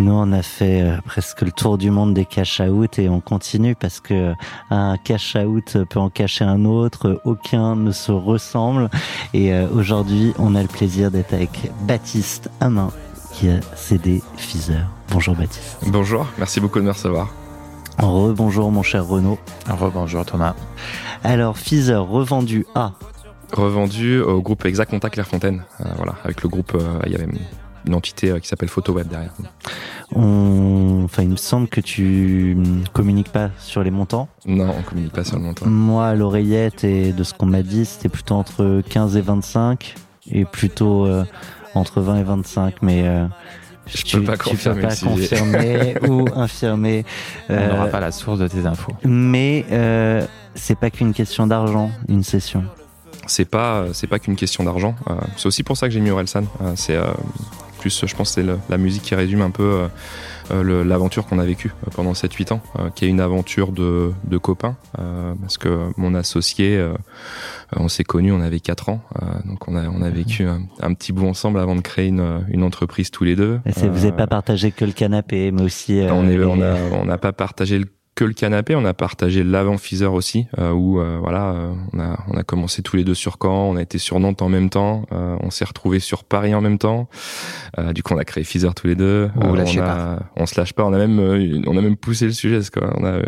Nous, 0.00 0.14
on 0.14 0.32
a 0.32 0.40
fait 0.40 0.80
euh, 0.80 0.96
presque 1.04 1.42
le 1.42 1.52
tour 1.52 1.76
du 1.76 1.90
monde 1.90 2.14
des 2.14 2.24
cash-out 2.24 2.98
et 2.98 3.10
on 3.10 3.20
continue 3.20 3.74
parce 3.74 4.00
que 4.00 4.14
euh, 4.14 4.34
un 4.70 4.96
cash-out 4.96 5.76
peut 5.90 5.98
en 5.98 6.08
cacher 6.08 6.42
un 6.44 6.64
autre, 6.64 7.20
aucun 7.26 7.76
ne 7.76 7.90
se 7.92 8.10
ressemble. 8.10 8.88
Et 9.34 9.52
euh, 9.52 9.68
aujourd'hui, 9.68 10.32
on 10.38 10.54
a 10.54 10.62
le 10.62 10.68
plaisir 10.68 11.10
d'être 11.10 11.34
avec 11.34 11.70
Baptiste 11.82 12.50
Amin 12.60 12.90
qui 13.34 13.50
a 13.50 13.60
cédé 13.76 14.22
Feezer. 14.38 14.86
Bonjour 15.10 15.34
Baptiste. 15.34 15.76
Bonjour, 15.88 16.26
merci 16.38 16.60
beaucoup 16.60 16.78
de 16.78 16.84
me 16.84 16.92
recevoir. 16.92 17.28
Rebonjour 17.98 18.72
mon 18.72 18.82
cher 18.82 19.06
Renaud. 19.06 19.38
Rebonjour 19.68 20.24
Thomas. 20.24 20.54
Alors 21.22 21.58
Feezer 21.58 22.02
revendu 22.02 22.64
à? 22.74 22.92
Revendu 23.52 24.20
au 24.20 24.40
groupe 24.40 24.64
Exact 24.64 24.88
Contact 24.88 25.12
Clairefontaine. 25.12 25.62
Euh, 25.80 25.90
voilà, 25.98 26.14
avec 26.24 26.42
le 26.42 26.48
groupe, 26.48 26.72
euh, 26.74 27.00
il 27.04 27.12
y 27.12 27.16
avait 27.16 27.28
une 27.86 27.94
entité 27.94 28.30
euh, 28.30 28.38
qui 28.38 28.48
s'appelle 28.48 28.68
PhotoWeb 28.68 29.08
derrière. 29.08 29.32
on... 30.14 31.02
Enfin, 31.04 31.22
il 31.22 31.30
me 31.30 31.36
semble 31.36 31.68
que 31.68 31.80
tu 31.80 32.56
communiques 32.92 33.32
pas 33.32 33.50
sur 33.58 33.82
les 33.82 33.90
montants. 33.90 34.28
Non, 34.46 34.72
on 34.78 34.82
communique 34.82 35.12
pas 35.12 35.24
sur 35.24 35.36
le 35.36 35.42
montant. 35.42 35.66
Moi, 35.66 36.06
à 36.06 36.14
l'oreillette 36.14 36.84
et 36.84 37.12
de 37.12 37.24
ce 37.24 37.34
qu'on 37.34 37.46
m'a 37.46 37.62
dit, 37.62 37.84
c'était 37.84 38.08
plutôt 38.08 38.34
entre 38.34 38.82
15 38.88 39.16
et 39.16 39.20
25 39.20 39.94
et 40.30 40.44
plutôt 40.44 41.06
euh, 41.06 41.24
entre 41.74 42.00
20 42.00 42.20
et 42.20 42.22
25, 42.22 42.82
mais 42.82 43.02
euh, 43.06 43.26
Je 43.86 44.02
tu, 44.02 44.18
peux 44.18 44.24
pas 44.24 44.36
confirmer 44.36 44.82
peux 44.82 44.88
pas 44.88 44.96
confirmer 44.96 45.94
ou 46.08 46.26
infirmer. 46.34 47.04
On 47.48 47.68
n'aura 47.68 47.86
pas 47.86 48.00
la 48.00 48.12
source 48.12 48.38
de 48.38 48.48
tes 48.48 48.66
infos. 48.66 48.92
Mais 49.04 49.64
euh, 49.72 50.24
c'est 50.54 50.78
pas 50.78 50.90
qu'une 50.90 51.12
question 51.12 51.46
d'argent, 51.46 51.90
une 52.08 52.22
session. 52.22 52.64
C'est 53.26 53.44
pas, 53.44 53.86
c'est 53.92 54.06
pas 54.06 54.18
qu'une 54.18 54.36
question 54.36 54.64
d'argent. 54.64 54.94
Euh, 55.08 55.14
c'est 55.36 55.46
aussi 55.46 55.62
pour 55.62 55.76
ça 55.76 55.86
que 55.86 55.94
j'ai 55.94 56.00
mis 56.00 56.10
Orelsan. 56.10 56.44
Euh, 56.62 56.72
c'est 56.74 56.96
euh, 56.96 57.04
plus, 57.80 58.04
je 58.06 58.14
pense, 58.14 58.34
que 58.34 58.42
c'est 58.42 58.46
la 58.68 58.78
musique 58.78 59.02
qui 59.02 59.14
résume 59.14 59.42
un 59.42 59.50
peu 59.50 59.62
euh, 59.62 59.88
euh, 60.52 60.84
l'aventure 60.84 61.26
qu'on 61.26 61.38
a 61.38 61.44
vécue 61.44 61.72
euh, 61.86 61.90
pendant 61.94 62.12
7-8 62.12 62.52
ans, 62.52 62.60
euh, 62.78 62.90
qui 62.94 63.04
est 63.04 63.08
une 63.08 63.20
aventure 63.20 63.72
de, 63.72 64.12
de 64.24 64.38
copains. 64.38 64.76
euh, 64.98 65.34
parce 65.40 65.58
que 65.58 65.88
mon 65.96 66.14
associé, 66.14 66.76
euh, 66.76 66.94
on 67.76 67.88
s'est 67.88 68.04
connus, 68.04 68.32
on 68.32 68.40
avait 68.40 68.60
4 68.60 68.88
ans. 68.88 69.00
euh, 69.22 69.26
donc 69.44 69.66
on 69.68 69.76
a, 69.76 69.88
on 69.88 70.02
a 70.02 70.10
vécu 70.10 70.44
un, 70.44 70.62
un 70.80 70.94
petit 70.94 71.12
bout 71.12 71.26
ensemble 71.26 71.58
avant 71.60 71.76
de 71.76 71.80
créer 71.80 72.08
une, 72.08 72.44
une 72.50 72.62
entreprise 72.62 73.10
tous 73.10 73.24
les 73.24 73.36
deux. 73.36 73.60
Et 73.66 73.70
vous 73.88 73.94
n'avez 74.00 74.12
pas 74.12 74.26
partagé 74.26 74.70
que 74.72 74.84
le 74.84 74.92
canapé, 74.92 75.50
mais 75.52 75.62
aussi. 75.62 76.00
euh, 76.00 76.12
on 76.12 76.22
les- 76.22 76.44
on 76.44 76.60
a, 76.62 76.74
on 77.00 77.04
n'a 77.04 77.18
pas 77.18 77.32
partagé 77.32 77.78
le- 77.78 77.86
que 78.20 78.24
le 78.26 78.34
canapé, 78.34 78.74
on 78.76 78.84
a 78.84 78.92
partagé 78.92 79.42
l'avant 79.42 79.78
Feezer 79.78 80.12
aussi, 80.12 80.46
euh, 80.58 80.72
où 80.72 81.00
euh, 81.00 81.16
voilà, 81.22 81.52
euh, 81.52 81.72
on 81.94 82.00
a, 82.00 82.18
on 82.28 82.36
a 82.36 82.42
commencé 82.42 82.82
tous 82.82 82.96
les 82.96 83.02
deux 83.04 83.14
sur 83.14 83.38
Caen, 83.42 83.70
on 83.70 83.76
a 83.76 83.82
été 83.82 83.96
sur 83.96 84.20
Nantes 84.20 84.42
en 84.42 84.50
même 84.50 84.68
temps, 84.68 85.06
euh, 85.12 85.36
on 85.40 85.48
s'est 85.48 85.64
retrouvés 85.64 86.00
sur 86.00 86.24
Paris 86.24 86.54
en 86.54 86.60
même 86.60 86.76
temps. 86.76 87.08
Euh, 87.78 87.94
du 87.94 88.02
coup, 88.02 88.12
on 88.12 88.18
a 88.18 88.24
créé 88.26 88.44
Feezer 88.44 88.74
tous 88.74 88.88
les 88.88 88.94
deux. 88.94 89.04
Euh, 89.04 89.28
on, 89.40 89.54
a, 89.80 90.18
on 90.36 90.44
se 90.44 90.60
lâche 90.60 90.74
pas. 90.74 90.84
On 90.84 90.92
a 90.92 90.98
même, 90.98 91.18
euh, 91.18 91.62
on 91.66 91.78
a 91.78 91.80
même 91.80 91.96
poussé 91.96 92.26
le 92.26 92.32
sujet. 92.32 92.56
Parce 92.56 92.68
qu'on 92.68 93.04
a, 93.04 93.08
euh, 93.12 93.22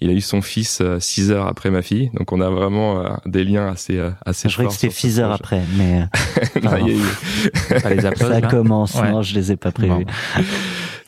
il 0.00 0.08
a 0.08 0.14
eu 0.14 0.22
son 0.22 0.40
fils 0.40 0.78
euh, 0.80 0.98
six 0.98 1.30
heures 1.30 1.46
après 1.46 1.70
ma 1.70 1.82
fille, 1.82 2.10
donc 2.14 2.32
on 2.32 2.40
a 2.40 2.48
vraiment 2.48 3.04
euh, 3.04 3.08
des 3.26 3.44
liens 3.44 3.68
assez, 3.68 3.98
euh, 3.98 4.10
assez 4.24 4.48
Je 4.48 4.54
croyais 4.54 4.68
que 4.70 4.74
c'était 4.76 4.94
Feezer 4.94 5.30
après, 5.30 5.60
mais 5.76 6.00
euh, 6.00 6.60
Non, 6.62 6.70
il 6.80 6.88
y 6.88 6.90
a 6.92 6.94
eu- 7.76 7.80
Pas 7.82 7.90
les 7.90 8.00
ça 8.16 8.28
là 8.40 8.40
commence. 8.48 8.94
Ouais. 8.94 9.10
Non, 9.12 9.20
je 9.20 9.34
les 9.34 9.52
ai 9.52 9.56
pas 9.56 9.72
prévus. 9.72 10.06
Bon. 10.06 10.42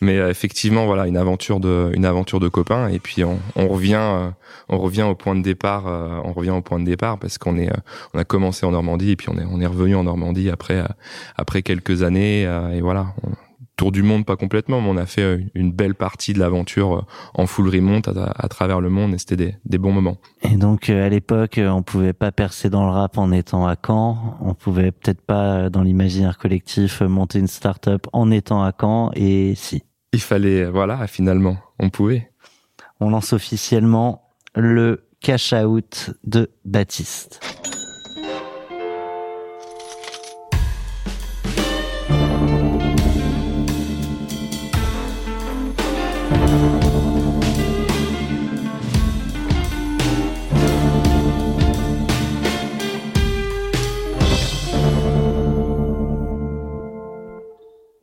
Mais 0.00 0.18
euh, 0.18 0.30
effectivement, 0.30 0.86
voilà, 0.86 1.06
une 1.06 1.16
aventure 1.16 1.60
de, 1.60 1.90
une 1.94 2.04
aventure 2.04 2.40
de 2.40 2.48
copains. 2.48 2.88
Et 2.88 2.98
puis 2.98 3.22
on, 3.24 3.38
on 3.56 3.68
revient, 3.68 3.94
euh, 4.00 4.30
on 4.68 4.78
revient 4.78 5.02
au 5.02 5.14
point 5.14 5.34
de 5.34 5.42
départ. 5.42 5.86
euh, 5.86 6.20
on 6.24 6.32
revient 6.32 6.50
au 6.50 6.62
point 6.62 6.78
de 6.80 6.84
départ 6.84 7.18
parce 7.18 7.38
qu'on 7.38 7.56
est, 7.58 7.70
on 8.14 8.18
a 8.18 8.24
commencé 8.24 8.64
en 8.64 8.70
Normandie 8.72 9.10
et 9.10 9.16
puis 9.16 9.28
on 9.28 9.38
est, 9.38 9.44
on 9.44 9.60
est 9.60 9.66
revenu 9.66 9.94
en 9.96 10.04
Normandie 10.04 10.50
après, 10.50 10.82
après 11.36 11.62
quelques 11.62 12.02
années. 12.02 12.42
et 12.42 12.80
voilà, 12.80 13.14
on- 13.22 13.30
tour 13.76 13.92
du 13.92 14.02
monde 14.02 14.26
pas 14.26 14.36
complètement, 14.36 14.82
mais 14.82 14.90
on 14.90 14.96
a 14.98 15.06
fait 15.06 15.46
une 15.54 15.72
belle 15.72 15.94
partie 15.94 16.34
de 16.34 16.38
l'aventure 16.38 17.06
en 17.32 17.46
full 17.46 17.66
remonte 17.70 18.08
à, 18.08 18.46
travers 18.48 18.78
le 18.82 18.90
monde 18.90 19.14
et 19.14 19.18
c'était 19.18 19.36
des, 19.36 19.54
des 19.64 19.78
bons 19.78 19.92
moments. 19.92 20.18
Et 20.42 20.56
donc 20.56 20.90
à 20.90 21.08
l'époque, 21.08 21.58
on 21.64 21.82
pouvait 21.82 22.12
pas 22.12 22.30
percer 22.30 22.68
dans 22.68 22.84
le 22.84 22.90
rap 22.90 23.16
en 23.16 23.32
étant 23.32 23.66
à 23.66 23.76
Caen. 23.82 24.36
On 24.42 24.52
pouvait 24.52 24.92
peut-être 24.92 25.22
pas 25.22 25.70
dans 25.70 25.82
l'imaginaire 25.82 26.36
collectif 26.36 27.00
monter 27.00 27.38
une 27.38 27.46
start-up 27.46 28.06
en 28.12 28.30
étant 28.30 28.62
à 28.62 28.72
Caen. 28.78 29.12
Et 29.14 29.54
si, 29.54 29.82
Il 30.12 30.20
fallait, 30.20 30.64
voilà, 30.64 31.06
finalement, 31.06 31.56
on 31.78 31.88
pouvait. 31.88 32.32
on 32.98 33.10
lance 33.10 33.32
officiellement 33.32 34.28
le 34.56 35.08
cash 35.20 35.52
out 35.52 36.10
de 36.24 36.50
Baptiste. 36.64 37.40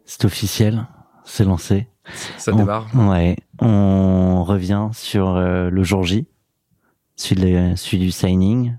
C'est 0.05 0.23
officiel, 0.23 0.87
c'est 1.25 1.43
lancé. 1.43 1.87
Ça 2.37 2.53
On- 2.53 2.57
démarre. 2.57 2.87
Ouais, 2.95 3.35
on 3.59 4.43
revient 4.43 4.89
sur 4.93 5.35
euh, 5.35 5.69
le 5.69 5.83
jour 5.83 6.03
J, 6.03 6.27
celui, 7.15 7.51
de- 7.53 7.75
celui 7.75 7.99
du 7.99 8.11
signing 8.11 8.75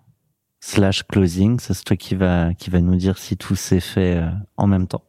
slash 0.61 1.03
closing. 1.07 1.59
C'est 1.61 1.85
toi 1.85 1.97
qui 1.97 2.15
va 2.15 2.55
qui 2.55 2.71
va 2.71 2.81
nous 2.81 2.97
dire 2.97 3.19
si 3.19 3.37
tout 3.37 3.57
s'est 3.57 3.81
fait 3.81 4.17
euh, 4.17 4.29
en 4.57 4.67
même 4.67 4.87
temps. 4.87 5.05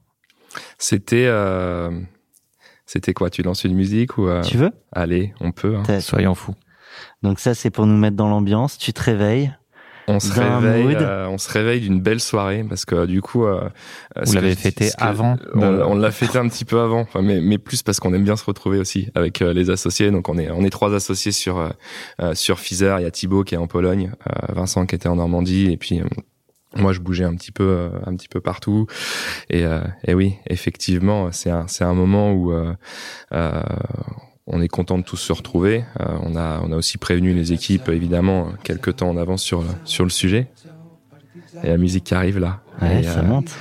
C'était, 0.78 1.26
euh, 1.28 1.92
c'était 2.86 3.14
quoi? 3.14 3.30
Tu 3.30 3.42
lances 3.44 3.64
une 3.64 3.76
musique 3.76 4.18
ou 4.18 4.28
euh, 4.28 4.42
Tu 4.42 4.58
veux? 4.58 4.72
Allez, 4.92 5.34
on 5.40 5.52
peut. 5.52 5.78
hein. 5.78 6.00
Soyons 6.02 6.36
fous. 6.36 6.56
Donc 7.24 7.40
ça 7.40 7.54
c'est 7.54 7.70
pour 7.70 7.86
nous 7.86 7.98
mettre 7.98 8.16
dans 8.18 8.30
l'ambiance. 8.30 8.78
Tu 8.78 8.94
te 8.94 9.02
réveilles. 9.02 9.54
On 10.10 10.20
se 10.20 10.34
réveille, 10.34 10.98
euh, 11.00 11.28
on 11.28 11.38
se 11.38 11.52
réveille 11.52 11.82
d'une 11.82 12.02
belle 12.02 12.20
soirée 12.20 12.66
parce 12.68 12.84
que 12.84 13.06
du 13.06 13.22
coup, 13.22 13.46
euh, 13.46 13.62
euh, 14.18 14.22
Vous 14.26 14.34
l'avez 14.34 14.56
fêté 14.56 14.90
avant 14.98 15.38
On, 15.54 15.96
l'a 15.96 16.10
fêté 16.10 16.40
un 16.40 16.48
petit 16.48 16.66
peu 16.66 16.80
avant, 16.80 17.02
enfin, 17.02 17.22
mais, 17.22 17.40
mais 17.40 17.60
plus 17.60 17.84
parce 17.84 18.00
qu'on 18.00 18.12
aime 18.16 18.24
bien 18.24 18.36
se 18.36 18.44
retrouver 18.44 18.80
aussi 18.80 19.10
avec 19.14 19.44
euh, 19.44 19.54
les 19.54 19.70
associés. 19.70 20.10
Donc 20.10 20.28
on 20.28 20.40
est 20.40 20.50
on 20.50 20.64
est 20.64 20.72
trois 20.72 20.96
associés 20.96 21.32
sur 21.32 21.60
euh, 21.60 22.34
sur 22.34 22.60
Feezer. 22.60 23.00
Il 23.00 23.04
y 23.04 23.06
a 23.06 23.12
Thibaut 23.12 23.44
qui 23.44 23.54
est 23.54 23.60
en 23.60 23.68
Pologne, 23.68 24.12
euh, 24.28 24.54
Vincent 24.54 24.88
qui 24.88 24.96
était 24.96 25.10
en 25.10 25.18
Normandie 25.18 25.72
et 25.72 25.78
puis 25.78 26.02
moi 26.76 26.92
je 26.92 27.02
bougeais 27.02 27.26
un 27.26 27.36
petit 27.36 27.52
peu 27.52 27.92
un 28.04 28.16
petit 28.16 28.30
peu 28.30 28.42
partout. 28.42 28.88
Et, 29.52 29.64
euh, 29.64 29.82
et 30.06 30.16
oui, 30.16 30.38
effectivement, 30.48 31.32
c'est 31.32 31.52
un 31.52 31.68
c'est 31.68 31.84
un 31.84 31.94
moment 31.94 32.34
où 32.34 32.52
on 34.50 34.62
est 34.62 34.68
content 34.68 34.98
de 34.98 35.04
tous 35.04 35.18
se 35.18 35.32
retrouver. 35.34 35.84
Euh, 36.00 36.06
on 36.24 36.36
a 36.36 36.60
on 36.64 36.72
a 36.72 36.76
aussi 36.76 36.98
prévenu 36.98 37.34
les 37.34 37.54
équipes 37.54 37.90
évidemment 37.90 38.52
quelques 38.64 38.98
temps 38.98 39.10
en 39.10 39.18
avance 39.18 39.42
sur 39.44 39.62
le- 39.62 39.68
sur 39.86 40.04
le 40.04 40.10
sujet. 40.10 40.48
Et 41.64 41.68
la 41.70 41.78
musique 41.78 42.04
qui 42.06 42.14
arrive 42.16 42.40
là. 42.40 42.60
Ouais, 42.82 43.02
Et, 43.02 43.04
ça 43.04 43.20
euh, 43.20 43.24
monte. 43.24 43.52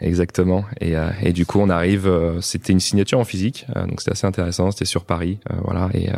Exactement. 0.00 0.64
Et, 0.80 0.96
euh, 0.96 1.10
et 1.22 1.32
du 1.32 1.46
coup, 1.46 1.60
on 1.60 1.70
arrive. 1.70 2.06
euh, 2.08 2.40
c'était 2.40 2.72
une 2.72 2.80
signature 2.80 3.18
en 3.20 3.24
physique, 3.24 3.66
euh, 3.76 3.86
donc 3.86 4.00
c'était 4.00 4.12
assez 4.12 4.26
intéressant. 4.26 4.70
C'était 4.72 4.84
sur 4.84 5.04
Paris, 5.04 5.38
euh, 5.50 5.56
voilà. 5.64 5.88
Et 5.94 6.10
euh, 6.10 6.16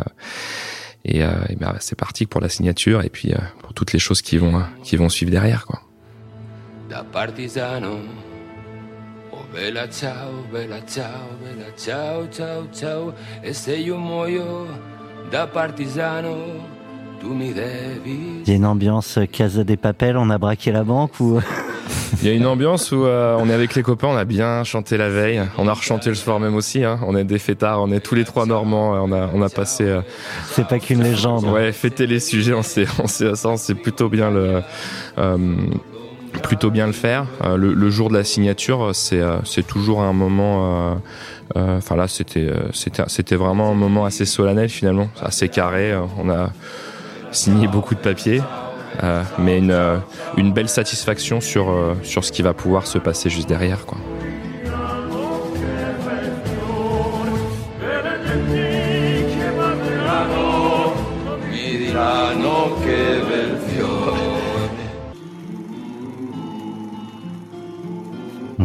et, 1.06 1.22
euh, 1.22 1.32
et 1.50 1.56
ben, 1.56 1.74
c'est 1.80 1.98
parti 1.98 2.24
pour 2.24 2.40
la 2.40 2.48
signature 2.48 3.02
et 3.02 3.10
puis 3.10 3.34
euh, 3.34 3.38
pour 3.60 3.74
toutes 3.74 3.92
les 3.92 3.98
choses 3.98 4.22
qui 4.22 4.38
vont 4.38 4.56
euh, 4.56 4.62
qui 4.82 4.96
vont 4.96 5.10
suivre 5.10 5.30
derrière, 5.30 5.66
quoi. 5.66 5.80
da 6.88 7.04
partigiano. 7.04 7.98
Bella 9.54 9.88
ciao, 9.88 10.44
bella 10.50 10.80
ciao, 10.84 11.36
bella 11.40 11.70
ciao, 11.76 12.26
ciao, 12.28 12.66
ciao. 12.72 13.14
E 13.40 13.52
se 13.52 13.76
io 13.76 13.96
muoio 13.96 14.66
da 15.30 15.46
partigiano, 15.46 16.34
tu 17.20 17.32
mi 17.32 17.52
devi. 17.52 18.42
Il 18.44 18.48
y 18.48 18.50
a 18.50 18.56
une 18.56 18.64
ambiance 18.66 19.20
Casa 19.30 19.62
des 19.62 19.76
Papel. 19.76 20.16
On 20.16 20.28
a 20.30 20.38
braqué 20.38 20.72
la 20.72 20.82
banque 20.82 21.20
ou 21.20 21.40
Il 22.22 22.28
y 22.28 22.32
a 22.32 22.34
une 22.34 22.46
ambiance 22.46 22.90
où 22.90 23.04
euh, 23.04 23.36
on 23.38 23.48
est 23.48 23.52
avec 23.52 23.74
les 23.74 23.82
copains, 23.82 24.08
on 24.08 24.16
a 24.16 24.24
bien 24.24 24.64
chanté 24.64 24.96
la 24.96 25.08
veille, 25.08 25.42
on 25.58 25.68
a 25.68 25.72
rechanté 25.74 26.08
le 26.08 26.14
soir 26.16 26.40
même 26.40 26.56
aussi. 26.56 26.82
Hein. 26.82 26.98
On 27.06 27.14
est 27.16 27.24
des 27.24 27.38
fêtards, 27.38 27.80
on 27.82 27.92
est 27.92 28.00
tous 28.00 28.14
les 28.16 28.24
trois 28.24 28.46
normands. 28.46 28.94
euh, 28.94 28.98
On 29.02 29.12
a 29.12 29.30
on 29.34 29.42
a 29.42 29.48
passé 29.48 29.84
euh, 29.84 30.00
c'est 30.50 30.66
pas 30.66 30.80
qu'une 30.80 31.02
légende. 31.02 31.44
Ouais, 31.44 31.70
fêter 31.72 32.06
les 32.08 32.20
sujets, 32.20 32.54
on 32.54 32.62
s'est, 32.62 32.86
on 32.98 33.06
s'est, 33.06 33.34
ça, 33.36 33.50
on 33.50 33.56
s'est 33.56 33.74
plutôt 33.74 34.08
bien 34.08 34.30
le, 34.30 34.62
euh, 35.18 35.38
plutôt 36.42 36.70
bien 36.70 36.86
le 36.86 36.92
faire. 36.92 37.26
Le, 37.56 37.72
le, 37.72 37.90
jour 37.90 38.08
de 38.08 38.14
la 38.14 38.24
signature, 38.24 38.90
c'est 38.94 39.22
c'est 39.44 39.66
toujours 39.66 40.02
un 40.02 40.12
moment. 40.12 40.98
Enfin 41.54 41.96
là, 41.96 42.08
c'était 42.08 42.50
c'était 42.72 43.04
c'était 43.06 43.36
vraiment 43.36 43.70
un 43.70 43.74
moment 43.74 44.04
assez 44.04 44.24
solennel 44.24 44.68
finalement, 44.68 45.08
assez 45.22 45.48
carré. 45.48 45.94
On 46.18 46.30
a 46.30 46.50
signé 47.32 47.68
beaucoup 47.68 47.94
de 47.94 48.00
papiers. 48.00 48.40
Euh, 49.02 49.22
mais 49.38 49.58
une, 49.58 49.72
euh, 49.72 49.96
une, 50.36 50.52
belle 50.52 50.68
satisfaction 50.68 51.40
sur, 51.40 51.70
euh, 51.70 51.94
sur 52.02 52.24
ce 52.24 52.30
qui 52.30 52.42
va 52.42 52.54
pouvoir 52.54 52.86
se 52.86 52.98
passer 52.98 53.28
juste 53.28 53.48
derrière. 53.48 53.86
Quoi. 53.86 53.98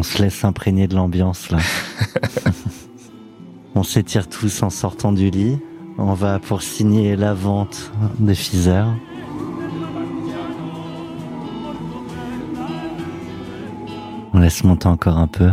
On 0.00 0.02
se 0.02 0.22
laisse 0.22 0.44
imprégner 0.44 0.88
de 0.88 0.94
l'ambiance 0.94 1.50
là. 1.50 1.58
On 3.74 3.82
s'étire 3.82 4.30
tous 4.30 4.62
en 4.62 4.70
sortant 4.70 5.12
du 5.12 5.28
lit. 5.28 5.58
On 5.98 6.14
va 6.14 6.38
pour 6.38 6.62
signer 6.62 7.16
la 7.16 7.34
vente 7.34 7.92
de 8.18 8.32
Fizer. 8.32 8.86
On 14.32 14.38
laisse 14.38 14.64
monter 14.64 14.86
encore 14.86 15.18
un 15.18 15.26
peu. 15.26 15.50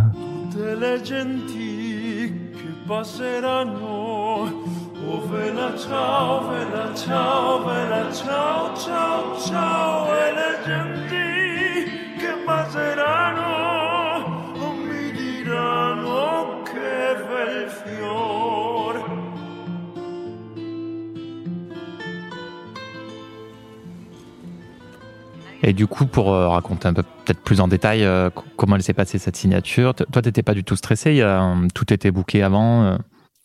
Et 25.68 25.74
du 25.74 25.86
coup, 25.86 26.06
pour 26.06 26.34
euh, 26.34 26.48
raconter 26.48 26.88
un 26.88 26.94
peu 26.94 27.04
peut-être 27.04 27.42
plus 27.42 27.60
en 27.60 27.68
détail 27.68 28.06
euh, 28.06 28.30
comment 28.56 28.78
elle 28.78 28.84
s'est 28.84 28.94
passée 28.94 29.18
cette 29.18 29.36
signature, 29.36 29.94
toi, 29.94 30.22
t'étais 30.22 30.42
pas 30.42 30.54
du 30.54 30.64
tout 30.64 30.78
stressé, 30.78 31.12
il 31.12 31.18
y 31.18 31.22
a, 31.22 31.54
tout 31.74 31.94
était 31.94 32.10
booké 32.10 32.42
avant 32.42 32.84
euh? 32.84 32.98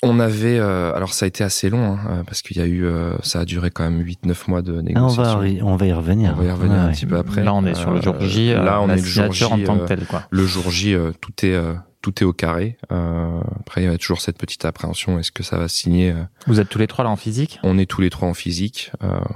On 0.04 0.18
avait, 0.18 0.58
alors 0.58 1.14
ça 1.14 1.26
a 1.26 1.28
été 1.28 1.44
assez 1.44 1.70
long 1.70 1.92
hein, 1.92 2.24
parce 2.26 2.42
qu'il 2.42 2.56
y 2.56 2.60
a 2.60 2.66
eu, 2.66 2.84
ça 3.22 3.38
a 3.38 3.44
duré 3.44 3.70
quand 3.70 3.84
même 3.84 4.02
8-9 4.02 4.34
mois 4.48 4.60
de 4.60 4.80
négociation. 4.80 5.22
Ah, 5.22 5.36
on, 5.36 5.40
va, 5.40 5.64
on 5.64 5.76
va 5.76 5.86
y 5.86 5.92
revenir. 5.92 6.34
On 6.36 6.40
va 6.40 6.44
y 6.44 6.50
revenir 6.50 6.80
un 6.80 6.90
petit 6.90 7.06
peu 7.06 7.16
après. 7.16 7.44
Là, 7.44 7.54
on 7.54 7.64
est 7.64 7.74
sur 7.74 7.92
le 7.92 8.02
jour 8.02 8.16
J. 8.18 8.52
là, 8.52 8.80
on 8.82 8.88
est 8.88 8.96
le 8.96 9.02
jour 9.02 9.32
J 9.32 9.44
en 9.44 9.58
tant 9.58 9.78
que 9.78 9.84
tel. 9.86 10.04
Quoi. 10.06 10.22
Le 10.30 10.44
jour 10.44 10.72
J, 10.72 10.96
tout 11.20 11.46
est 11.46 11.56
tout 12.02 12.22
est 12.22 12.26
au 12.26 12.32
carré. 12.32 12.76
après, 12.90 13.82
il 13.82 13.84
y 13.84 13.86
a 13.86 13.96
toujours 13.96 14.20
cette 14.20 14.36
petite 14.36 14.64
appréhension. 14.64 15.18
Est-ce 15.18 15.32
que 15.32 15.42
ça 15.42 15.56
va 15.56 15.68
signer 15.68 16.14
Vous 16.46 16.60
êtes 16.60 16.68
tous 16.68 16.78
les 16.78 16.86
trois 16.86 17.04
là 17.04 17.10
en 17.10 17.16
physique? 17.16 17.58
On 17.62 17.78
est 17.78 17.86
tous 17.86 18.00
les 18.00 18.10
trois 18.10 18.28
en 18.28 18.34
physique. 18.34 18.92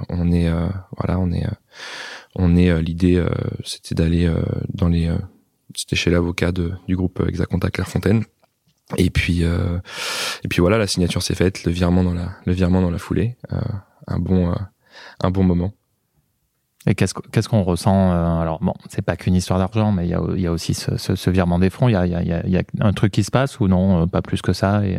on 0.09 0.31
est, 0.31 0.51
voilà, 0.97 1.17
on 1.19 1.31
est 1.31 1.45
on 2.37 2.55
est 2.55 2.69
euh, 2.69 2.81
l'idée 2.81 3.15
euh, 3.15 3.29
c'était 3.65 3.95
d'aller 3.95 4.25
euh, 4.25 4.41
dans 4.73 4.87
les 4.87 5.11
c'était 5.75 5.95
chez 5.95 6.09
l'avocat 6.09 6.51
du 6.51 6.95
groupe 6.95 7.23
Exaconta 7.27 7.69
Clairefontaine 7.69 8.23
et 8.97 9.09
puis 9.09 9.41
et 9.43 10.47
puis 10.49 10.61
voilà 10.61 10.77
la 10.77 10.87
signature 10.87 11.21
s'est 11.21 11.35
faite 11.35 11.65
le 11.65 11.71
virement 11.71 12.03
dans 12.03 12.13
la 12.13 12.31
le 12.45 12.53
virement 12.53 12.81
dans 12.81 12.89
la 12.89 12.97
foulée 12.97 13.35
un 14.07 14.17
bon 14.17 14.55
un 15.19 15.29
bon 15.29 15.43
moment 15.43 15.73
et 16.85 16.95
qu'est-ce 16.95 17.49
qu'on 17.49 17.63
ressent 17.63 18.11
Alors 18.39 18.59
bon, 18.61 18.73
c'est 18.89 19.01
pas 19.01 19.17
qu'une 19.17 19.35
histoire 19.35 19.59
d'argent, 19.59 19.91
mais 19.91 20.05
il 20.05 20.09
y 20.09 20.13
a, 20.13 20.21
y 20.35 20.47
a 20.47 20.51
aussi 20.51 20.73
ce, 20.73 20.95
ce, 20.97 21.29
virement 21.29 21.59
des 21.59 21.69
fonds. 21.69 21.89
Il 21.89 21.93
y 21.93 21.95
a, 21.95 22.05
y, 22.05 22.15
a, 22.15 22.47
y 22.47 22.57
a, 22.57 22.63
un 22.79 22.93
truc 22.93 23.11
qui 23.11 23.23
se 23.23 23.31
passe 23.31 23.59
ou 23.59 23.67
non 23.67 24.07
Pas 24.07 24.21
plus 24.21 24.41
que 24.41 24.53
ça. 24.53 24.85
Et 24.85 24.97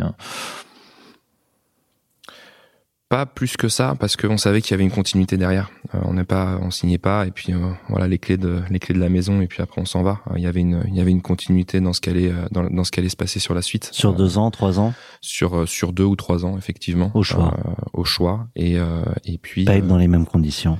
pas 3.09 3.25
plus 3.25 3.57
que 3.57 3.69
ça 3.69 3.97
parce 3.99 4.17
qu'on 4.17 4.37
savait 4.37 4.61
qu'il 4.61 4.73
y 4.73 4.75
avait 4.75 4.85
une 4.85 4.91
continuité 4.91 5.39
derrière. 5.39 5.71
Euh, 5.95 5.99
on 6.05 6.13
n'est 6.13 6.25
pas, 6.25 6.59
on 6.61 6.71
signait 6.71 6.99
pas 6.99 7.27
et 7.27 7.31
puis 7.31 7.55
euh, 7.55 7.71
voilà 7.89 8.07
les 8.07 8.19
clés 8.19 8.37
de 8.37 8.61
les 8.69 8.79
clés 8.79 8.95
de 8.95 9.01
la 9.01 9.09
maison 9.09 9.41
et 9.41 9.47
puis 9.47 9.63
après 9.63 9.81
on 9.81 9.87
s'en 9.87 10.03
va. 10.03 10.21
Euh, 10.31 10.35
il 10.37 10.43
y 10.43 10.47
avait 10.47 10.61
une 10.61 10.85
il 10.89 10.95
y 10.95 11.01
avait 11.01 11.11
une 11.11 11.23
continuité 11.23 11.81
dans 11.81 11.95
ce 11.95 12.03
qu'allait 12.03 12.31
dans, 12.51 12.65
dans 12.65 12.85
ce 12.85 12.91
qu'allait 12.91 13.09
se 13.09 13.17
passer 13.17 13.41
sur 13.41 13.55
la 13.55 13.63
suite. 13.63 13.89
Sur 13.93 14.13
deux 14.13 14.37
ans, 14.37 14.51
trois 14.51 14.79
ans? 14.79 14.93
Sur 15.23 15.67
sur 15.67 15.95
deux 15.95 16.05
ou 16.05 16.17
trois 16.17 16.45
ans 16.45 16.59
effectivement. 16.59 17.11
Au 17.15 17.23
choix. 17.23 17.57
au 17.95 18.05
choix 18.05 18.49
et 18.57 18.77
et 19.25 19.39
puis. 19.39 19.65
Pas 19.65 19.77
être 19.77 19.87
dans 19.87 19.97
les 19.97 20.09
mêmes 20.09 20.27
conditions. 20.27 20.79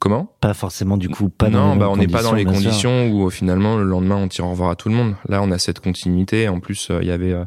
Comment? 0.00 0.32
Pas 0.40 0.54
forcément 0.54 0.96
du 0.96 1.08
coup. 1.08 1.28
Pas 1.28 1.48
non, 1.50 1.70
dans 1.70 1.76
bah 1.76 1.88
on 1.90 1.96
n'est 1.96 2.06
pas 2.06 2.22
dans 2.22 2.32
les 2.32 2.44
conditions 2.44 3.10
où 3.10 3.28
finalement 3.30 3.76
le 3.76 3.82
lendemain 3.82 4.14
on 4.14 4.28
tire 4.28 4.46
au 4.46 4.50
revoir 4.50 4.70
à 4.70 4.76
tout 4.76 4.88
le 4.88 4.94
monde. 4.94 5.16
Là, 5.28 5.42
on 5.42 5.50
a 5.50 5.58
cette 5.58 5.80
continuité. 5.80 6.48
En 6.48 6.60
plus, 6.60 6.88
euh, 6.90 7.00
il 7.02 7.08
y 7.08 7.10
avait 7.10 7.32
euh, 7.32 7.44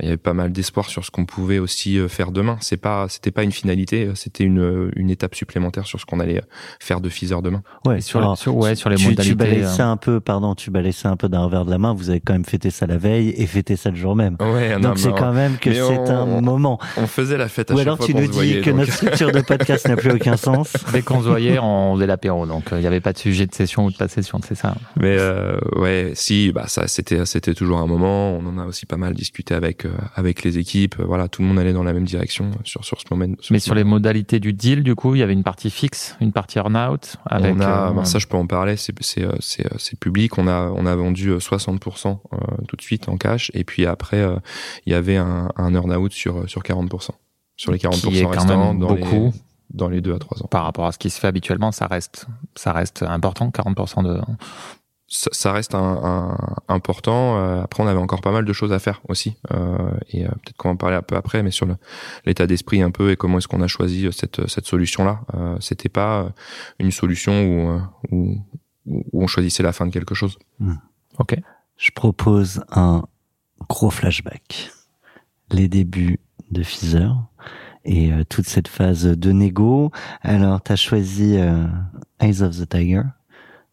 il 0.00 0.06
y 0.06 0.08
avait 0.08 0.16
pas 0.16 0.32
mal 0.32 0.50
d'espoir 0.50 0.88
sur 0.88 1.04
ce 1.04 1.10
qu'on 1.10 1.26
pouvait 1.26 1.58
aussi 1.58 1.98
euh, 1.98 2.08
faire 2.08 2.32
demain. 2.32 2.56
C'est 2.60 2.78
pas 2.78 3.06
c'était 3.10 3.30
pas 3.30 3.42
une 3.42 3.52
finalité, 3.52 4.10
c'était 4.14 4.44
une 4.44 4.90
une 4.96 5.10
étape 5.10 5.34
supplémentaire 5.34 5.86
sur 5.86 6.00
ce 6.00 6.06
qu'on 6.06 6.20
allait 6.20 6.40
faire 6.80 7.02
de 7.02 7.10
Fizer 7.10 7.42
demain. 7.42 7.62
Ouais, 7.84 8.00
sur, 8.00 8.20
ouais, 8.56 8.74
sur 8.76 8.88
les 8.88 8.96
tu, 8.96 9.08
modalités. 9.08 9.28
Tu 9.28 9.34
balayais 9.34 9.66
ça 9.66 9.88
un 9.88 9.98
peu, 9.98 10.20
pardon, 10.20 10.54
tu 10.54 10.70
balayais 10.70 10.92
ça 10.92 11.10
un 11.10 11.16
peu 11.16 11.28
d'un 11.28 11.44
revers 11.44 11.66
de 11.66 11.70
la 11.70 11.78
main. 11.78 11.92
Vous 11.92 12.08
avez 12.08 12.20
quand 12.20 12.32
même 12.32 12.46
fêté 12.46 12.70
ça 12.70 12.86
la 12.86 12.96
veille 12.96 13.34
et 13.36 13.46
fêté 13.46 13.76
ça 13.76 13.90
le 13.90 13.96
jour 13.96 14.16
même. 14.16 14.38
Ouais, 14.40 14.78
Donc 14.80 14.98
c'est 14.98 15.12
quand 15.12 15.34
même 15.34 15.58
que 15.58 15.70
c'est 15.70 16.10
un 16.10 16.24
moment. 16.24 16.78
On 16.96 17.06
faisait 17.06 17.36
la 17.36 17.48
fête 17.48 17.70
à 17.70 17.74
Ou 17.74 17.78
chaque 17.78 17.86
alors 17.86 17.96
fois 17.98 18.06
tu 18.06 18.14
nous 18.14 18.22
dis 18.22 18.28
voyait, 18.28 18.60
que 18.62 18.70
donc. 18.70 18.80
notre 18.80 18.92
structure 18.94 19.32
de 19.32 19.40
podcast 19.46 19.86
n'a 19.86 19.96
plus 19.96 20.12
aucun 20.12 20.38
sens. 20.38 20.72
Dès 20.92 21.02
qu'on 21.02 21.20
se 21.22 21.28
voyait, 21.28 21.58
on 21.58 21.89
faisait 21.94 22.06
l'apéro. 22.06 22.46
Donc 22.46 22.64
il 22.72 22.78
n'y 22.78 22.86
avait 22.86 23.00
pas 23.00 23.12
de 23.12 23.18
sujet 23.18 23.46
de 23.46 23.54
session 23.54 23.86
ou 23.86 23.90
de 23.90 23.96
pas 23.96 24.06
de 24.06 24.10
session, 24.10 24.40
c'est 24.46 24.54
ça. 24.54 24.74
Mais 24.96 25.16
euh, 25.18 25.58
ouais, 25.76 26.12
si, 26.14 26.52
bah 26.52 26.64
ça, 26.66 26.86
c'était 26.88 27.24
c'était 27.26 27.54
toujours 27.54 27.78
un 27.78 27.86
moment. 27.86 28.32
On 28.32 28.46
en 28.46 28.58
a 28.58 28.64
aussi 28.66 28.86
pas 28.86 28.96
mal 28.96 29.14
discuté 29.14 29.54
avec 29.54 29.84
euh, 29.84 29.90
avec 30.14 30.42
les 30.42 30.58
équipes. 30.58 30.96
Voilà, 31.00 31.28
tout 31.28 31.42
le 31.42 31.48
monde 31.48 31.58
allait 31.58 31.72
dans 31.72 31.82
la 31.84 31.92
même 31.92 32.04
direction 32.04 32.50
sur 32.64 32.84
sur 32.84 33.00
ce 33.00 33.06
moment. 33.10 33.26
Mais 33.50 33.58
ce 33.58 33.64
sur 33.66 33.74
les 33.74 33.84
modalités 33.84 34.40
du 34.40 34.52
deal, 34.52 34.82
du 34.82 34.94
coup, 34.94 35.14
il 35.14 35.18
y 35.18 35.22
avait 35.22 35.32
une 35.32 35.42
partie 35.44 35.70
fixe, 35.70 36.16
une 36.20 36.32
partie 36.32 36.58
earn-out. 36.58 37.16
Avec, 37.26 37.54
on 37.56 37.60
a, 37.60 37.90
euh, 37.90 37.92
bah, 37.92 38.04
ça, 38.04 38.18
je 38.18 38.26
peux 38.26 38.36
en 38.36 38.46
parler. 38.46 38.76
C'est 38.76 38.94
c'est 39.00 39.22
euh, 39.24 39.32
c'est 39.40 39.66
euh, 39.66 39.76
c'est 39.78 39.98
public. 39.98 40.38
On 40.38 40.46
a 40.48 40.70
on 40.74 40.86
a 40.86 40.94
vendu 40.96 41.32
60% 41.32 42.08
euh, 42.32 42.36
tout 42.68 42.76
de 42.76 42.82
suite 42.82 43.08
en 43.08 43.16
cash, 43.16 43.50
et 43.54 43.64
puis 43.64 43.86
après 43.86 44.18
euh, 44.20 44.36
il 44.86 44.92
y 44.92 44.96
avait 44.96 45.16
un, 45.16 45.48
un 45.56 45.74
earn-out 45.74 46.12
sur 46.12 46.48
sur 46.48 46.62
40%. 46.62 47.10
Sur 47.56 47.72
les 47.72 47.78
40% 47.78 48.08
Qui 48.08 48.18
est 48.18 48.22
quand 48.22 48.28
restants, 48.30 48.70
même 48.70 48.78
dans 48.78 48.88
beaucoup. 48.94 49.32
les 49.34 49.40
dans 49.72 49.88
les 49.88 50.00
deux 50.00 50.14
à 50.14 50.18
trois 50.18 50.42
ans. 50.42 50.46
par 50.46 50.64
rapport 50.64 50.86
à 50.86 50.92
ce 50.92 50.98
qui 50.98 51.10
se 51.10 51.18
fait 51.20 51.26
habituellement, 51.28 51.72
ça 51.72 51.86
reste, 51.86 52.26
ça 52.56 52.72
reste 52.72 53.02
important, 53.02 53.48
40% 53.50 54.02
de. 54.04 54.20
ça, 55.08 55.30
ça 55.32 55.52
reste 55.52 55.74
un, 55.74 55.78
un- 56.04 56.36
important. 56.68 57.38
Euh, 57.38 57.62
après, 57.62 57.82
on 57.82 57.86
avait 57.86 57.98
encore 58.00 58.20
pas 58.20 58.32
mal 58.32 58.44
de 58.44 58.52
choses 58.52 58.72
à 58.72 58.78
faire 58.78 59.00
aussi, 59.08 59.36
euh, 59.52 59.76
et 60.10 60.24
euh, 60.26 60.28
peut-être 60.28 60.56
qu'on 60.56 60.68
va 60.68 60.72
en 60.74 60.76
parler 60.76 60.96
un 60.96 61.02
peu 61.02 61.16
après, 61.16 61.42
mais 61.42 61.50
sur 61.50 61.66
le- 61.66 61.76
l'état 62.26 62.46
d'esprit 62.46 62.80
un 62.82 62.90
peu 62.90 63.10
et 63.10 63.16
comment 63.16 63.38
est-ce 63.38 63.48
qu'on 63.48 63.62
a 63.62 63.66
choisi 63.68 64.06
euh, 64.06 64.12
cette 64.12 64.46
cette 64.48 64.66
solution-là. 64.66 65.20
Euh, 65.34 65.56
C'était 65.60 65.88
pas 65.88 66.32
une 66.78 66.90
solution 66.92 67.32
où, 67.44 67.80
où 68.12 68.36
où 68.86 69.22
on 69.22 69.26
choisissait 69.26 69.62
la 69.62 69.72
fin 69.72 69.86
de 69.86 69.92
quelque 69.92 70.14
chose. 70.14 70.38
Ok. 71.18 71.36
Je 71.76 71.90
propose 71.92 72.64
un 72.70 73.04
gros 73.68 73.90
flashback. 73.90 74.70
Les 75.52 75.68
débuts 75.68 76.18
de 76.50 76.62
Fizer 76.62 77.14
et 77.84 78.12
euh, 78.12 78.24
toute 78.28 78.46
cette 78.46 78.68
phase 78.68 79.04
de 79.04 79.32
négo. 79.32 79.90
Alors, 80.22 80.62
tu 80.62 80.72
as 80.72 80.76
choisi 80.76 81.36
euh, 81.38 81.66
Eyes 82.20 82.42
of 82.42 82.56
the 82.56 82.68
Tiger 82.68 83.02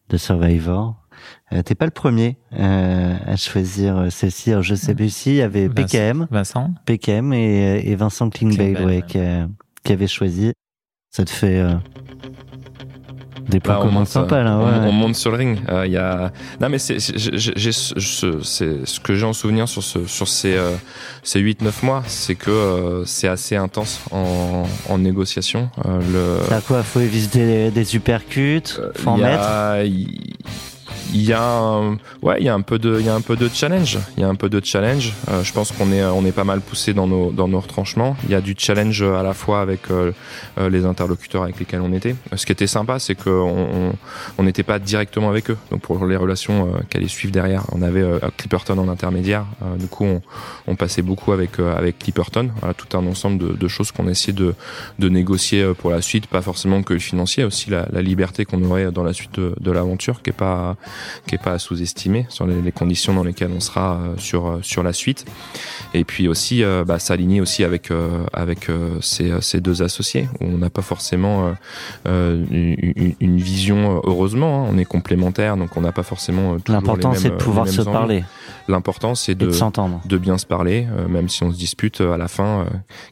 de 0.08 0.16
Survivor. 0.16 0.94
Euh, 1.52 1.62
T'es 1.62 1.74
pas 1.74 1.84
le 1.84 1.90
premier 1.90 2.38
euh, 2.52 3.16
à 3.26 3.36
choisir 3.36 3.96
euh, 3.96 4.10
celle-ci. 4.10 4.52
Je 4.60 4.74
sais 4.74 4.94
plus 4.94 5.12
si 5.12 5.30
il 5.30 5.36
y 5.36 5.42
avait 5.42 5.68
Vincent. 5.68 5.82
PKM, 5.82 6.26
Vincent 6.30 6.74
PKM 6.86 7.32
et, 7.32 7.82
et 7.84 7.96
Vincent 7.96 8.30
Klingbeil, 8.30 8.76
ouais, 8.84 9.02
qui, 9.06 9.18
qui 9.82 9.92
avait 9.92 10.06
choisi. 10.06 10.52
Ça 11.10 11.24
te 11.24 11.30
fait 11.30 11.58
euh, 11.58 11.74
des 13.48 13.60
points 13.60 13.74
Là, 13.74 13.80
communs 13.80 14.00
monte, 14.00 14.08
sympas 14.08 14.42
là. 14.42 14.58
on, 14.58 14.64
Ouais. 14.66 14.88
on 14.88 14.92
monte 14.92 15.16
sur 15.16 15.30
le 15.30 15.36
ring. 15.38 15.58
Euh, 15.68 15.86
Il 15.86 15.92
y 15.92 15.96
a 15.96 16.32
non 16.60 16.68
mais 16.68 16.78
c'est 16.78 16.98
ce- 17.00 19.00
que 19.00 19.14
j'ai 19.14 19.24
en 19.24 19.32
souvenir 19.32 19.68
sur 19.68 19.82
ce 19.82 20.06
sur 20.06 20.28
ces 20.28 20.54
euh, 20.54 20.72
ces 21.22 21.40
8 21.40 21.62
9 21.62 21.82
mois, 21.82 22.02
c'est 22.06 22.34
que 22.34 22.50
euh, 22.50 23.04
c'est 23.04 23.28
assez 23.28 23.56
intense 23.56 24.00
en 24.10 24.64
en 24.88 24.98
négociation. 24.98 25.70
Euh, 25.86 26.00
le 26.12 26.38
C'est 26.48 26.54
à 26.54 26.60
quoi 26.60 26.82
Faut 26.82 27.00
éviter 27.00 27.46
des, 27.46 27.70
des 27.70 27.84
supercuts, 27.84 28.62
faut 28.96 29.10
en 29.10 29.16
mettre? 29.16 29.48
Il 31.12 31.22
y 31.22 31.32
a 31.32 31.42
un, 31.42 31.98
ouais, 32.22 32.36
il 32.38 32.44
y 32.44 32.48
a 32.48 32.54
un 32.54 32.60
peu 32.60 32.78
de, 32.78 32.98
il 33.00 33.06
y 33.06 33.08
a 33.08 33.14
un 33.14 33.20
peu 33.20 33.36
de 33.36 33.48
challenge. 33.48 33.98
Il 34.16 34.22
y 34.22 34.24
a 34.24 34.28
un 34.28 34.34
peu 34.34 34.48
de 34.48 34.60
challenge. 34.64 35.12
Euh, 35.30 35.42
je 35.42 35.52
pense 35.52 35.72
qu'on 35.72 35.92
est, 35.92 36.04
on 36.04 36.24
est 36.24 36.32
pas 36.32 36.44
mal 36.44 36.60
poussé 36.60 36.94
dans 36.94 37.06
nos, 37.06 37.30
dans 37.30 37.48
nos 37.48 37.60
retranchements. 37.60 38.16
Il 38.24 38.30
y 38.30 38.34
a 38.34 38.40
du 38.40 38.54
challenge 38.56 39.02
à 39.02 39.22
la 39.22 39.34
fois 39.34 39.60
avec 39.60 39.90
euh, 39.90 40.12
euh, 40.58 40.70
les 40.70 40.84
interlocuteurs 40.84 41.42
avec 41.42 41.58
lesquels 41.58 41.80
on 41.80 41.92
était. 41.92 42.14
Ce 42.34 42.46
qui 42.46 42.52
était 42.52 42.66
sympa, 42.66 42.98
c'est 42.98 43.14
qu'on 43.14 43.92
on 44.38 44.42
n'était 44.42 44.62
pas 44.62 44.78
directement 44.78 45.30
avec 45.30 45.50
eux. 45.50 45.58
Donc 45.70 45.80
pour 45.80 46.04
les 46.06 46.16
relations 46.16 46.66
euh, 46.66 46.78
qui 46.88 46.96
allaient 46.96 47.08
suivre 47.08 47.32
derrière, 47.32 47.64
on 47.72 47.82
avait 47.82 48.02
euh, 48.02 48.18
Clipperton 48.36 48.78
en 48.78 48.88
intermédiaire. 48.88 49.46
Euh, 49.62 49.76
du 49.76 49.86
coup, 49.86 50.04
on, 50.04 50.22
on 50.66 50.76
passait 50.76 51.02
beaucoup 51.02 51.32
avec 51.32 51.58
euh, 51.58 51.76
avec 51.76 51.98
Clipperton. 51.98 52.50
Voilà, 52.60 52.74
tout 52.74 52.96
un 52.96 53.06
ensemble 53.06 53.38
de, 53.38 53.52
de 53.52 53.68
choses 53.68 53.92
qu'on 53.92 54.08
essayait 54.08 54.32
de, 54.32 54.54
de 54.98 55.08
négocier 55.08 55.62
euh, 55.62 55.74
pour 55.74 55.90
la 55.90 56.02
suite. 56.02 56.26
Pas 56.26 56.42
forcément 56.42 56.82
que 56.82 56.92
le 56.92 56.98
financier, 56.98 57.44
aussi 57.44 57.70
la, 57.70 57.86
la 57.92 58.02
liberté 58.02 58.44
qu'on 58.44 58.62
aurait 58.64 58.90
dans 58.92 59.04
la 59.04 59.12
suite 59.12 59.38
de, 59.38 59.54
de 59.60 59.70
l'aventure, 59.70 60.22
qui 60.22 60.30
est 60.30 60.32
pas 60.32 60.76
qui 61.26 61.34
est 61.34 61.42
pas 61.42 61.52
à 61.52 61.58
sous-estimer 61.58 62.26
sur 62.28 62.46
les, 62.46 62.60
les, 62.60 62.72
conditions 62.72 63.14
dans 63.14 63.24
lesquelles 63.24 63.50
on 63.54 63.60
sera 63.60 64.00
sur 64.16 64.58
sur 64.62 64.82
la 64.82 64.92
suite. 64.92 65.24
Et 65.94 66.04
puis 66.04 66.28
aussi 66.28 66.62
bah, 66.86 66.98
s'aligner 66.98 67.40
aussi 67.40 67.64
avec 67.64 67.90
avec 68.32 68.68
ces, 69.00 69.32
ces 69.40 69.60
deux 69.60 69.82
associés 69.82 70.28
où 70.40 70.46
on 70.46 70.58
n'a 70.58 70.70
pas 70.70 70.82
forcément 70.82 71.54
une, 72.06 73.14
une, 73.20 73.38
vision 73.38 74.00
heureusement. 74.04 74.64
Hein, 74.64 74.70
on 74.72 74.78
est 74.78 74.84
complémentaires 74.84 75.56
donc 75.56 75.76
on 75.76 75.80
n'a 75.80 75.92
pas 75.92 76.02
forcément. 76.02 76.56
L'important 76.68 77.14
c'est 77.14 77.30
de 77.30 77.36
pouvoir 77.36 77.68
se 77.68 77.82
parler. 77.82 78.24
L'important 78.68 79.14
c'est 79.14 79.34
de, 79.34 79.46
de, 79.46 80.08
de 80.08 80.18
bien 80.18 80.38
se 80.38 80.46
parler, 80.46 80.86
même 81.08 81.28
si 81.28 81.42
on 81.42 81.52
se 81.52 81.56
dispute 81.56 82.00
à 82.00 82.16
la 82.16 82.28
fin, 82.28 82.66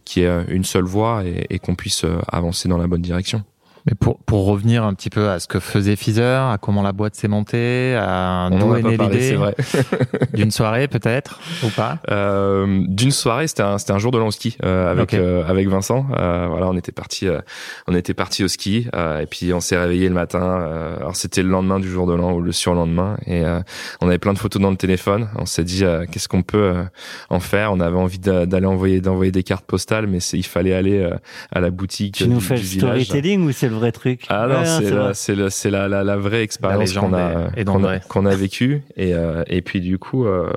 qui 0.05 0.21
est 0.21 0.45
une 0.49 0.65
seule 0.65 0.85
voix 0.85 1.25
et, 1.25 1.47
et 1.51 1.59
qu'on 1.59 1.75
puisse 1.75 2.05
avancer 2.31 2.69
dans 2.69 2.79
la 2.79 2.87
bonne 2.87 3.03
direction. 3.03 3.43
Mais 3.87 3.95
pour, 3.95 4.19
pour 4.25 4.47
revenir 4.47 4.85
un 4.85 4.95
petit 4.95 5.11
peu 5.11 5.29
à 5.31 5.39
ce 5.39 5.47
que 5.47 5.61
faisait 5.61 5.95
Feezer, 5.95 6.43
à 6.51 6.59
comment 6.59 6.83
la 6.83 6.93
boîte 6.93 7.15
s'est 7.15 7.29
montée, 7.29 7.95
à 7.95 8.49
d'où 8.51 8.75
est 8.75 8.83
née 8.83 8.97
l'idée 8.97 9.39
d'une 10.35 10.51
soirée 10.51 10.89
peut-être 10.89 11.39
ou 11.63 11.69
pas? 11.69 11.99
Euh, 12.11 12.83
D'une 12.89 13.13
soirée, 13.13 13.47
c'était 13.47 13.63
un, 13.63 13.79
c'était 13.79 13.93
un 13.93 13.99
jour 13.99 14.11
de 14.11 14.19
long 14.19 14.33
ski 14.33 14.57
euh, 14.65 14.91
avec 14.91 15.15
euh, 15.15 15.45
avec 15.47 15.69
Vincent. 15.69 16.07
Euh, 16.19 16.49
voilà, 16.51 16.69
on 16.69 16.77
était 16.77 16.91
parti 16.91 17.29
euh, 17.29 17.39
on 17.87 17.95
était 17.95 18.15
parti 18.15 18.43
au 18.43 18.49
ski 18.49 18.89
et 18.93 19.27
puis 19.27 19.53
on 19.53 19.61
s'est 19.61 19.79
réveillé 19.79 20.09
le 20.09 20.15
matin. 20.15 20.41
alors 20.99 21.15
c'était 21.15 21.43
le 21.43 21.49
lendemain 21.49 21.79
du 21.79 21.89
jour 21.89 22.07
de 22.07 22.15
l'an 22.15 22.33
ou 22.33 22.41
le 22.41 22.53
surlendemain 22.53 23.17
et 23.27 23.45
on 24.01 24.09
avait 24.09 24.19
plein 24.19 24.33
de 24.33 24.39
photos 24.39 24.61
dans 24.61 24.71
le 24.71 24.77
téléphone. 24.77 25.29
On 25.37 25.47
s'est 25.47 25.65
dit 25.65 25.85
qu'est-ce 26.11 26.29
qu'on 26.29 26.43
peut 26.43 26.75
en 27.31 27.41
faire? 27.41 27.73
On 27.73 27.81
avait 27.81 27.97
envie 27.97 28.19
d'aller 28.19 28.67
envoyer 28.67 29.01
d'envoyer 29.01 29.31
des 29.33 29.43
cartes 29.43 29.65
postales, 29.65 30.07
mais 30.07 30.19
il 30.19 30.43
fallait 30.45 30.75
aller 30.75 31.09
à 31.53 31.61
la 31.61 31.71
boutique. 31.71 32.17
Tu 32.17 32.29
nous 32.29 32.41
fais 32.41 32.57
le 32.57 32.63
storytelling 32.63 33.47
ou 33.47 33.53
c'est 33.53 33.69
le 33.69 33.76
vrai 33.77 33.93
truc. 33.93 34.27
Ah 34.29 34.47
non, 34.49 35.13
c'est 35.15 35.51
c'est 35.51 35.71
la, 35.71 35.89
la, 35.89 36.05
la, 36.05 36.17
vraie 36.17 36.43
expérience 36.43 36.93
qu'on 36.93 37.13
a 37.15 37.51
qu'on 37.65 37.85
a, 37.85 37.99
qu'on 38.01 38.27
a 38.27 38.35
vécue 38.35 38.83
et 38.97 39.15
euh, 39.15 39.45
et 39.47 39.63
puis 39.63 39.81
du 39.81 39.99
coup 39.99 40.27
euh, 40.27 40.51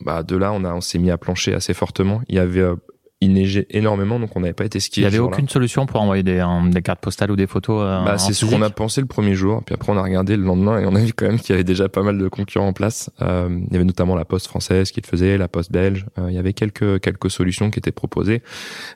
bah 0.00 0.22
de 0.22 0.36
là 0.36 0.52
on 0.52 0.64
a 0.64 0.72
on 0.72 0.80
s'est 0.80 0.98
mis 0.98 1.10
à 1.10 1.18
plancher 1.18 1.54
assez 1.54 1.74
fortement. 1.74 2.22
Il 2.28 2.36
y 2.36 2.38
avait 2.38 2.60
euh, 2.60 2.76
il 3.20 3.32
neigeait 3.32 3.66
énormément, 3.70 4.20
donc 4.20 4.36
on 4.36 4.40
n'avait 4.40 4.52
pas 4.52 4.64
été 4.64 4.78
skié. 4.78 5.02
Il 5.02 5.08
n'y 5.08 5.16
avait 5.16 5.18
aucune 5.18 5.48
solution 5.48 5.86
pour 5.86 6.00
envoyer 6.00 6.22
des, 6.22 6.44
des, 6.70 6.82
cartes 6.82 7.00
postales 7.00 7.32
ou 7.32 7.36
des 7.36 7.48
photos. 7.48 7.82
Euh, 7.82 8.04
bah, 8.04 8.16
c'est 8.16 8.32
ce 8.32 8.46
qu'on 8.46 8.62
a 8.62 8.70
pensé 8.70 9.00
le 9.00 9.08
premier 9.08 9.34
jour, 9.34 9.62
puis 9.64 9.74
après 9.74 9.92
on 9.92 9.96
a 9.96 10.02
regardé 10.02 10.36
le 10.36 10.44
lendemain 10.44 10.78
et 10.78 10.86
on 10.86 10.94
a 10.94 11.00
vu 11.00 11.12
quand 11.12 11.26
même 11.26 11.40
qu'il 11.40 11.50
y 11.50 11.54
avait 11.54 11.64
déjà 11.64 11.88
pas 11.88 12.02
mal 12.02 12.16
de 12.16 12.28
concurrents 12.28 12.68
en 12.68 12.72
place. 12.72 13.10
Euh, 13.20 13.48
il 13.50 13.72
y 13.72 13.76
avait 13.76 13.84
notamment 13.84 14.14
la 14.14 14.24
Poste 14.24 14.46
française 14.46 14.92
qui 14.92 15.00
le 15.00 15.06
faisait, 15.06 15.36
la 15.36 15.48
Poste 15.48 15.72
belge. 15.72 16.06
Euh, 16.18 16.26
il 16.30 16.34
y 16.34 16.38
avait 16.38 16.52
quelques 16.52 17.00
quelques 17.00 17.30
solutions 17.30 17.70
qui 17.70 17.80
étaient 17.80 17.90
proposées. 17.90 18.40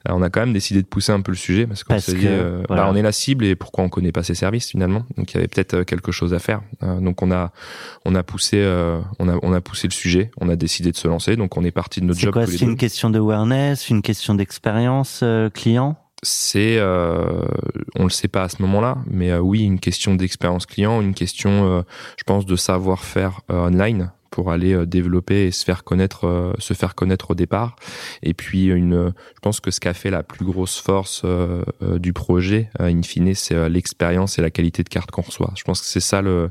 Euh, 0.08 0.12
on 0.14 0.22
a 0.22 0.30
quand 0.30 0.40
même 0.40 0.52
décidé 0.52 0.82
de 0.82 0.86
pousser 0.86 1.10
un 1.10 1.20
peu 1.20 1.32
le 1.32 1.36
sujet 1.36 1.66
parce 1.66 1.82
qu'on 1.82 1.98
s'est 1.98 2.14
dit, 2.14 2.26
euh, 2.28 2.62
bah, 2.68 2.88
on 2.88 2.94
est 2.94 3.02
la 3.02 3.12
cible 3.12 3.44
et 3.44 3.56
pourquoi 3.56 3.82
on 3.82 3.88
connaît 3.88 4.12
pas 4.12 4.22
ces 4.22 4.36
services 4.36 4.68
finalement. 4.68 5.04
Donc 5.16 5.32
il 5.32 5.34
y 5.34 5.38
avait 5.38 5.48
peut-être 5.48 5.82
quelque 5.82 6.12
chose 6.12 6.32
à 6.32 6.38
faire. 6.38 6.62
donc 7.00 7.22
on 7.22 7.32
a 7.32 7.50
on 8.04 8.14
a 8.14 8.22
poussé 8.22 8.62
on 9.18 9.28
a 9.28 9.36
on 9.42 9.52
a 9.52 9.60
poussé 9.60 9.88
le 9.88 9.92
sujet. 9.92 10.30
On 10.40 10.48
a 10.48 10.54
décidé 10.54 10.92
de 10.92 10.96
se 10.96 11.08
lancer. 11.08 11.34
Donc 11.34 11.56
on 11.56 11.64
est 11.64 11.72
parti 11.72 12.00
de 12.00 12.06
notre 12.06 12.20
job. 12.20 12.34
C'est 12.46 12.58
C'est 12.58 12.64
une 12.64 12.76
question 12.76 13.10
de 13.10 13.18
awareness, 13.18 13.90
une 13.90 14.02
question 14.02 14.11
d'expérience 14.34 15.20
euh, 15.22 15.50
client? 15.50 15.96
C'est 16.22 16.76
euh, 16.78 17.44
on 17.96 18.04
le 18.04 18.10
sait 18.10 18.28
pas 18.28 18.44
à 18.44 18.48
ce 18.48 18.62
moment-là 18.62 18.98
mais 19.10 19.30
euh, 19.30 19.40
oui 19.40 19.64
une 19.64 19.80
question 19.80 20.14
d'expérience 20.14 20.66
client 20.66 21.00
une 21.00 21.14
question 21.14 21.84
je 22.16 22.24
pense 22.24 22.46
de 22.46 22.54
savoir-faire 22.54 23.40
online 23.48 24.12
pour 24.32 24.50
aller 24.50 24.72
euh, 24.72 24.86
développer 24.86 25.46
et 25.46 25.50
se 25.52 25.64
faire 25.64 25.84
connaître, 25.84 26.26
euh, 26.26 26.52
se 26.58 26.74
faire 26.74 26.96
connaître 26.96 27.30
au 27.30 27.34
départ. 27.36 27.76
Et 28.22 28.34
puis 28.34 28.66
une, 28.66 29.12
je 29.34 29.40
pense 29.40 29.60
que 29.60 29.70
ce 29.70 29.78
qu'a 29.78 29.94
fait 29.94 30.10
la 30.10 30.24
plus 30.24 30.44
grosse 30.44 30.80
force 30.80 31.22
euh, 31.24 31.62
du 31.98 32.12
projet, 32.12 32.70
in 32.80 33.02
fine, 33.02 33.34
c'est 33.34 33.68
l'expérience 33.68 34.38
et 34.38 34.42
la 34.42 34.50
qualité 34.50 34.82
de 34.82 34.88
carte 34.88 35.10
qu'on 35.10 35.22
reçoit. 35.22 35.52
Je 35.56 35.62
pense 35.62 35.80
que 35.80 35.86
c'est 35.86 36.00
ça 36.00 36.22
le, 36.22 36.50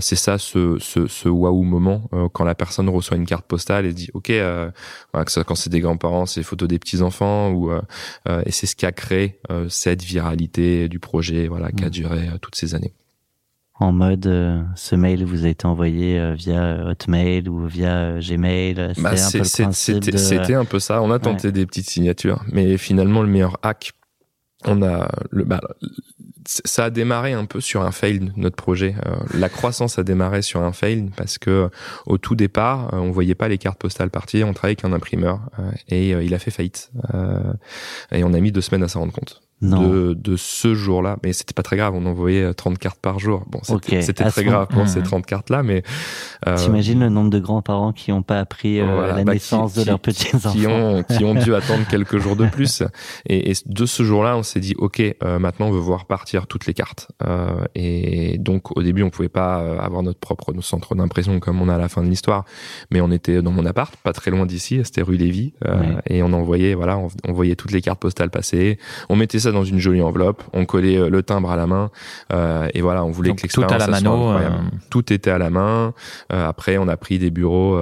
c'est 0.00 0.16
ça 0.16 0.38
ce, 0.38 0.78
ce, 0.80 1.06
ce 1.06 1.28
waouh 1.28 1.62
moment 1.62 2.08
quand 2.32 2.44
la 2.44 2.54
personne 2.54 2.88
reçoit 2.88 3.16
une 3.16 3.26
carte 3.26 3.44
postale 3.46 3.84
et 3.84 3.92
dit 3.92 4.08
ok, 4.14 4.32
quand 5.12 5.54
c'est 5.54 5.70
des 5.70 5.80
grands-parents, 5.80 6.26
c'est 6.26 6.42
photos 6.42 6.68
des 6.68 6.78
petits 6.78 7.02
enfants 7.02 7.50
ou 7.50 7.70
et 7.72 8.50
c'est 8.50 8.66
ce 8.66 8.76
qui 8.76 8.86
a 8.86 8.92
créé 8.92 9.38
cette 9.68 10.02
viralité 10.02 10.88
du 10.88 10.98
projet, 10.98 11.48
voilà, 11.48 11.70
qui 11.70 11.84
a 11.84 11.88
mmh. 11.88 11.90
duré 11.90 12.28
toutes 12.40 12.56
ces 12.56 12.74
années 12.74 12.94
en 13.80 13.92
mode 13.92 14.26
euh, 14.26 14.62
ce 14.76 14.94
mail 14.94 15.24
vous 15.24 15.46
a 15.46 15.48
été 15.48 15.66
envoyé 15.66 16.18
euh, 16.18 16.34
via 16.34 16.84
Hotmail 16.86 17.48
ou 17.48 17.66
via 17.66 17.96
euh, 17.96 18.20
Gmail 18.20 18.92
bah, 18.98 19.16
C'était 19.16 20.54
un 20.54 20.64
peu 20.66 20.78
ça. 20.78 21.02
On 21.02 21.10
a 21.10 21.18
tenté 21.18 21.50
des 21.50 21.64
petites 21.64 21.88
signatures, 21.88 22.44
mais 22.52 22.76
finalement 22.76 23.22
le 23.22 23.28
meilleur 23.28 23.58
hack, 23.62 23.92
on 24.66 24.82
a 24.82 25.10
le 25.30 25.44
bah, 25.44 25.62
ça 26.46 26.84
a 26.84 26.90
démarré 26.90 27.32
un 27.32 27.46
peu 27.46 27.60
sur 27.60 27.82
un 27.82 27.92
fail 27.92 28.32
notre 28.36 28.56
projet. 28.56 28.94
la 29.34 29.48
croissance 29.48 29.98
a 29.98 30.02
démarré 30.02 30.42
sur 30.42 30.62
un 30.62 30.72
fail 30.72 31.10
parce 31.16 31.38
que 31.38 31.70
au 32.06 32.18
tout 32.18 32.34
départ, 32.34 32.90
on 32.92 33.10
voyait 33.10 33.34
pas 33.34 33.48
les 33.48 33.58
cartes 33.58 33.78
postales 33.78 34.10
partir. 34.10 34.48
On 34.48 34.52
travaillait 34.52 34.78
avec 34.78 34.84
un 34.84 34.92
imprimeur 34.92 35.40
et 35.88 36.10
il 36.10 36.34
a 36.34 36.38
fait 36.38 36.50
faillite. 36.50 36.90
et 38.10 38.24
on 38.24 38.32
a 38.32 38.40
mis 38.40 38.52
deux 38.52 38.62
semaines 38.62 38.82
à 38.82 38.88
s'en 38.88 39.00
rendre 39.00 39.12
compte 39.12 39.40
de, 39.62 40.14
de 40.14 40.36
ce 40.36 40.74
jour-là. 40.74 41.18
Mais 41.22 41.32
c'était 41.32 41.54
pas 41.54 41.62
très 41.62 41.76
grave, 41.76 41.94
on 41.94 42.06
envoyait 42.06 42.52
30 42.54 42.72
euh, 42.72 42.76
cartes 42.76 43.00
par 43.00 43.18
jour. 43.18 43.44
Bon, 43.48 43.60
c'était 43.62 44.24
très 44.24 44.44
grave 44.44 44.68
pour 44.68 44.88
ces 44.88 45.02
30 45.02 45.26
cartes-là, 45.26 45.62
mais... 45.62 45.82
Euh, 46.46 46.56
T'imagines 46.56 47.00
le 47.00 47.08
nombre 47.08 47.30
de 47.30 47.38
grands-parents 47.38 47.92
qui 47.92 48.10
n'ont 48.10 48.22
pas 48.22 48.40
appris 48.40 48.80
euh, 48.80 49.06
la 49.06 49.24
bah, 49.24 49.32
naissance 49.32 49.74
de 49.74 49.84
leurs 49.84 50.00
petits-enfants 50.00 50.52
qui 50.52 50.66
ont, 50.66 51.02
qui 51.02 51.24
ont 51.24 51.34
dû 51.34 51.54
attendre 51.60 51.86
quelques 51.88 52.18
jours 52.18 52.36
de 52.36 52.46
plus. 52.46 52.82
Et, 53.26 53.50
et 53.50 53.54
de 53.66 53.86
ce 53.86 54.02
jour-là, 54.02 54.36
on 54.36 54.42
s'est 54.42 54.60
dit, 54.60 54.74
OK, 54.78 55.00
euh, 55.00 55.38
maintenant 55.38 55.68
on 55.68 55.72
veut 55.72 55.78
voir 55.78 56.06
partir 56.06 56.46
toutes 56.46 56.66
les 56.66 56.74
cartes. 56.74 57.08
Euh, 57.26 57.64
et 57.74 58.38
donc 58.38 58.76
au 58.76 58.82
début, 58.82 59.02
on 59.02 59.10
pouvait 59.10 59.28
pas 59.28 59.56
avoir 59.80 60.02
notre 60.02 60.20
propre 60.20 60.52
centre 60.60 60.94
d'impression 60.94 61.38
comme 61.40 61.60
on 61.60 61.68
a 61.68 61.74
à 61.74 61.78
la 61.78 61.88
fin 61.88 62.02
de 62.02 62.08
l'histoire, 62.08 62.44
mais 62.90 63.00
on 63.00 63.10
était 63.10 63.42
dans 63.42 63.52
mon 63.52 63.66
appart, 63.66 63.94
pas 63.96 64.12
très 64.12 64.30
loin 64.30 64.46
d'ici, 64.46 64.80
c'était 64.84 65.02
rue 65.02 65.16
Lévy, 65.16 65.52
et 66.08 66.22
on 66.22 66.32
envoyait, 66.32 66.74
voilà, 66.74 66.98
on, 66.98 67.08
on 67.28 67.32
voyait 67.32 67.56
toutes 67.56 67.72
les 67.72 67.80
cartes 67.80 68.00
postales 68.00 68.30
passer, 68.30 68.78
on 69.08 69.16
mettait 69.16 69.38
ça 69.38 69.49
dans 69.52 69.64
une 69.64 69.78
jolie 69.78 70.02
enveloppe, 70.02 70.42
on 70.52 70.64
collait 70.64 70.96
euh, 70.96 71.08
le 71.08 71.22
timbre 71.22 71.50
à 71.50 71.56
la 71.56 71.66
main 71.66 71.90
euh, 72.32 72.68
et 72.74 72.80
voilà, 72.80 73.04
on 73.04 73.10
voulait 73.10 73.32
que 73.34 73.42
l'expérience 73.42 73.72
tout 73.72 73.82
à 73.82 73.86
la 73.86 73.86
mano, 73.86 74.30
euh, 74.30 74.48
Tout 74.90 75.12
était 75.12 75.30
à 75.30 75.38
la 75.38 75.50
main. 75.50 75.94
après, 76.30 76.78
on 76.78 76.88
a 76.88 76.96
pris 76.96 77.18
des 77.18 77.30
bureaux, 77.30 77.78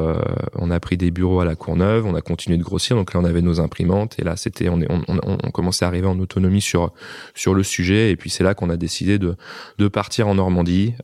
on 0.54 0.70
a 0.70 0.80
pris 0.80 0.96
des 0.96 1.10
bureaux 1.10 1.40
à 1.40 1.44
la 1.44 1.54
Courneuve, 1.54 2.06
on 2.06 2.14
a 2.14 2.20
continué 2.20 2.58
de 2.58 2.62
grossir. 2.62 2.96
Donc 2.96 3.14
là, 3.14 3.20
on 3.20 3.24
avait 3.24 3.42
nos 3.42 3.60
imprimantes 3.60 4.16
et 4.18 4.24
là, 4.24 4.36
c'était 4.36 4.68
on, 4.68 4.80
on, 4.88 5.02
on, 5.08 5.38
on 5.42 5.50
commençait 5.50 5.84
à 5.84 5.88
arriver 5.88 6.06
en 6.06 6.18
autonomie 6.18 6.60
sur 6.60 6.92
sur 7.34 7.54
le 7.54 7.62
sujet. 7.62 8.10
Et 8.10 8.16
puis 8.16 8.30
c'est 8.30 8.44
là 8.44 8.54
qu'on 8.54 8.70
a 8.70 8.76
décidé 8.76 9.18
de 9.18 9.36
de 9.78 9.88
partir 9.88 10.28
en 10.28 10.34
Normandie, 10.34 10.94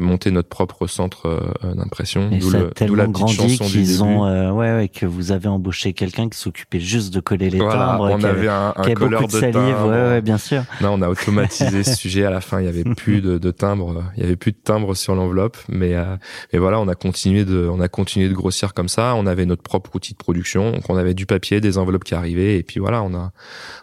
monter 0.00 0.30
notre 0.30 0.48
propre 0.48 0.86
centre 0.86 1.40
d'impression. 1.74 2.30
D'où 2.30 2.50
la 2.94 3.06
petite 3.06 3.28
chanson 3.28 3.66
du 3.66 3.82
début. 3.82 4.00
Ont, 4.00 4.52
ouais, 4.52 4.74
ouais, 4.74 4.88
que 4.88 5.06
vous 5.06 5.32
avez 5.32 5.48
embauché 5.48 5.92
quelqu'un 5.92 6.28
qui 6.28 6.38
s'occupait 6.38 6.80
juste 6.80 7.12
de 7.12 7.20
coller 7.20 7.50
les 7.50 7.58
timbres. 7.58 8.08
On 8.10 8.22
avait, 8.24 8.48
un, 8.48 8.72
un 8.76 8.94
colleur 8.94 9.26
de, 9.26 9.32
salive, 9.32 9.76
Ouais, 10.02 10.08
ouais, 10.08 10.20
bien 10.20 10.38
sûr. 10.38 10.62
Non, 10.80 10.94
on 10.94 11.02
a 11.02 11.08
automatisé 11.08 11.82
ce 11.84 11.94
sujet. 11.94 12.24
À 12.24 12.30
la 12.30 12.40
fin, 12.40 12.60
il 12.60 12.66
y 12.66 12.68
avait 12.68 12.84
plus 12.84 13.20
de, 13.20 13.38
de 13.38 13.50
timbre, 13.50 14.04
il 14.16 14.22
y 14.22 14.26
avait 14.26 14.36
plus 14.36 14.52
de 14.52 14.58
timbre 14.62 14.94
sur 14.94 15.14
l'enveloppe. 15.14 15.56
Mais, 15.68 15.94
euh, 15.94 16.16
mais 16.52 16.58
voilà, 16.58 16.80
on 16.80 16.88
a 16.88 16.94
continué 16.94 17.44
de, 17.44 17.68
on 17.70 17.80
a 17.80 17.88
continué 17.88 18.28
de 18.28 18.34
grossir 18.34 18.74
comme 18.74 18.88
ça. 18.88 19.14
On 19.16 19.26
avait 19.26 19.46
notre 19.46 19.62
propre 19.62 19.94
outil 19.94 20.12
de 20.12 20.18
production. 20.18 20.72
Donc, 20.72 20.88
on 20.88 20.96
avait 20.96 21.14
du 21.14 21.26
papier, 21.26 21.60
des 21.60 21.78
enveloppes 21.78 22.04
qui 22.04 22.14
arrivaient, 22.14 22.56
et 22.56 22.62
puis 22.62 22.80
voilà, 22.80 23.02
on 23.02 23.14
a, 23.14 23.32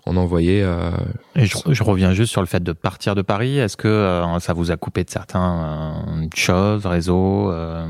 on 0.06 0.18
envoyait. 0.18 0.64
Euh... 0.64 0.92
Et 1.36 1.46
je, 1.46 1.58
je, 1.70 1.84
reviens 1.84 2.14
juste 2.14 2.32
sur 2.32 2.42
le 2.42 2.48
fait 2.48 2.64
de 2.64 2.74
partir 2.74 3.16
de 3.16 3.22
Paris. 3.22 3.60
Est-ce 3.60 3.78
que 3.78 3.88
euh, 3.88 4.40
ça 4.40 4.54
vous 4.54 4.72
a 4.72 4.78
coupé 4.78 5.04
de 5.04 5.10
certaines 5.10 5.42
euh, 5.42 6.28
choses, 6.36 6.86
réseaux, 6.86 7.52
euh, 7.52 7.88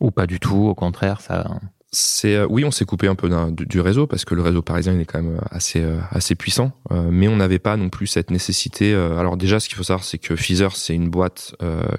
ou 0.00 0.10
pas 0.10 0.26
du 0.26 0.40
tout? 0.40 0.68
Au 0.68 0.74
contraire, 0.74 1.20
ça 1.20 1.46
c'est 1.92 2.36
euh, 2.36 2.46
oui, 2.48 2.64
on 2.64 2.70
s'est 2.70 2.84
coupé 2.84 3.08
un 3.08 3.16
peu 3.16 3.28
du 3.50 3.80
réseau 3.80 4.06
parce 4.06 4.24
que 4.24 4.36
le 4.36 4.42
réseau 4.42 4.62
parisien 4.62 4.92
il 4.92 5.00
est 5.00 5.04
quand 5.04 5.22
même 5.22 5.36
euh, 5.36 5.44
assez 5.50 5.80
euh, 5.82 5.98
assez 6.10 6.36
puissant, 6.36 6.72
mais 6.90 7.26
on 7.26 7.36
n'avait 7.36 7.58
pas 7.58 7.76
non 7.76 7.88
plus 7.88 8.06
cette 8.06 8.30
nécessité. 8.30 8.94
alors 8.94 9.36
déjà, 9.36 9.60
ce 9.60 9.68
qu'il 9.68 9.76
faut 9.76 9.82
savoir, 9.84 10.04
c'est 10.04 10.18
que 10.18 10.36
Feezer 10.36 10.76
c'est 10.76 10.94
une 10.94 11.08
boîte 11.08 11.54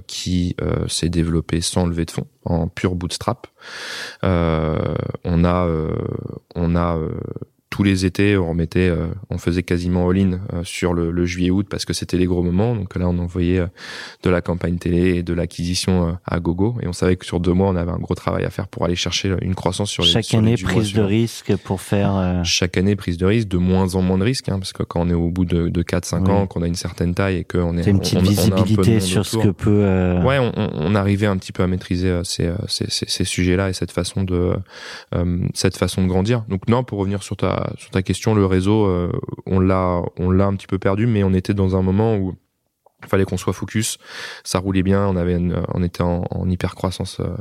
qui 0.08 0.56
s'est 0.88 1.10
développée 1.10 1.62
sans 1.62 1.86
lever 1.86 2.06
de 2.06 2.12
fonds, 2.12 2.28
en 2.46 2.68
pur 2.68 2.96
bootstrap. 2.96 3.48
on 4.24 5.46
a 5.46 5.68
on 6.56 6.76
a 6.76 7.00
tous 7.72 7.84
les 7.84 8.06
étés, 8.06 8.38
on 8.38 8.50
remettait, 8.50 8.90
euh, 8.90 9.08
on 9.30 9.38
faisait 9.38 9.64
quasiment 9.64 10.10
all-in 10.10 10.42
euh, 10.54 10.62
sur 10.64 10.94
le, 10.94 11.10
le 11.10 11.26
juillet-août 11.26 11.68
parce 11.70 11.86
que 11.86 11.94
c'était 11.94 12.18
les 12.18 12.26
gros 12.26 12.44
moments. 12.44 12.76
Donc 12.76 12.98
là, 12.98 13.08
on 13.08 13.18
envoyait 13.18 13.60
euh, 13.60 13.68
de 14.24 14.30
la 14.30 14.42
campagne 14.42 14.78
télé 14.78 15.16
et 15.16 15.24
de 15.24 15.34
l'acquisition 15.34 16.18
à 16.26 16.40
gogo. 16.42 16.76
Et 16.84 16.88
on 16.88 16.94
savait 16.94 17.16
que 17.16 17.26
sur 17.26 17.40
deux 17.40 17.54
mois, 17.54 17.70
on 17.70 17.78
avait 17.78 17.92
un 17.92 17.98
gros 17.98 18.14
travail 18.14 18.44
à 18.44 18.50
faire 18.50 18.68
pour 18.68 18.84
aller 18.84 18.98
chercher 18.98 19.34
une 19.42 19.56
croissance 19.56 19.90
sur 19.90 20.04
les 20.04 20.10
Chaque 20.10 20.34
année, 20.34 20.56
prise 20.58 20.92
de 20.92 21.02
risque 21.02 21.56
pour 21.64 21.80
faire. 21.80 22.42
Chaque 22.44 22.76
année, 22.76 22.98
prise 22.98 23.18
de 23.18 23.26
risque, 23.26 23.48
de 23.48 23.58
moins 23.58 23.96
en 23.96 24.02
moins 24.02 24.18
de 24.18 24.26
risques, 24.26 24.50
hein, 24.50 24.60
parce 24.60 24.74
que 24.74 24.84
quand 24.84 25.00
on 25.00 25.10
est 25.10 25.14
au 25.14 25.30
bout 25.30 25.46
de, 25.46 25.70
de 25.70 25.82
4-5 25.82 26.30
ans, 26.30 26.48
qu'on 26.48 26.64
a 26.64 26.68
une 26.68 26.76
certaine 26.76 27.16
taille 27.16 27.38
et 27.38 27.44
qu'on 27.46 27.78
est. 27.78 27.88
une 27.88 28.00
petite 28.00 28.20
visibilité 28.20 29.00
sur 29.00 29.26
ce 29.26 29.38
que 29.38 29.50
peut. 29.50 30.20
Ouais, 30.26 30.40
on, 30.40 30.52
on, 30.58 30.94
arrivait 30.94 31.28
un 31.28 31.38
petit 31.38 31.54
peu 31.54 31.64
à 31.64 31.68
maîtriser 31.68 32.20
ces, 32.26 32.52
ces, 32.68 32.86
ces, 32.90 33.06
ces 33.08 33.24
sujets-là 33.24 33.70
et 33.70 33.74
cette 33.74 33.92
façon 33.92 34.24
de 34.24 34.52
cette 35.54 35.78
façon 35.78 36.04
de 36.04 36.08
grandir. 36.08 36.44
Donc 36.50 36.68
non, 36.68 36.84
pour 36.84 37.00
revenir 37.00 37.24
sur 37.24 37.38
ta 37.38 37.61
sur 37.78 37.92
ta 37.92 38.02
question, 38.02 38.34
le 38.34 38.46
réseau, 38.46 38.86
euh, 38.86 39.12
on 39.46 39.60
l'a, 39.60 40.02
on 40.18 40.32
l'a 40.32 40.46
un 40.46 40.56
petit 40.56 40.68
peu 40.68 40.80
perdu, 40.80 41.08
mais 41.08 41.24
on 41.24 41.34
était 41.34 41.54
dans 41.54 41.76
un 41.76 41.82
moment 41.82 42.16
où 42.16 42.36
fallait 43.08 43.26
qu'on 43.26 43.38
soit 43.38 43.54
focus. 43.54 43.98
Ça 44.44 44.60
roulait 44.60 44.84
bien, 44.84 45.06
on 45.08 45.16
avait, 45.16 45.38
on 45.74 45.84
était 45.84 46.04
en, 46.04 46.26
hyper 46.48 46.76
croissance. 46.76 47.20
Euh, 47.20 47.36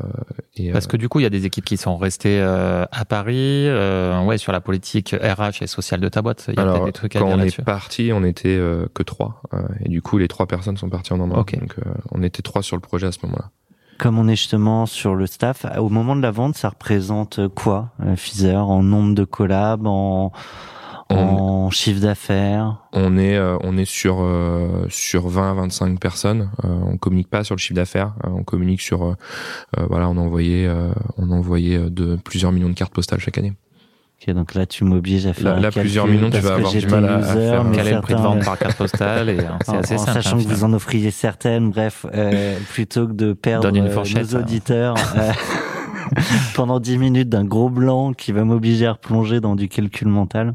et, 0.56 0.72
Parce 0.72 0.86
que 0.86 0.96
du 0.96 1.08
coup, 1.08 1.20
il 1.20 1.24
y 1.24 1.26
a 1.26 1.30
des 1.30 1.46
équipes 1.46 1.64
qui 1.64 1.76
sont 1.76 1.96
restées 1.96 2.40
euh, 2.40 2.84
à 2.90 3.04
Paris, 3.04 3.66
euh, 3.66 4.22
ouais, 4.24 4.38
sur 4.38 4.52
la 4.52 4.60
politique 4.60 5.14
RH 5.20 5.62
et 5.62 5.66
sociale 5.66 6.00
de 6.00 6.08
ta 6.08 6.22
boîte. 6.22 6.46
Il 6.48 6.54
y 6.54 6.58
a 6.58 6.62
Alors, 6.62 6.84
des 6.84 6.92
trucs 6.92 7.16
à 7.16 7.20
quand 7.20 7.26
dire 7.26 7.36
on 7.36 7.40
est 7.40 7.64
parti, 7.64 8.10
on 8.12 8.24
était 8.24 8.58
que 8.94 9.02
trois, 9.02 9.42
et 9.84 9.88
du 9.88 10.02
coup, 10.02 10.18
les 10.18 10.28
trois 10.28 10.46
personnes 10.46 10.76
sont 10.76 10.88
parties 10.88 11.12
en 11.12 11.18
Normandie. 11.18 11.40
Ok. 11.40 11.58
Donc, 11.58 11.76
on 12.10 12.22
était 12.22 12.42
trois 12.42 12.62
sur 12.62 12.76
le 12.76 12.80
projet 12.80 13.06
à 13.06 13.12
ce 13.12 13.18
moment-là. 13.24 13.50
Comme 14.00 14.18
on 14.18 14.28
est 14.28 14.36
justement 14.36 14.86
sur 14.86 15.14
le 15.14 15.26
staff, 15.26 15.66
au 15.76 15.90
moment 15.90 16.16
de 16.16 16.22
la 16.22 16.30
vente, 16.30 16.56
ça 16.56 16.70
représente 16.70 17.48
quoi, 17.48 17.90
euh, 18.02 18.16
Fizer, 18.16 18.66
en 18.66 18.82
nombre 18.82 19.14
de 19.14 19.24
collabs, 19.24 19.86
en, 19.86 20.32
en 21.10 21.68
chiffre 21.68 22.00
d'affaires? 22.00 22.78
On 22.94 23.18
est 23.18 23.36
euh, 23.36 23.58
on 23.62 23.76
est 23.76 23.84
sur 23.84 24.22
euh, 24.22 24.86
sur 24.88 25.28
20 25.28 25.50
à 25.50 25.52
25 25.52 26.00
personnes. 26.00 26.50
Euh, 26.64 26.68
on 26.86 26.96
communique 26.96 27.28
pas 27.28 27.44
sur 27.44 27.54
le 27.54 27.60
chiffre 27.60 27.74
d'affaires. 27.74 28.14
Euh, 28.24 28.30
on 28.30 28.42
communique 28.42 28.80
sur 28.80 29.04
euh, 29.04 29.14
voilà 29.90 30.08
on 30.08 30.16
envoyait 30.16 30.66
on 31.18 31.30
envoyait 31.30 31.90
de 31.90 32.16
plusieurs 32.16 32.52
millions 32.52 32.70
de 32.70 32.74
cartes 32.74 32.94
postales 32.94 33.20
chaque 33.20 33.36
année. 33.36 33.52
Ok, 34.20 34.34
donc 34.34 34.54
là 34.54 34.66
tu 34.66 34.84
m'obliges 34.84 35.26
à 35.26 35.32
faire 35.32 35.44
Là, 35.44 35.52
un 35.52 35.56
là, 35.56 35.62
calcul 35.62 35.80
plusieurs 35.82 36.06
millions, 36.06 36.28
tu 36.30 36.38
vas 36.38 36.54
avoir 36.54 36.72
du 36.72 36.86
mal 36.86 37.04
à- 37.08 37.22
faire 37.22 37.64
mais 37.64 37.76
Quel 37.76 37.88
est 37.88 37.94
le 37.94 38.00
prix 38.02 38.14
de 38.14 38.20
vente 38.20 38.44
par 38.44 38.58
carte 38.58 38.76
postale 38.76 39.30
et 39.30 39.38
euh, 39.38 39.44
c'est 39.64 39.70
en, 39.70 39.78
assez 39.78 39.94
en 39.94 39.98
simple. 39.98 40.12
sachant 40.12 40.36
hein, 40.38 40.42
que 40.42 40.48
vous 40.48 40.64
en 40.64 40.72
offriez 40.74 41.10
certaines, 41.10 41.70
bref, 41.70 42.04
euh, 42.12 42.58
plutôt 42.68 43.06
que 43.08 43.12
de 43.12 43.32
perdre 43.32 43.68
une 43.68 43.86
euh, 43.86 43.94
nos 43.94 44.36
hein. 44.36 44.40
auditeurs 44.40 44.94
euh, 45.16 45.32
pendant 46.54 46.80
10 46.80 46.98
minutes 46.98 47.28
d'un 47.30 47.44
gros 47.44 47.70
blanc 47.70 48.12
qui 48.12 48.32
va 48.32 48.44
m'obliger 48.44 48.86
à 48.86 48.92
replonger 48.92 49.40
dans 49.40 49.56
du 49.56 49.68
calcul 49.68 50.08
mental. 50.08 50.54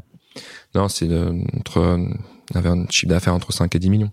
Non, 0.76 0.86
c'est 0.88 1.10
euh, 1.10 1.32
entre 1.58 1.98
on 2.54 2.58
avait 2.58 2.68
un 2.68 2.86
chiffre 2.88 3.10
d'affaires 3.10 3.34
entre 3.34 3.52
5 3.52 3.74
et 3.74 3.78
10 3.80 3.90
millions. 3.90 4.10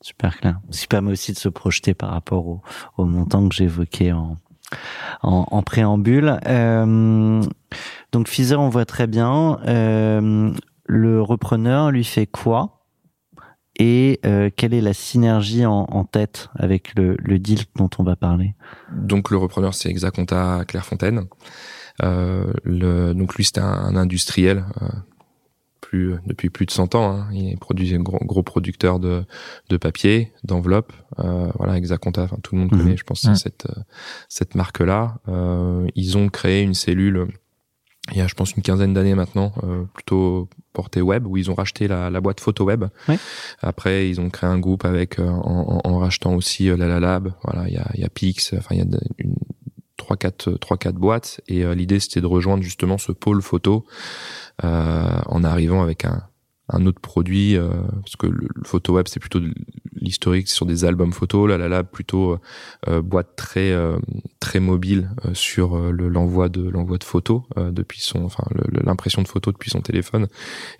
Super 0.00 0.38
clair. 0.38 0.60
Ce 0.70 0.82
qui 0.82 0.86
permet 0.86 1.12
aussi 1.12 1.32
de 1.32 1.38
se 1.38 1.48
projeter 1.48 1.92
par 1.94 2.10
rapport 2.10 2.46
au, 2.46 2.62
au 2.96 3.04
montant 3.04 3.46
que 3.48 3.54
j'évoquais 3.54 4.12
en, 4.12 4.38
en, 5.22 5.62
préambule. 5.62 6.38
Euh, 6.46 7.42
donc 8.12 8.28
Fizer, 8.28 8.60
on 8.60 8.68
voit 8.68 8.84
très 8.84 9.06
bien. 9.06 9.58
Euh, 9.66 10.52
le 10.86 11.22
repreneur 11.22 11.90
lui 11.90 12.04
fait 12.04 12.26
quoi 12.26 12.84
Et 13.78 14.20
euh, 14.26 14.50
quelle 14.54 14.74
est 14.74 14.80
la 14.80 14.92
synergie 14.92 15.66
en, 15.66 16.04
tête 16.04 16.50
avec 16.56 16.94
le, 16.96 17.16
deal 17.38 17.60
dont 17.76 17.90
on 17.98 18.02
va 18.02 18.16
parler? 18.16 18.54
Donc 18.92 19.30
le 19.30 19.36
repreneur 19.36 19.74
c'est 19.74 19.88
Exaconta 19.88 20.64
Clairefontaine. 20.66 21.26
Donc 22.00 23.34
lui 23.36 23.44
c'était 23.44 23.60
un, 23.60 23.96
industriel 23.96 24.64
plus 25.94 26.14
depuis 26.26 26.50
plus 26.50 26.66
de 26.66 26.70
100 26.70 26.94
ans. 26.94 27.10
Hein. 27.12 27.28
Il 27.32 27.56
un 27.94 28.00
gros, 28.00 28.18
gros 28.24 28.42
producteur 28.42 28.98
de, 28.98 29.24
de 29.68 29.76
papier, 29.76 30.32
d'enveloppes. 30.42 30.92
Euh, 31.20 31.50
voilà 31.56 31.76
Exaconta, 31.76 32.22
enfin, 32.24 32.36
tout 32.42 32.54
le 32.54 32.60
monde 32.62 32.72
Mhm. 32.72 32.78
connaît, 32.78 32.96
je 32.96 33.04
pense, 33.04 33.26
cette 33.36 33.66
cette 34.28 34.54
marque 34.54 34.80
là. 34.80 35.16
Euh, 35.28 35.86
ils 35.94 36.16
ont 36.18 36.28
créé 36.28 36.62
une 36.62 36.74
cellule 36.74 37.26
il 38.12 38.18
y 38.18 38.20
a 38.20 38.26
je 38.26 38.34
pense 38.34 38.52
une 38.52 38.62
quinzaine 38.62 38.92
d'années 38.92 39.14
maintenant, 39.14 39.52
euh, 39.62 39.84
plutôt 39.94 40.48
portée 40.74 41.00
web, 41.00 41.26
où 41.26 41.38
ils 41.38 41.50
ont 41.50 41.54
racheté 41.54 41.88
la, 41.88 42.10
la 42.10 42.20
boîte 42.20 42.38
photo 42.40 42.64
web. 42.66 42.84
Ouais. 43.08 43.18
Après, 43.62 44.10
ils 44.10 44.20
ont 44.20 44.28
créé 44.28 44.50
un 44.50 44.58
groupe 44.58 44.84
avec 44.84 45.18
euh, 45.18 45.26
en, 45.26 45.80
en- 45.84 45.90
en 45.90 45.98
rachetant 45.98 46.34
aussi 46.34 46.68
euh, 46.68 46.76
la 46.76 46.86
La 46.86 47.00
Lab. 47.00 47.32
Voilà, 47.44 47.66
il 47.68 47.72
y 47.74 47.78
a, 47.78 47.90
il 47.94 48.00
y 48.00 48.04
a 48.04 48.10
Pix, 48.10 48.52
enfin 48.58 48.74
il 48.74 48.78
y 48.78 48.82
a 48.82 48.84
une, 49.18 49.34
trois 50.04 50.16
quatre 50.16 50.52
trois 50.64 50.76
quatre 50.76 50.98
boîtes. 51.06 51.40
Et 51.48 51.64
euh, 51.64 51.74
l'idée 51.74 52.00
c'était 52.00 52.20
de 52.20 52.26
rejoindre 52.26 52.62
justement 52.62 52.98
ce 52.98 53.12
pôle 53.12 53.40
photo 53.42 53.84
euh, 54.62 55.18
en 55.26 55.42
arrivant 55.44 55.82
avec 55.82 56.04
un 56.04 56.22
un 56.70 56.86
autre 56.86 57.00
produit 57.00 57.56
euh, 57.56 57.68
parce 58.04 58.16
que 58.16 58.26
le, 58.26 58.48
le 58.54 58.64
photo 58.64 58.94
web 58.94 59.06
c'est 59.06 59.20
plutôt 59.20 59.40
l'historique 60.00 60.48
sur 60.48 60.64
des 60.64 60.84
albums 60.86 61.12
photos 61.12 61.46
là 61.50 61.58
là 61.58 61.68
là 61.68 61.82
plutôt 61.84 62.38
euh, 62.88 63.02
boîte 63.02 63.36
très 63.36 63.70
euh, 63.72 63.98
très 64.40 64.60
mobile 64.60 65.10
euh, 65.24 65.34
sur 65.34 65.76
euh, 65.76 65.90
le 65.90 66.08
l'envoi 66.08 66.48
de 66.48 66.62
l'envoi 66.74 66.96
de 66.96 67.04
photos 67.04 67.42
euh, 67.58 67.70
depuis 67.70 68.00
son 68.00 68.24
enfin 68.24 68.44
l'impression 68.70 69.22
de 69.22 69.28
photos 69.28 69.52
depuis 69.52 69.70
son 69.70 69.82
téléphone. 69.82 70.26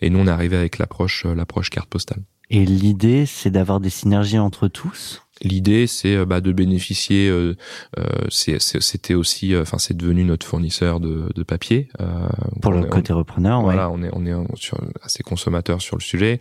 Et 0.01 0.09
nous 0.11 0.21
on 0.21 0.27
est 0.27 0.37
arrivé 0.39 0.57
avec 0.57 0.79
l'approche 0.79 1.27
euh, 1.27 1.35
l'approche 1.35 1.69
carte 1.69 1.91
postale. 1.91 2.23
Et 2.51 2.65
l'idée, 2.65 3.25
c'est 3.27 3.51
d'avoir 3.51 3.81
des 3.81 3.91
synergies 3.91 4.39
entre 4.39 4.69
tous? 4.69 5.24
L'idée, 5.43 5.87
c'est 5.89 6.15
euh, 6.17 6.25
bah, 6.25 6.41
de 6.41 6.53
bénéficier. 6.53 7.29
euh, 7.29 7.57
euh, 7.99 8.03
C'était 8.31 9.15
aussi, 9.15 9.53
euh, 9.55 9.63
enfin, 9.63 9.79
c'est 9.79 9.97
devenu 9.97 10.25
notre 10.25 10.47
fournisseur 10.47 11.01
de, 11.01 11.29
de 11.35 11.43
papier. 11.43 11.89
euh, 12.01 12.29
Pour 12.63 12.73
on 12.73 12.81
le 12.81 12.87
est- 12.87 12.89
côté 12.91 13.13
repreneur, 13.13 13.59
ouais. 13.59 13.75
Voilà, 13.75 13.91
on 13.91 14.03
est 14.03 14.11
on 14.13 14.25
est 14.25 14.57
sur, 14.57 14.79
assez 15.03 15.23
consommateur 15.25 15.83
sur 15.83 15.97
le 15.97 16.03
sujet. 16.03 16.41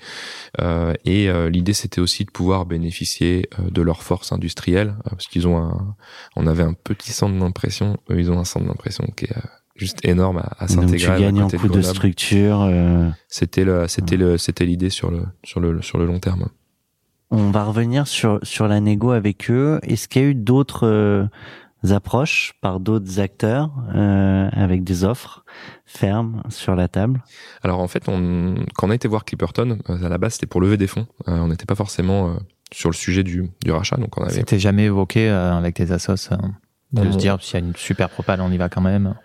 Euh, 0.62 0.94
et 1.06 1.28
euh, 1.30 1.50
l'idée, 1.50 1.74
c'était 1.74 2.02
aussi 2.02 2.24
de 2.24 2.32
pouvoir 2.32 2.66
bénéficier 2.66 3.50
euh, 3.60 3.70
de 3.72 3.82
leur 3.82 4.04
force 4.04 4.32
industrielle, 4.32 4.90
euh, 5.08 5.10
parce 5.12 5.26
qu'ils 5.28 5.48
ont 5.48 5.58
un, 5.58 5.96
on 6.36 6.46
avait 6.46 6.64
un 6.64 6.74
petit 6.74 7.12
centre 7.14 7.38
d'impression, 7.38 7.98
eux, 8.12 8.20
ils 8.20 8.32
ont 8.32 8.40
un 8.40 8.46
centre 8.46 8.68
d'impression 8.68 9.06
qui 9.18 9.26
est 9.26 9.36
euh, 9.36 9.42
juste 9.76 10.06
énorme 10.06 10.38
à, 10.38 10.56
à 10.60 10.68
Donc 10.68 10.86
tu 10.92 11.00
s'intégrer. 11.00 11.20
gagnes 11.22 11.42
en 11.42 11.48
coût 11.50 11.56
de 11.56 11.68
Grenoble. 11.68 11.84
structure. 11.84 12.62
euh, 12.62 13.10
C'était 13.28 13.64
le, 13.66 13.88
c'était 13.88 14.18
le, 14.18 14.38
c'était 14.38 14.66
l'idée 14.66 14.92
sur 14.92 15.10
le, 15.10 15.24
sur 15.44 15.60
le, 15.60 15.82
sur 15.82 15.98
le 15.98 16.06
long 16.06 16.20
terme. 16.20 16.48
On 17.36 17.50
va 17.50 17.64
revenir 17.64 18.08
sur 18.08 18.40
sur 18.44 18.68
la 18.68 18.80
négo 18.80 19.10
avec 19.12 19.50
eux. 19.50 19.80
Est-ce 19.82 20.08
qu'il 20.08 20.22
y 20.22 20.26
a 20.26 20.28
eu 20.28 20.36
d'autres 20.36 20.86
euh, 20.88 21.26
approches 21.90 22.54
par 22.62 22.80
d'autres 22.80 23.20
acteurs 23.20 23.72
euh, 23.96 24.48
avec 24.52 24.84
des 24.84 25.04
offres 25.04 25.44
fermes 25.86 26.44
sur 26.50 26.76
la 26.76 26.88
table? 26.88 27.24
Alors 27.64 27.80
en 27.80 27.88
fait, 27.88 28.04
on, 28.08 28.54
quand 28.76 28.86
on 28.88 28.92
a 28.92 28.96
été 28.96 29.08
voir 29.08 29.26
Clipperton, 29.26 29.80
euh, 29.90 30.06
à 30.06 30.10
la 30.10 30.18
base 30.20 30.34
c'était 30.34 30.46
pour 30.46 30.62
lever 30.62 30.78
des 30.78 30.86
fonds. 30.86 31.08
Euh, 31.28 31.40
on 31.40 31.48
n'était 31.48 31.66
pas 31.66 31.74
forcément 31.76 32.30
euh, 32.30 32.34
sur 32.72 32.90
le 32.92 32.96
sujet 32.96 33.24
du, 33.24 33.50
du 33.64 33.72
rachat, 33.72 33.98
donc 33.98 34.16
on 34.20 34.24
avait. 34.24 34.34
C'était 34.34 34.60
jamais 34.60 34.84
évoqué 34.86 35.28
euh, 35.28 35.54
avec 35.58 35.74
tes 35.76 35.92
assos 35.92 36.32
euh, 36.32 36.38
de 36.92 37.08
On- 37.08 37.12
se 37.14 37.18
dire 37.18 37.38
s'il 37.42 37.60
y 37.60 37.64
a 37.64 37.66
une 37.66 37.76
super 37.76 38.10
propale, 38.12 38.42
on 38.42 38.52
y 38.52 38.58
va 38.58 38.70
quand 38.70 38.82
même. 38.82 39.16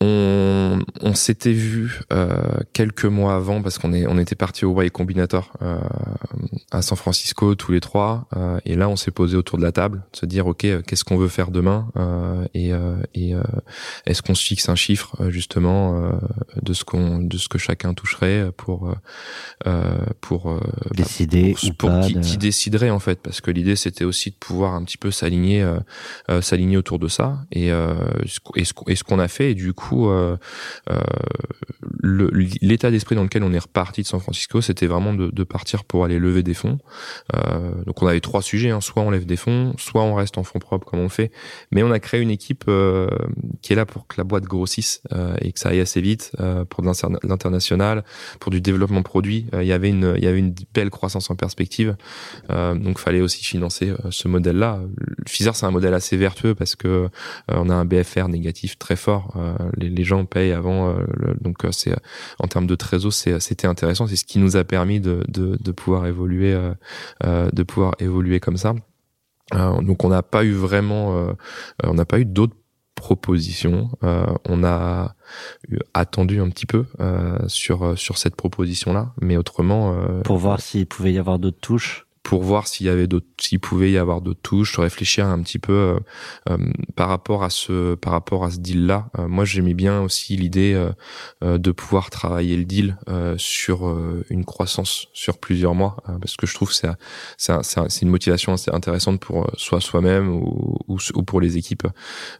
On, 0.00 0.78
on 1.00 1.14
s'était 1.14 1.52
vu 1.52 2.00
euh, 2.12 2.36
quelques 2.72 3.04
mois 3.04 3.34
avant 3.34 3.62
parce 3.62 3.78
qu'on 3.78 3.92
est 3.92 4.06
on 4.06 4.16
était 4.16 4.36
parti 4.36 4.64
au 4.64 4.80
Y 4.80 4.90
Combinator 4.90 5.52
euh, 5.60 5.76
à 6.70 6.82
San 6.82 6.96
Francisco 6.96 7.56
tous 7.56 7.72
les 7.72 7.80
trois 7.80 8.28
euh, 8.36 8.60
et 8.64 8.76
là 8.76 8.88
on 8.88 8.94
s'est 8.94 9.10
posé 9.10 9.36
autour 9.36 9.58
de 9.58 9.64
la 9.64 9.72
table 9.72 10.04
de 10.12 10.16
se 10.18 10.24
dire 10.26 10.46
ok 10.46 10.64
euh, 10.66 10.82
qu'est-ce 10.86 11.02
qu'on 11.02 11.16
veut 11.16 11.26
faire 11.26 11.50
demain 11.50 11.88
euh, 11.96 12.44
et, 12.54 12.72
euh, 12.72 12.94
et 13.14 13.34
euh, 13.34 13.42
est-ce 14.06 14.22
qu'on 14.22 14.36
se 14.36 14.44
fixe 14.44 14.68
un 14.68 14.76
chiffre 14.76 15.16
justement 15.30 16.00
euh, 16.00 16.12
de 16.62 16.72
ce 16.74 16.84
qu'on 16.84 17.18
de 17.18 17.36
ce 17.36 17.48
que 17.48 17.58
chacun 17.58 17.92
toucherait 17.92 18.52
pour 18.56 18.94
pour 20.20 20.48
euh, 20.50 20.60
bah, 20.60 20.90
Décider 20.94 21.54
pour, 21.54 21.68
ou 21.70 21.72
pour 21.72 21.90
pas 21.90 22.00
qui, 22.06 22.14
de- 22.14 22.20
qui 22.20 22.38
déciderait 22.38 22.90
en 22.90 23.00
fait 23.00 23.20
parce 23.20 23.40
que 23.40 23.50
l'idée 23.50 23.74
c'était 23.74 24.04
aussi 24.04 24.30
de 24.30 24.36
pouvoir 24.36 24.74
un 24.74 24.84
petit 24.84 24.98
peu 24.98 25.10
s'aligner 25.10 25.68
s'aligner 26.40 26.76
autour 26.76 27.00
de 27.00 27.08
ça 27.08 27.40
et 27.50 27.72
euh, 27.72 27.94
ce 28.26 28.38
et 28.86 28.94
ce 28.94 29.02
qu'on 29.02 29.18
a 29.18 29.26
fait 29.28 29.50
et 29.50 29.54
du 29.56 29.72
coup 29.72 29.87
euh, 29.96 30.36
euh, 30.90 30.98
l'état 32.60 32.90
d'esprit 32.90 33.14
dans 33.16 33.22
lequel 33.22 33.42
on 33.42 33.52
est 33.52 33.58
reparti 33.58 34.02
de 34.02 34.06
San 34.06 34.20
Francisco 34.20 34.60
c'était 34.60 34.86
vraiment 34.86 35.12
de, 35.14 35.30
de 35.30 35.44
partir 35.44 35.84
pour 35.84 36.04
aller 36.04 36.18
lever 36.18 36.42
des 36.42 36.54
fonds. 36.54 36.78
Euh, 37.34 37.72
donc 37.84 38.02
on 38.02 38.06
avait 38.06 38.20
trois 38.20 38.42
sujets 38.42 38.70
hein. 38.70 38.80
soit 38.80 39.02
on 39.02 39.10
lève 39.10 39.26
des 39.26 39.36
fonds 39.36 39.74
soit 39.78 40.02
on 40.02 40.14
reste 40.14 40.38
en 40.38 40.44
fonds 40.44 40.58
propres 40.58 40.86
comme 40.86 41.00
on 41.00 41.08
fait. 41.08 41.30
Mais 41.72 41.82
on 41.82 41.90
a 41.90 42.00
créé 42.00 42.20
une 42.20 42.30
équipe 42.30 42.64
qui 43.62 43.72
est 43.72 43.76
là 43.76 43.86
pour 43.86 44.06
que 44.06 44.14
la 44.18 44.24
boîte 44.24 44.44
grossisse 44.44 45.02
et 45.40 45.52
que 45.52 45.58
ça 45.58 45.70
aille 45.70 45.80
assez 45.80 46.00
vite 46.00 46.32
pour 46.70 46.82
de 46.82 46.86
l'inter- 46.86 47.08
l'international 47.22 48.04
pour 48.40 48.50
du 48.50 48.60
développement 48.60 49.02
produit. 49.02 49.46
Il 49.52 49.66
y 49.66 49.72
avait 49.72 49.88
une 49.88 50.14
il 50.16 50.24
y 50.24 50.26
avait 50.26 50.38
une 50.38 50.54
belle 50.74 50.90
croissance 50.90 51.30
en 51.30 51.36
perspective. 51.36 51.96
Euh, 52.50 52.74
donc 52.74 52.98
fallait 52.98 53.20
aussi 53.20 53.44
financer 53.44 53.92
ce 54.10 54.28
modèle 54.28 54.56
là 54.56 54.80
Fizer 55.26 55.54
c'est 55.54 55.66
un 55.66 55.70
modèle 55.70 55.94
assez 55.94 56.16
vertueux 56.16 56.54
parce 56.54 56.74
que 56.74 56.88
euh, 56.88 57.08
on 57.48 57.68
a 57.70 57.74
un 57.74 57.84
BFR 57.84 58.28
négatif 58.28 58.78
très 58.78 58.96
fort 58.96 59.36
les, 59.78 60.04
gens 60.04 60.24
payent 60.24 60.52
avant 60.52 60.88
euh, 60.90 60.98
le- 61.14 61.34
donc 61.40 61.64
euh, 61.64 61.72
c'est 61.72 61.94
en 62.38 62.46
termes 62.48 62.66
de 62.66 62.74
trésor 62.74 63.12
c'était 63.12 63.66
intéressant. 63.66 64.06
C'est 64.06 64.16
ce 64.16 64.24
qui 64.24 64.38
nous 64.38 64.56
a 64.56 64.64
permis 64.64 65.00
de 65.00 65.22
de, 65.28 65.56
de 65.60 65.72
pouvoir 65.72 66.06
évoluer 66.06 66.52
euh, 66.52 66.72
euh, 67.24 67.48
de 67.52 67.62
pouvoir 67.62 67.94
évoluer 67.98 68.40
comme 68.40 68.56
ça. 68.56 68.74
Euh, 69.54 69.80
donc 69.80 70.04
on 70.04 70.08
n'a 70.10 70.22
pas 70.22 70.44
eu 70.44 70.52
vraiment 70.52 71.16
euh, 71.16 71.32
on 71.84 71.94
n'a 71.94 72.04
pas 72.04 72.18
eu 72.20 72.24
d'autres 72.24 72.56
propositions. 72.94 73.90
Euh, 74.02 74.26
on 74.48 74.64
a 74.64 75.14
attendu 75.94 76.40
un 76.40 76.48
petit 76.50 76.66
peu 76.66 76.84
euh, 77.00 77.38
sur 77.46 77.96
sur 77.98 78.18
cette 78.18 78.34
proposition 78.34 78.92
là 78.92 79.12
mais 79.20 79.36
autrement 79.36 79.94
euh, 79.94 80.20
pour 80.22 80.38
voir 80.38 80.60
s'il 80.60 80.86
pouvait 80.86 81.12
y 81.12 81.18
avoir 81.18 81.38
d'autres 81.38 81.60
touches 81.60 82.06
pour 82.28 82.42
voir 82.42 82.66
s'il 82.68 82.84
y 82.84 82.90
avait 82.90 83.06
d'autres, 83.06 83.24
s'il 83.40 83.58
pouvait 83.58 83.90
y 83.90 83.96
avoir 83.96 84.20
d'autres 84.20 84.42
touches, 84.42 84.78
réfléchir 84.78 85.26
un 85.26 85.40
petit 85.40 85.58
peu 85.58 85.72
euh, 85.72 85.98
euh, 86.50 86.58
par 86.94 87.08
rapport 87.08 87.42
à 87.42 87.48
ce, 87.48 87.94
par 87.94 88.12
rapport 88.12 88.44
à 88.44 88.50
ce 88.50 88.58
deal-là. 88.58 89.08
Euh, 89.18 89.28
moi, 89.28 89.46
j'aimais 89.46 89.72
bien 89.72 90.02
aussi 90.02 90.36
l'idée 90.36 90.74
de 91.42 91.70
pouvoir 91.72 92.10
travailler 92.10 92.58
le 92.58 92.66
deal 92.66 92.98
euh, 93.08 93.34
sur 93.38 93.88
euh, 93.88 94.26
une 94.28 94.44
croissance 94.44 95.06
sur 95.14 95.38
plusieurs 95.38 95.74
mois, 95.74 95.96
euh, 96.10 96.18
parce 96.18 96.36
que 96.36 96.46
je 96.46 96.52
trouve 96.52 96.68
que 96.68 96.74
c'est, 96.74 96.88
c'est, 97.38 97.54
c'est, 97.62 97.80
un- 97.80 97.88
c'est 97.88 98.02
une 98.02 98.10
motivation 98.10 98.52
assez 98.52 98.70
intéressante 98.72 99.20
pour 99.20 99.44
euh, 99.44 99.50
soit 99.56 99.80
soi-même 99.80 100.28
ou, 100.28 100.76
ou, 100.86 100.98
ou 101.14 101.22
pour 101.22 101.40
les 101.40 101.56
équipes. 101.56 101.86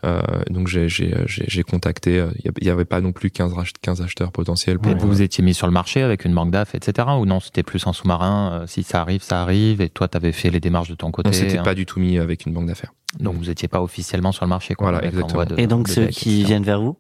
Euh, 0.05 0.21
donc 0.51 0.69
j'ai, 0.69 0.91
j'ai, 0.91 1.15
j'ai, 1.27 1.63
contacté. 1.63 2.27
Il 2.45 2.67
y 2.67 2.69
avait 2.71 2.85
pas 2.85 3.01
non 3.01 3.13
plus 3.13 3.31
15, 3.31 3.55
rach- 3.55 3.73
15 3.81 4.03
acheteurs 4.03 4.33
potentiels. 4.33 4.79
Pour, 4.79 4.93
vous 4.99 5.07
vous 5.09 5.23
étiez 5.23 5.43
mis 5.43 5.55
sur 5.55 5.67
le 5.67 5.73
marché 5.73 6.03
avec 6.03 6.27
une 6.27 6.35
banque 6.35 6.51
d'AF, 6.51 6.75
etc. 6.75 7.09
Ou 7.19 7.25
non, 7.25 7.41
c'était 7.41 7.63
plus 7.63 7.87
en 7.87 7.95
sous-marin, 7.95 8.53
euh, 8.53 8.67
si 8.67 8.83
ça 8.83 9.01
arrive, 9.01 9.23
ça 9.23 9.41
arrive. 9.41 9.78
Arrive 9.79 9.87
et 9.87 9.91
toi, 9.91 10.09
tu 10.09 10.17
avais 10.17 10.33
fait 10.33 10.51
les 10.51 10.61
démarches 10.61 10.89
de 10.91 10.95
ton 10.95 11.11
côté. 11.11 11.29
On 11.31 11.33
s'était 11.33 11.59
hein. 11.59 11.63
pas 11.63 11.75
du 11.75 11.87
tout 11.87 12.01
mis 12.01 12.19
avec 12.19 12.47
une 12.47 12.53
banque 12.53 12.67
d'affaires. 12.67 12.93
Donc, 13.21 13.37
vous 13.37 13.47
n'étiez 13.47 13.69
pas 13.69 13.83
officiellement 13.83 14.33
sur 14.33 14.45
le 14.45 14.51
marché. 14.51 14.75
Quoi, 14.75 14.91
Voilà, 14.91 15.07
exactement. 15.07 15.45
de- 15.45 15.59
Et 15.59 15.67
donc, 15.67 15.89
ceux 15.89 16.07
qui 16.09 16.45
viennent 16.45 16.63
vers 16.65 16.81
vous? 16.81 16.99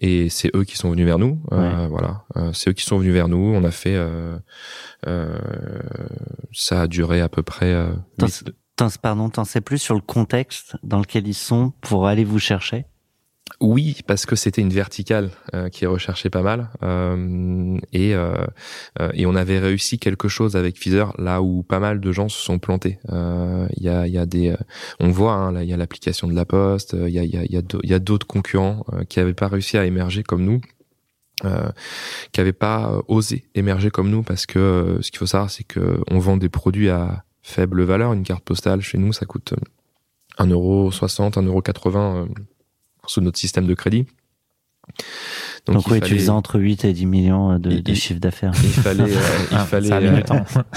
Et 0.00 0.28
c'est 0.28 0.54
eux 0.54 0.62
qui 0.64 0.76
sont 0.76 0.90
venus 0.90 1.06
vers 1.06 1.18
nous. 1.18 1.40
Euh, 1.52 1.88
voilà, 1.90 2.22
Euh, 2.36 2.52
c'est 2.52 2.70
eux 2.70 2.72
qui 2.72 2.84
sont 2.84 2.98
venus 2.98 3.12
vers 3.12 3.26
nous. 3.28 3.52
On 3.54 3.64
a 3.64 3.70
fait. 3.72 3.96
euh, 3.96 4.38
euh, 5.08 5.38
ça 6.52 6.82
a 6.82 6.86
duré 6.86 7.20
à 7.20 7.28
peu 7.28 7.42
près. 7.42 7.72
euh, 7.72 7.92
T'en- 8.16 8.26
huit- 8.26 8.44
T'en- 8.76 8.88
Pardon, 9.02 9.28
t'en 9.28 9.44
sais 9.44 9.60
plus 9.60 9.78
sur 9.78 9.96
le 9.96 10.00
contexte 10.00 10.76
dans 10.84 11.00
lequel 11.00 11.26
ils 11.26 11.34
sont 11.34 11.72
pour 11.80 12.06
aller 12.06 12.22
vous 12.24 12.38
chercher? 12.38 12.84
Oui, 13.60 14.00
parce 14.06 14.26
que 14.26 14.36
c'était 14.36 14.60
une 14.60 14.72
verticale 14.72 15.30
euh, 15.54 15.68
qui 15.68 15.86
recherchait 15.86 16.30
pas 16.30 16.42
mal 16.42 16.70
euh, 16.82 17.78
et 17.92 18.14
euh, 18.14 18.34
euh, 19.00 19.10
et 19.14 19.26
on 19.26 19.34
avait 19.34 19.58
réussi 19.58 19.98
quelque 19.98 20.28
chose 20.28 20.54
avec 20.54 20.78
Feather 20.78 21.12
là 21.18 21.42
où 21.42 21.62
pas 21.62 21.80
mal 21.80 22.00
de 22.00 22.12
gens 22.12 22.28
se 22.28 22.38
sont 22.40 22.58
plantés. 22.58 22.98
Euh, 23.10 23.66
Il 23.76 23.82
y 23.82 23.88
a 23.88 24.06
y 24.06 24.18
a 24.18 24.26
des 24.26 24.54
on 25.00 25.10
voit 25.10 25.34
hein, 25.34 25.52
là 25.52 25.64
il 25.64 25.68
y 25.70 25.72
a 25.72 25.76
l'application 25.76 26.28
de 26.28 26.34
la 26.34 26.44
Poste, 26.44 26.94
il 26.98 27.08
y 27.08 27.18
a 27.18 27.24
il 27.24 27.30
y 27.32 27.56
a 27.56 27.62
y 27.82 27.94
a 27.94 27.98
d'autres 27.98 28.26
concurrents 28.26 28.84
qui 29.08 29.18
avaient 29.20 29.34
pas 29.34 29.48
réussi 29.48 29.76
à 29.78 29.84
émerger 29.84 30.22
comme 30.22 30.44
nous. 30.44 30.60
Qui 32.32 32.40
avaient 32.40 32.52
pas 32.52 33.00
osé 33.06 33.46
émerger 33.54 33.90
comme 33.90 34.10
nous 34.10 34.24
parce 34.24 34.44
que 34.44 34.98
ce 35.00 35.10
qu'il 35.12 35.18
faut 35.18 35.26
savoir 35.26 35.50
c'est 35.50 35.62
que 35.62 36.00
on 36.10 36.18
vend 36.18 36.36
des 36.36 36.48
produits 36.48 36.88
à 36.88 37.22
faible 37.42 37.82
valeur 37.84 38.12
une 38.12 38.24
carte 38.24 38.42
postale 38.44 38.80
chez 38.80 38.98
nous 38.98 39.12
ça 39.12 39.24
coûte 39.24 39.52
euh, 39.52 40.44
1,60€, 40.44 41.32
1,80€ 41.32 41.96
euh, 41.96 42.26
sous 43.08 43.20
notre 43.20 43.38
système 43.38 43.66
de 43.66 43.74
crédit. 43.74 44.06
Donc, 45.66 45.86
oui, 45.88 46.00
tu 46.00 46.14
faisais 46.16 46.30
entre 46.30 46.58
8 46.58 46.86
et 46.86 46.92
10 46.94 47.04
millions 47.06 47.58
de, 47.58 47.70
Il- 47.70 47.82
de 47.82 47.94
chiffre 47.94 48.20
d'affaires. 48.20 48.52
il 48.62 48.70
fallait, 48.70 49.02
euh, 49.02 49.06
il 49.50 49.56
Ah, 49.56 49.64
fallait, 49.66 49.92
euh, 49.92 50.20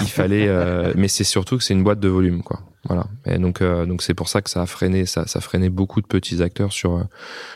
il 0.02 0.08
fallait, 0.08 0.48
euh, 0.50 0.94
mais 0.98 1.08
c'est 1.08 1.24
surtout 1.24 1.58
que 1.58 1.64
c'est 1.64 1.74
une 1.74 1.84
boîte 1.84 2.02
de 2.02 2.10
volume, 2.10 2.44
quoi. 2.44 2.60
Voilà. 2.86 3.06
Et 3.26 3.38
donc, 3.38 3.62
euh, 3.62 3.86
donc 3.86 4.02
c'est 4.02 4.14
pour 4.16 4.28
ça 4.28 4.42
que 4.42 4.50
ça 4.50 4.64
a 4.64 4.66
freiné, 4.66 5.06
ça, 5.06 5.28
ça 5.28 5.38
a 5.40 5.42
freiné 5.42 5.70
beaucoup 5.70 6.02
de 6.02 6.08
petits 6.08 6.42
acteurs 6.42 6.74
sur 6.74 6.98
euh, 6.98 7.04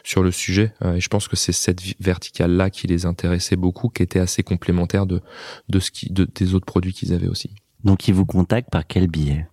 sur 0.04 0.24
le 0.24 0.32
sujet. 0.32 0.72
Euh, 0.84 0.94
et 0.96 1.00
je 1.02 1.10
pense 1.10 1.28
que 1.28 1.36
c'est 1.36 1.52
cette 1.52 1.82
vi- 1.82 1.96
verticale-là 2.00 2.70
qui 2.70 2.88
les 2.88 3.06
intéressait 3.06 3.56
beaucoup, 3.58 3.90
qui 3.90 4.04
était 4.04 4.20
assez 4.20 4.44
complémentaire 4.44 5.06
de 5.06 5.22
de 5.68 5.80
ce 5.80 5.92
qui, 5.92 6.12
de, 6.14 6.26
des 6.34 6.54
autres 6.54 6.66
produits 6.68 6.94
qu'ils 6.94 7.12
avaient 7.14 7.28
aussi. 7.28 7.50
Donc, 7.84 8.08
ils 8.08 8.14
vous 8.14 8.26
contactent 8.26 8.70
par 8.72 8.86
quel 8.88 9.08
billet 9.08 9.48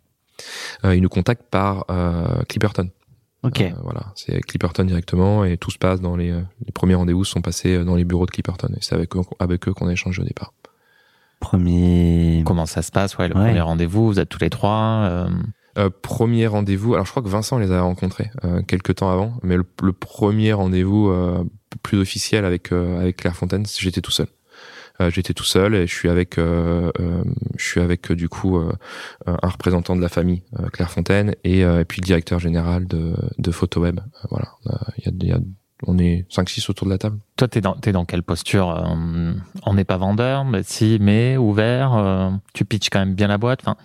Euh, 0.85 0.95
ils 0.95 1.03
nous 1.03 1.09
contactent 1.09 1.49
par 1.51 1.85
euh, 1.91 2.43
Clipperton. 2.49 2.91
Ok. 3.43 3.61
Euh, 3.61 3.71
voilà, 3.83 4.13
c'est 4.15 4.41
Clipperton 4.41 4.85
directement 4.85 5.45
et 5.45 5.57
tout 5.57 5.71
se 5.71 5.79
passe 5.79 6.01
dans 6.01 6.15
les, 6.17 6.31
euh, 6.31 6.43
les 6.65 6.73
premiers 6.73 6.95
rendez-vous 6.95 7.25
sont 7.25 7.41
passés 7.43 7.77
euh, 7.77 7.85
dans 7.85 7.97
les 7.97 8.05
bureaux 8.05 8.27
de 8.27 8.31
Clipperton 8.31 8.69
et 8.75 8.79
c'est 8.81 8.95
avec 8.95 9.17
eux, 9.17 9.21
avec 9.41 9.67
eux 9.69 9.75
qu'on 9.75 9.89
a 9.89 9.93
échangé 9.93 10.23
au 10.23 10.25
départ. 10.25 10.53
Premier. 11.41 12.43
Comment 12.47 12.67
ça 12.67 12.83
se 12.83 12.91
passe 12.93 13.19
Ouais, 13.19 13.29
le 13.29 13.35
Ouais. 13.37 13.47
premier 13.47 13.61
rendez-vous, 13.61 14.07
vous 14.07 14.21
êtes 14.21 14.29
tous 14.29 14.39
les 14.41 14.51
trois. 14.51 15.07
euh, 15.11 15.29
Euh, 15.79 15.89
premier 16.03 16.47
rendez-vous, 16.47 16.93
alors 16.93 17.07
je 17.07 17.11
crois 17.13 17.23
que 17.23 17.29
Vincent 17.29 17.57
les 17.59 17.73
a 17.73 17.81
rencontrés 17.81 18.31
euh, 18.45 18.61
quelques 18.63 18.97
temps 18.97 19.11
avant, 19.11 19.33
mais 19.43 19.57
le, 19.57 19.65
le 19.83 19.95
premier 19.95 20.53
rendez-vous 20.53 21.09
euh, 21.09 21.45
plus 21.83 21.99
officiel 21.99 22.45
avec 22.45 22.73
euh, 22.73 23.01
avec 23.01 23.17
Claire 23.17 23.35
Fontaine, 23.35 23.65
j'étais 23.67 24.03
tout 24.03 24.11
seul. 24.11 24.27
Euh, 25.01 25.11
j'étais 25.11 25.33
tout 25.35 25.45
seul 25.45 25.75
et 25.75 25.87
je 25.87 25.95
suis 25.95 26.09
avec 26.09 26.39
euh, 26.39 26.93
euh, 27.01 27.25
je 27.57 27.65
suis 27.67 27.81
avec 27.81 28.13
du 28.13 28.29
coup 28.29 28.59
un 29.27 29.49
représentant 29.49 29.97
de 29.97 30.01
la 30.03 30.09
famille 30.09 30.43
Claire 30.73 30.91
Fontaine 30.91 31.35
et, 31.45 31.61
et 31.61 31.85
puis 31.87 32.01
le 32.01 32.07
directeur 32.07 32.39
général 32.39 32.87
de 32.87 33.15
de 33.39 33.51
PhotoWeb. 33.51 34.01
Voilà, 34.31 34.49
il 34.99 35.05
y 35.27 35.31
a, 35.31 35.35
y 35.35 35.39
a- 35.39 35.41
on 35.85 35.99
est 35.99 36.27
5 36.29 36.49
6 36.49 36.71
autour 36.71 36.87
de 36.87 36.93
la 36.93 36.99
table. 36.99 37.19
Toi, 37.37 37.49
t'es 37.49 37.61
dans, 37.61 37.75
t'es 37.75 37.91
dans 37.91 38.05
quelle 38.05 38.23
posture 38.23 38.69
On 39.67 39.75
n'est 39.75 39.85
pas 39.85 39.97
vendeur, 39.97 40.45
mais 40.45 40.63
si, 40.63 40.99
mais 41.01 41.37
ouvert. 41.37 41.95
euh, 41.95 42.31
tu 42.55 42.65
pitches 42.65 42.89
quand 42.89 43.01
même 43.01 43.15
bien 43.15 43.27
la 43.27 43.37
boîte. 43.37 43.63
Enfin, 43.63 43.77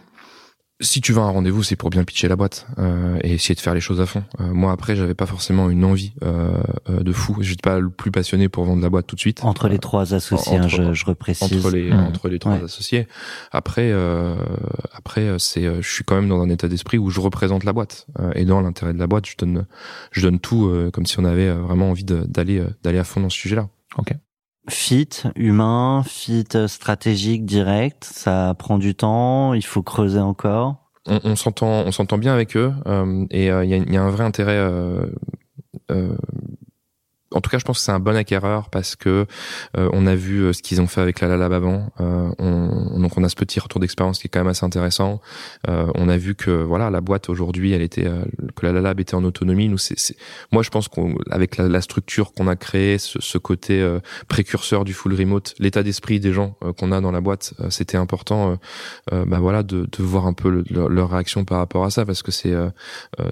si 0.80 1.02
tu 1.02 1.12
vas 1.14 1.24
à 1.24 1.26
un 1.26 1.30
rendez-vous, 1.32 1.64
c'est 1.64 1.76
pour 1.76 1.90
bien 1.90 2.04
pitcher 2.04 2.28
la 2.28 2.36
boîte 2.36 2.68
euh, 2.78 3.18
et 3.24 3.34
essayer 3.34 3.56
de 3.56 3.60
faire 3.60 3.74
les 3.74 3.80
choses 3.82 4.00
à 4.00 4.06
fond. 4.06 4.24
Euh, 4.40 4.54
moi, 4.54 4.72
après, 4.72 4.96
j'avais 4.96 5.16
pas 5.16 5.26
forcément 5.26 5.70
une 5.70 5.84
envie 5.84 6.14
euh, 6.24 6.52
euh, 6.90 7.00
de 7.02 7.12
fou. 7.12 7.38
J'étais 7.42 7.62
pas 7.68 7.80
le 7.80 7.90
plus 7.90 8.12
passionné 8.12 8.48
pour 8.50 8.64
vendre 8.66 8.82
la 8.84 8.90
boîte 8.90 9.08
tout 9.08 9.16
de 9.16 9.20
suite. 9.20 9.44
Entre 9.44 9.68
les 9.70 9.80
trois 9.80 10.14
associés, 10.14 10.58
hein, 10.58 10.66
entre- 10.66 10.70
je, 10.70 10.94
je 10.94 11.06
reprécise. 11.06 11.58
entre 11.66 11.72
les 11.76 11.90
Mmh. 11.92 12.00
entre 12.00 12.30
les 12.30 12.38
trois 12.40 12.54
Ouais. 12.54 12.64
associés. 12.64 13.08
Après, 13.52 13.90
euh, 13.92 14.36
après, 14.94 15.22
euh, 15.22 15.38
c'est, 15.40 15.66
euh, 15.66 15.82
je 15.82 15.92
suis 15.92 16.04
quand 16.04 16.16
même 16.16 16.30
dans 16.30 16.42
un 16.42 16.50
état 16.50 16.68
d'esprit 16.68 16.98
où 17.00 17.10
je 17.10 17.20
représente 17.22 17.64
la 17.64 17.74
boîte 17.74 18.06
euh, 18.20 18.32
et 18.36 18.46
dans 18.46 18.62
l'intérêt 18.62 18.94
de 18.94 19.00
la 19.00 19.08
boîte, 19.08 19.26
je 19.28 19.36
donne, 19.38 19.66
je 20.12 20.22
donne 20.22 20.40
tout 20.40 20.68
euh, 20.68 20.92
comme 20.92 21.06
si 21.08 21.20
on 21.20 21.26
avait 21.26 21.48
euh, 21.48 21.56
vraiment 21.62 21.90
envie 21.90 22.04
d'aller 22.04 22.60
euh, 22.60 22.68
d'aller 22.84 23.00
à 23.00 23.04
fond 23.04 23.22
dans 23.22 23.30
ce 23.30 23.38
sujet-là. 23.38 23.70
Fit 24.70 25.10
humain, 25.36 26.04
fit 26.06 26.48
euh, 26.56 26.68
stratégique 26.68 27.46
direct, 27.46 28.04
ça 28.04 28.54
prend 28.60 28.78
du 28.78 28.96
temps, 28.96 29.54
il 29.54 29.64
faut 29.64 29.82
creuser 29.82 30.20
encore. 30.20 30.76
on, 31.06 31.36
s'entend 31.38 31.84
on 31.86 31.92
s'entend 31.92 32.18
bien 32.18 32.34
avec 32.34 32.58
eux 32.58 32.74
euh, 32.86 33.26
et 33.32 33.50
euh, 33.50 33.64
il 33.64 33.70
y, 33.70 33.74
a, 33.74 33.78
y 33.78 33.98
a 33.98 34.04
un 34.04 34.10
vrai 34.10 34.26
intérêt 34.26 34.58
euh, 34.58 35.08
en 37.32 37.42
tout 37.42 37.50
cas, 37.50 37.58
je 37.60 37.66
pense 37.66 37.80
que 37.80 37.84
c'est 37.84 37.92
un 37.92 38.00
bon 38.00 38.16
acquéreur 38.16 38.70
parce 38.70 38.96
que 38.96 39.26
euh, 39.78 39.90
on 39.94 40.08
a 40.08 40.16
vu 40.16 40.40
euh, 40.44 40.54
ce 40.54 40.62
qu'ils 40.62 40.80
ont 40.82 40.88
fait 40.88 41.02
avec 41.02 41.20
la 41.20 41.28
Lalab 41.28 41.52
avant. 41.52 41.92
Euh, 42.00 42.30
on, 42.40 43.00
donc 43.00 43.18
on 43.18 43.24
a 43.24 43.30
ce 43.30 43.36
petit 43.36 43.60
retour 43.60 43.82
d'expérience 43.82 44.20
qui 44.20 44.28
est 44.28 44.30
quand 44.30 44.40
même 44.40 44.48
assez 44.48 44.66
intéressant. 44.66 45.20
Euh, 45.68 45.88
on 45.96 46.08
a 46.08 46.16
vu 46.18 46.36
que 46.36 46.52
voilà, 46.52 46.90
la 46.90 47.02
boîte 47.02 47.30
aujourd'hui, 47.30 47.74
elle 47.74 47.82
était 47.82 48.06
euh, 48.08 48.24
que 48.56 48.66
la 48.66 48.72
Lalab 48.72 49.00
était 49.00 49.16
en 49.16 49.24
autonomie. 49.26 49.68
Nous, 49.68 49.78
c'est, 49.78 50.16
moi, 50.52 50.64
je 50.64 50.70
pense 50.70 50.88
qu'avec 50.88 51.58
la, 51.58 51.68
la 51.68 51.82
structure 51.82 52.32
qu'on 52.34 52.48
a 52.48 52.56
créée, 52.56 52.98
ce, 52.98 53.20
ce 53.22 53.38
côté 53.38 53.82
euh, 53.82 54.00
précurseur 54.30 54.86
du 54.86 54.94
full 54.94 55.14
remote, 55.14 55.54
l'état 55.60 55.84
d'esprit 55.84 56.20
des 56.22 56.32
gens 56.34 56.56
euh, 56.64 56.72
qu'on 56.72 56.92
a 56.94 57.02
dans 57.02 57.12
la 57.12 57.22
boîte, 57.22 57.54
euh, 57.60 57.70
c'était 57.70 57.98
important. 57.98 58.58
Bah 59.12 59.40
voilà, 59.40 59.64
de, 59.64 59.86
de 59.92 60.04
voir 60.04 60.28
un 60.28 60.34
peu 60.34 60.50
le- 60.50 60.64
leur, 60.70 60.90
leur 60.90 61.10
réaction 61.10 61.44
par 61.46 61.58
rapport 61.58 61.84
à 61.86 61.90
ça 61.90 62.06
parce 62.06 62.22
que 62.24 62.32
c'est 62.32 62.54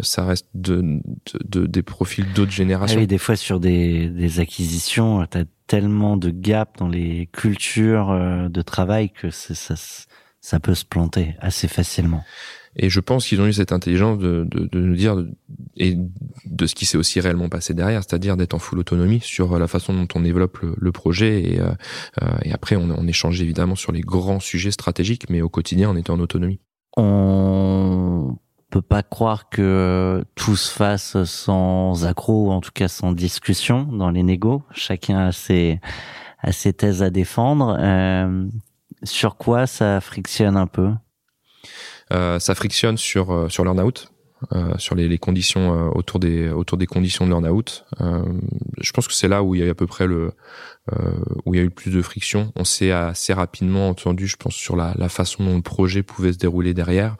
ça 0.01 0.25
reste 0.25 0.47
de, 0.53 0.81
de, 0.81 0.99
de- 1.61 1.65
des 1.67 1.81
profils 1.83 2.25
d'autres 2.33 2.51
Ah 2.51 2.55
générations. 2.57 2.99
oui, 2.99 3.07
des 3.07 3.17
fois 3.17 3.35
sur 3.35 3.59
des, 3.59 3.84
des 4.09 4.39
acquisitions, 4.39 5.25
t'as 5.29 5.45
tellement 5.67 6.17
de 6.17 6.29
gaps 6.29 6.79
dans 6.79 6.87
les 6.87 7.27
cultures 7.31 8.11
euh, 8.11 8.49
de 8.49 8.61
travail 8.61 9.09
que 9.09 9.29
ça, 9.31 9.75
ça 10.41 10.59
peut 10.59 10.75
se 10.75 10.85
planter 10.85 11.35
assez 11.39 11.67
facilement. 11.67 12.23
Et 12.77 12.89
je 12.89 12.99
pense 12.99 13.25
qu'ils 13.25 13.39
ont 13.39 13.47
eu 13.47 13.53
cette 13.53 13.71
intelligence 13.71 14.19
de, 14.19 14.45
de, 14.51 14.65
de 14.65 14.79
nous 14.79 14.95
dire, 14.95 15.15
et 15.77 15.97
de 16.45 16.65
ce 16.67 16.75
qui 16.75 16.85
s'est 16.85 16.97
aussi 16.97 17.21
réellement 17.21 17.47
passé 17.47 17.73
derrière, 17.73 18.03
c'est-à-dire 18.03 18.35
d'être 18.35 18.53
en 18.53 18.59
full 18.59 18.79
autonomie 18.79 19.21
sur 19.21 19.57
la 19.57 19.67
façon 19.67 19.93
dont 19.93 20.07
on 20.13 20.19
développe 20.19 20.57
le, 20.57 20.75
le 20.77 20.91
projet. 20.91 21.53
Et, 21.53 21.61
euh, 21.61 21.71
euh, 22.21 22.37
et 22.43 22.51
après, 22.51 22.75
on, 22.75 22.89
on 22.91 23.07
échange 23.07 23.41
évidemment 23.41 23.75
sur 23.75 23.93
les 23.93 24.01
grands 24.01 24.41
sujets 24.41 24.71
stratégiques, 24.71 25.29
mais 25.29 25.41
au 25.41 25.49
quotidien, 25.49 25.89
on 25.89 25.95
était 25.95 26.11
en 26.11 26.19
autonomie. 26.19 26.59
On 26.97 28.37
peut 28.75 28.81
pas 28.81 29.03
croire 29.03 29.47
que 29.47 30.25
tout 30.35 30.57
se 30.57 30.69
fasse 30.69 31.23
sans 31.23 32.05
accroc, 32.05 32.47
ou 32.47 32.51
en 32.51 32.59
tout 32.59 32.73
cas 32.73 32.89
sans 32.89 33.13
discussion 33.13 33.83
dans 33.83 34.09
les 34.09 34.21
négos. 34.21 34.63
Chacun 34.73 35.27
a 35.27 35.31
ses, 35.31 35.79
a 36.41 36.51
ses 36.51 36.73
thèses 36.73 37.01
à 37.01 37.09
défendre. 37.09 37.77
Euh, 37.79 38.45
sur 39.03 39.37
quoi 39.37 39.65
ça 39.65 40.01
frictionne 40.01 40.57
un 40.57 40.67
peu? 40.67 40.89
Euh, 42.11 42.37
ça 42.39 42.53
frictionne 42.53 42.97
sur 42.97 43.31
euh, 43.31 43.47
sur 43.47 43.63
l'earn-out, 43.63 44.11
euh, 44.51 44.77
sur 44.77 44.95
les, 44.95 45.07
les 45.07 45.19
conditions 45.19 45.73
euh, 45.73 45.89
autour 45.95 46.19
des 46.19 46.49
autour 46.49 46.77
des 46.77 46.85
conditions 46.85 47.23
de 47.25 47.29
l'earn-out. 47.31 47.85
Euh, 48.01 48.25
je 48.81 48.91
pense 48.91 49.07
que 49.07 49.13
c'est 49.13 49.29
là 49.29 49.41
où 49.41 49.55
il 49.55 49.63
y 49.63 49.65
a 49.65 49.71
à 49.71 49.73
peu 49.73 49.87
près 49.87 50.05
le 50.05 50.33
euh, 50.91 51.11
où 51.45 51.53
il 51.53 51.57
y 51.59 51.61
a 51.61 51.63
eu 51.63 51.67
le 51.67 51.73
plus 51.73 51.91
de 51.91 52.01
friction. 52.01 52.51
On 52.57 52.65
s'est 52.65 52.91
assez 52.91 53.31
rapidement 53.31 53.87
entendu, 53.87 54.27
je 54.27 54.35
pense, 54.35 54.53
sur 54.53 54.75
la, 54.75 54.93
la 54.97 55.07
façon 55.07 55.45
dont 55.45 55.55
le 55.55 55.61
projet 55.61 56.03
pouvait 56.03 56.33
se 56.33 56.39
dérouler 56.39 56.73
derrière. 56.73 57.15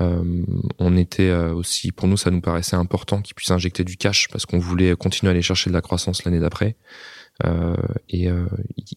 Euh, 0.00 0.44
on 0.78 0.96
était 0.96 1.28
euh, 1.30 1.54
aussi, 1.54 1.90
pour 1.92 2.06
nous, 2.08 2.16
ça 2.16 2.30
nous 2.30 2.40
paraissait 2.40 2.76
important 2.76 3.22
qu'ils 3.22 3.34
puissent 3.34 3.50
injecter 3.50 3.82
du 3.84 3.96
cash 3.96 4.28
parce 4.30 4.44
qu'on 4.46 4.58
voulait 4.58 4.94
continuer 4.96 5.30
à 5.30 5.32
aller 5.32 5.42
chercher 5.42 5.70
de 5.70 5.74
la 5.74 5.80
croissance 5.80 6.24
l'année 6.24 6.40
d'après. 6.40 6.76
Euh, 7.44 7.76
et 8.08 8.30
euh, 8.30 8.46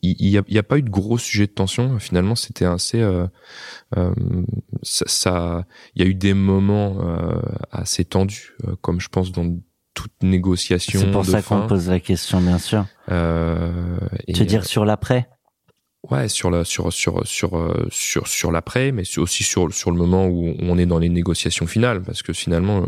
il 0.02 0.30
n'y 0.30 0.38
a, 0.38 0.60
a 0.60 0.64
pas 0.64 0.78
eu 0.78 0.82
de 0.82 0.90
gros 0.90 1.18
sujet 1.18 1.46
de 1.48 1.52
tension. 1.52 2.00
Finalement, 2.00 2.36
c'était 2.36 2.66
assez. 2.66 3.02
Euh, 3.02 3.28
euh, 3.98 4.14
ça, 4.82 5.06
ça- 5.08 5.66
il 5.96 6.02
y 6.04 6.06
a 6.06 6.10
eu 6.10 6.16
des 6.16 6.34
moments 6.34 6.98
euh, 7.02 7.42
assez 7.72 8.06
tendus, 8.06 8.54
euh, 8.66 8.76
comme 8.82 9.02
je 9.02 9.10
pense 9.10 9.32
dans 9.34 9.58
toute 9.94 10.14
négociation. 10.24 11.00
C'est 11.02 11.12
pour 11.12 11.24
de 11.26 11.32
ça 11.32 11.42
qu'on 11.42 11.68
pose 11.68 11.90
la 11.90 12.00
question, 12.00 12.40
bien 12.40 12.60
sûr. 12.60 12.86
Euh, 13.12 13.98
et, 14.28 14.34
Tu 14.34 14.40
veux 14.40 14.46
dire 14.46 14.66
sur 14.66 14.86
l'après 14.86 15.28
Ouais, 16.10 16.30
sur 16.30 16.50
la 16.50 16.64
sur 16.64 16.94
sur 16.94 17.28
sur 17.28 17.58
euh, 17.58 17.88
sur 17.92 18.28
sur 18.28 18.52
l'après, 18.54 18.94
mais 18.94 19.04
aussi 19.18 19.44
sur 19.44 19.74
sur 19.74 19.92
le 19.92 19.98
moment 19.98 20.28
où 20.28 20.56
on 20.60 20.78
est 20.78 20.86
dans 20.86 20.98
les 20.98 21.10
négociations 21.10 21.68
finales, 21.68 22.02
parce 22.02 22.24
que 22.24 22.32
finalement, 22.32 22.86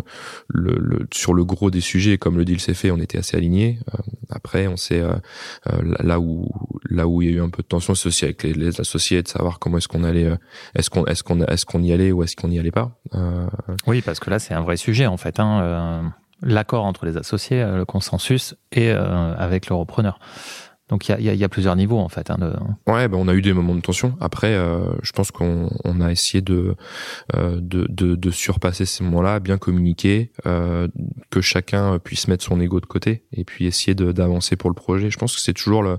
le, 0.48 0.78
le 0.80 1.08
sur 1.14 1.34
le 1.34 1.44
gros 1.44 1.70
des 1.72 1.82
sujets, 1.82 2.18
comme 2.18 2.38
le 2.38 2.46
deal 2.46 2.62
s'est 2.62 2.74
fait, 2.74 2.90
on 2.90 2.98
était 3.00 3.18
assez 3.18 3.36
alignés. 3.36 3.80
Euh, 3.94 3.98
après, 4.30 4.68
on 4.68 4.78
s'est 4.78 5.02
euh, 5.02 5.14
là 6.00 6.22
où 6.22 6.50
là 6.90 7.06
où 7.06 7.22
il 7.22 7.30
y 7.30 7.34
a 7.34 7.36
eu 7.38 7.42
un 7.42 7.50
peu 7.50 7.62
de 7.64 7.68
tension, 7.68 7.96
c'est 7.96 8.08
aussi 8.08 8.24
avec 8.24 8.44
les, 8.44 8.54
les 8.54 8.80
associés 8.80 9.22
de 9.22 9.28
savoir 9.28 9.60
comment 9.60 9.78
est-ce 9.78 9.90
qu'on 9.90 10.06
allait, 10.06 10.32
est-ce 10.76 10.90
qu'on 10.90 11.06
est-ce 11.06 11.24
qu'on 11.24 11.42
est-ce 11.42 11.66
qu'on 11.66 11.84
y 11.84 11.92
allait 11.92 12.14
ou 12.14 12.24
est-ce 12.24 12.38
qu'on 12.38 12.48
n'y 12.48 12.60
allait 12.60 12.72
pas. 12.72 12.98
Euh, 13.14 13.46
Oui, 13.88 14.02
parce 14.02 14.20
que 14.20 14.30
là, 14.30 14.40
c'est 14.40 14.54
un 14.54 14.62
vrai 14.62 14.78
sujet, 14.78 15.06
en 15.06 15.18
fait. 15.18 15.40
Hein, 15.40 15.62
euh, 15.62 16.02
L'accord 16.44 16.86
entre 16.86 17.06
les 17.06 17.18
associés, 17.18 17.64
le 17.64 17.86
consensus, 17.86 18.56
et 18.72 18.90
euh, 18.90 19.36
avec 19.36 19.70
le 19.70 19.76
repreneur. 19.76 20.18
Donc 20.92 21.08
il 21.08 21.24
y 21.24 21.44
a, 21.44 21.50
plusieurs 21.50 21.78
niveaux 21.78 22.00
en 22.00 22.10
fait. 22.10 22.30
Hein. 22.30 22.38
Ouais, 22.86 23.08
ben 23.08 23.18
on 23.18 23.30
a 23.30 23.34
eu 23.34 23.42
des 23.42 23.54
moments 23.54 23.76
de 23.76 23.80
tension. 23.80 24.18
Après, 24.20 24.54
euh, 24.54 24.92
je 25.02 25.14
pense 25.14 25.32
qu'on 25.32 25.70
on 25.86 26.02
a 26.02 26.12
essayé 26.12 26.42
de, 26.42 26.76
euh, 27.34 27.60
de, 27.62 27.88
de, 27.88 28.32
surpasser 28.32 28.86
ces 28.86 29.02
moments-là, 29.06 29.40
bien 29.40 29.58
communiquer, 29.58 30.32
euh, 30.46 30.90
que 31.30 31.40
chacun 31.40 31.98
puisse 31.98 32.28
mettre 32.28 32.44
son 32.44 32.60
ego 32.60 32.82
de 32.82 32.86
côté 32.86 33.24
et 33.32 33.46
puis 33.46 33.68
essayer 33.68 33.96
d'avancer 33.96 34.58
pour 34.58 34.70
le 34.70 34.74
projet. 34.74 35.10
Je 35.10 35.18
pense 35.18 35.34
que 35.34 35.40
c'est 35.40 35.54
toujours 35.54 35.82
le, 35.82 35.98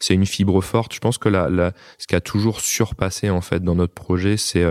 c'est 0.00 0.14
une 0.14 0.26
fibre 0.26 0.60
forte. 0.60 0.92
Je 0.92 0.98
pense 0.98 1.18
que 1.18 1.28
la, 1.28 1.48
la, 1.48 1.72
ce 1.98 2.08
qui 2.08 2.16
a 2.16 2.20
toujours 2.20 2.60
surpassé 2.60 3.30
en 3.30 3.42
fait 3.42 3.62
dans 3.62 3.76
notre 3.76 3.94
projet, 3.94 4.36
c'est 4.36 4.64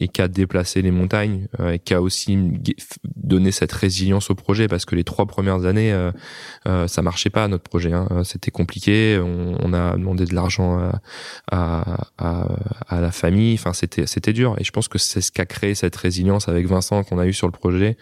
et 0.00 0.08
qui 0.08 0.20
a 0.20 0.28
déplacé 0.28 0.82
les 0.82 0.90
montagnes 0.90 1.48
et 1.66 1.78
qui 1.78 1.94
a 1.94 2.02
aussi 2.02 2.38
donné 3.16 3.52
cette 3.52 3.72
résilience 3.72 4.28
au 4.28 4.34
projet 4.34 4.68
parce 4.68 4.84
que 4.84 4.94
les 4.94 5.04
trois 5.04 5.24
premières 5.24 5.64
années, 5.64 6.10
ça 6.64 7.02
marchait 7.02 7.30
pas 7.30 7.48
notre 7.48 7.64
projet. 7.64 7.92
Hein. 7.92 8.08
C'était 8.24 8.49
compliqué. 8.50 9.18
On, 9.18 9.72
a 9.72 9.96
demandé 9.96 10.24
de 10.24 10.34
l'argent 10.34 10.90
à, 11.50 12.08
à, 12.18 13.00
la 13.00 13.10
famille. 13.10 13.54
Enfin, 13.54 13.72
c'était 13.72 14.06
c'était 14.06 14.32
dur. 14.32 14.56
Et 14.58 14.64
je 14.64 14.70
pense 14.70 14.88
que 14.88 14.98
c'est 14.98 15.20
ce 15.20 15.30
qui 15.30 15.40
a 15.40 15.46
créé 15.46 15.74
cette 15.74 15.96
résilience 15.96 16.48
avec 16.48 16.66
Vincent 16.66 17.04
qu'on 17.04 17.18
a 17.18 17.26
eu 17.26 17.32
sur 17.32 17.46
le 17.46 17.52
projet, 17.52 17.96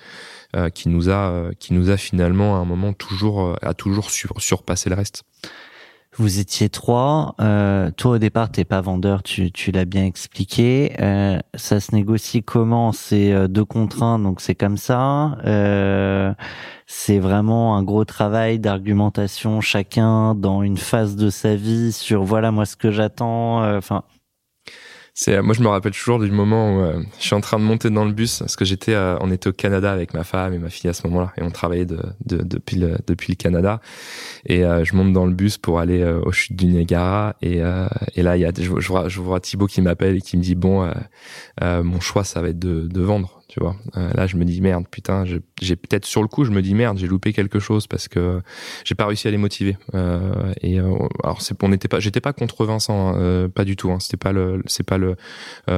euh, 0.57 0.71
qui 0.71 0.89
nous 0.89 1.11
a 1.11 1.51
qui 1.59 1.75
nous 1.75 1.91
a 1.91 1.97
finalement 1.97 2.57
à 2.57 2.61
un 2.61 2.65
moment 2.65 2.93
toujours 2.93 3.57
a 3.63 3.75
toujours 3.75 4.11
surpassé 4.11 4.89
le 4.89 4.97
reste. 4.97 5.25
Vous 6.19 6.41
étiez 6.41 6.69
trois. 6.69 7.37
Euh, 7.41 7.93
toi, 7.93 8.13
au 8.13 8.19
départ, 8.19 8.51
t'es 8.51 8.65
pas 8.65 8.81
vendeur, 8.81 9.23
tu, 9.23 9.53
tu 9.53 9.71
l'as 9.71 9.85
bien 9.85 10.05
expliqué. 10.05 10.93
Euh, 11.01 11.39
ça 11.55 11.79
se 11.79 11.95
négocie 11.95 12.43
comment? 12.43 12.91
C'est 12.91 13.33
euh, 13.33 13.47
deux 13.47 13.65
contre 13.65 14.03
un, 14.03 14.19
donc 14.19 14.41
c'est 14.41 14.57
comme 14.57 14.79
ça. 14.79 15.39
Euh, 15.45 16.35
c'est 16.87 17.21
vraiment 17.21 17.77
un 17.77 17.85
gros 17.85 18.05
travail 18.05 18.59
d'argumentation, 18.59 19.61
chacun 19.61 20.35
dans 20.35 20.63
une 20.65 20.77
phase 20.77 21.15
de 21.15 21.31
sa 21.31 21.55
vie 21.55 21.93
sur 21.93 22.25
voilà 22.25 22.51
moi 22.51 22.67
ce 22.67 22.75
que 22.75 22.91
j'attends. 22.91 23.63
Euh, 23.63 23.79
enfin, 23.79 24.03
c'est 25.21 25.43
moi 25.43 25.53
je 25.53 25.63
me 25.63 25.67
rappelle 25.67 25.91
toujours 25.91 26.21
du 26.21 26.31
moment 26.31 26.77
où 26.77 26.81
euh, 26.81 27.03
je 27.19 27.25
suis 27.25 27.35
en 27.35 27.41
train 27.41 27.59
de 27.59 27.65
monter 27.65 27.91
dans 27.91 28.05
le 28.05 28.13
bus 28.13 28.39
parce 28.39 28.55
que 28.55 28.65
j'étais 28.65 28.95
euh, 28.95 29.17
on 29.21 29.33
était 29.33 29.49
au 29.49 29.53
Canada 29.53 29.91
avec 29.91 30.15
ma 30.15 30.23
femme 30.23 30.55
et 30.55 30.59
ma 30.59 30.71
fille 30.71 30.89
à 30.89 30.93
ce 30.93 31.05
moment-là 31.09 31.33
et 31.37 31.43
on 31.43 31.51
travaillait 31.51 31.87
de, 31.87 31.99
de, 32.25 32.37
depuis 32.37 32.77
le 32.77 32.99
depuis 33.05 33.33
le 33.33 33.35
Canada. 33.35 33.81
Et 34.47 34.65
euh, 34.65 34.85
je 34.85 34.95
monte 34.95 35.13
dans 35.13 35.27
le 35.27 35.33
bus 35.33 35.59
pour 35.59 35.81
aller 35.81 36.05
au 36.05 36.31
chute 36.31 36.55
du 36.55 36.67
Niagara 36.67 37.35
et 37.43 37.63
et 38.15 38.23
là 38.23 38.37
il 38.37 38.43
y 38.43 38.45
a 38.45 38.53
je, 38.57 38.71
je 39.09 39.21
vois 39.21 39.41
Thibaut 39.41 39.67
qui 39.67 39.83
m'appelle 39.83 40.19
et 40.19 40.21
qui 40.21 40.37
me 40.37 40.43
dit 40.43 40.55
bon 40.55 40.89
mon 41.61 41.99
choix 41.99 42.23
ça 42.23 42.41
va 42.41 42.51
être 42.51 42.59
de 42.61 42.87
de 42.87 43.01
vendre 43.01 43.38
tu 43.59 43.65
vois. 43.65 43.77
Euh, 43.97 44.11
là, 44.15 44.27
je 44.27 44.37
me 44.37 44.45
dis 44.45 44.61
merde, 44.61 44.85
putain, 44.89 45.25
j'ai 45.25 45.77
peut-être 45.77 46.05
sur 46.05 46.23
le 46.23 46.29
coup, 46.29 46.45
je 46.45 46.51
me 46.51 46.63
dis 46.63 46.75
merde, 46.75 46.99
j'ai 46.99 47.07
loupé 47.07 47.33
quelque 47.33 47.59
chose 47.59 47.87
parce 47.87 48.07
que 48.07 48.41
j'ai 48.85 48.95
pas 48.95 49.07
réussi 49.07 49.27
à 49.27 49.31
les 49.31 49.37
motiver. 49.37 49.77
Euh, 49.95 50.53
et 50.63 50.79
euh, 50.79 50.95
alors 51.25 51.43
c'est, 51.43 51.61
on 51.63 51.69
n'était 51.69 51.89
pas, 51.89 51.99
j'étais 51.99 52.21
pas 52.21 52.33
contre 52.33 52.65
Vincent, 52.65 53.15
hein, 53.17 53.49
pas 53.49 53.65
du 53.65 53.77
tout. 53.77 53.91
Hein, 53.91 53.99
c'était 54.01 54.17
pas 54.17 54.33
le, 54.33 54.63
c'est 54.67 54.85
pas 54.85 54.99
le, 54.99 55.17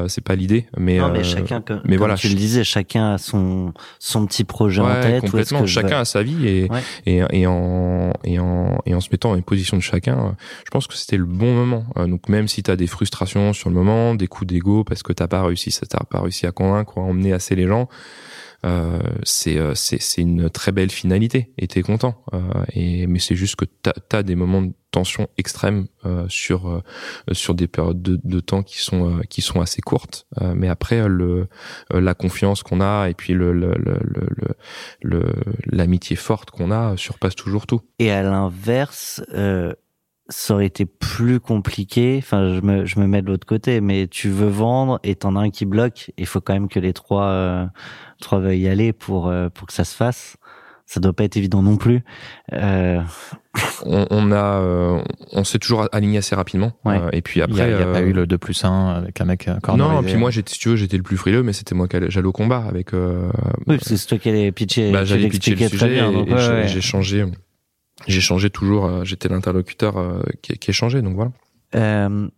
c'est 0.09 0.23
pas 0.23 0.35
l'idée. 0.35 0.67
Mais, 0.77 0.99
non, 0.99 1.11
mais 1.11 1.25
chacun, 1.25 1.63
mais 1.85 1.97
voilà, 1.97 2.17
tu 2.17 2.29
le 2.29 2.35
disais, 2.35 2.65
chacun 2.65 3.15
a 3.15 3.19
son 3.19 3.73
son 3.99 4.27
petit 4.27 4.45
projet 4.45 4.83
en 4.83 5.01
tête. 5.01 5.23
Complètement. 5.23 5.67
chacun 5.67 6.01
a 6.01 6.05
sa 6.05 6.23
vie 6.23 6.47
et, 6.47 6.69
et 7.07 7.23
et 7.31 7.47
en 7.47 8.13
et 8.25 8.39
en 8.39 8.79
et 8.85 8.95
en 8.95 9.01
se 9.01 9.09
mettant 9.11 9.33
en 9.33 9.41
position 9.41 9.77
de 9.77 9.83
chacun, 9.83 10.37
je 10.65 10.71
pense 10.71 10.87
que 10.87 10.95
c'était 10.95 11.17
le 11.17 11.25
bon 11.25 11.55
moment. 11.55 11.87
donc 12.07 12.29
même 12.29 12.47
si 12.47 12.63
tu 12.63 12.71
as 12.71 12.77
des 12.77 12.87
frustrations 12.87 13.53
sur 13.53 13.71
le 13.71 13.75
moment, 13.75 14.15
des 14.15 14.27
coups 14.27 14.49
d'ego 14.49 14.85
parce 14.85 15.03
que 15.03 15.13
t'as 15.13 15.29
pas 15.29 15.43
réussi, 15.43 15.71
ça 15.71 15.87
t'a 15.87 16.05
pas 16.05 16.21
réussi 16.21 16.47
à 16.47 16.53
convaincre, 16.53 16.99
à 16.99 17.01
emmener 17.01 17.33
assez 17.33 17.55
les 17.55 17.67
gens, 17.67 17.70
euh, 18.67 18.99
euh, 19.47 19.75
c'est 19.75 20.21
une 20.21 20.51
très 20.51 20.73
belle 20.73 20.91
finalité 20.91 21.53
et 21.57 21.67
t'es 21.67 21.83
content. 21.83 22.23
Euh, 22.35 22.39
et 22.73 23.07
mais 23.07 23.19
c'est 23.19 23.37
juste 23.37 23.57
que 23.57 23.65
t'as 23.65 23.93
as 24.13 24.23
des 24.23 24.35
moments 24.35 24.63
de 24.63 24.73
tension 24.91 25.29
extrême 25.39 25.87
sur 26.29 26.83
sur 27.31 27.55
des 27.55 27.69
périodes 27.69 28.03
de, 28.03 28.21
de, 28.25 28.41
temps 28.41 28.65
qui 28.65 28.79
sont 28.79 29.21
qui 29.31 29.41
sont 29.41 29.61
assez 29.61 29.81
courtes. 29.81 30.27
mais 30.55 30.69
après 30.69 31.09
le 31.09 31.47
la 31.91 32.15
confiance 32.15 32.65
qu'on 32.65 32.81
a 32.81 33.09
et 33.09 33.15
puis 33.15 33.33
le 33.33 33.53
le 33.53 33.77
le 35.01 35.33
l'amitié 35.67 36.17
forte 36.17 36.51
qu'on 36.51 36.73
a 36.73 36.97
surpasse 36.97 37.37
toujours 37.37 37.69
tout. 37.69 37.83
Et 38.01 38.11
à 38.11 38.23
l'inverse. 38.23 39.23
Euh 40.31 40.41
ça 40.41 40.55
aurait 40.55 40.67
été 40.67 40.87
plus 40.87 41.41
compliqué. 41.41 42.17
Enfin, 42.19 42.55
je 42.55 42.61
me, 42.61 42.85
je 42.85 42.99
me 42.99 43.07
mets 43.07 43.23
de 43.23 43.27
l'autre 43.27 43.47
côté, 43.47 43.81
mais 43.81 44.07
tu 44.09 44.29
veux 44.29 44.49
vendre 44.49 45.01
et 45.03 45.15
t'en 45.15 45.37
as 45.37 45.41
un 45.41 45.51
qui 45.51 45.67
bloque. 45.67 46.13
Il 46.19 46.27
faut 46.27 46.41
quand 46.41 46.55
même 46.55 46.69
que 46.69 46.81
les 46.81 46.93
trois, 46.93 47.27
euh, 47.27 47.67
trois 48.21 48.39
veuillent 48.39 48.63
y 48.63 48.69
aller 48.69 48.93
pour, 48.93 49.29
euh, 49.29 49.49
pour 49.49 49.67
que 49.67 49.73
ça 49.73 49.85
se 49.85 49.95
fasse. 49.95 50.37
Ça 50.87 50.99
doit 50.99 51.13
pas 51.13 51.23
être 51.23 51.37
évident 51.37 51.63
non 51.63 51.77
plus. 51.77 52.03
Euh... 52.53 53.01
On, 53.85 54.07
on, 54.11 54.33
a, 54.33 54.61
euh, 54.61 55.03
on 55.33 55.45
s'est 55.45 55.59
toujours 55.59 55.89
aligné 55.93 56.19
assez 56.19 56.35
rapidement. 56.35 56.73
Ouais. 56.85 57.01
et 57.13 57.23
puis 57.23 57.43
après, 57.43 57.71
il 57.71 57.77
n'y 57.77 57.83
a, 57.83 57.89
a, 57.89 57.93
pas 57.93 58.01
eu 58.01 58.13
le 58.13 58.27
2 58.27 58.39
plus 58.39 58.65
1 58.65 58.89
avec 58.89 59.21
un 59.21 59.25
mec. 59.25 59.49
Non, 59.77 60.03
puis 60.03 60.17
moi, 60.17 60.31
j'étais, 60.31 60.53
si 60.53 60.59
tu 60.59 60.71
veux, 60.71 60.77
j'étais 60.77 60.97
le 60.97 61.03
plus 61.03 61.17
frileux, 61.17 61.43
mais 61.43 61.53
c'était 61.53 61.75
moi 61.75 61.87
qui 61.87 61.97
j'allais 62.09 62.27
au 62.27 62.33
combat 62.33 62.65
avec. 62.69 62.93
oui, 62.93 62.99
parce 63.67 63.89
que 63.89 63.97
c'est 63.97 64.07
toi 64.07 64.19
qui 64.19 64.29
allais 64.29 64.51
pitcher. 64.53 64.91
Bah, 64.91 65.05
j'allais 65.05 65.29
pitcher 65.29 65.55
le 65.55 65.69
sujet 65.69 65.99
et, 65.99 66.27
j'ai 66.27 66.37
changé 66.37 66.69
j'ai 66.69 66.81
changé 66.81 67.25
toujours. 68.51 68.87
Euh, 68.87 69.05
j'étais 69.05 69.29
l'interlocuteur 69.29 69.97
euh, 69.97 70.23
qui, 70.43 70.59
qui 70.59 70.71
échangeait, 70.71 71.03
donc 71.03 71.15
voilà. 71.15 71.33
Euh, 71.75 72.29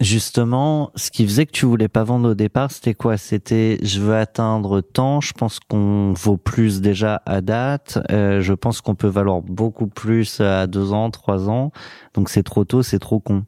justement, 0.00 0.90
ce 0.96 1.10
qui 1.10 1.24
faisait 1.24 1.46
que 1.46 1.52
tu 1.52 1.66
voulais 1.66 1.88
pas 1.88 2.04
vendre 2.04 2.30
au 2.30 2.34
départ, 2.34 2.70
c'était 2.70 2.94
quoi? 2.94 3.16
C'était 3.16 3.78
je 3.82 4.00
veux 4.00 4.16
atteindre 4.16 4.80
tant. 4.80 5.20
Je 5.20 5.32
pense 5.32 5.60
qu'on 5.60 6.12
vaut 6.12 6.36
plus 6.36 6.80
déjà 6.80 7.22
à 7.26 7.40
date. 7.40 7.98
Euh, 8.10 8.40
je 8.40 8.52
pense 8.52 8.80
qu'on 8.80 8.94
peut 8.94 9.08
valoir 9.08 9.42
beaucoup 9.42 9.86
plus 9.86 10.40
à 10.40 10.66
deux 10.66 10.92
ans, 10.92 11.10
trois 11.10 11.48
ans. 11.48 11.72
Donc 12.14 12.28
c'est 12.28 12.42
trop 12.42 12.64
tôt, 12.64 12.82
c'est 12.82 12.98
trop 12.98 13.20
con 13.20 13.44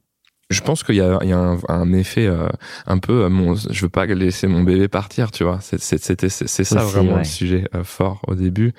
je 0.48 0.60
pense 0.60 0.84
qu'il 0.84 0.94
y 0.94 1.00
a, 1.00 1.18
il 1.22 1.28
y 1.28 1.32
a 1.32 1.38
un, 1.38 1.58
un, 1.68 1.92
effet 1.92 2.26
euh, 2.26 2.48
un 2.86 2.98
peu 2.98 3.24
euh, 3.24 3.28
mon, 3.28 3.56
je 3.56 3.82
veux 3.82 3.88
pas 3.88 4.06
laisser 4.06 4.46
mon 4.46 4.62
bébé 4.62 4.86
partir 4.86 5.32
tu 5.32 5.42
vois. 5.42 5.58
C'était 5.60 6.28
c'est 6.28 6.64
ça 6.64 6.84
vraiment 6.84 7.16
le 7.18 7.24
sujet 7.24 7.68
euh, 7.74 7.82
fort 7.82 8.20
au 8.28 8.36
début. 8.36 8.72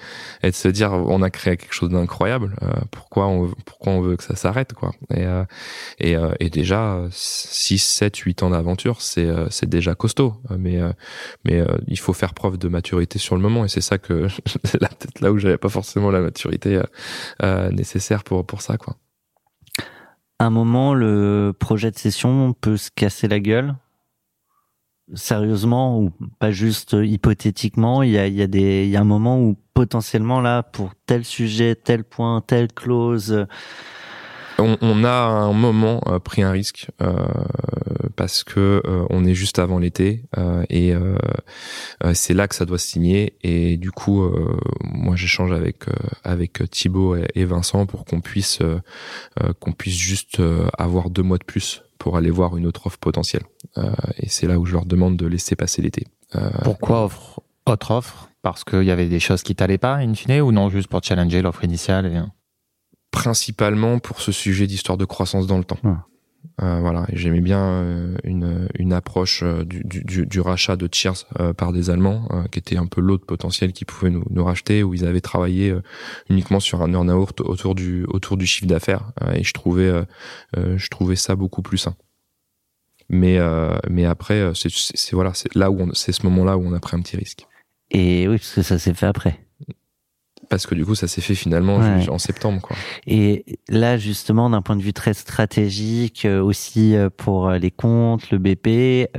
Et 0.43 0.51
de 0.51 0.55
se 0.55 0.69
dire 0.69 0.93
on 0.93 1.21
a 1.21 1.29
créé 1.29 1.57
quelque 1.57 1.73
chose 1.73 1.89
d'incroyable 1.89 2.55
pourquoi 2.91 3.27
on 3.27 3.51
pourquoi 3.65 3.93
on 3.93 4.01
veut 4.01 4.15
que 4.15 4.23
ça 4.23 4.37
s'arrête 4.37 4.73
quoi. 4.73 4.93
Et 5.13 5.25
et, 5.99 6.15
et 6.39 6.49
déjà 6.49 7.01
6 7.11 7.79
7 7.79 8.15
8 8.15 8.43
ans 8.43 8.49
d'aventure 8.51 9.01
c'est 9.01 9.27
c'est 9.49 9.67
déjà 9.67 9.93
costaud. 9.93 10.35
Mais 10.57 10.79
mais 11.43 11.65
il 11.87 11.99
faut 11.99 12.13
faire 12.13 12.33
preuve 12.33 12.57
de 12.57 12.69
maturité 12.69 13.19
sur 13.19 13.35
le 13.35 13.41
moment. 13.41 13.65
Et 13.65 13.67
c'est 13.67 13.81
ça 13.81 13.97
que 13.97 14.13
là 14.79 14.87
peut-être 14.87 15.19
là 15.19 15.33
où 15.33 15.37
j'avais 15.37 15.57
pas 15.57 15.69
forcément 15.69 16.11
la 16.11 16.21
maturité 16.21 16.81
nécessaire 17.71 18.23
pour 18.23 18.45
pour 18.45 18.61
ça 18.61 18.77
quoi 18.77 18.95
un 20.39 20.49
moment, 20.49 20.93
le 20.93 21.53
projet 21.57 21.91
de 21.91 21.97
session 21.97 22.53
peut 22.53 22.77
se 22.77 22.91
casser 22.91 23.27
la 23.27 23.39
gueule? 23.39 23.75
Sérieusement 25.13 25.99
ou 25.99 26.11
pas 26.39 26.51
juste 26.51 26.95
hypothétiquement? 26.99 28.03
Il 28.03 28.11
y 28.11 28.17
a, 28.17 28.27
y 28.27 28.41
a 28.41 28.45
il 28.45 28.89
y 28.89 28.97
a 28.97 29.01
un 29.01 29.05
moment 29.05 29.39
où 29.39 29.57
potentiellement 29.73 30.41
là, 30.41 30.63
pour 30.63 30.93
tel 31.05 31.23
sujet, 31.23 31.75
tel 31.75 32.03
point, 32.03 32.41
telle 32.41 32.67
clause, 32.73 33.47
on, 34.59 35.03
a 35.03 35.09
à 35.09 35.29
un 35.29 35.53
moment 35.53 36.01
euh, 36.07 36.19
pris 36.19 36.41
un 36.41 36.51
risque 36.51 36.87
euh, 37.01 37.27
parce 38.15 38.43
que 38.43 38.81
euh, 38.85 39.05
on 39.09 39.25
est 39.25 39.33
juste 39.33 39.59
avant 39.59 39.79
l'été 39.79 40.23
et 40.69 40.93
c'est 42.13 42.33
là 42.33 42.47
que 42.47 42.55
ça 42.55 42.65
doit 42.65 42.77
se 42.77 42.87
signer. 42.87 43.37
Et 43.43 43.77
du 43.77 43.91
coup 43.91 44.23
moi 44.81 45.15
j'échange 45.15 45.51
avec 45.51 45.85
avec 46.23 46.69
Thibaut 46.69 47.15
et, 47.15 47.45
Vincent 47.45 47.85
pour 47.85 48.05
qu'on 48.05 48.21
puisse 48.21 48.59
qu'on 49.59 49.71
puisse 49.71 49.97
juste 49.97 50.41
avoir 50.77 51.09
deux 51.09 51.23
mois 51.23 51.37
de 51.37 51.43
plus 51.43 51.83
pour 51.97 52.17
aller 52.17 52.29
voir 52.29 52.57
une 52.57 52.65
autre 52.65 52.87
offre 52.87 52.99
potentielle. 52.99 53.43
Et 54.17 54.29
c'est 54.29 54.47
là 54.47 54.59
où 54.59 54.65
je 54.65 54.73
leur 54.73 54.85
demande 54.85 55.17
de 55.17 55.25
laisser 55.25 55.55
passer 55.55 55.81
l'été. 55.81 56.07
Pourquoi 56.63 57.05
offre 57.05 57.41
autre 57.65 57.91
offre? 57.91 58.29
Parce 58.41 58.63
qu'il 58.63 58.83
y 58.83 58.91
avait 58.91 59.07
des 59.07 59.19
choses 59.19 59.43
qui 59.43 59.55
t'allaient 59.55 59.77
pas 59.77 59.95
in 59.95 60.13
fine 60.13 60.41
ou 60.41 60.51
non 60.51 60.69
juste 60.69 60.87
pour 60.87 61.03
challenger 61.03 61.41
l'offre 61.41 61.63
initiale 61.63 62.05
et 62.05 62.21
principalement 63.17 63.97
pour 63.97 64.21
ce 64.21 64.31
sujet 64.31 64.67
d'histoire 64.67 64.97
de 64.97 65.05
croissance 65.05 65.47
dans 65.47 65.57
le 65.57 65.63
temps. 65.63 65.79
Euh, 66.61 66.79
voilà, 66.79 67.05
j'aimais 67.13 67.41
bien 67.41 67.59
euh, 67.59 68.15
une, 68.23 68.69
une 68.77 68.93
approche 68.93 69.41
euh, 69.43 69.65
du, 69.65 69.83
du, 69.83 70.25
du, 70.25 70.39
rachat 70.39 70.75
de 70.75 70.87
Cheers 70.91 71.25
par 71.57 71.73
des 71.73 71.89
Allemands, 71.89 72.27
qui 72.51 72.59
était 72.59 72.77
un 72.77 72.85
peu 72.85 73.01
l'autre 73.01 73.25
potentiel 73.25 73.73
qui 73.73 73.85
pouvait 73.85 74.11
nous, 74.11 74.23
nous, 74.29 74.43
racheter, 74.43 74.83
où 74.83 74.93
ils 74.93 75.05
avaient 75.05 75.21
travaillé 75.21 75.75
uniquement 76.29 76.59
sur 76.59 76.83
un 76.83 76.93
earn-out 76.93 77.41
autour 77.41 77.73
du 77.73 78.05
autour 78.05 78.37
du 78.37 78.45
chiffre 78.45 78.67
d'affaires, 78.67 79.11
et 79.33 79.43
je 79.43 79.53
trouvais 79.53 79.91
je 80.55 80.87
trouvais 80.89 81.15
ça 81.15 81.35
beaucoup 81.35 81.61
plus 81.61 81.79
sain. 81.79 81.95
Mais 83.09 83.39
mais 83.89 84.05
après, 84.05 84.51
c'est 84.53 84.69
voilà, 85.13 85.33
c'est 85.33 85.53
là 85.55 85.69
où 85.71 85.93
c'est 85.93 86.11
ce 86.11 86.23
moment-là 86.27 86.57
où 86.57 86.65
on 86.65 86.73
a 86.73 86.79
pris 86.79 86.95
un 86.95 87.01
petit 87.01 87.17
risque. 87.17 87.45
Et 87.89 88.27
oui, 88.27 88.37
parce 88.37 88.53
que 88.53 88.61
ça 88.61 88.79
s'est 88.79 88.93
fait 88.93 89.07
après 89.07 89.46
parce 90.49 90.65
que 90.65 90.75
du 90.75 90.85
coup 90.85 90.95
ça 90.95 91.07
s'est 91.07 91.21
fait 91.21 91.35
finalement 91.35 91.79
en 92.09 92.17
septembre 92.17 92.61
quoi. 92.61 92.75
Et 93.05 93.45
là 93.69 93.97
justement 93.97 94.49
d'un 94.49 94.61
point 94.61 94.75
de 94.75 94.81
vue 94.81 94.93
très 94.93 95.13
stratégique 95.13 96.25
euh, 96.25 96.41
aussi 96.41 96.95
euh, 96.95 97.09
pour 97.15 97.49
euh, 97.49 97.57
les 97.57 97.71
comptes, 97.71 98.31
le 98.31 98.37
BP, 98.37 99.09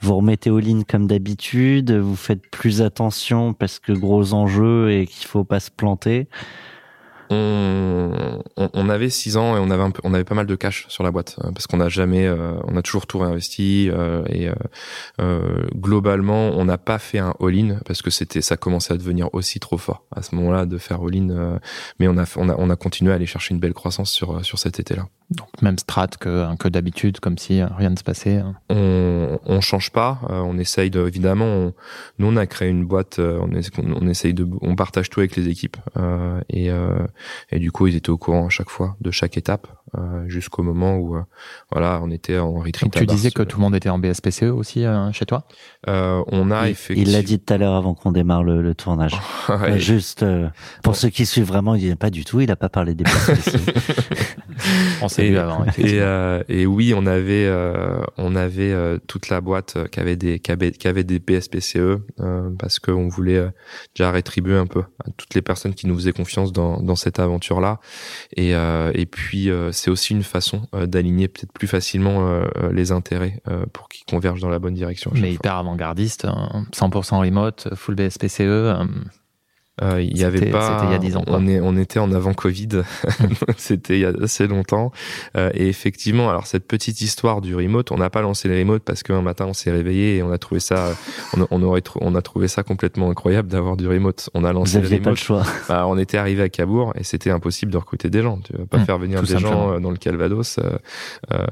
vous 0.00 0.16
remettez 0.16 0.50
aux 0.50 0.58
lignes 0.58 0.84
comme 0.84 1.06
d'habitude, 1.06 1.92
vous 1.92 2.16
faites 2.16 2.48
plus 2.50 2.82
attention 2.82 3.54
parce 3.54 3.78
que 3.78 3.92
gros 3.92 4.34
enjeux 4.34 4.92
et 4.92 5.06
qu'il 5.06 5.26
faut 5.26 5.44
pas 5.44 5.60
se 5.60 5.70
planter 5.70 6.28
on, 7.32 8.88
avait 8.88 9.10
six 9.10 9.36
ans 9.36 9.56
et 9.56 9.60
on 9.60 9.70
avait 9.70 9.92
on 10.04 10.14
avait 10.14 10.24
pas 10.24 10.34
mal 10.34 10.46
de 10.46 10.54
cash 10.54 10.86
sur 10.88 11.02
la 11.02 11.10
boîte 11.10 11.36
euh, 11.42 11.50
parce 11.52 11.66
qu'on 11.66 11.78
n'a 11.78 11.88
jamais, 11.88 12.26
euh, 12.26 12.54
on 12.64 12.76
a 12.76 12.82
toujours 12.82 13.06
tout 13.06 13.18
réinvesti 13.18 13.90
euh, 13.90 14.24
et 14.28 14.48
globalement 15.74 16.50
on 16.50 16.64
n'a 16.64 16.78
pas 16.78 16.98
fait 16.98 17.18
un 17.18 17.34
all-in 17.40 17.78
parce 17.86 18.02
que 18.02 18.10
c'était, 18.10 18.42
ça 18.42 18.56
commençait 18.56 18.94
à 18.94 18.96
devenir 18.96 19.28
aussi 19.32 19.60
trop 19.60 19.78
fort 19.78 20.04
à 20.14 20.22
ce 20.22 20.34
moment-là 20.34 20.66
de 20.66 20.78
faire 20.78 21.00
all-in, 21.02 21.58
mais 21.98 22.08
on 22.08 22.18
a, 22.18 22.24
on 22.36 22.48
a, 22.48 22.54
on 22.58 22.70
a 22.70 22.76
continué 22.76 23.12
à 23.12 23.16
aller 23.16 23.26
chercher 23.26 23.54
une 23.54 23.60
belle 23.60 23.74
croissance 23.74 24.10
sur 24.10 24.44
sur 24.44 24.58
cet 24.58 24.80
été-là. 24.80 25.06
Donc 25.32 25.62
même 25.62 25.78
strat 25.78 26.08
que, 26.08 26.54
que 26.56 26.68
d'habitude, 26.68 27.20
comme 27.20 27.38
si 27.38 27.62
rien 27.62 27.90
ne 27.90 27.96
se 27.96 28.04
passait. 28.04 28.36
Hein. 28.36 28.54
On, 28.68 29.38
on 29.46 29.60
change 29.60 29.90
pas, 29.90 30.20
on 30.28 30.58
essaye 30.58 30.90
de, 30.90 31.06
évidemment, 31.06 31.46
on, 31.46 31.74
nous 32.18 32.26
on 32.26 32.36
a 32.36 32.46
créé 32.46 32.68
une 32.68 32.84
boîte, 32.84 33.18
on, 33.18 33.50
on 33.78 34.08
essaye 34.08 34.34
de, 34.34 34.46
on 34.60 34.76
partage 34.76 35.10
tout 35.10 35.20
avec 35.20 35.36
les 35.36 35.48
équipes 35.48 35.76
et 36.48 36.70
et 37.50 37.58
du 37.58 37.70
coup, 37.70 37.86
ils 37.86 37.96
étaient 37.96 38.10
au 38.10 38.18
courant 38.18 38.46
à 38.46 38.50
chaque 38.50 38.70
fois 38.70 38.96
de 39.00 39.10
chaque 39.10 39.36
étape 39.36 39.66
euh, 39.98 40.26
jusqu'au 40.26 40.62
moment 40.62 40.96
où 40.96 41.16
euh, 41.16 41.22
voilà, 41.70 42.00
on 42.02 42.10
était 42.10 42.38
en 42.38 42.54
retreat. 42.54 42.82
Donc, 42.82 42.94
tu 42.94 43.06
disais 43.06 43.30
que 43.30 43.42
tout 43.42 43.58
le 43.58 43.62
monde 43.62 43.74
était 43.74 43.90
en 43.90 43.98
BSPCE 43.98 44.44
aussi 44.44 44.84
euh, 44.86 45.12
chez 45.12 45.26
toi? 45.26 45.46
Euh, 45.88 46.22
On 46.28 46.50
a 46.50 46.68
effectivement. 46.68 47.10
Il 47.10 47.12
l'a 47.12 47.22
dit 47.22 47.38
tout 47.38 47.52
à 47.52 47.58
l'heure 47.58 47.74
avant 47.74 47.94
qu'on 47.94 48.12
démarre 48.12 48.42
le, 48.42 48.62
le 48.62 48.74
tournage. 48.74 49.14
ouais. 49.48 49.78
Juste 49.78 50.24
pour 50.82 50.96
ceux 50.96 51.08
qui 51.08 51.26
suivent 51.26 51.46
vraiment, 51.46 51.74
il 51.74 51.90
a 51.90 51.96
pas 51.96 52.10
du 52.10 52.24
tout. 52.24 52.40
Il 52.40 52.50
a 52.50 52.56
pas 52.56 52.68
parlé 52.68 52.94
des 52.94 53.04
on 55.02 55.08
s'est 55.08 55.28
vu 55.28 55.38
avant. 55.38 55.64
Et, 55.78 56.00
et, 56.48 56.66
oui, 56.66 56.94
on 56.96 57.06
avait 57.06 57.50
on 58.16 58.36
avait 58.36 58.74
toute 59.06 59.28
la 59.28 59.40
boîte 59.40 59.76
qui 59.90 60.00
avait 60.00 60.16
des 60.16 60.38
qui 60.38 60.52
avait, 60.52 60.72
qui 60.72 60.88
avait 60.88 61.04
des 61.04 61.18
BSPCE 61.18 61.98
parce 62.58 62.78
qu'on 62.78 63.08
voulait 63.08 63.44
déjà 63.94 64.10
rétribuer 64.10 64.56
un 64.56 64.66
peu 64.66 64.80
à 65.04 65.10
toutes 65.16 65.34
les 65.34 65.42
personnes 65.42 65.74
qui 65.74 65.86
nous 65.86 65.96
faisaient 65.96 66.12
confiance 66.12 66.52
dans 66.52 66.80
dans 66.80 66.96
cette 66.96 67.18
aventure 67.18 67.60
là. 67.60 67.80
Et 68.36 68.52
et 68.52 69.06
puis 69.06 69.50
c'est 69.72 69.90
aussi 69.90 70.12
une 70.12 70.22
façon 70.22 70.62
euh, 70.74 70.86
d'aligner 70.86 71.28
peut-être 71.28 71.52
plus 71.52 71.66
facilement 71.66 72.26
euh, 72.26 72.44
euh, 72.56 72.72
les 72.72 72.92
intérêts 72.92 73.40
pour 73.72 73.88
qu'ils 73.88 74.04
convergent 74.04 74.40
dans 74.40 74.48
la 74.48 74.58
bonne 74.58 74.74
direction. 74.74 75.10
Mais 75.14 75.32
hyper 75.32 75.56
avant-gardiste, 75.72 76.26
100% 76.72 77.20
remote, 77.20 77.74
full 77.74 77.94
BSPCE. 77.94 78.76
Euh, 79.80 80.02
il 80.02 80.18
y 80.18 80.24
avait 80.24 80.50
pas. 80.50 80.74
C'était 80.74 80.86
il 80.86 80.92
y 80.92 80.94
a 80.94 80.98
10 80.98 81.16
ans. 81.16 81.24
On, 81.28 81.46
est, 81.48 81.58
on 81.60 81.76
était 81.78 81.98
en 81.98 82.12
avant 82.12 82.34
Covid. 82.34 82.82
c'était 83.56 83.94
il 83.94 84.00
y 84.00 84.04
a 84.04 84.12
assez 84.22 84.46
longtemps. 84.46 84.92
Euh, 85.36 85.50
et 85.54 85.66
effectivement, 85.68 86.28
alors 86.28 86.46
cette 86.46 86.66
petite 86.66 87.00
histoire 87.00 87.40
du 87.40 87.54
remote, 87.56 87.90
on 87.90 87.96
n'a 87.96 88.10
pas 88.10 88.20
lancé 88.20 88.48
le 88.48 88.58
remote 88.58 88.82
parce 88.82 89.02
qu'un 89.02 89.22
matin 89.22 89.46
on 89.46 89.54
s'est 89.54 89.70
réveillé 89.70 90.16
et 90.18 90.22
on 90.22 90.30
a 90.30 90.36
trouvé 90.36 90.60
ça, 90.60 90.94
on, 91.36 91.46
on, 91.50 91.62
aurait, 91.62 91.82
on 92.02 92.14
a 92.14 92.20
trouvé 92.22 92.48
ça 92.48 92.62
complètement 92.62 93.08
incroyable 93.10 93.48
d'avoir 93.48 93.78
du 93.78 93.88
remote. 93.88 94.28
On 94.34 94.44
a 94.44 94.52
lancé 94.52 94.78
Vous 94.78 94.84
remote. 94.88 95.02
pas 95.04 95.10
le 95.10 95.16
choix. 95.16 95.42
Bah, 95.68 95.86
on 95.86 95.96
était 95.96 96.18
arrivé 96.18 96.42
à 96.42 96.48
Cabourg 96.50 96.92
et 96.96 97.04
c'était 97.04 97.30
impossible 97.30 97.72
de 97.72 97.78
recruter 97.78 98.10
des 98.10 98.20
gens. 98.20 98.38
Tu 98.44 98.52
vas 98.52 98.66
pas 98.66 98.78
Mmh, 98.78 98.84
faire 98.84 98.98
venir 98.98 99.20
des 99.22 99.28
simplement. 99.28 99.52
gens 99.52 99.72
euh, 99.74 99.80
dans 99.80 99.90
le 99.90 99.96
Calvados. 99.96 100.58
euh, 100.58 100.76
euh, 101.32 101.42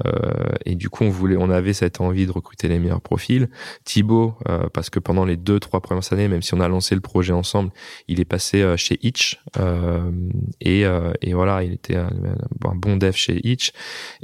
et 0.65 0.75
du 0.75 0.89
coup, 0.89 1.03
on 1.05 1.09
voulait, 1.09 1.37
on 1.37 1.49
avait 1.49 1.73
cette 1.73 2.01
envie 2.01 2.25
de 2.25 2.31
recruter 2.31 2.67
les 2.67 2.77
meilleurs 2.79 3.01
profils. 3.01 3.49
Thibaut, 3.85 4.35
euh, 4.49 4.67
parce 4.73 4.89
que 4.89 4.99
pendant 4.99 5.25
les 5.25 5.37
deux, 5.37 5.59
trois 5.59 5.79
premières 5.81 6.11
années, 6.13 6.27
même 6.27 6.41
si 6.41 6.53
on 6.53 6.59
a 6.59 6.67
lancé 6.67 6.93
le 6.95 7.01
projet 7.01 7.33
ensemble, 7.33 7.71
il 8.11 8.19
est 8.19 8.25
passé 8.25 8.61
euh, 8.61 8.75
chez 8.75 8.99
Itch 9.01 9.39
euh, 9.57 10.11
et, 10.59 10.85
euh, 10.85 11.13
et 11.21 11.33
voilà, 11.33 11.63
il 11.63 11.73
était 11.73 11.95
un, 11.95 12.11
bon 12.59 12.97
dev 12.97 13.13
chez 13.13 13.39
Itch 13.47 13.71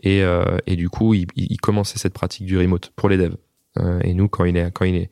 et, 0.04 0.23
du 0.76 0.89
coup, 0.89 1.13
il, 1.13 1.28
il 1.36 1.60
commençait 1.60 1.97
cette 1.97 2.13
pratique 2.13 2.45
du 2.45 2.58
remote 2.58 2.91
pour 2.95 3.10
les 3.10 3.17
devs. 3.17 3.38
Et 4.04 4.13
nous, 4.15 4.28
quand 4.28 4.43
il 4.45 4.58
est, 4.58 4.71
quand 4.71 4.86
il 4.86 4.95
est 4.95 5.12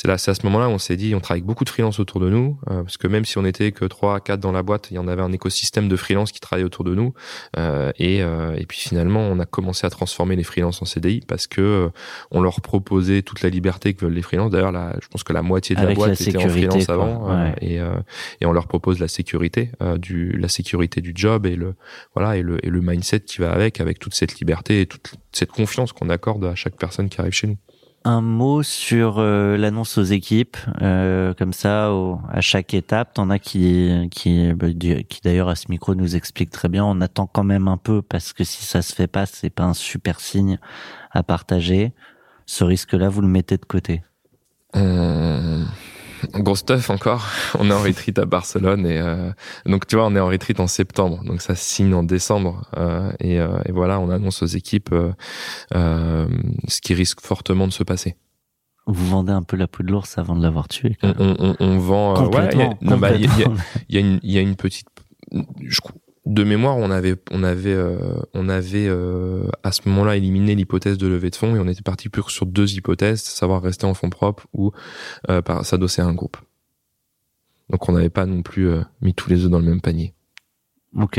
c'est 0.00 0.08
là, 0.08 0.16
c'est 0.16 0.30
à 0.30 0.34
ce 0.34 0.46
moment-là 0.46 0.66
où 0.68 0.70
on 0.72 0.78
s'est 0.78 0.96
dit, 0.96 1.14
on 1.14 1.20
travaille 1.20 1.40
avec 1.40 1.46
beaucoup 1.46 1.64
de 1.64 1.68
freelance 1.68 2.00
autour 2.00 2.20
de 2.20 2.30
nous, 2.30 2.58
euh, 2.70 2.82
parce 2.84 2.96
que 2.96 3.06
même 3.06 3.26
si 3.26 3.36
on 3.36 3.44
était 3.44 3.70
que 3.70 3.84
trois, 3.84 4.18
quatre 4.20 4.40
dans 4.40 4.50
la 4.50 4.62
boîte, 4.62 4.88
il 4.90 4.94
y 4.94 4.98
en 4.98 5.06
avait 5.06 5.20
un 5.20 5.30
écosystème 5.30 5.90
de 5.90 5.96
freelance 5.96 6.32
qui 6.32 6.40
travaillait 6.40 6.64
autour 6.64 6.86
de 6.86 6.94
nous. 6.94 7.12
Euh, 7.58 7.92
et, 7.98 8.22
euh, 8.22 8.54
et 8.56 8.64
puis 8.64 8.78
finalement, 8.78 9.20
on 9.20 9.38
a 9.40 9.44
commencé 9.44 9.86
à 9.86 9.90
transformer 9.90 10.36
les 10.36 10.42
freelances 10.42 10.80
en 10.80 10.86
CDI 10.86 11.20
parce 11.28 11.46
que 11.46 11.60
euh, 11.60 11.88
on 12.30 12.40
leur 12.40 12.62
proposait 12.62 13.20
toute 13.20 13.42
la 13.42 13.50
liberté 13.50 13.92
que 13.92 14.06
veulent 14.06 14.14
les 14.14 14.22
freelances. 14.22 14.50
D'ailleurs, 14.50 14.72
là, 14.72 14.96
je 15.02 15.08
pense 15.08 15.22
que 15.22 15.34
la 15.34 15.42
moitié 15.42 15.76
de 15.76 15.80
Avec 15.82 15.98
la 15.98 16.06
la 16.06 16.06
boîte 16.14 16.20
était 16.22 16.38
en 16.38 16.48
freelance 16.48 16.86
quoi. 16.86 16.94
avant, 16.94 17.28
euh, 17.30 17.44
Ouais. 17.44 17.54
et, 17.60 17.78
euh, 17.78 17.92
et 18.40 18.46
on 18.46 18.52
leur 18.52 18.68
propose 18.68 19.00
la 19.00 19.08
sécurité 19.08 19.70
euh, 19.82 19.98
du, 19.98 20.32
la 20.32 20.48
sécurité 20.48 21.02
du 21.02 21.12
job 21.14 21.44
et 21.44 21.56
le 21.56 21.74
voilà 22.14 22.38
et 22.38 22.42
le 22.42 22.64
et 22.64 22.70
le 22.70 22.80
mindset 22.80 23.20
qui 23.20 23.42
va 23.42 23.52
avec, 23.52 23.82
avec 23.82 23.98
toute 23.98 24.14
cette 24.14 24.40
liberté 24.40 24.80
et 24.80 24.86
toute 24.86 25.12
cette 25.32 25.52
confiance 25.52 25.92
qu'on 25.92 26.08
accorde 26.08 26.44
à 26.46 26.54
chaque 26.54 26.76
personne 26.76 27.10
qui 27.10 27.20
arrive 27.20 27.34
chez 27.34 27.48
nous. 27.48 27.58
Un 28.04 28.22
mot 28.22 28.62
sur 28.62 29.18
euh, 29.18 29.58
l'annonce 29.58 29.98
aux 29.98 30.04
équipes, 30.04 30.56
euh, 30.80 31.34
comme 31.34 31.52
ça, 31.52 31.92
à 32.30 32.40
chaque 32.40 32.72
étape. 32.72 33.12
T'en 33.12 33.28
as 33.28 33.38
qui, 33.38 34.08
qui, 34.10 34.54
bah, 34.54 34.68
qui 34.72 35.20
d'ailleurs 35.22 35.48
à 35.50 35.54
ce 35.54 35.66
micro 35.68 35.94
nous 35.94 36.16
explique 36.16 36.50
très 36.50 36.68
bien. 36.68 36.84
On 36.84 37.02
attend 37.02 37.26
quand 37.26 37.44
même 37.44 37.68
un 37.68 37.76
peu 37.76 38.00
parce 38.00 38.32
que 38.32 38.42
si 38.42 38.64
ça 38.64 38.80
se 38.80 38.94
fait 38.94 39.06
pas, 39.06 39.26
c'est 39.26 39.50
pas 39.50 39.64
un 39.64 39.74
super 39.74 40.18
signe 40.18 40.58
à 41.10 41.22
partager. 41.22 41.92
Ce 42.46 42.64
risque-là, 42.64 43.10
vous 43.10 43.20
le 43.20 43.28
mettez 43.28 43.58
de 43.58 43.66
côté. 43.66 44.02
On... 44.72 45.66
Gros 46.34 46.56
stuff 46.56 46.90
encore. 46.90 47.26
On 47.58 47.70
est 47.70 47.72
en 47.74 47.82
retreat 47.82 48.18
à 48.18 48.24
Barcelone 48.26 48.86
et 48.86 48.98
euh, 48.98 49.30
donc 49.66 49.86
tu 49.86 49.96
vois, 49.96 50.06
on 50.06 50.14
est 50.16 50.20
en 50.20 50.28
retreat 50.28 50.60
en 50.60 50.66
septembre, 50.66 51.22
donc 51.24 51.40
ça 51.42 51.54
signe 51.54 51.94
en 51.94 52.02
décembre 52.02 52.68
euh, 52.76 53.10
et, 53.20 53.40
euh, 53.40 53.58
et 53.66 53.72
voilà, 53.72 53.98
on 54.00 54.10
annonce 54.10 54.42
aux 54.42 54.46
équipes 54.46 54.92
euh, 54.92 55.12
euh, 55.74 56.26
ce 56.68 56.80
qui 56.80 56.94
risque 56.94 57.20
fortement 57.20 57.66
de 57.66 57.72
se 57.72 57.82
passer. 57.84 58.16
Vous 58.86 59.06
vendez 59.06 59.32
un 59.32 59.42
peu 59.42 59.56
la 59.56 59.68
peau 59.68 59.82
de 59.82 59.90
l'ours 59.92 60.18
avant 60.18 60.34
de 60.34 60.42
l'avoir 60.42 60.66
tué. 60.68 60.96
On, 61.02 61.14
on, 61.18 61.56
on- 61.60 61.78
vend. 61.78 62.16
euh, 62.16 62.26
ouais, 62.28 62.48
il 62.52 62.58
y 62.58 62.62
a- 62.62 62.70
non, 62.80 62.96
bah, 62.98 63.12
y 63.12 63.26
a- 63.26 63.38
y 63.38 63.44
a- 63.44 63.52
y 63.88 63.96
a 63.96 64.00
une 64.00 64.20
il 64.22 64.32
y 64.32 64.38
a 64.38 64.40
une 64.40 64.56
petite 64.56 64.86
je 65.60 65.78
de 66.26 66.44
mémoire 66.44 66.76
on 66.76 66.90
avait 66.90 67.16
on 67.30 67.42
avait 67.42 67.72
euh, 67.72 68.20
on 68.34 68.48
avait 68.48 68.86
euh, 68.86 69.48
à 69.62 69.72
ce 69.72 69.88
moment-là 69.88 70.16
éliminé 70.16 70.54
l'hypothèse 70.54 70.98
de 70.98 71.06
levée 71.06 71.30
de 71.30 71.36
fonds 71.36 71.56
et 71.56 71.58
on 71.58 71.66
était 71.66 71.82
parti 71.82 72.08
plus 72.08 72.22
sur 72.28 72.44
deux 72.44 72.74
hypothèses 72.74 73.22
savoir 73.22 73.62
rester 73.62 73.86
en 73.86 73.94
fonds 73.94 74.10
propres 74.10 74.46
ou 74.52 74.72
euh, 75.30 75.40
s'adosser 75.62 76.02
à 76.02 76.06
un 76.06 76.12
groupe 76.12 76.36
donc 77.70 77.88
on 77.88 77.92
n'avait 77.92 78.10
pas 78.10 78.26
non 78.26 78.42
plus 78.42 78.68
euh, 78.68 78.82
mis 79.00 79.14
tous 79.14 79.30
les 79.30 79.44
œufs 79.44 79.50
dans 79.50 79.60
le 79.60 79.64
même 79.64 79.80
panier 79.80 80.14
Ok. 80.96 81.18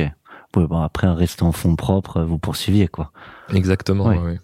Ouais, 0.55 0.67
bon, 0.67 0.81
après, 0.81 1.07
en 1.07 1.15
restant 1.15 1.47
en 1.47 1.51
fonds 1.51 1.75
propres, 1.75 2.21
vous 2.23 2.37
poursuiviez, 2.37 2.87
quoi. 2.87 3.11
exactement 3.53 4.07
ouais, 4.07 4.17
ouais. 4.17 4.39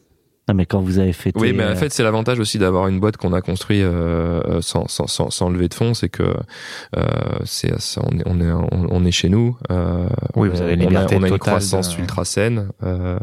Non, 0.50 0.54
mais 0.56 0.66
quand 0.66 0.80
vous 0.80 0.98
avez 1.00 1.12
fait 1.12 1.34
Oui, 1.36 1.52
mais 1.52 1.66
en 1.66 1.76
fait, 1.76 1.90
c'est 1.92 2.04
l'avantage 2.04 2.40
aussi 2.40 2.58
d'avoir 2.58 2.88
une 2.88 3.02
boîte 3.02 3.18
qu'on 3.18 3.34
a 3.34 3.42
construite 3.42 3.82
euh, 3.82 4.62
sans, 4.62 4.88
sans, 4.88 5.06
sans, 5.08 5.30
sans 5.30 5.50
lever 5.50 5.68
de 5.68 5.74
fonds, 5.74 5.94
c'est 5.94 6.08
que 6.08 6.24
euh, 6.24 7.04
c'est 7.44 7.74
on 8.02 8.18
est 8.18 8.24
on 8.26 8.40
est 8.40 8.52
on, 8.72 9.04
est 9.06 9.12
chez 9.12 9.28
nous. 9.28 9.58
Euh, 9.72 10.08
Oui, 10.38 10.48
on, 10.50 10.56
vous 10.56 10.62
avez 10.62 10.76
une 10.76 10.84
on 10.84 10.86
a- 10.86 10.90
liberté 10.90 11.16
on 11.18 11.24
a, 11.24 11.28
une 11.28 11.38
croissance 11.38 11.96
de- 11.98 12.02
ultra 12.02 12.24
saine. 12.24 12.70
Euh, 12.84 13.20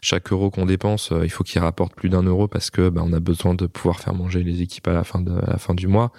chaque 0.00 0.32
euro 0.32 0.50
qu'on 0.50 0.64
dépense, 0.64 1.12
euh, 1.12 1.24
il 1.24 1.30
faut 1.30 1.44
qu'il 1.44 1.60
rapporte 1.60 1.94
plus 1.94 2.08
d'un 2.08 2.22
euro 2.22 2.48
parce 2.48 2.70
que 2.70 2.88
bah, 2.88 3.02
on 3.04 3.12
a 3.12 3.20
besoin 3.20 3.54
de 3.54 3.66
pouvoir 3.66 4.00
faire 4.00 4.14
manger 4.14 4.42
les 4.42 4.62
équipes 4.62 4.88
à 4.88 4.92
la 4.94 5.04
fin 5.04 5.20
de 5.20 5.30
à 5.32 5.50
la 5.50 5.58
fin 5.58 5.74
du 5.74 5.88
mois. 5.88 6.10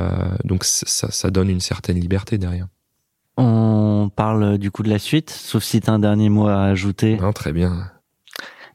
Euh, 0.00 0.08
donc 0.44 0.64
ça, 0.64 1.10
ça 1.12 1.30
donne 1.30 1.48
une 1.48 1.60
certaine 1.60 2.00
liberté 2.00 2.38
derrière. 2.38 2.66
On 3.36 4.10
parle 4.14 4.58
du 4.58 4.70
coup 4.72 4.82
de 4.82 4.90
la 4.90 4.98
suite, 4.98 5.30
sauf 5.30 5.62
si 5.62 5.80
t'as 5.80 5.92
un 5.92 5.98
dernier 6.00 6.28
mot 6.28 6.48
à 6.48 6.64
ajouter. 6.64 7.16
Non, 7.18 7.32
très 7.32 7.52
bien. 7.52 7.90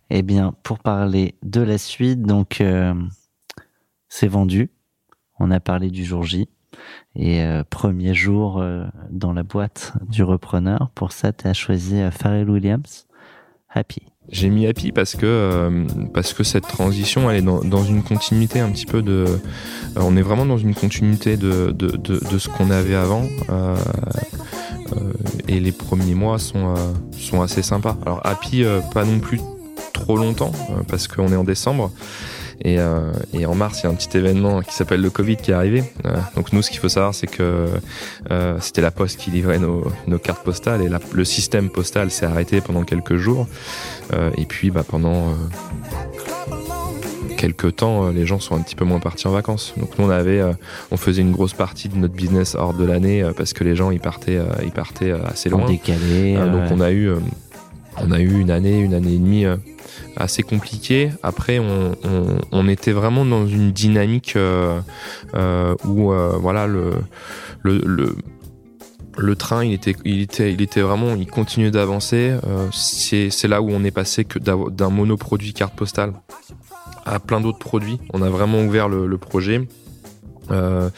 Eh 0.10 0.22
bien, 0.22 0.54
pour 0.63 0.80
parler 0.80 1.36
de 1.43 1.62
la 1.62 1.78
suite, 1.78 2.22
donc 2.22 2.62
euh, 2.62 2.93
c'est 4.08 4.28
vendu. 4.28 4.70
On 5.39 5.52
a 5.52 5.60
parlé 5.60 5.89
du 5.89 6.06
jour 6.06 6.24
J 6.24 6.48
et 7.15 7.41
euh, 7.41 7.63
premier 7.70 8.13
jour 8.13 8.60
euh, 8.60 8.86
dans 9.10 9.34
la 9.34 9.43
boîte 9.43 9.93
du 10.10 10.24
repreneur. 10.24 10.91
Pour 10.96 11.12
ça, 11.12 11.34
tu 11.34 11.48
as 11.48 11.54
choisi 11.54 12.00
Pharrell 12.12 12.50
Williams. 12.50 13.06
Happy. 13.70 14.02
J'ai 14.30 14.50
mis 14.50 14.65
Happy 14.65 14.91
parce 14.91 15.15
que 15.15 15.86
parce 16.13 16.34
que 16.34 16.43
cette 16.43 16.67
transition 16.67 17.30
elle 17.30 17.38
est 17.38 17.41
dans, 17.41 17.84
une 17.84 18.04
continuité 18.04 18.60
un 18.60 18.72
petit 18.72 18.86
peu 18.86 19.02
de 19.02 19.26
on 19.96 20.17
est 20.17 20.22
vraiment 20.22 20.46
dans 20.46 20.58
une 20.58 20.74
continuité 20.74 21.38
de 21.38 21.72
de, 21.72 21.91
de, 21.96 22.20
de 22.20 22.38
ce 22.38 22.50
qu'on 22.50 22.70
avait 22.70 22.96
avant 22.96 23.24
et 25.48 25.62
les 25.62 25.72
premiers 25.72 26.15
mois 26.15 26.39
sont 26.39 26.76
sont 27.12 27.41
assez 27.41 27.62
sympas. 27.62 27.98
Alors 28.06 28.20
Happy 28.26 28.65
pas 28.93 29.06
non 29.06 29.20
plus 29.20 29.39
trop 29.94 30.18
longtemps 30.18 30.52
euh, 30.72 30.82
parce 30.88 31.08
qu'on 31.08 31.32
est 31.32 31.36
en 31.36 31.44
décembre. 31.44 31.92
Et, 32.63 32.80
euh, 32.80 33.12
et 33.34 33.46
en 33.46 33.54
mars, 33.54 33.82
il 33.82 33.84
y 33.84 33.88
a 33.88 33.92
un 33.92 33.94
petit 33.94 34.18
événement 34.18 34.62
qui 34.62 34.74
s'appelle 34.74 35.02
le 35.02 35.12
Covid 35.12 35.38
qui 35.38 35.52
est 35.52 35.54
arrivé. 35.54 35.84
Euh, 36.08 36.16
donc 36.36 36.54
nous, 36.54 36.63
ce 36.63 36.72
qu'il 36.72 36.80
faut 36.80 36.90
savoir, 36.90 37.13
c'est 37.13 37.28
que 37.28 37.68
euh, 38.32 38.58
c'était 38.62 38.82
la 38.82 38.90
Poste 38.90 39.19
qui 39.19 39.30
livrait 39.30 39.60
nos, 39.60 39.86
nos 40.08 40.17
cartes 40.17 40.44
postales 40.44 40.82
et 40.82 40.90
la- 40.90 41.00
le 41.13 41.23
système 41.23 41.69
postal 41.69 42.10
s'est 42.10 42.25
arrêté 42.25 42.60
pendant 42.62 42.84
quelques 42.84 43.15
jours. 43.17 43.48
Euh, 44.13 44.32
et 44.38 44.46
puis, 44.46 44.71
bah, 44.71 44.84
pendant 44.88 45.30
euh, 45.30 45.34
quelques 47.38 47.75
temps, 47.75 48.10
les 48.10 48.25
gens 48.25 48.40
sont 48.40 48.56
un 48.56 48.62
petit 48.62 48.75
peu 48.75 48.86
moins 48.86 49.00
partis 49.00 49.28
en 49.28 49.32
vacances. 49.32 49.73
Donc 49.78 49.92
nous, 50.00 50.06
on 50.06 50.10
avait, 50.10 50.40
euh, 50.42 50.54
on 50.92 50.98
faisait 50.98 51.21
une 51.21 51.32
grosse 51.34 51.54
partie 51.54 51.90
de 51.90 51.96
notre 51.98 52.15
business 52.15 52.56
hors 52.56 52.73
de 52.73 52.84
l'année 52.86 53.21
euh, 53.21 53.34
parce 53.38 53.54
que 53.54 53.63
les 53.63 53.75
gens, 53.75 53.92
ils 53.92 54.00
partaient, 54.00 54.38
euh, 54.38 54.46
ils 54.63 54.71
partaient 54.71 55.12
assez 55.12 55.54
En 55.54 55.60
loin. 55.60 55.67
décalé. 55.67 56.36
Euh, 56.36 56.52
donc 56.52 56.71
on 56.71 56.82
a 56.82 56.90
eu, 56.90 57.10
euh, 57.10 57.17
on 58.02 58.12
a 58.12 58.19
eu 58.19 58.39
une 58.39 58.52
année, 58.52 58.79
une 58.79 58.93
année 58.93 59.13
et 59.13 59.17
demie 59.17 59.45
euh, 59.45 59.58
assez 60.15 60.43
compliquée. 60.43 61.12
Après, 61.23 61.60
on, 61.60 62.67
était 62.67 62.91
vraiment 62.91 63.25
dans 63.25 63.48
une 63.48 63.71
dynamique 63.71 64.33
euh, 64.35 64.81
euh, 65.35 65.73
où, 65.85 66.12
voilà, 66.39 66.67
le, 66.67 66.93
train, 69.35 69.63
il 69.63 69.73
était, 69.73 69.95
il 70.06 70.27
il 70.39 70.62
était 70.62 70.81
vraiment, 70.81 71.15
il 71.15 71.27
continuait 71.27 71.71
d'avancer. 71.71 72.35
C'est, 72.71 73.48
là 73.48 73.62
où 73.62 73.69
on 73.69 73.83
est 73.83 73.91
passé 73.91 74.25
que 74.25 74.39
d'un 74.39 74.89
monoproduit 74.89 75.54
carte 75.54 75.75
postale 75.75 76.13
à 77.06 77.19
plein 77.19 77.39
d'autres 77.39 77.60
produits. 77.60 78.00
On 78.13 78.21
a 78.21 78.29
vraiment 78.29 78.62
ouvert 78.62 78.89
le 78.89 79.17
projet. 79.17 79.67
Euh, 80.52 80.89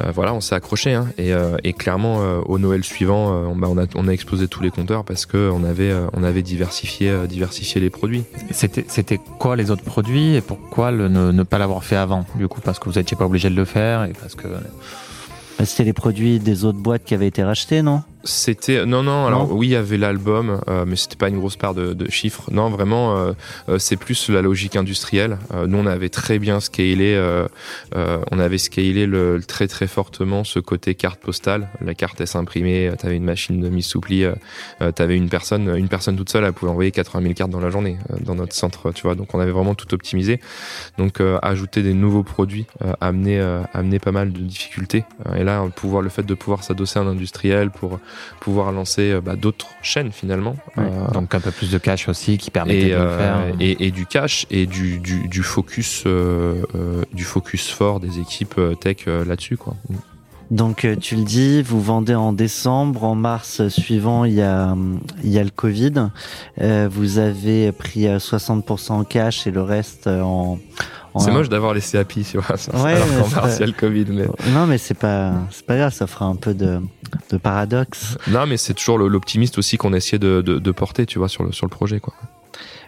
euh, 0.00 0.10
voilà, 0.14 0.32
on 0.34 0.40
s'est 0.40 0.54
accroché 0.54 0.94
hein, 0.94 1.08
et, 1.18 1.32
euh, 1.32 1.56
et 1.64 1.72
clairement 1.72 2.22
euh, 2.22 2.40
au 2.46 2.58
Noël 2.58 2.82
suivant, 2.84 3.30
euh, 3.32 3.46
on, 3.46 3.56
bah, 3.56 3.68
on 3.70 3.78
a 3.78 3.84
on 3.94 4.08
a 4.08 4.12
explosé 4.12 4.48
tous 4.48 4.62
les 4.62 4.70
compteurs 4.70 5.04
parce 5.04 5.26
que 5.26 5.50
on 5.50 5.64
avait 5.64 5.90
euh, 5.90 6.06
on 6.14 6.22
avait 6.22 6.42
diversifié 6.42 7.10
euh, 7.10 7.26
diversifié 7.26 7.80
les 7.80 7.90
produits. 7.90 8.24
C'était, 8.50 8.84
c'était 8.88 9.18
quoi 9.38 9.56
les 9.56 9.70
autres 9.70 9.84
produits 9.84 10.34
et 10.34 10.40
pourquoi 10.40 10.90
le, 10.90 11.08
ne, 11.08 11.30
ne 11.32 11.42
pas 11.42 11.58
l'avoir 11.58 11.84
fait 11.84 11.96
avant 11.96 12.24
Du 12.36 12.48
coup, 12.48 12.60
parce 12.60 12.78
que 12.78 12.88
vous 12.88 12.98
n'étiez 12.98 13.16
pas 13.16 13.26
obligé 13.26 13.50
de 13.50 13.56
le 13.56 13.64
faire 13.64 14.04
et 14.04 14.12
parce 14.20 14.34
que. 14.34 14.48
Bah, 14.48 15.64
C'était 15.66 15.84
les 15.84 15.92
produits 15.92 16.38
des 16.38 16.64
autres 16.64 16.78
boîtes 16.78 17.04
qui 17.04 17.12
avaient 17.14 17.26
été 17.26 17.42
rachetés, 17.44 17.82
non? 17.82 18.02
C'était 18.24 18.84
non 18.84 19.02
non 19.02 19.26
alors 19.26 19.48
Non. 19.48 19.54
oui 19.54 19.68
il 19.68 19.70
y 19.70 19.76
avait 19.76 19.96
l'album 19.96 20.60
euh, 20.68 20.84
mais 20.86 20.96
c'était 20.96 21.16
pas 21.16 21.28
une 21.28 21.38
grosse 21.38 21.56
part 21.56 21.74
de, 21.74 21.94
de 21.94 22.10
chiffres. 22.10 22.50
Non 22.50 22.68
vraiment 22.68 23.16
euh, 23.16 23.32
euh, 23.68 23.78
c'est 23.78 23.96
plus 23.96 24.28
la 24.28 24.42
logique 24.42 24.76
industrielle. 24.76 25.38
Euh, 25.54 25.66
nous 25.66 25.78
on 25.78 25.86
avait 25.86 26.10
très 26.10 26.38
bien 26.38 26.60
scalé 26.60 27.14
euh, 27.14 27.48
euh, 27.96 28.18
on 28.30 28.38
avait 28.38 28.58
scalé 28.58 29.06
le, 29.06 29.40
très 29.46 29.68
très 29.68 29.86
fortement 29.86 30.44
ce 30.44 30.58
côté 30.58 30.94
carte 30.94 31.18
postale. 31.20 31.68
La 31.80 31.94
carte 31.94 32.20
elle 32.20 32.26
s'imprimait 32.26 32.92
t'avais 32.98 33.16
une 33.16 33.24
machine 33.24 33.60
de 33.60 33.68
mise 33.70 33.86
sous 33.86 34.00
pli 34.00 34.24
euh, 34.24 34.34
euh, 34.82 34.92
t'avais 34.92 35.16
une 35.16 35.30
personne 35.30 35.74
une 35.74 35.88
personne 35.88 36.16
toute 36.16 36.28
seule 36.30 36.44
elle 36.44 36.52
pouvait 36.52 36.70
envoyer 36.72 36.90
80 36.90 37.22
000 37.22 37.34
cartes 37.34 37.50
dans 37.50 37.60
la 37.60 37.70
journée 37.70 37.96
euh, 38.12 38.16
dans 38.20 38.34
notre 38.34 38.54
centre 38.54 38.92
tu 38.92 39.02
vois. 39.02 39.14
Donc 39.14 39.34
on 39.34 39.40
avait 39.40 39.50
vraiment 39.52 39.74
tout 39.74 39.94
optimisé. 39.94 40.40
Donc 40.98 41.20
euh, 41.20 41.38
ajouter 41.42 41.82
des 41.82 41.94
nouveaux 41.94 42.22
produits 42.22 42.66
euh, 42.84 42.92
amener 43.00 43.40
euh, 43.40 43.62
amener 43.72 43.98
pas 43.98 44.12
mal 44.12 44.32
de 44.32 44.40
difficultés. 44.40 45.04
Euh, 45.26 45.36
et 45.36 45.44
là 45.44 45.64
pouvoir 45.74 46.02
le 46.02 46.10
fait 46.10 46.24
de 46.24 46.34
pouvoir 46.34 46.64
s'adosser 46.64 46.98
à 46.98 47.02
un 47.02 47.06
industriel 47.06 47.70
pour 47.70 47.98
pouvoir 48.40 48.72
lancer 48.72 49.12
euh, 49.12 49.20
bah, 49.20 49.36
d'autres 49.36 49.68
chaînes 49.82 50.12
finalement. 50.12 50.56
Euh, 50.78 51.08
Donc 51.12 51.34
un 51.34 51.40
peu 51.40 51.50
plus 51.50 51.70
de 51.70 51.78
cash 51.78 52.08
aussi 52.08 52.38
qui 52.38 52.50
permettait 52.50 52.88
et, 52.88 52.90
de 52.90 52.96
le 52.96 53.00
euh, 53.00 53.18
faire. 53.18 53.56
et, 53.60 53.86
et 53.86 53.90
du 53.90 54.06
cash 54.06 54.46
et 54.50 54.66
du, 54.66 54.98
du, 54.98 55.28
du 55.28 55.42
focus 55.42 56.04
du 57.12 57.24
focus 57.24 57.70
fort 57.70 58.00
des 58.00 58.18
équipes 58.18 58.60
tech 58.80 59.06
là-dessus 59.06 59.56
quoi. 59.56 59.76
Donc 60.50 60.84
tu 61.00 61.14
le 61.14 61.22
dis, 61.22 61.62
vous 61.62 61.80
vendez 61.80 62.16
en 62.16 62.32
décembre, 62.32 63.04
en 63.04 63.14
mars 63.14 63.68
suivant 63.68 64.24
il 64.24 64.34
y 64.34 64.42
a 64.42 64.76
il 65.22 65.30
y 65.30 65.38
a 65.38 65.44
le 65.44 65.50
Covid. 65.50 66.08
Vous 66.58 67.18
avez 67.18 67.70
pris 67.72 68.08
euh, 68.08 68.18
60% 68.18 68.92
en 68.92 69.04
cash 69.04 69.46
et 69.46 69.50
le 69.50 69.62
reste 69.62 70.06
en. 70.06 70.58
C'est 71.18 71.32
moche 71.32 71.48
d'avoir 71.48 71.74
laissé 71.74 71.98
Happy, 71.98 72.22
tu 72.24 72.38
vois. 72.38 72.56
Ouais, 72.82 72.92
alors 72.94 73.32
qu'en 73.32 73.46
le 73.46 73.72
Covid. 73.72 74.06
Mais... 74.10 74.26
Non 74.52 74.66
mais 74.66 74.78
c'est 74.78 74.94
pas 74.94 75.32
c'est 75.50 75.66
pas 75.66 75.76
grave, 75.76 75.92
ça 75.92 76.06
fera 76.06 76.26
un 76.26 76.36
peu 76.36 76.54
de 76.54 76.80
de 77.30 77.36
paradoxe. 77.36 78.16
Non, 78.28 78.46
mais 78.46 78.56
c'est 78.56 78.74
toujours 78.74 78.98
l'optimiste 78.98 79.58
aussi 79.58 79.76
qu'on 79.76 79.92
essayait 79.92 80.18
de, 80.18 80.42
de, 80.42 80.58
de 80.58 80.70
porter, 80.70 81.06
tu 81.06 81.18
vois, 81.18 81.28
sur 81.28 81.42
le, 81.42 81.52
sur 81.52 81.66
le 81.66 81.70
projet, 81.70 81.98
quoi. 81.98 82.14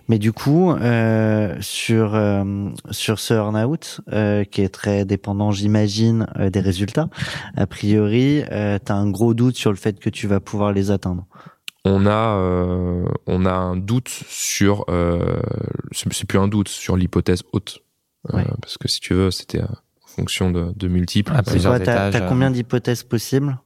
Mais 0.09 0.19
du 0.19 0.33
coup, 0.33 0.73
euh, 0.73 1.57
sur 1.61 2.15
euh, 2.15 2.69
sur 2.91 3.19
ce 3.19 3.35
earn-out 3.35 4.01
euh, 4.13 4.45
qui 4.45 4.63
est 4.63 4.69
très 4.69 5.05
dépendant, 5.05 5.53
j'imagine, 5.53 6.27
euh, 6.39 6.51
des 6.51 6.61
résultats. 6.61 7.09
A 7.57 7.67
priori, 7.67 8.43
euh, 8.51 8.79
t'as 8.85 8.95
un 8.95 9.09
gros 9.11 9.33
doute 9.33 9.57
sur 9.57 9.71
le 9.71 9.77
fait 9.77 10.01
que 10.01 10.11
tu 10.11 10.27
vas 10.27 10.41
pouvoir 10.41 10.73
les 10.73 10.91
atteindre. 10.91 11.27
On 11.85 12.07
a, 12.07 12.37
euh, 12.37 13.05
on 13.27 13.45
a 13.47 13.53
un 13.53 13.77
doute 13.77 14.09
sur, 14.29 14.85
euh, 14.89 15.41
c'est 15.93 16.27
plus 16.27 16.39
un 16.39 16.49
doute 16.49 16.69
sur 16.69 16.97
l'hypothèse 16.97 17.43
haute, 17.53 17.81
Ouais. 18.33 18.45
parce 18.61 18.79
que 18.79 18.89
si 18.89 19.01
tu 19.01 19.15
veux, 19.15 19.31
c'était 19.31 19.61
euh, 19.63 19.67
en 20.05 20.07
fonction 20.07 20.51
de, 20.51 20.73
de 20.77 20.89
multiples. 20.89 21.33
Ah, 21.35 21.43
C'est 21.45 21.51
Plusieurs 21.53 21.73
quoi 21.77 21.85
T'as 21.85 21.93
étages, 22.09 22.13
t'as 22.13 22.25
euh. 22.25 22.29
combien 22.29 22.51
d'hypothèses 22.51 23.03
possibles? 23.03 23.59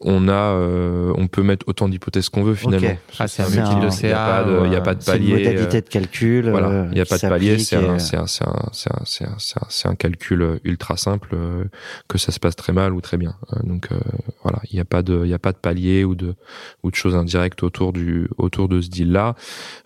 On 0.00 0.28
a, 0.28 0.32
euh, 0.32 1.12
on 1.16 1.26
peut 1.26 1.42
mettre 1.42 1.66
autant 1.66 1.88
d'hypothèses 1.88 2.28
qu'on 2.28 2.44
veut 2.44 2.54
finalement. 2.54 2.90
Ok. 2.92 2.98
Ah, 3.18 3.26
c'est 3.26 3.42
un 3.42 3.46
multiple 3.48 3.84
un- 3.84 3.88
de 3.88 3.94
Il 4.00 4.06
n'y 4.06 4.12
a, 4.12 4.14
pas 4.14 4.44
CA. 4.44 4.44
de- 4.44 4.66
il 4.66 4.72
y 4.72 4.76
a 4.76 4.80
pas 4.80 4.94
de 4.94 5.02
C'est 5.02 5.10
une 5.10 5.18
palier. 5.18 5.32
modalité 5.32 5.76
euh, 5.78 5.80
de 5.80 5.88
calcul. 5.88 6.50
Voilà, 6.50 6.68
euh, 6.68 6.86
il 6.92 6.94
n'y 6.94 7.00
a 7.00 7.04
pas 7.04 7.16
de 7.16 7.20
palier, 7.28 7.58
c'est 7.58 7.74
un, 7.74 7.98
c'est 7.98 8.16
un, 8.16 8.28
c'est 8.28 8.44
un, 8.46 8.54
c'est 8.72 8.92
un, 8.94 9.02
c'est 9.08 9.24
un, 9.24 9.66
c'est 9.68 9.88
un, 9.88 9.94
calcul 9.96 10.60
ultra 10.62 10.96
simple, 10.96 11.30
euh, 11.32 11.64
que 12.06 12.16
ça 12.16 12.30
se 12.30 12.38
passe 12.38 12.54
très 12.54 12.72
mal 12.72 12.94
ou 12.94 13.00
très 13.00 13.16
bien. 13.16 13.34
Euh, 13.54 13.58
Donc 13.64 13.88
euh, 13.90 13.98
voilà, 14.44 14.60
il 14.70 14.76
n'y 14.76 14.80
a 14.80 14.84
pas 14.84 15.02
de, 15.02 15.22
il 15.24 15.30
y 15.30 15.34
a 15.34 15.40
pas 15.40 15.50
de 15.52 15.58
palier 15.58 16.04
ou 16.04 16.14
de, 16.14 16.36
ou 16.84 16.92
de 16.92 16.94
choses 16.96 17.16
indirectes 17.16 17.64
autour 17.64 17.92
du, 17.92 18.28
autour 18.38 18.68
de 18.68 18.80
ce 18.80 18.88
deal-là. 18.90 19.34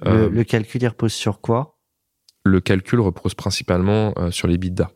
Le, 0.05 0.11
Euh, 0.11 0.28
le 0.28 0.45
calcul, 0.45 0.83
il 0.83 0.89
repose 0.89 1.14
sur 1.14 1.41
quoi? 1.41 1.72
Le 2.45 2.61
calcul 2.61 3.01
repose 3.01 3.34
principalement 3.34 4.12
euh, 4.18 4.30
sur 4.30 4.49
les 4.49 4.59
bidas. 4.59 4.90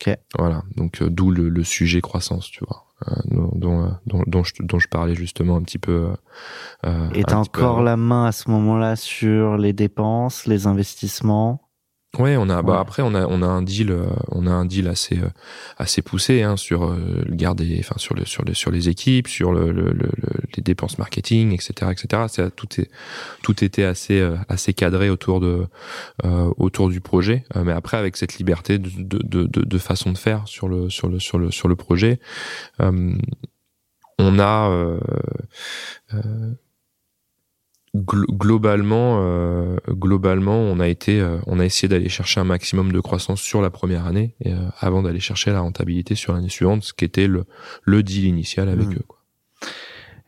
Ok. 0.00 0.16
Voilà, 0.38 0.62
donc 0.76 1.00
euh, 1.02 1.08
d'où 1.08 1.30
le, 1.30 1.48
le 1.48 1.62
sujet 1.64 2.00
croissance, 2.00 2.50
tu 2.50 2.64
vois, 2.64 2.86
euh, 3.08 3.14
dont, 3.26 3.50
dont, 3.54 3.84
euh, 3.84 3.90
dont, 4.06 4.22
dont 4.26 4.42
je, 4.42 4.54
dont 4.60 4.78
je 4.78 4.88
parlais 4.88 5.14
justement 5.14 5.56
un 5.56 5.62
petit 5.62 5.78
peu. 5.78 5.92
euh, 5.92 6.16
euh, 6.86 7.08
Et 7.14 7.22
t'as 7.22 7.36
peu 7.36 7.60
encore 7.60 7.82
la 7.82 7.96
main 7.96 8.26
à 8.26 8.32
ce 8.32 8.50
moment-là 8.50 8.96
sur 8.96 9.56
les 9.56 9.72
dépenses, 9.72 10.46
les 10.46 10.66
investissements? 10.66 11.61
Ouais, 12.18 12.36
on 12.36 12.50
a 12.50 12.60
bah 12.60 12.78
après 12.78 13.00
on 13.00 13.14
a 13.14 13.26
on 13.26 13.40
a 13.40 13.46
un 13.46 13.62
deal 13.62 13.90
euh, 13.90 14.04
on 14.28 14.46
a 14.46 14.50
un 14.50 14.66
deal 14.66 14.86
assez 14.86 15.18
euh, 15.18 15.30
assez 15.78 16.02
poussé 16.02 16.42
hein, 16.42 16.58
sur 16.58 16.84
euh, 16.84 17.22
le 17.24 17.34
garder 17.34 17.74
enfin 17.80 17.94
sur 17.96 18.14
le 18.14 18.26
sur 18.26 18.44
les 18.44 18.52
sur 18.52 18.70
les 18.70 18.90
équipes 18.90 19.28
sur 19.28 19.50
le, 19.50 19.72
le, 19.72 19.84
le- 19.92 20.10
le- 20.18 20.40
les 20.54 20.62
dépenses 20.62 20.98
marketing 20.98 21.54
etc 21.54 21.90
etc 21.90 22.24
c'est 22.28 22.54
tout 22.54 22.68
est 22.78 22.90
tout 23.42 23.64
était 23.64 23.84
assez 23.84 24.20
euh, 24.20 24.36
assez 24.50 24.74
cadré 24.74 25.08
autour 25.08 25.40
de 25.40 25.66
euh, 26.26 26.52
autour 26.58 26.90
du 26.90 27.00
projet. 27.00 27.44
Mais 27.56 27.72
après 27.72 27.96
avec 27.96 28.18
cette 28.18 28.36
liberté 28.36 28.78
de 28.78 28.90
de, 28.98 29.44
de, 29.46 29.62
de, 29.64 29.78
façon 29.78 30.12
de 30.12 30.18
faire 30.18 30.46
sur 30.46 30.68
le 30.68 30.90
sur 30.90 31.08
le 31.08 31.18
sur 31.18 31.38
le 31.38 31.50
sur 31.50 31.66
le 31.66 31.76
projet 31.76 32.20
euh, 32.82 33.16
on 34.18 34.38
a 34.38 34.68
glo- 37.94 38.26
globalement, 38.30 39.20
euh, 39.22 39.76
globalement, 39.90 40.56
on 40.56 40.80
a 40.80 40.88
été, 40.88 41.20
euh, 41.20 41.38
on 41.46 41.60
a 41.60 41.64
essayé 41.64 41.88
d'aller 41.88 42.08
chercher 42.08 42.40
un 42.40 42.44
maximum 42.44 42.92
de 42.92 43.00
croissance 43.00 43.40
sur 43.40 43.60
la 43.62 43.70
première 43.70 44.06
année, 44.06 44.34
et, 44.40 44.52
euh, 44.52 44.56
avant 44.80 45.02
d'aller 45.02 45.20
chercher 45.20 45.50
la 45.52 45.60
rentabilité 45.60 46.14
sur 46.14 46.32
l'année 46.32 46.48
suivante, 46.48 46.82
ce 46.84 46.92
qui 46.92 47.04
était 47.04 47.26
le, 47.26 47.44
le 47.84 48.02
deal 48.02 48.24
initial 48.24 48.68
avec 48.68 48.86
Mhm. 48.88 48.94
eux. 48.94 49.04
Quoi. 49.06 49.18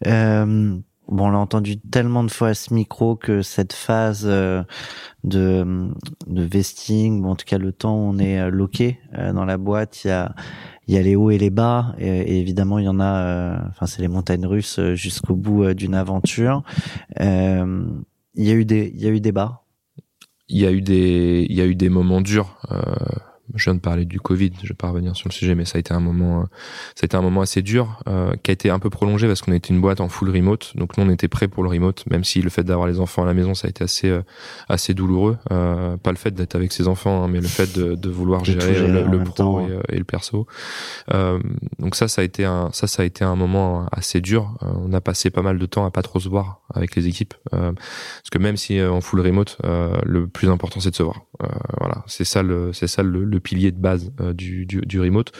Euh, 0.06 0.76
bon, 1.08 1.26
on 1.26 1.30
l'a 1.30 1.38
entendu 1.38 1.78
tellement 1.80 2.24
de 2.24 2.30
fois 2.30 2.48
à 2.48 2.54
ce 2.54 2.74
micro 2.74 3.16
que 3.16 3.42
cette 3.42 3.72
phase 3.72 4.24
euh, 4.26 4.62
de, 5.22 5.88
de 6.26 6.42
vesting, 6.42 7.22
bon, 7.22 7.30
en 7.30 7.36
tout 7.36 7.46
cas 7.46 7.58
le 7.58 7.72
temps 7.72 7.94
où 7.96 8.10
on 8.10 8.18
est 8.18 8.50
loqué 8.50 8.98
dans 9.32 9.44
la 9.44 9.56
boîte, 9.56 10.04
il 10.04 10.08
y 10.08 10.10
a, 10.10 10.34
il 10.86 10.94
y 10.94 10.98
a 10.98 11.02
les 11.02 11.16
hauts 11.16 11.30
et 11.30 11.38
les 11.38 11.50
bas, 11.50 11.94
et, 11.98 12.38
évidemment 12.38 12.78
il 12.78 12.84
y 12.84 12.88
en 12.88 13.00
a, 13.00 13.24
euh, 13.24 13.56
enfin 13.68 13.86
c'est 13.86 14.02
les 14.02 14.08
montagnes 14.08 14.46
russes 14.46 14.78
euh, 14.78 14.94
jusqu'au 14.94 15.34
bout 15.34 15.64
euh, 15.64 15.74
d'une 15.74 15.94
aventure. 15.94 16.62
Il 18.36 18.44
y 18.44 18.50
a 18.50 18.54
eu 18.54 18.64
des, 18.64 18.92
il 18.94 19.00
y 19.00 19.06
a 19.06 19.10
eu 19.10 19.20
des 19.20 19.32
bas. 19.32 19.62
Il 20.48 20.60
y 20.60 20.66
a 20.66 20.72
eu 20.72 20.82
des, 20.82 21.46
il 21.48 21.56
y 21.56 21.60
a 21.60 21.66
eu 21.66 21.74
des 21.74 21.88
moments 21.88 22.20
durs. 22.20 22.58
Euh, 22.70 22.82
je 23.54 23.64
viens 23.64 23.74
de 23.74 23.80
parler 23.80 24.04
du 24.04 24.20
Covid, 24.20 24.52
je 24.62 24.68
vais 24.68 24.74
pas 24.74 24.88
revenir 24.88 25.14
sur 25.16 25.28
le 25.28 25.34
sujet, 25.34 25.54
mais 25.54 25.64
ça 25.64 25.76
a 25.76 25.80
été 25.80 25.92
un 25.92 26.00
moment, 26.00 26.40
euh, 26.40 26.44
ça 26.94 27.04
a 27.04 27.06
été 27.06 27.16
un 27.16 27.22
moment 27.22 27.42
assez 27.42 27.62
dur, 27.62 28.00
euh, 28.08 28.34
qui 28.42 28.50
a 28.50 28.54
été 28.54 28.70
un 28.70 28.78
peu 28.78 28.90
prolongé 28.90 29.26
parce 29.26 29.42
qu'on 29.42 29.52
était 29.52 29.72
une 29.72 29.80
boîte 29.80 30.00
en 30.00 30.08
full 30.08 30.30
remote, 30.30 30.72
donc 30.76 30.96
nous 30.96 31.04
on 31.04 31.10
était 31.10 31.28
prêts 31.28 31.48
pour 31.48 31.62
le 31.62 31.68
remote, 31.68 32.04
même 32.10 32.24
si 32.24 32.40
le 32.40 32.50
fait 32.50 32.64
d'avoir 32.64 32.88
les 32.88 33.00
enfants 33.00 33.22
à 33.22 33.26
la 33.26 33.34
maison, 33.34 33.54
ça 33.54 33.66
a 33.66 33.70
été 33.70 33.84
assez, 33.84 34.08
euh, 34.08 34.22
assez 34.68 34.94
douloureux. 34.94 35.36
Euh, 35.52 35.96
pas 35.96 36.10
le 36.10 36.16
fait 36.16 36.32
d'être 36.32 36.54
avec 36.54 36.72
ses 36.72 36.88
enfants, 36.88 37.24
hein, 37.24 37.28
mais 37.28 37.40
le 37.40 37.48
fait 37.48 37.76
de, 37.76 37.94
de 37.94 38.10
vouloir 38.10 38.40
De 38.40 38.46
gérer, 38.46 38.74
gérer 38.74 38.88
le, 38.88 39.04
le 39.06 39.24
pro 39.24 39.32
temps, 39.34 39.68
et, 39.68 39.72
euh, 39.72 39.80
et 39.88 39.98
le 39.98 40.04
perso. 40.04 40.46
Euh, 41.12 41.38
donc 41.78 41.94
ça, 41.94 42.08
ça 42.08 42.22
a 42.22 42.24
été 42.24 42.44
un, 42.44 42.70
ça, 42.72 42.86
ça 42.86 43.02
a 43.02 43.04
été 43.04 43.24
un 43.24 43.36
moment 43.36 43.86
assez 43.92 44.20
dur. 44.20 44.56
Euh, 44.62 44.66
on 44.76 44.92
a 44.92 45.00
passé 45.00 45.30
pas 45.30 45.42
mal 45.42 45.58
de 45.58 45.66
temps 45.66 45.84
à 45.84 45.90
pas 45.90 46.02
trop 46.02 46.20
se 46.20 46.28
voir 46.28 46.60
avec 46.72 46.96
les 46.96 47.06
équipes, 47.06 47.34
euh, 47.52 47.72
parce 47.72 48.30
que 48.30 48.38
même 48.38 48.56
si 48.56 48.78
euh, 48.78 48.90
en 48.90 49.00
full 49.00 49.20
remote, 49.20 49.58
euh, 49.64 49.96
le 50.04 50.26
plus 50.26 50.48
important 50.48 50.80
c'est 50.80 50.90
de 50.90 50.96
se 50.96 51.02
voir. 51.02 51.22
Euh, 51.42 51.46
voilà, 51.80 52.04
c'est 52.06 52.24
ça 52.24 52.42
le, 52.42 52.72
c'est 52.72 52.86
ça 52.86 53.02
le, 53.02 53.24
le 53.24 53.33
pilier 53.40 53.72
de 53.72 53.78
base 53.78 54.12
euh, 54.20 54.32
du, 54.32 54.66
du, 54.66 55.00
remote. 55.00 55.32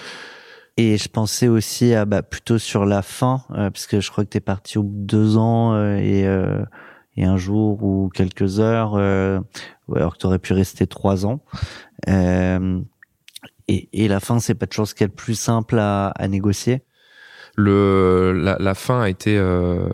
Et 0.77 0.99
je 0.99 1.09
pensais 1.09 1.49
aussi 1.49 1.95
à 1.95 2.05
bah, 2.05 2.23
plutôt 2.23 2.59
sur 2.59 2.85
la 2.85 3.03
fin, 3.03 3.45
euh, 3.51 3.71
parce 3.71 3.87
que 3.87 4.01
je 4.01 4.11
crois 4.11 4.25
que 4.25 4.31
t'es 4.31 4.41
parti 4.41 4.79
au 4.79 4.83
bout 4.83 4.97
de 4.97 5.07
deux 5.07 5.37
ans 5.37 5.75
euh, 5.75 5.97
et, 5.97 6.27
euh, 6.27 6.65
et 7.17 7.25
un 7.25 7.37
jour 7.37 7.85
ou 7.85 8.09
quelques 8.09 8.59
heures, 8.59 8.97
alors 8.97 10.15
que 10.15 10.19
t'aurais 10.19 10.41
pu 10.41 10.53
rester 10.53 10.87
trois 10.87 11.27
ans. 11.27 11.41
Et, 13.69 14.09
la 14.09 14.21
fin, 14.21 14.41
c'est 14.41 14.55
pas 14.55 14.67
toujours 14.67 14.89
ce 14.89 14.95
qui 14.95 15.05
est 15.05 15.07
le 15.07 15.13
plus 15.13 15.39
simple 15.39 15.79
à 15.79 16.29
négocier. 16.29 16.83
Le 17.57 18.33
la, 18.33 18.57
la 18.59 18.75
fin 18.75 19.01
a 19.03 19.09
été 19.09 19.37
euh, 19.39 19.89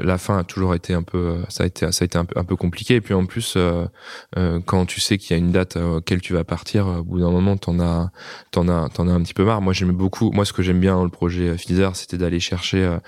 la 0.00 0.16
fin 0.16 0.38
a 0.38 0.44
toujours 0.44 0.74
été 0.74 0.94
un 0.94 1.02
peu 1.02 1.18
euh, 1.18 1.42
ça 1.48 1.64
a 1.64 1.66
été 1.66 1.92
ça 1.92 2.04
a 2.04 2.06
été 2.06 2.16
un 2.16 2.24
peu 2.24 2.38
un 2.38 2.44
peu 2.44 2.56
compliqué. 2.56 2.94
Et 2.94 3.00
puis 3.00 3.12
en 3.14 3.26
plus 3.26 3.54
euh, 3.56 3.84
euh, 4.38 4.60
quand 4.64 4.86
tu 4.86 5.00
sais 5.00 5.18
qu'il 5.18 5.36
y 5.36 5.40
a 5.40 5.42
une 5.42 5.52
date 5.52 5.76
euh, 5.76 5.98
auquel 5.98 6.20
tu 6.22 6.32
vas 6.32 6.44
partir 6.44 6.86
au 6.86 7.02
bout 7.04 7.20
d'un 7.20 7.30
moment 7.30 7.56
t'en 7.56 7.78
as 7.80 8.10
t'en 8.50 8.66
as 8.68 8.88
t'en 8.88 9.08
as 9.08 9.12
un 9.12 9.22
petit 9.22 9.34
peu 9.34 9.44
marre. 9.44 9.60
Moi 9.60 9.72
j'aime 9.74 9.92
beaucoup 9.92 10.30
moi 10.32 10.44
ce 10.44 10.52
que 10.54 10.62
j'aime 10.62 10.80
bien 10.80 10.94
dans 10.94 11.04
le 11.04 11.10
projet 11.10 11.48
euh, 11.48 11.56
Fizer 11.56 11.94
c'était 11.96 12.16
d'aller 12.16 12.40
chercher 12.40 12.82
euh, 12.82 12.98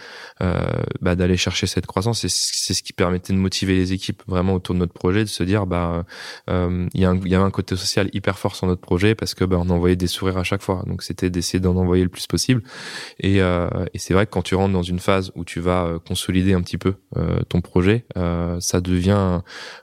euh, 0.43 0.61
bah, 1.01 1.17
d'aller 1.17 1.37
chercher 1.39 1.67
cette 1.67 1.87
croissance. 1.87 2.25
Et 2.25 2.29
c'est 2.29 2.75
ce 2.75 2.83
qui 2.83 2.93
permettait 2.93 3.33
de 3.33 3.39
motiver 3.39 3.75
les 3.75 3.93
équipes 3.95 4.23
vraiment 4.27 4.55
autour 4.55 4.75
de 4.75 4.81
notre 4.81 4.93
projet 4.93 5.25
de 5.25 5.29
se 5.31 5.43
dire 5.45 5.67
bah 5.67 6.05
euh, 6.51 6.87
il 6.93 7.01
y 7.01 7.05
a 7.07 7.11
un, 7.11 7.17
y 7.25 7.35
avait 7.35 7.45
un 7.45 7.51
côté 7.51 7.75
social 7.77 8.11
hyper 8.13 8.39
fort 8.39 8.55
sur 8.55 8.67
notre 8.67 8.83
projet 8.83 9.15
parce 9.15 9.35
que 9.35 9.45
bah 9.45 9.57
on 9.59 9.71
envoyait 9.71 9.97
des 9.97 10.09
sourires 10.09 10.37
à 10.39 10.45
chaque 10.45 10.63
fois. 10.63 10.83
Donc 10.87 11.03
c'était 11.03 11.31
d'essayer 11.31 11.61
d'en 11.61 11.77
envoyer 11.77 12.03
le 12.03 12.11
plus 12.11 12.27
possible. 12.27 12.63
Et, 13.21 13.41
euh, 13.41 13.69
et 13.95 13.99
c'est 13.99 14.13
vrai 14.13 14.27
que 14.27 14.33
quand 14.33 14.43
tu 14.43 14.57
rentres 14.57 14.73
dans 14.73 14.83
une 14.83 14.99
phase 14.99 15.31
où 15.37 15.45
tu 15.45 15.61
vas 15.61 15.85
euh, 15.85 15.99
consolider 16.01 16.53
un 16.53 16.63
petit 16.63 16.79
peu 16.79 16.95
euh, 17.17 17.41
ton 17.49 17.61
projet, 17.61 18.05
euh, 18.17 18.59
ça 18.59 18.81
devient, 18.81 19.41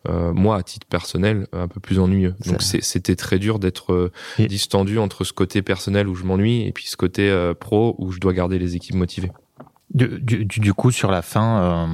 moi 0.07 0.57
à 0.57 0.63
titre 0.63 0.85
personnel, 0.85 1.47
un 1.53 1.67
peu 1.69 1.79
plus 1.79 1.99
ennuyeux. 1.99 2.35
Donc 2.45 2.61
c'était 2.61 3.15
très 3.15 3.39
dur 3.39 3.57
d'être 3.59 4.11
distendu 4.37 4.99
entre 4.99 5.23
ce 5.23 5.31
côté 5.31 5.61
personnel 5.61 6.07
où 6.07 6.15
je 6.15 6.25
m'ennuie 6.25 6.67
et 6.67 6.73
puis 6.73 6.85
ce 6.87 6.97
côté 6.97 7.31
pro 7.59 7.95
où 7.97 8.11
je 8.11 8.19
dois 8.19 8.33
garder 8.33 8.59
les 8.59 8.75
équipes 8.75 8.95
motivées. 8.95 9.31
Du, 9.93 10.19
du, 10.19 10.45
du 10.45 10.73
coup, 10.73 10.91
sur 10.91 11.11
la 11.11 11.21
fin, 11.21 11.87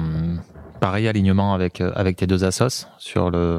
pareil 0.80 1.06
alignement 1.06 1.54
avec 1.54 1.80
avec 1.80 2.16
tes 2.16 2.26
deux 2.26 2.44
assos 2.44 2.86
sur 2.98 3.30
le 3.30 3.58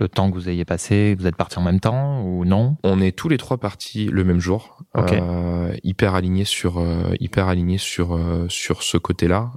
le 0.00 0.08
temps 0.08 0.30
que 0.30 0.34
vous 0.34 0.48
ayez 0.48 0.64
passé 0.64 1.14
Vous 1.18 1.26
êtes 1.26 1.36
partis 1.36 1.58
en 1.58 1.62
même 1.62 1.80
temps 1.80 2.22
ou 2.22 2.44
non? 2.44 2.76
On 2.82 3.00
est 3.00 3.16
tous 3.16 3.28
les 3.28 3.36
trois 3.36 3.58
partis 3.58 4.06
le 4.06 4.24
même 4.24 4.40
jour, 4.40 4.78
euh, 4.96 5.72
hyper 5.84 6.14
alignés 6.14 6.44
sur 6.44 6.78
euh, 6.78 7.14
hyper 7.20 7.48
alignés 7.48 7.78
sur 7.78 8.14
euh, 8.14 8.46
sur 8.48 8.82
ce 8.82 8.96
côté-là 8.96 9.52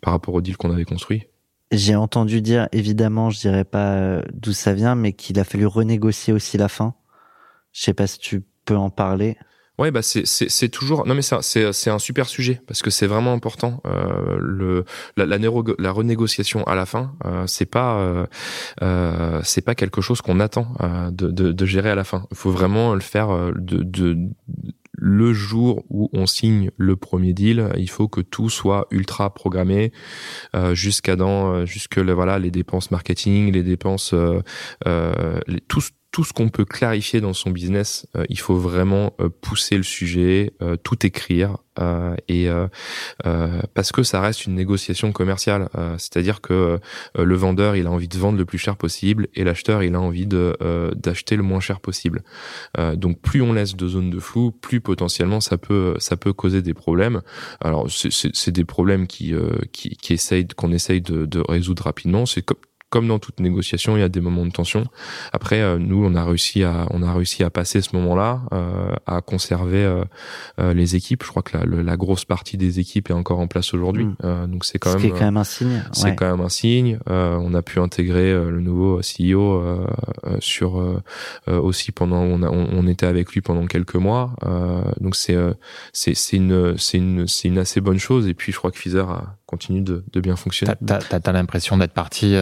par 0.00 0.12
rapport 0.12 0.34
au 0.34 0.40
deal 0.40 0.56
qu'on 0.56 0.70
avait 0.70 0.84
construit. 0.84 1.24
J'ai 1.72 1.96
entendu 1.96 2.40
dire, 2.40 2.68
évidemment, 2.70 3.30
je 3.30 3.40
dirais 3.40 3.64
pas 3.64 4.22
d'où 4.32 4.52
ça 4.52 4.72
vient, 4.72 4.94
mais 4.94 5.12
qu'il 5.12 5.38
a 5.40 5.44
fallu 5.44 5.66
renégocier 5.66 6.32
aussi 6.32 6.56
la 6.56 6.68
fin. 6.68 6.94
Je 7.72 7.82
sais 7.82 7.94
pas 7.94 8.06
si 8.06 8.20
tu 8.20 8.44
peux 8.64 8.76
en 8.76 8.88
parler. 8.88 9.36
Ouais, 9.78 9.90
bah 9.90 10.00
c'est 10.00 10.24
c'est 10.24 10.68
toujours 10.70 11.06
non 11.06 11.14
mais 11.14 11.20
c'est 11.20 11.72
c'est 11.72 11.90
un 11.90 11.98
super 11.98 12.28
sujet 12.28 12.62
parce 12.66 12.80
que 12.80 12.88
c'est 12.88 13.06
vraiment 13.06 13.34
important. 13.34 13.82
Euh, 13.86 14.38
le 14.40 14.84
la 15.18 15.26
la, 15.26 15.36
la, 15.36 15.92
renégociation 15.92 16.64
à 16.64 16.74
la 16.74 16.86
fin, 16.86 17.14
euh, 17.26 17.46
c'est 17.46 17.66
pas 17.66 17.98
euh, 17.98 18.26
euh 18.80 19.40
c'est 19.44 19.60
pas 19.60 19.74
quelque 19.74 20.00
chose 20.00 20.22
qu'on 20.22 20.40
attend 20.40 20.68
euh, 20.80 21.10
de, 21.10 21.30
de, 21.30 21.52
de 21.52 21.66
gérer 21.66 21.90
à 21.90 21.94
la 21.94 22.04
fin. 22.04 22.26
Il 22.30 22.38
faut 22.38 22.50
vraiment 22.50 22.94
le 22.94 23.00
faire 23.00 23.28
euh, 23.30 23.52
de, 23.54 23.82
de 23.82 24.16
le 24.98 25.34
jour 25.34 25.84
où 25.90 26.08
on 26.14 26.24
signe 26.24 26.70
le 26.78 26.96
premier 26.96 27.34
deal, 27.34 27.68
il 27.76 27.90
faut 27.90 28.08
que 28.08 28.22
tout 28.22 28.48
soit 28.48 28.86
ultra 28.90 29.34
programmé 29.34 29.92
euh, 30.54 30.74
jusqu'à 30.74 31.16
dans 31.16 31.66
jusque 31.66 31.96
le, 31.96 32.14
voilà 32.14 32.38
les 32.38 32.50
dépenses 32.50 32.90
marketing, 32.90 33.52
les 33.52 33.62
dépenses 33.62 34.14
euh, 34.14 34.40
les, 35.46 35.60
tout 35.60 35.82
tout 36.16 36.24
ce 36.24 36.32
qu'on 36.32 36.48
peut 36.48 36.64
clarifier 36.64 37.20
dans 37.20 37.34
son 37.34 37.50
business, 37.50 38.06
euh, 38.16 38.24
il 38.30 38.38
faut 38.38 38.56
vraiment 38.56 39.12
euh, 39.20 39.28
pousser 39.28 39.76
le 39.76 39.82
sujet, 39.82 40.54
euh, 40.62 40.74
tout 40.82 41.04
écrire, 41.04 41.58
et 42.26 42.48
parce 43.74 43.92
que 43.92 44.02
ça 44.02 44.22
reste 44.22 44.46
une 44.46 44.54
négociation 44.54 45.12
commerciale. 45.12 45.68
C'est-à-dire 45.98 46.40
que 46.40 46.80
le 47.18 47.34
vendeur, 47.34 47.76
il 47.76 47.86
a 47.86 47.90
envie 47.90 48.08
de 48.08 48.16
vendre 48.16 48.38
le 48.38 48.46
plus 48.46 48.56
cher 48.56 48.76
possible, 48.76 49.28
et 49.34 49.44
l'acheteur, 49.44 49.82
il 49.82 49.94
a 49.94 50.00
envie 50.00 50.26
de 50.26 50.56
d'acheter 50.96 51.36
le 51.36 51.42
moins 51.42 51.60
cher 51.60 51.80
possible. 51.80 52.22
donc 52.94 53.20
plus 53.20 53.42
on 53.42 53.52
laisse 53.52 53.76
de 53.76 53.88
zones 53.88 54.08
de 54.08 54.18
flou, 54.18 54.52
plus 54.52 54.80
potentiellement 54.80 55.42
ça 55.42 55.58
peut 55.58 55.96
ça 55.98 56.16
peut 56.16 56.32
causer 56.32 56.62
des 56.62 56.72
problèmes. 56.72 57.20
Alors 57.60 57.90
c'est 57.90 58.52
des 58.52 58.64
problèmes 58.64 59.06
qui 59.06 59.34
qui, 59.70 59.98
qui 59.98 60.14
essayent 60.14 60.48
qu'on 60.48 60.72
essaye 60.72 61.02
de, 61.02 61.42
résoudre 61.46 61.82
rapidement. 61.82 62.24
Comme 62.96 63.08
dans 63.08 63.18
toute 63.18 63.40
négociation, 63.40 63.98
il 63.98 64.00
y 64.00 64.02
a 64.02 64.08
des 64.08 64.22
moments 64.22 64.46
de 64.46 64.50
tension. 64.50 64.86
Après, 65.30 65.60
euh, 65.60 65.78
nous, 65.78 66.02
on 66.02 66.14
a 66.14 66.24
réussi 66.24 66.64
à, 66.64 66.86
on 66.92 67.02
a 67.02 67.12
réussi 67.12 67.44
à 67.44 67.50
passer 67.50 67.82
ce 67.82 67.94
moment-là, 67.94 68.40
euh, 68.54 68.90
à 69.06 69.20
conserver 69.20 69.84
euh, 70.58 70.72
les 70.72 70.96
équipes. 70.96 71.22
Je 71.22 71.28
crois 71.28 71.42
que 71.42 71.58
la, 71.58 71.66
la, 71.66 71.96
grosse 71.98 72.24
partie 72.24 72.56
des 72.56 72.80
équipes 72.80 73.10
est 73.10 73.12
encore 73.12 73.38
en 73.38 73.48
place 73.48 73.74
aujourd'hui. 73.74 74.06
Mm. 74.06 74.46
donc 74.46 74.64
c'est 74.64 74.78
quand 74.78 74.94
même, 74.94 75.02
c'est 75.02 75.10
quand 75.10 75.26
même 75.26 75.36
un 75.36 75.44
signe. 75.44 75.82
C'est 75.92 76.16
quand 76.16 76.30
même 76.30 76.40
un 76.40 76.48
signe. 76.48 76.98
on 77.06 77.52
a 77.52 77.60
pu 77.60 77.80
intégrer 77.80 78.32
le 78.32 78.60
nouveau 78.62 79.00
CEO 79.02 79.62
sur 80.40 80.82
aussi 81.46 81.92
pendant, 81.92 82.22
on, 82.22 82.42
a, 82.42 82.48
on, 82.48 82.86
était 82.86 83.06
avec 83.06 83.30
lui 83.32 83.42
pendant 83.42 83.66
quelques 83.66 83.96
mois. 83.96 84.34
donc 85.00 85.16
c'est, 85.16 85.36
c'est, 85.92 86.14
c'est 86.14 86.36
une, 86.36 86.78
c'est 86.78 86.96
une, 86.96 87.26
c'est 87.26 87.48
une 87.48 87.58
assez 87.58 87.82
bonne 87.82 87.98
chose. 87.98 88.26
Et 88.26 88.32
puis 88.32 88.52
je 88.52 88.56
crois 88.56 88.70
que 88.70 88.78
Fizer 88.78 89.08
a 89.10 89.36
continue 89.46 89.80
de, 89.80 90.04
de 90.12 90.20
bien 90.20 90.36
fonctionner. 90.36 90.74
T'as 90.86 90.98
as, 91.24 91.32
l'impression 91.32 91.78
d'être 91.78 91.92
parti 91.92 92.36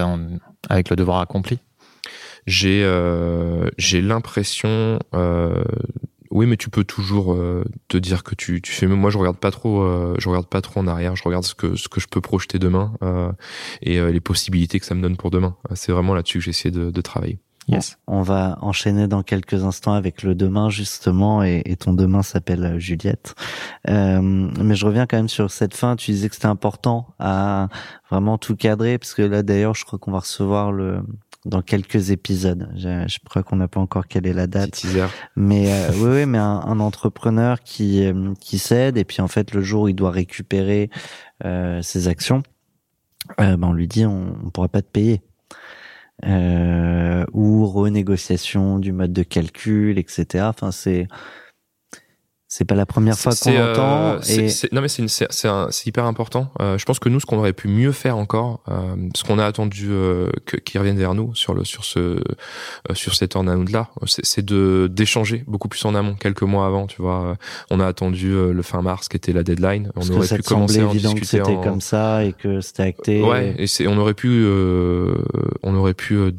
avec 0.68 0.90
le 0.90 0.96
devoir 0.96 1.20
accompli? 1.20 1.58
J'ai 2.46 2.82
euh, 2.84 3.70
j'ai 3.78 4.02
l'impression. 4.02 4.98
Euh, 5.14 5.64
oui, 6.30 6.46
mais 6.46 6.56
tu 6.56 6.68
peux 6.68 6.84
toujours 6.84 7.32
euh, 7.32 7.64
te 7.88 7.96
dire 7.96 8.22
que 8.24 8.34
tu, 8.34 8.60
tu 8.60 8.72
fais. 8.72 8.86
Moi, 8.86 9.08
je 9.10 9.18
regarde 9.18 9.38
pas 9.38 9.50
trop. 9.50 9.82
Euh, 9.82 10.14
je 10.18 10.28
regarde 10.28 10.46
pas 10.46 10.60
trop 10.60 10.80
en 10.80 10.86
arrière. 10.86 11.16
Je 11.16 11.22
regarde 11.22 11.44
ce 11.44 11.54
que 11.54 11.76
ce 11.76 11.88
que 11.88 12.00
je 12.00 12.08
peux 12.08 12.20
projeter 12.20 12.58
demain 12.58 12.94
euh, 13.02 13.32
et 13.80 14.00
les 14.12 14.20
possibilités 14.20 14.78
que 14.80 14.84
ça 14.84 14.94
me 14.94 15.00
donne 15.00 15.16
pour 15.16 15.30
demain. 15.30 15.56
C'est 15.74 15.92
vraiment 15.92 16.14
là-dessus 16.14 16.38
que 16.38 16.44
j'essaie 16.44 16.70
de, 16.70 16.90
de 16.90 17.00
travailler. 17.00 17.38
Yes. 17.68 17.98
On 18.06 18.22
va 18.22 18.58
enchaîner 18.60 19.08
dans 19.08 19.22
quelques 19.22 19.64
instants 19.64 19.94
avec 19.94 20.22
le 20.22 20.34
demain 20.34 20.68
justement 20.68 21.42
et, 21.42 21.62
ton 21.78 21.92
demain 21.92 22.22
s'appelle 22.22 22.64
euh, 22.64 22.78
Juliette. 22.78 23.34
Euh, 23.88 24.20
mais 24.22 24.76
je 24.76 24.86
reviens 24.86 25.06
quand 25.06 25.16
même 25.16 25.28
sur 25.28 25.50
cette 25.50 25.74
fin. 25.74 25.96
Tu 25.96 26.12
disais 26.12 26.28
que 26.28 26.34
c'était 26.34 26.46
important 26.46 27.08
à 27.18 27.68
vraiment 28.10 28.38
tout 28.38 28.54
cadrer 28.56 28.98
parce 28.98 29.14
que 29.14 29.22
là 29.22 29.42
d'ailleurs 29.42 29.74
je 29.74 29.84
crois 29.84 29.98
qu'on 29.98 30.12
va 30.12 30.20
recevoir 30.20 30.72
le 30.72 31.00
dans 31.46 31.60
quelques 31.60 32.10
épisodes. 32.10 32.70
Je, 32.74 33.04
je 33.06 33.18
crois 33.22 33.42
qu'on 33.42 33.56
n'a 33.56 33.68
pas 33.68 33.80
encore 33.80 34.06
quelle 34.06 34.26
est 34.26 34.32
la 34.32 34.46
date. 34.46 34.82
Mais 35.36 35.70
euh, 35.70 35.90
oui, 35.96 36.10
oui, 36.20 36.26
mais 36.26 36.38
un, 36.38 36.80
entrepreneur 36.80 37.60
qui 37.60 38.06
qui 38.40 38.58
cède 38.58 38.96
et 38.96 39.04
puis 39.04 39.20
en 39.20 39.28
fait 39.28 39.52
le 39.52 39.62
jour 39.62 39.82
où 39.82 39.88
il 39.88 39.94
doit 39.94 40.10
récupérer 40.10 40.90
ses 41.82 42.08
actions, 42.08 42.42
ben 43.38 43.62
on 43.62 43.72
lui 43.72 43.88
dit 43.88 44.06
on, 44.06 44.36
on 44.44 44.50
pourra 44.50 44.68
pas 44.68 44.80
te 44.80 44.90
payer 44.90 45.22
euh, 46.24 47.24
ou 47.32 47.66
renégociation 47.66 48.78
du 48.78 48.92
mode 48.92 49.12
de 49.12 49.22
calcul, 49.22 49.98
etc. 49.98 50.44
Enfin, 50.44 50.70
c'est 50.70 51.08
c'est 52.56 52.64
pas 52.64 52.76
la 52.76 52.86
première 52.86 53.18
fois 53.18 53.32
qu'on 53.34 53.50
l'entend. 53.50 54.12
Euh, 54.12 54.20
et... 54.28 54.48
non 54.70 54.80
mais 54.80 54.86
c'est 54.86 55.86
hyper 55.86 56.04
important. 56.04 56.52
Euh, 56.62 56.78
je 56.78 56.84
pense 56.84 57.00
que 57.00 57.08
nous, 57.08 57.18
ce 57.18 57.26
qu'on 57.26 57.38
aurait 57.38 57.52
pu 57.52 57.66
mieux 57.66 57.90
faire 57.90 58.16
encore, 58.16 58.60
euh, 58.68 58.94
ce 59.16 59.24
qu'on 59.24 59.40
a 59.40 59.44
attendu 59.44 59.88
euh, 59.90 60.30
qu'ils 60.64 60.78
reviennent 60.78 60.96
vers 60.96 61.14
nous 61.14 61.34
sur 61.34 61.52
le 61.52 61.64
sur 61.64 61.84
ce 61.84 61.98
euh, 61.98 62.20
sur 62.92 63.16
cette 63.16 63.32
turnaround 63.32 63.68
là, 63.70 63.88
c'est 64.06 64.44
de 64.44 64.88
d'échanger 64.88 65.42
beaucoup 65.48 65.66
plus 65.66 65.84
en 65.84 65.96
amont, 65.96 66.14
quelques 66.14 66.42
mois 66.42 66.64
avant. 66.64 66.86
Tu 66.86 67.02
vois, 67.02 67.36
on 67.70 67.80
a 67.80 67.86
attendu 67.88 68.30
le 68.30 68.62
fin 68.62 68.82
mars 68.82 69.08
qui 69.08 69.16
était 69.16 69.32
la 69.32 69.42
deadline. 69.42 69.90
On 69.96 70.08
aurait 70.10 70.28
pu 70.28 70.42
commencer 70.42 70.78
à 70.78 70.86
en 70.86 70.92
discuter. 70.92 71.20
Que 71.20 71.26
c'était 71.26 71.60
comme 71.60 71.80
ça 71.80 72.24
et 72.24 72.34
que 72.34 72.60
c'était 72.60 72.84
acté. 72.84 73.20
Ouais, 73.24 73.56
et 73.58 73.66
c'est 73.66 73.88
on 73.88 73.98
aurait 73.98 74.14
pu 74.14 74.46
on 75.64 75.74
aurait 75.74 75.94
pu 75.94 76.30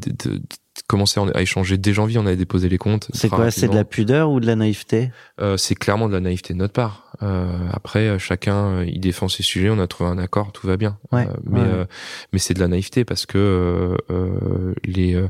commencer 0.88 1.20
à 1.34 1.42
échanger 1.42 1.78
dès 1.78 1.94
janvier, 1.94 2.20
on 2.20 2.26
avait 2.26 2.36
déposé 2.36 2.70
les 2.70 2.78
comptes. 2.78 3.10
C'est 3.14 3.30
quoi 3.30 3.52
C'est 3.52 3.68
de 3.68 3.76
la 3.76 3.86
pudeur 3.86 4.32
ou 4.32 4.40
de 4.40 4.46
la 4.46 4.56
naïveté 4.56 5.12
euh, 5.42 5.58
C'est 5.58 5.76
clairement 5.76 6.08
de 6.08 6.14
la 6.14 6.20
naïveté 6.20 6.54
de 6.54 6.60
notre 6.60 6.74
part. 6.74 7.12
Euh, 7.24 7.70
après, 7.72 8.08
euh, 8.08 8.20
chacun 8.20 8.66
euh, 8.68 8.86
il 8.86 9.00
défend 9.00 9.28
ses 9.28 9.44
sujets, 9.44 9.70
on 9.70 9.80
a 9.80 9.88
trouvé 9.88 10.10
un 10.10 10.18
accord, 10.18 10.52
tout 10.52 10.68
va 10.68 10.78
bien. 10.78 10.98
Ouais, 11.12 11.28
mais 11.44 11.62
mais 12.34 12.40
c'est 12.40 12.54
de 12.54 12.60
la 12.60 12.68
naïveté 12.68 13.06
parce 13.06 13.26
que 13.26 13.98
les 14.84 15.22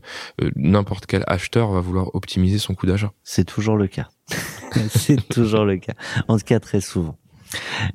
n'importe 0.56 1.06
quel 1.06 1.24
acheteur 1.28 1.72
va 1.72 1.80
vouloir 1.80 2.14
optimiser 2.16 2.58
son 2.58 2.76
coût 2.76 2.86
d'achat. 2.86 3.12
C'est 3.24 3.46
toujours 3.46 3.78
le 3.78 3.88
cas. 3.88 4.10
c'est 4.90 5.28
toujours 5.30 5.66
le 5.66 5.78
cas. 5.78 5.94
En 6.28 6.38
tout 6.38 6.46
cas, 6.46 6.60
très 6.60 6.82
souvent. 6.82 7.18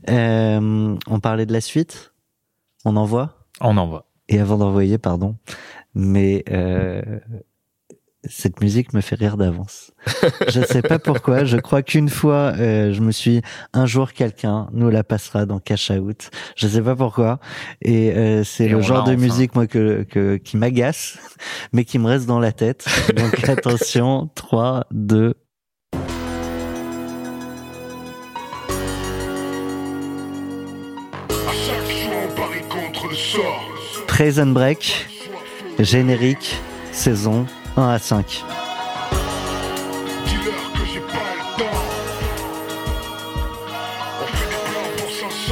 on 0.08 1.20
parlait 1.22 1.46
de 1.46 1.52
la 1.52 1.60
suite. 1.60 2.12
On 2.84 2.96
envoie. 2.96 3.46
On 3.60 3.76
envoie. 3.76 4.06
Et 4.28 4.38
avant 4.38 4.56
d'envoyer, 4.56 4.96
pardon, 4.96 5.36
mais 5.94 6.44
euh, 6.50 7.02
cette 8.24 8.60
musique 8.60 8.92
me 8.92 9.00
fait 9.00 9.16
rire 9.16 9.36
d'avance. 9.36 9.92
je 10.48 10.60
ne 10.60 10.64
sais 10.64 10.82
pas 10.82 10.98
pourquoi. 10.98 11.44
Je 11.44 11.56
crois 11.56 11.82
qu'une 11.82 12.08
fois, 12.08 12.52
euh, 12.58 12.92
je 12.92 13.00
me 13.00 13.12
suis 13.12 13.42
un 13.72 13.86
jour 13.86 14.12
quelqu'un 14.12 14.68
nous 14.72 14.90
la 14.90 15.04
passera 15.04 15.46
dans 15.46 15.58
Cash 15.58 15.90
Out. 15.90 16.30
Je 16.56 16.66
ne 16.66 16.72
sais 16.72 16.82
pas 16.82 16.96
pourquoi. 16.96 17.38
Et 17.80 18.12
euh, 18.12 18.44
c'est 18.44 18.68
le 18.68 18.80
genre 18.80 19.04
de 19.04 19.14
musique 19.14 19.54
moi 19.54 19.66
que, 19.66 20.02
que 20.02 20.36
qui 20.36 20.56
m'agace, 20.56 21.18
mais 21.72 21.84
qui 21.84 21.98
me 21.98 22.06
reste 22.06 22.26
dans 22.26 22.40
la 22.40 22.52
tête. 22.52 22.86
Donc 23.16 23.48
attention, 23.48 24.28
3, 24.34 24.86
2, 24.90 25.34
Prison 34.06 34.46
Break. 34.48 35.06
Générique, 35.78 36.56
saison 36.92 37.46
1 37.76 37.88
à 37.88 37.98
5. 37.98 38.44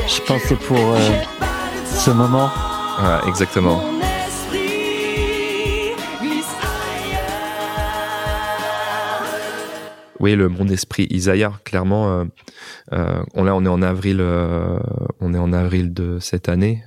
Je 0.07 0.23
pense 0.23 0.43
que 0.43 0.55
pour 0.55 0.77
euh, 0.77 0.99
ce 1.85 2.11
moment. 2.11 2.51
exactement. 3.27 3.83
Oui, 10.21 10.35
le 10.35 10.49
mon 10.49 10.67
esprit 10.69 11.07
Isaiah, 11.11 11.53
clairement. 11.65 12.11
Euh, 12.11 12.25
euh, 12.93 13.23
on 13.35 13.45
là, 13.45 13.55
on 13.55 13.65
est 13.65 13.69
en 13.69 13.83
avril, 13.83 14.21
on 15.21 15.35
est 15.35 15.39
en 15.39 15.53
avril 15.53 15.95
de 15.95 16.19
cette 16.21 16.49
année 16.49 16.83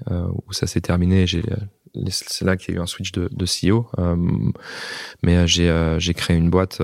où 0.48 0.52
ça 0.54 0.68
s'est 0.68 0.82
terminé. 0.82 1.26
J'ai 1.28 1.44
c'est 2.10 2.46
là 2.46 2.58
qu'il 2.58 2.74
y 2.74 2.78
a 2.78 2.80
eu 2.80 2.84
un 2.84 2.88
switch 2.88 3.12
de, 3.12 3.30
de 3.32 3.46
CEO. 3.46 3.88
Euh, 4.00 4.16
mais 5.24 5.38
euh, 5.38 5.48
j'ai 5.48 5.70
euh, 5.70 6.00
j'ai 6.00 6.14
créé 6.14 6.38
une 6.38 6.50
boîte, 6.50 6.82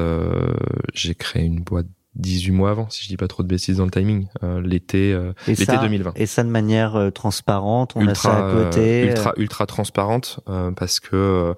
j'ai 0.94 1.16
créé 1.16 1.44
une 1.44 1.62
boîte 1.62 1.88
18 2.16 2.52
mois 2.52 2.72
avant, 2.72 2.90
si 2.90 3.04
je 3.04 3.10
dis 3.10 3.18
pas 3.18 3.28
trop 3.28 3.44
de 3.44 3.48
bêtises 3.48 3.78
dans 3.78 3.86
le 3.86 3.92
timing, 3.92 4.28
l'été 4.64 5.16
l'été 5.48 5.78
2020. 5.78 6.14
Et 6.16 6.26
ça 6.26 6.44
de 6.44 6.50
manière 6.50 7.12
transparente, 7.14 7.94
on 7.96 8.02
ultra, 8.02 8.32
a 8.32 8.40
ça 8.40 8.48
à 8.48 8.52
côté. 8.52 9.06
ultra 9.06 9.34
ultra 9.38 9.66
transparente 9.68 10.40
parce 10.76 11.00
que 11.00 11.54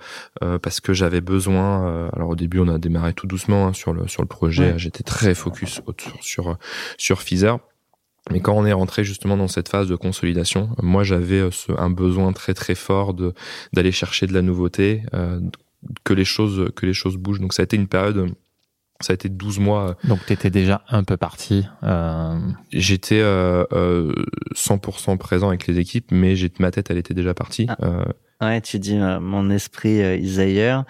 parce 0.61 0.81
que 0.81 0.93
j'avais 0.93 1.21
besoin. 1.21 2.09
alors 2.13 2.29
au 2.29 2.35
début, 2.35 2.59
on 2.59 2.67
a 2.67 2.77
démarré 2.77 3.13
tout 3.13 3.27
doucement 3.27 3.67
hein, 3.67 3.73
sur 3.73 3.93
le 3.93 4.07
sur 4.07 4.21
le 4.21 4.27
projet. 4.27 4.73
J'étais 4.77 5.03
très 5.03 5.33
focus 5.33 5.81
sur 6.19 6.57
sur 6.97 7.21
Fizer. 7.21 7.59
Mais 8.32 8.39
quand 8.39 8.53
on 8.53 8.65
est 8.65 8.73
rentré 8.73 9.03
justement 9.03 9.38
dans 9.38 9.47
cette 9.47 9.69
phase 9.69 9.88
de 9.88 9.95
consolidation, 9.95 10.69
moi 10.82 11.03
j'avais 11.03 11.39
euh, 11.39 11.49
un 11.77 11.89
besoin 11.89 12.34
très 12.34 12.53
très 12.53 12.75
fort 12.75 13.13
de 13.13 13.34
d'aller 13.73 13.91
chercher 13.91 14.27
de 14.27 14.34
la 14.34 14.41
nouveauté, 14.41 15.03
euh, 15.13 15.39
que 16.03 16.13
les 16.13 16.25
choses 16.25 16.69
que 16.75 16.86
les 16.86 16.93
choses 16.93 17.17
bougent. 17.17 17.39
Donc 17.39 17.53
ça 17.53 17.61
a 17.61 17.65
été 17.65 17.75
une 17.75 17.88
période 17.88 18.34
ça 19.01 19.13
a 19.13 19.15
été 19.15 19.30
12 19.30 19.59
mois. 19.59 19.95
Donc 20.03 20.19
tu 20.27 20.34
étais 20.34 20.49
déjà 20.49 20.84
un 20.89 21.05
peu 21.05 21.15
parti. 21.15 21.65
Euh... 21.84 22.38
J'étais 22.73 23.21
euh, 23.21 23.63
100% 24.53 25.17
présent 25.17 25.47
avec 25.47 25.67
les 25.67 25.80
équipes, 25.80 26.11
mais 26.11 26.36
ma 26.59 26.69
tête 26.71 26.91
elle 26.91 26.97
était 26.97 27.13
déjà 27.13 27.34
partie. 27.34 27.67
Ah. 27.82 28.05
Ouais, 28.41 28.59
tu 28.61 28.77
dis 28.77 28.95
mon 28.95 29.49
esprit 29.49 29.99
is 30.21 30.39
ailleurs 30.39 30.86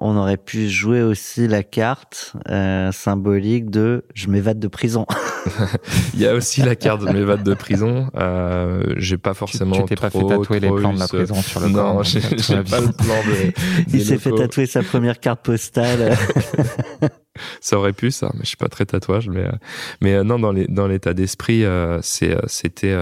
on 0.00 0.16
aurait 0.16 0.38
pu 0.38 0.68
jouer 0.68 1.02
aussi 1.02 1.46
la 1.46 1.62
carte 1.62 2.32
euh, 2.48 2.90
symbolique 2.90 3.70
de 3.70 4.04
je 4.14 4.28
m'évade 4.28 4.58
de 4.58 4.68
prison. 4.68 5.06
Il 6.14 6.20
y 6.20 6.26
a 6.26 6.34
aussi 6.34 6.62
la 6.62 6.76
carte 6.76 7.04
de 7.04 7.10
m'évade 7.10 7.42
de 7.42 7.54
prison. 7.54 8.08
Euh, 8.16 8.82
j'ai 8.96 9.18
pas 9.18 9.34
forcément. 9.34 9.76
Tu 9.76 9.84
t'es 9.84 9.94
pas 9.96 10.10
fait 10.10 10.26
tatouer 10.26 10.60
les 10.60 10.70
plans 10.70 10.92
de 10.92 10.98
la 10.98 11.08
prison 11.08 11.34
sur 11.36 11.60
le 11.60 11.68
corps. 11.72 11.94
Non, 11.94 12.02
j'ai 12.02 12.20
pas 12.20 12.80
le 12.80 12.92
plan 12.92 13.14
de. 13.26 13.52
Il 13.92 14.04
s'est 14.04 14.18
fait 14.18 14.32
tatouer 14.32 14.66
sa 14.66 14.82
première 14.82 15.20
carte 15.20 15.42
postale. 15.42 16.16
ça 17.60 17.78
aurait 17.78 17.92
pu 17.92 18.10
ça, 18.10 18.30
mais 18.34 18.40
je 18.42 18.48
suis 18.48 18.56
pas 18.56 18.68
très 18.68 18.86
tatouage. 18.86 19.28
Mais 19.28 19.46
euh, 19.46 19.52
mais 20.00 20.14
euh, 20.14 20.24
non, 20.24 20.38
dans 20.38 20.52
les 20.52 20.66
dans 20.66 20.86
l'état 20.86 21.14
d'esprit, 21.14 21.64
euh, 21.64 22.00
c'est 22.02 22.36
c'était 22.46 22.96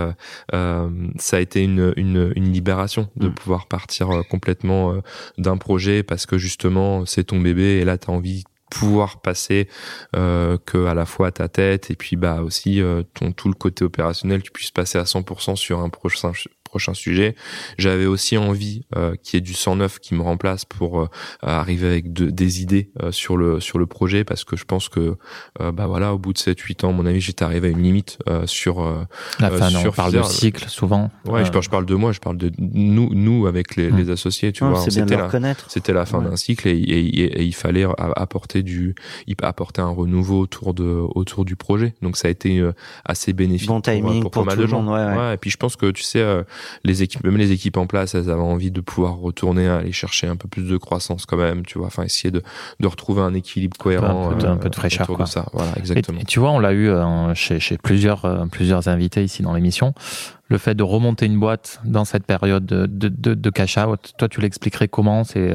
ça 0.52 1.36
a 1.36 1.40
été 1.40 1.62
une 1.62 1.92
une, 1.96 2.32
une 2.36 2.52
libération 2.52 3.08
de 3.16 3.28
mm. 3.28 3.34
pouvoir 3.34 3.66
partir 3.66 4.08
complètement 4.28 5.00
d'un 5.38 5.56
projet 5.56 6.02
parce 6.02 6.26
que 6.26 6.38
justement 6.38 7.06
c'est 7.06 7.24
ton 7.24 7.40
bébé 7.40 7.78
et 7.78 7.84
là 7.84 7.98
tu 7.98 8.10
as 8.10 8.14
envie 8.14 8.44
pouvoir 8.70 9.22
passer 9.22 9.68
euh, 10.14 10.58
que 10.66 10.86
à 10.86 10.94
la 10.94 11.06
fois 11.06 11.32
ta 11.32 11.48
tête 11.48 11.90
et 11.90 11.96
puis 11.96 12.16
bah 12.16 12.42
aussi 12.42 12.82
ton 13.14 13.32
tout 13.32 13.48
le 13.48 13.54
côté 13.54 13.84
opérationnel 13.84 14.42
tu 14.42 14.50
puisses 14.50 14.70
passer 14.70 14.98
à 14.98 15.04
100% 15.04 15.56
sur 15.56 15.80
un 15.80 15.88
prochain 15.88 16.32
prochain 16.68 16.94
sujet. 16.94 17.34
J'avais 17.78 18.06
aussi 18.06 18.36
envie 18.36 18.82
euh, 18.96 19.14
qu'il 19.22 19.36
y 19.36 19.38
ait 19.38 19.40
du 19.40 19.54
109 19.54 19.98
qui 19.98 20.14
me 20.14 20.22
remplace 20.22 20.64
pour 20.64 21.00
euh, 21.00 21.08
arriver 21.42 21.86
avec 21.86 22.12
des 22.12 22.62
idées 22.62 22.90
euh, 23.02 23.12
sur 23.12 23.36
le 23.36 23.60
sur 23.60 23.78
le 23.78 23.86
projet 23.86 24.24
parce 24.24 24.44
que 24.44 24.56
je 24.56 24.64
pense 24.64 24.88
que 24.88 25.16
euh, 25.60 25.72
bah 25.72 25.86
voilà 25.86 26.14
au 26.14 26.18
bout 26.18 26.32
de 26.32 26.38
7 26.38 26.58
8 26.58 26.84
ans 26.84 26.90
à 26.90 26.92
mon 26.92 27.06
avis 27.06 27.20
j'étais 27.20 27.44
arrivé 27.44 27.68
à 27.68 27.70
une 27.70 27.82
limite 27.82 28.18
sur 28.46 29.06
la 29.40 29.50
fin 29.50 29.70
sur 29.70 29.90
on 29.90 29.92
parle 29.92 30.12
de 30.12 30.22
cycle 30.22 30.68
souvent. 30.68 31.10
Ouais, 31.26 31.44
je 31.44 31.50
parle 31.50 31.64
je 31.64 31.70
parle 31.70 31.86
de 31.86 31.94
moi, 31.94 32.12
je 32.12 32.20
parle 32.20 32.36
de 32.36 32.52
nous 32.58 33.10
nous 33.14 33.46
avec 33.46 33.76
les, 33.76 33.90
les 33.90 34.10
associés, 34.10 34.52
tu 34.52 34.64
vois, 34.64 34.80
c'était 34.80 35.16
la 35.16 35.54
c'était 35.68 35.92
la 35.92 36.06
fin 36.06 36.22
d'un 36.22 36.36
cycle 36.36 36.68
et, 36.68 36.72
et, 36.72 37.40
et, 37.40 37.42
il 37.44 37.54
fallait 37.54 37.86
apporter 38.16 38.62
du 38.62 38.94
apporter 39.42 39.80
un 39.80 39.88
renouveau 39.88 40.40
autour 40.40 40.74
de 40.74 40.84
autour 40.84 41.44
du 41.44 41.56
projet. 41.56 41.94
Donc 42.02 42.16
ça 42.16 42.28
a 42.28 42.30
été 42.30 42.62
assez 43.04 43.32
bénéfique 43.32 43.68
bon 43.68 43.80
timing 43.80 44.22
pour, 44.22 44.30
pour, 44.30 44.44
pas 44.44 44.54
mal 44.54 44.58
de 44.58 44.66
gens. 44.66 44.86
ouais, 44.86 45.16
ouais. 45.16 45.34
et 45.34 45.36
puis 45.36 45.50
je 45.50 45.56
pense 45.56 45.76
que 45.76 45.90
tu 45.90 46.02
sais 46.02 46.24
les 46.84 47.02
équipes, 47.02 47.24
même 47.24 47.36
les 47.36 47.52
équipes 47.52 47.76
en 47.76 47.86
place, 47.86 48.14
elles 48.14 48.30
avaient 48.30 48.40
envie 48.40 48.70
de 48.70 48.80
pouvoir 48.80 49.16
retourner, 49.16 49.68
aller 49.68 49.92
chercher 49.92 50.26
un 50.26 50.36
peu 50.36 50.48
plus 50.48 50.68
de 50.68 50.76
croissance 50.76 51.26
quand 51.26 51.36
même, 51.36 51.64
tu 51.64 51.78
vois, 51.78 51.88
enfin 51.88 52.02
essayer 52.02 52.30
de, 52.30 52.42
de 52.80 52.86
retrouver 52.86 53.22
un 53.22 53.34
équilibre 53.34 53.76
cohérent. 53.76 54.30
Un 54.30 54.34
peu 54.34 54.42
de, 54.42 54.46
un 54.46 54.56
peu 54.56 54.68
de 54.68 54.74
euh, 54.74 54.78
fraîcheur. 54.78 55.06
Quoi. 55.06 55.24
De 55.24 55.28
ça. 55.28 55.46
Voilà, 55.52 55.72
exactement. 55.76 56.20
Et, 56.20 56.24
tu 56.24 56.40
vois, 56.40 56.50
on 56.50 56.58
l'a 56.58 56.72
eu 56.72 56.88
euh, 56.88 57.34
chez, 57.34 57.60
chez 57.60 57.78
plusieurs, 57.78 58.24
euh, 58.24 58.46
plusieurs 58.46 58.88
invités 58.88 59.24
ici 59.24 59.42
dans 59.42 59.54
l'émission. 59.54 59.94
Le 60.48 60.58
fait 60.58 60.74
de 60.74 60.82
remonter 60.82 61.26
une 61.26 61.38
boîte 61.38 61.80
dans 61.84 62.04
cette 62.04 62.24
période 62.24 62.64
de, 62.64 62.86
de, 62.86 63.08
de, 63.34 63.50
cash 63.50 63.76
out, 63.76 64.14
toi, 64.16 64.28
tu 64.28 64.40
l'expliquerais 64.40 64.88
comment? 64.88 65.24
C'est 65.24 65.52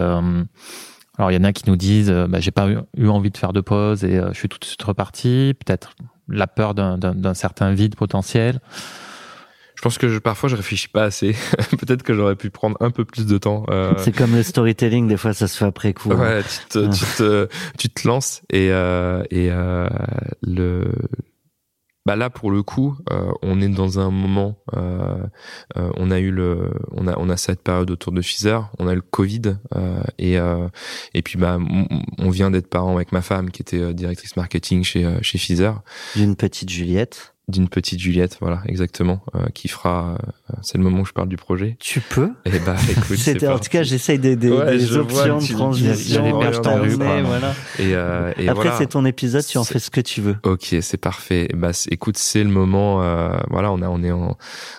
alors 1.18 1.30
il 1.30 1.36
y 1.36 1.38
en 1.38 1.44
a 1.44 1.54
qui 1.54 1.70
nous 1.70 1.76
disent, 1.76 2.12
bah, 2.12 2.40
j'ai 2.40 2.52
pas 2.52 2.68
eu, 2.68 3.08
envie 3.08 3.30
de 3.30 3.38
faire 3.38 3.54
de 3.54 3.62
pause 3.62 4.04
et 4.04 4.20
je 4.32 4.38
suis 4.38 4.50
tout 4.50 4.58
de 4.60 4.66
suite 4.66 4.82
reparti. 4.84 5.56
Peut-être 5.64 5.92
la 6.28 6.48
peur 6.48 6.74
d'un 6.76 7.34
certain 7.34 7.72
vide 7.74 7.96
potentiel. 7.96 8.60
Je 9.84 9.90
pense 9.90 9.98
que 9.98 10.08
je, 10.08 10.18
parfois 10.18 10.48
je 10.48 10.56
réfléchis 10.56 10.88
pas 10.88 11.04
assez. 11.04 11.36
Peut-être 11.78 12.04
que 12.04 12.14
j'aurais 12.14 12.38
pu 12.38 12.50
prendre 12.50 12.78
un 12.80 12.90
peu 12.90 13.04
plus 13.04 13.26
de 13.26 13.38
temps. 13.38 13.66
Euh... 13.70 13.92
C'est 13.98 14.16
comme 14.16 14.34
le 14.34 14.42
storytelling, 14.42 15.10
des 15.10 15.18
fois 15.18 15.34
ça 15.34 15.50
se 15.50 15.58
fait 15.58 15.66
après 15.66 15.94
coup. 15.94 16.08
Ouais, 16.08 16.42
tu 16.42 16.70
te, 16.70 16.90
tu 16.90 17.06
te, 17.18 17.50
tu 17.78 17.90
te 17.90 18.08
lances 18.08 18.44
et 18.50 18.72
euh, 18.72 19.24
et 19.30 19.50
euh, 19.52 19.90
le 20.42 20.90
bah 22.06 22.16
là 22.16 22.30
pour 22.30 22.50
le 22.50 22.64
coup 22.64 22.98
euh, 23.12 23.32
on 23.42 23.60
est 23.62 23.68
dans 23.68 24.00
un 24.00 24.10
moment 24.10 24.58
euh, 24.74 25.18
on 25.76 26.12
a 26.12 26.20
eu 26.20 26.32
le 26.32 26.72
on 26.92 27.08
a 27.08 27.18
on 27.18 27.30
a 27.30 27.38
cette 27.38 27.62
période 27.62 27.92
autour 27.92 28.12
de 28.12 28.20
Pfizer 28.20 28.70
on 28.78 28.88
a 28.88 28.96
le 28.96 29.02
Covid 29.02 29.56
euh, 29.76 30.04
et 30.18 30.38
euh, 30.38 30.68
et 31.14 31.22
puis 31.22 31.38
bah 31.38 31.58
on 32.18 32.30
vient 32.30 32.52
d'être 32.52 32.68
parents 32.68 32.96
avec 32.96 33.14
ma 33.14 33.22
femme 33.22 33.52
qui 33.52 33.62
était 33.62 33.94
directrice 33.94 34.36
marketing 34.36 34.84
chez 34.84 35.18
chez 35.22 35.38
Pfizer 35.38 35.82
d'une 36.16 36.36
petite 36.36 36.70
Juliette 36.70 37.33
d'une 37.54 37.70
petite 37.70 38.00
Juliette, 38.00 38.38
voilà, 38.42 38.62
exactement, 38.66 39.22
euh, 39.36 39.46
qui 39.54 39.68
fera. 39.68 40.18
Euh, 40.20 40.56
c'est 40.62 40.78
le 40.78 40.84
moment 40.84 41.02
où 41.02 41.06
je 41.06 41.14
parle 41.14 41.30
du 41.30 41.38
projet. 41.38 41.78
Tu 41.80 42.02
peux. 42.02 42.32
Et 42.46 42.52
eh 42.54 42.60
bah, 42.60 42.76
écoute, 42.90 43.18
c'était 43.18 43.48
en 43.48 43.60
tout 43.60 43.70
cas, 43.70 43.84
j'essaye 43.84 44.20
des, 44.20 44.36
des, 44.36 44.50
des 44.50 44.98
options 44.98 45.38
de 45.38 45.54
transition. 45.54 46.40
voilà. 46.40 47.54
Et, 47.80 47.96
euh, 47.96 48.34
et 48.38 48.50
après, 48.50 48.72
c'est 48.78 48.88
ton 48.88 49.06
épisode, 49.06 49.46
tu 49.46 49.58
en 49.58 49.64
fais 49.64 49.80
ce 49.80 49.90
que 49.90 50.02
tu 50.02 50.22
veux. 50.22 50.36
Ok, 50.44 50.76
c'est 50.82 50.98
parfait. 50.98 51.48
Bah, 51.56 51.72
écoute, 51.90 52.18
c'est 52.18 52.44
le 52.44 52.50
moment. 52.50 52.98
Voilà, 53.50 53.72
on 53.72 53.82
a, 53.82 53.88
on 53.88 54.04
est 54.04 54.12
en, 54.12 54.38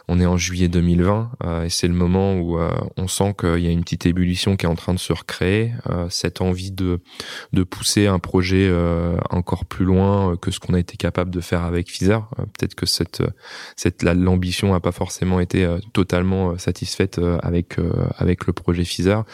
on 0.09 0.21
est 0.21 0.27
en 0.27 0.37
juillet 0.37 0.69
2020, 0.69 1.31
et 1.65 1.71
c'est 1.71 1.89
le 1.89 1.95
moment 1.95 2.35
où 2.35 2.59
on 2.97 3.09
sent 3.09 3.35
qu'il 3.39 3.61
y 3.61 3.69
a 3.69 3.71
une 3.71 3.83
petite 3.83 4.07
ébullition 4.07 4.57
qui 4.57 4.67
est 4.67 4.69
en 4.69 4.75
train 4.75 4.95
de 4.95 4.99
se 4.99 5.13
recréer. 5.13 5.73
cette 6.11 6.41
envie 6.41 6.73
de, 6.73 7.01
de 7.53 7.63
pousser 7.63 8.07
un 8.07 8.19
projet 8.19 8.71
encore 9.31 9.65
plus 9.65 9.85
loin 9.85 10.37
que 10.37 10.51
ce 10.51 10.59
qu'on 10.59 10.75
a 10.75 10.79
été 10.79 10.97
capable 10.97 11.31
de 11.31 11.41
faire 11.41 11.63
avec 11.63 11.91
Fizer 11.91 12.25
peut-être 12.37 12.64
que 12.73 12.87
cette 12.87 13.23
cette 13.77 14.03
l'ambition 14.03 14.73
n'a 14.73 14.81
pas 14.81 14.93
forcément 14.93 15.41
été 15.41 15.65
euh, 15.65 15.79
totalement 15.93 16.53
euh, 16.53 16.59
satisfaite 16.59 17.19
euh, 17.19 17.39
avec 17.43 17.77
avec 18.17 18.47
le 18.47 18.53
projet 18.53 18.85
Fizer. 18.85 19.25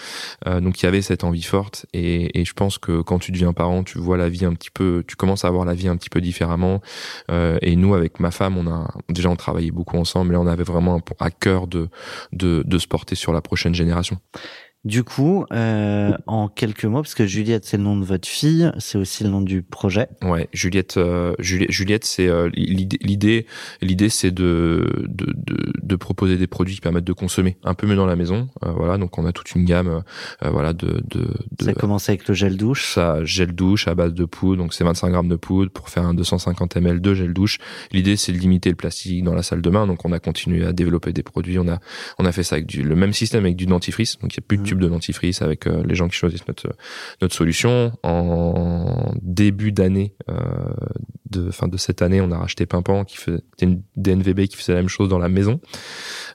donc 0.47 0.81
il 0.81 0.85
y 0.85 0.89
avait 0.89 1.03
cette 1.03 1.25
envie 1.25 1.43
forte 1.43 1.87
et, 1.93 2.41
et, 2.41 2.45
je 2.45 2.53
pense 2.55 2.79
que 2.79 3.03
quand 3.03 3.19
tu 3.19 3.33
deviens 3.33 3.53
parent, 3.53 3.85
tu 3.85 3.99
vois 3.99 4.17
la 4.17 4.29
vie 4.29 4.45
un 4.45 4.55
petit 4.55 4.71
peu, 4.71 5.05
tu 5.07 5.17
commences 5.17 5.45
à 5.45 5.51
voir 5.51 5.65
la 5.65 5.75
vie 5.75 5.89
un 5.89 5.97
petit 5.97 6.09
peu 6.09 6.21
différemment. 6.21 6.81
et 7.29 7.77
nous 7.77 7.95
avec 7.95 8.21
ma 8.21 8.31
femme, 8.31 8.57
on 8.57 8.67
a 8.67 8.89
déjà 9.09 9.29
on 9.29 9.37
travaillait 9.37 9.71
beaucoup 9.71 9.99
ensemble, 9.99 10.31
mais 10.31 10.37
on 10.37 10.47
avait 10.47 10.65
vraiment 10.65 11.01
à 11.19 11.31
cœur 11.31 11.67
de 11.67 11.89
de, 12.33 12.63
de 12.65 12.79
se 12.79 12.87
porter 12.87 13.15
sur 13.15 13.33
la 13.33 13.43
prochaine 13.43 13.75
génération. 13.75 14.19
Du 14.85 15.05
coup, 15.05 15.45
euh, 15.53 16.17
en 16.27 16.49
quelques 16.49 16.87
mots, 16.87 17.03
parce 17.03 17.15
que 17.15 17.27
Juliette, 17.27 17.67
c'est 17.67 17.77
le 17.77 17.83
nom 17.83 17.99
de 17.99 18.05
votre 18.05 18.27
fille, 18.27 18.73
c'est 18.79 18.97
aussi 18.97 19.23
le 19.25 19.29
nom 19.29 19.43
du 19.43 19.63
projet. 19.63 20.09
Ouais, 20.23 20.49
Juliette, 20.55 20.97
euh, 20.97 21.35
Juliette, 21.39 22.07
c'est 22.07 22.29
euh, 22.29 22.49
l'idée. 22.55 23.45
L'idée, 23.83 24.09
c'est 24.09 24.31
de, 24.31 25.05
de, 25.07 25.35
de, 25.37 25.73
de, 25.83 25.97
proposer 25.97 26.39
des 26.39 26.47
produits 26.47 26.77
qui 26.77 26.81
permettent 26.81 27.05
de 27.05 27.13
consommer 27.13 27.59
un 27.63 27.75
peu 27.75 27.87
mieux 27.87 27.95
dans 27.95 28.07
la 28.07 28.17
maison. 28.17 28.49
Euh, 28.65 28.71
voilà, 28.71 28.97
donc 28.97 29.19
on 29.19 29.27
a 29.27 29.33
toute 29.33 29.55
une 29.55 29.67
gamme, 29.67 30.03
euh, 30.43 30.51
voilà, 30.51 30.73
de, 30.73 31.03
de, 31.11 31.29
de, 31.59 31.65
Ça 31.65 31.75
commence 31.75 32.09
avec 32.09 32.27
le 32.27 32.33
gel 32.33 32.57
douche. 32.57 32.95
Ça, 32.95 33.23
gel 33.23 33.53
douche 33.53 33.87
à 33.87 33.95
base 33.95 34.15
de 34.15 34.25
poudre, 34.25 34.63
donc 34.63 34.73
c'est 34.73 34.85
25 34.85 35.11
grammes 35.11 35.29
de 35.29 35.37
poudre 35.37 35.71
pour 35.71 35.91
faire 35.91 36.05
un 36.07 36.15
250 36.15 36.79
ml 36.79 37.03
de 37.03 37.13
gel 37.13 37.35
douche. 37.35 37.59
L'idée, 37.93 38.17
c'est 38.17 38.33
de 38.33 38.39
limiter 38.39 38.71
le 38.71 38.77
plastique 38.77 39.25
dans 39.25 39.35
la 39.35 39.43
salle 39.43 39.61
de 39.61 39.69
bain, 39.69 39.87
donc 39.87 40.07
on 40.07 40.13
a 40.13 40.21
continué 40.21 40.65
à 40.65 40.73
développer 40.73 41.13
des 41.13 41.23
produits. 41.23 41.59
On 41.59 41.69
a, 41.69 41.81
on 42.19 42.25
a 42.25 42.33
fait 42.33 42.45
ça 42.45 42.55
avec 42.55 42.67
du, 42.67 42.83
le 42.83 42.97
même 42.97 43.13
système 43.13 43.45
avec 43.45 43.57
du 43.57 43.67
dentifrice, 43.67 44.19
donc 44.21 44.33
il 44.33 44.39
y 44.39 44.41
a 44.41 44.45
plus 44.47 44.57
de 44.57 44.70
de 44.79 44.89
dentifrice 44.89 45.43
avec 45.43 45.67
euh, 45.67 45.83
les 45.85 45.95
gens 45.95 46.09
qui 46.09 46.17
choisissent 46.17 46.47
notre 46.47 46.75
notre 47.21 47.35
solution. 47.35 47.93
En 48.03 49.13
début 49.23 49.73
d'année, 49.73 50.15
euh, 50.29 50.35
de 51.31 51.51
fin 51.51 51.69
de 51.69 51.77
cette 51.77 52.03
année, 52.03 52.21
on 52.21 52.31
a 52.31 52.39
racheté 52.39 52.67
Pimpan 52.67 53.05
qui 53.05 53.17
fait 53.17 53.43
une 53.61 53.83
DNVB 53.97 54.47
qui 54.47 54.57
faisait 54.57 54.73
la 54.73 54.81
même 54.81 54.89
chose 54.89 55.09
dans 55.09 55.19
la 55.19 55.29
maison. 55.29 55.61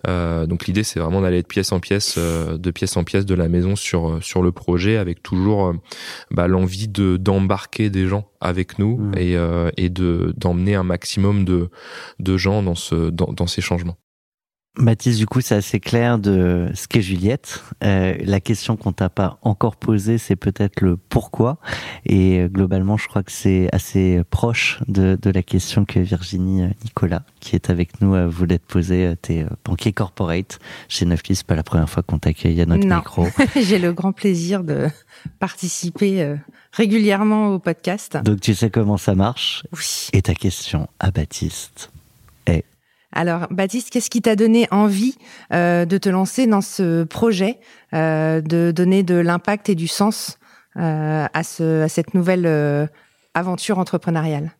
Euh, 0.07 0.45
donc 0.45 0.67
l'idée 0.67 0.83
c'est 0.83 0.99
vraiment 0.99 1.21
d'aller 1.21 1.41
de 1.41 1.47
pièce 1.47 1.71
en 1.71 1.79
pièce, 1.79 2.17
de 2.17 2.71
pièce 2.71 2.97
en 2.97 3.03
pièce 3.03 3.25
de 3.25 3.35
la 3.35 3.47
maison 3.47 3.75
sur 3.75 4.23
sur 4.23 4.41
le 4.41 4.51
projet, 4.51 4.97
avec 4.97 5.21
toujours 5.23 5.73
bah, 6.31 6.47
l'envie 6.47 6.87
de 6.87 7.17
d'embarquer 7.17 7.89
des 7.89 8.07
gens 8.07 8.29
avec 8.41 8.79
nous 8.79 8.97
mmh. 8.97 9.17
et 9.17 9.37
et 9.77 9.89
de 9.89 10.33
d'emmener 10.37 10.75
un 10.75 10.83
maximum 10.83 11.45
de 11.45 11.69
de 12.19 12.37
gens 12.37 12.63
dans 12.63 12.75
ce 12.75 13.09
dans, 13.09 13.33
dans 13.33 13.47
ces 13.47 13.61
changements. 13.61 13.97
Mathis, 14.77 15.17
du 15.17 15.25
coup, 15.25 15.41
c'est 15.41 15.55
assez 15.55 15.79
clair 15.79 16.19
de 16.19 16.69
ce 16.73 16.87
qu'est 16.87 17.01
Juliette. 17.01 17.63
Euh, 17.83 18.15
la 18.23 18.39
question 18.39 18.75
qu'on 18.75 18.91
t'a 18.91 19.09
pas 19.09 19.37
encore 19.41 19.75
posée, 19.77 20.17
c'est 20.17 20.35
peut-être 20.35 20.81
le 20.81 20.97
pourquoi. 20.97 21.57
Et 22.05 22.39
euh, 22.39 22.47
globalement, 22.47 22.97
je 22.97 23.07
crois 23.07 23.23
que 23.23 23.31
c'est 23.31 23.69
assez 23.71 24.21
proche 24.29 24.79
de, 24.87 25.17
de, 25.21 25.29
la 25.29 25.43
question 25.43 25.85
que 25.85 25.99
Virginie 25.99 26.63
euh, 26.63 26.69
Nicolas, 26.83 27.23
qui 27.39 27.55
est 27.55 27.69
avec 27.69 28.01
nous, 28.01 28.29
voulait 28.29 28.59
te 28.59 28.65
poser. 28.65 29.15
T'es 29.21 29.45
banquier 29.63 29.93
corporate 29.93 30.59
chez 30.89 31.05
Neuflis. 31.05 31.35
C'est 31.35 31.47
pas 31.47 31.55
la 31.55 31.63
première 31.63 31.89
fois 31.89 32.03
qu'on 32.03 32.19
t'accueille 32.19 32.61
à 32.61 32.65
notre 32.65 32.85
non. 32.85 32.97
micro. 32.97 33.27
J'ai 33.55 33.79
le 33.79 33.93
grand 33.93 34.11
plaisir 34.11 34.63
de 34.63 34.87
participer 35.39 36.35
régulièrement 36.73 37.49
au 37.49 37.59
podcast. 37.59 38.17
Donc 38.23 38.41
tu 38.41 38.53
sais 38.53 38.69
comment 38.69 38.97
ça 38.97 39.15
marche? 39.15 39.63
Oui. 39.73 40.09
Et 40.13 40.21
ta 40.21 40.33
question 40.33 40.87
à 40.99 41.11
Baptiste 41.11 41.91
Alors, 43.11 43.47
Baptiste, 43.49 43.89
qu'est-ce 43.89 44.09
qui 44.09 44.21
t'a 44.21 44.35
donné 44.35 44.67
envie 44.71 45.15
euh, 45.53 45.85
de 45.85 45.97
te 45.97 46.09
lancer 46.09 46.47
dans 46.47 46.61
ce 46.61 47.03
projet, 47.03 47.59
euh, 47.93 48.41
de 48.41 48.71
donner 48.71 49.03
de 49.03 49.15
l'impact 49.15 49.69
et 49.69 49.75
du 49.75 49.87
sens 49.87 50.37
euh, 50.77 51.25
à, 51.33 51.43
ce, 51.43 51.83
à 51.83 51.89
cette 51.89 52.13
nouvelle 52.13 52.89
aventure 53.33 53.79
entrepreneuriale? 53.79 54.51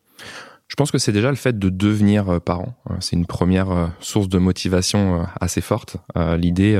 Je 0.68 0.74
pense 0.74 0.90
que 0.90 0.98
c'est 0.98 1.12
déjà 1.12 1.30
le 1.30 1.36
fait 1.36 1.58
de 1.58 1.68
devenir 1.68 2.28
euh, 2.28 2.40
parent. 2.40 2.74
Euh, 2.90 2.94
C'est 2.98 3.14
une 3.14 3.26
première 3.26 3.70
euh, 3.70 3.86
source 4.00 4.28
de 4.28 4.38
motivation 4.38 5.24
assez 5.40 5.60
forte. 5.60 5.96
L'idée, 6.38 6.74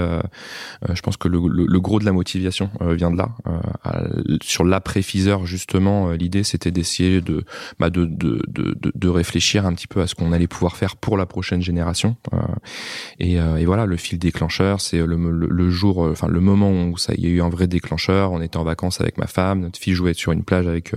je 0.92 1.00
pense 1.02 1.16
que 1.16 1.28
le, 1.28 1.80
gros 1.80 2.00
de 2.00 2.04
la 2.04 2.12
motivation 2.12 2.70
vient 2.80 3.10
de 3.10 3.16
là. 3.16 3.30
Sur 4.42 4.64
l'après-fiseur, 4.64 5.46
justement, 5.46 6.10
l'idée, 6.12 6.42
c'était 6.42 6.70
d'essayer 6.70 7.20
de, 7.20 7.44
bah, 7.78 7.90
de, 7.90 8.04
de, 8.04 8.42
de, 8.48 8.76
de- 8.94 9.08
réfléchir 9.08 9.66
un 9.66 9.74
petit 9.74 9.86
peu 9.86 10.00
à 10.00 10.06
ce 10.06 10.14
qu'on 10.14 10.32
allait 10.32 10.46
pouvoir 10.46 10.76
faire 10.76 10.96
pour 10.96 11.16
la 11.16 11.26
prochaine 11.26 11.62
génération. 11.62 12.16
Et, 13.18 13.38
voilà, 13.64 13.86
le 13.86 13.96
fil 13.96 14.18
déclencheur, 14.18 14.80
c'est 14.80 14.98
le, 14.98 15.16
le, 15.16 15.70
jour, 15.70 15.98
enfin 15.98 16.28
le 16.28 16.40
moment 16.40 16.88
où 16.88 16.96
ça, 16.96 17.12
il 17.16 17.24
y 17.24 17.26
a 17.26 17.30
eu 17.30 17.42
un 17.42 17.50
vrai 17.50 17.66
déclencheur. 17.66 18.32
On 18.32 18.40
était 18.40 18.56
en 18.56 18.64
vacances 18.64 19.00
avec 19.00 19.18
ma 19.18 19.26
femme, 19.26 19.60
notre 19.60 19.78
fille 19.78 19.94
jouait 19.94 20.14
sur 20.14 20.32
une 20.32 20.44
plage 20.44 20.66
avec 20.66 20.92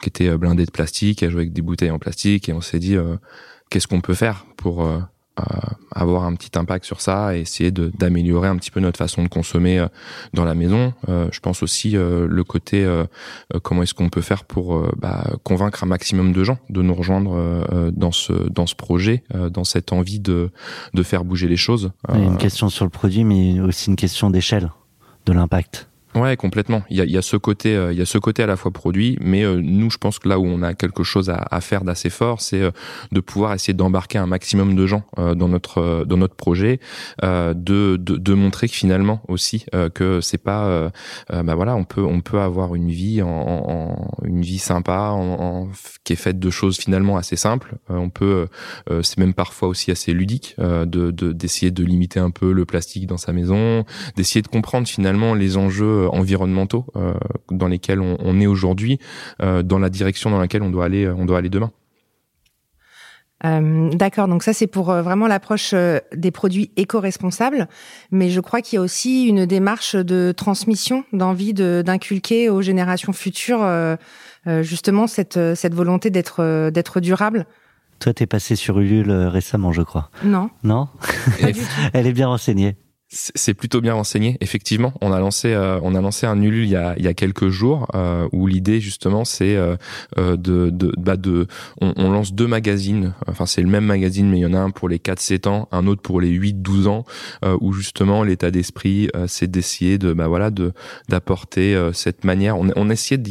qui 0.00 0.08
était 0.08 0.36
blindée 0.36 0.66
de 0.66 0.70
plastique, 0.70 1.22
elle 1.22 1.30
jouait 1.30 1.42
avec 1.42 1.52
des 1.52 1.62
bouteilles 1.62 1.90
en 1.90 1.98
plastique, 1.98 2.17
et 2.26 2.52
on 2.52 2.60
s'est 2.60 2.78
dit 2.78 2.96
euh, 2.96 3.16
qu'est-ce 3.70 3.86
qu'on 3.86 4.00
peut 4.00 4.14
faire 4.14 4.44
pour 4.56 4.84
euh, 4.84 4.98
euh, 5.38 5.42
avoir 5.92 6.24
un 6.24 6.34
petit 6.34 6.58
impact 6.58 6.84
sur 6.84 7.00
ça 7.00 7.36
et 7.36 7.40
essayer 7.40 7.70
d'améliorer 7.70 8.48
un 8.48 8.56
petit 8.56 8.70
peu 8.70 8.80
notre 8.80 8.98
façon 8.98 9.22
de 9.22 9.28
consommer 9.28 9.86
dans 10.34 10.44
la 10.44 10.56
maison. 10.56 10.92
Je 11.06 11.38
pense 11.38 11.62
aussi 11.62 11.92
le 11.92 12.42
côté 12.42 12.84
comment 13.62 13.84
est-ce 13.84 13.94
qu'on 13.94 14.08
peut 14.08 14.20
faire 14.20 14.44
pour 14.44 14.84
bah, 14.96 15.24
convaincre 15.44 15.84
un 15.84 15.86
maximum 15.86 16.32
de 16.32 16.42
gens 16.42 16.58
de 16.70 16.82
nous 16.82 16.94
rejoindre 16.94 17.92
dans 17.92 18.10
ce 18.10 18.32
dans 18.32 18.66
ce 18.66 18.74
projet, 18.74 19.22
dans 19.32 19.62
cette 19.62 19.92
envie 19.92 20.18
de 20.18 20.50
de 20.92 21.02
faire 21.04 21.24
bouger 21.24 21.46
les 21.46 21.56
choses. 21.56 21.92
il 22.12 22.18
y 22.18 22.22
a 22.24 22.26
une 22.26 22.36
question 22.36 22.68
sur 22.68 22.84
le 22.84 22.90
produit, 22.90 23.22
mais 23.22 23.60
aussi 23.60 23.90
une 23.90 23.96
question 23.96 24.30
d'échelle, 24.30 24.72
de 25.24 25.32
l'impact. 25.32 25.87
Ouais, 26.18 26.36
complètement. 26.36 26.82
Il 26.90 26.96
y 26.96 27.00
a, 27.00 27.04
y 27.04 27.16
a 27.16 27.22
ce 27.22 27.36
côté, 27.36 27.76
euh, 27.76 27.92
il 27.92 27.98
y 27.98 28.02
a 28.02 28.06
ce 28.06 28.18
côté 28.18 28.42
à 28.42 28.46
la 28.46 28.56
fois 28.56 28.70
produit, 28.72 29.16
mais 29.20 29.44
euh, 29.44 29.60
nous, 29.62 29.90
je 29.90 29.98
pense 29.98 30.18
que 30.18 30.28
là 30.28 30.38
où 30.38 30.46
on 30.46 30.62
a 30.62 30.74
quelque 30.74 31.04
chose 31.04 31.30
à, 31.30 31.46
à 31.50 31.60
faire 31.60 31.84
d'assez 31.84 32.10
fort, 32.10 32.40
c'est 32.40 32.60
euh, 32.62 32.70
de 33.12 33.20
pouvoir 33.20 33.52
essayer 33.54 33.74
d'embarquer 33.74 34.18
un 34.18 34.26
maximum 34.26 34.74
de 34.74 34.86
gens 34.86 35.04
euh, 35.18 35.34
dans 35.34 35.48
notre 35.48 35.78
euh, 35.78 36.04
dans 36.04 36.16
notre 36.16 36.34
projet, 36.34 36.80
de, 37.22 37.52
de 37.54 37.96
de 37.96 38.34
montrer 38.34 38.68
que 38.68 38.74
finalement 38.74 39.20
aussi 39.28 39.66
que 39.94 40.20
c'est 40.20 40.38
pas, 40.42 40.90
bah 41.30 41.54
voilà, 41.54 41.76
on 41.76 41.84
peut 41.84 42.02
on 42.04 42.20
peut 42.20 42.40
avoir 42.40 42.74
une 42.74 42.90
vie 42.90 43.22
en, 43.22 43.28
en- 43.28 44.10
une 44.24 44.42
vie 44.42 44.58
sympa, 44.58 45.10
en, 45.12 45.20
en- 45.40 45.68
qui 46.04 46.14
est 46.14 46.16
faite 46.16 46.38
de 46.38 46.50
choses 46.50 46.78
finalement 46.78 47.16
assez 47.16 47.36
simples. 47.36 47.76
On 47.88 48.10
peut, 48.10 48.48
c'est 49.02 49.18
même 49.18 49.34
parfois 49.34 49.68
aussi 49.68 49.90
assez 49.90 50.12
ludique 50.12 50.56
de- 50.58 51.10
d'essayer 51.32 51.70
de 51.70 51.84
limiter 51.84 52.20
un 52.20 52.30
peu 52.30 52.52
le 52.52 52.64
plastique 52.64 53.06
dans 53.06 53.16
sa 53.18 53.32
maison, 53.32 53.84
d'essayer 54.16 54.42
de 54.42 54.48
comprendre 54.48 54.88
finalement 54.88 55.34
les 55.34 55.56
enjeux 55.56 56.07
environnementaux 56.08 56.86
euh, 56.96 57.14
dans 57.50 57.68
lesquels 57.68 58.00
on, 58.00 58.16
on 58.20 58.40
est 58.40 58.46
aujourd'hui, 58.46 58.98
euh, 59.42 59.62
dans 59.62 59.78
la 59.78 59.90
direction 59.90 60.30
dans 60.30 60.38
laquelle 60.40 60.62
on 60.62 60.70
doit 60.70 60.84
aller, 60.84 61.08
on 61.08 61.24
doit 61.24 61.38
aller 61.38 61.48
demain. 61.50 61.70
Euh, 63.44 63.90
D'accord, 63.90 64.26
donc 64.26 64.42
ça 64.42 64.52
c'est 64.52 64.66
pour 64.66 64.90
euh, 64.90 65.00
vraiment 65.02 65.28
l'approche 65.28 65.70
euh, 65.72 66.00
des 66.12 66.32
produits 66.32 66.72
éco-responsables, 66.76 67.68
mais 68.10 68.30
je 68.30 68.40
crois 68.40 68.62
qu'il 68.62 68.76
y 68.76 68.80
a 68.80 68.82
aussi 68.82 69.26
une 69.26 69.46
démarche 69.46 69.94
de 69.94 70.32
transmission, 70.36 71.04
d'envie 71.12 71.54
de- 71.54 71.84
d'inculquer 71.86 72.50
aux 72.50 72.62
générations 72.62 73.12
futures 73.12 73.62
euh, 73.62 73.94
euh, 74.48 74.64
justement 74.64 75.06
cette, 75.06 75.36
euh, 75.36 75.54
cette 75.54 75.72
volonté 75.74 76.10
d'être 76.10 76.40
euh, 76.42 76.72
d'être 76.72 76.98
durable. 76.98 77.46
Toi, 78.00 78.12
t'es 78.12 78.26
passé 78.26 78.56
sur 78.56 78.80
Ulule 78.80 79.10
euh, 79.10 79.28
récemment, 79.28 79.70
je 79.70 79.82
crois. 79.82 80.10
Non, 80.24 80.50
Non? 80.64 80.88
Elle 81.92 82.06
est 82.08 82.12
bien 82.12 82.26
renseignée. 82.26 82.76
C'est 83.10 83.54
plutôt 83.54 83.80
bien 83.80 83.94
renseigné. 83.94 84.36
Effectivement, 84.42 84.92
on 85.00 85.12
a 85.12 85.18
lancé, 85.18 85.54
euh, 85.54 85.80
on 85.82 85.94
a 85.94 86.00
lancé 86.02 86.26
un 86.26 86.42
Ulule 86.42 86.64
il 86.64 86.70
y 86.70 86.76
a, 86.76 86.94
il 86.98 87.04
y 87.04 87.08
a 87.08 87.14
quelques 87.14 87.48
jours 87.48 87.86
euh, 87.94 88.28
où 88.32 88.46
l'idée 88.46 88.80
justement 88.80 89.24
c'est 89.24 89.56
euh, 89.56 89.76
euh, 90.18 90.36
de, 90.36 90.68
de, 90.68 90.92
bah 90.98 91.16
de, 91.16 91.46
on, 91.80 91.94
on 91.96 92.10
lance 92.10 92.34
deux 92.34 92.46
magazines. 92.46 93.14
Enfin, 93.26 93.46
c'est 93.46 93.62
le 93.62 93.68
même 93.68 93.86
magazine, 93.86 94.28
mais 94.28 94.36
il 94.36 94.42
y 94.42 94.46
en 94.46 94.52
a 94.52 94.58
un 94.58 94.68
pour 94.68 94.90
les 94.90 94.98
4-7 94.98 95.48
ans, 95.48 95.68
un 95.72 95.86
autre 95.86 96.02
pour 96.02 96.20
les 96.20 96.30
8-12 96.38 96.86
ans, 96.86 97.04
euh, 97.46 97.56
où 97.62 97.72
justement 97.72 98.22
l'état 98.24 98.50
d'esprit, 98.50 99.08
euh, 99.16 99.24
c'est 99.26 99.50
d'essayer 99.50 99.96
de, 99.96 100.12
bah 100.12 100.28
voilà, 100.28 100.50
de 100.50 100.74
d'apporter 101.08 101.90
cette 101.94 102.24
manière. 102.24 102.58
On, 102.58 102.68
on 102.76 102.90
essayait 102.90 103.22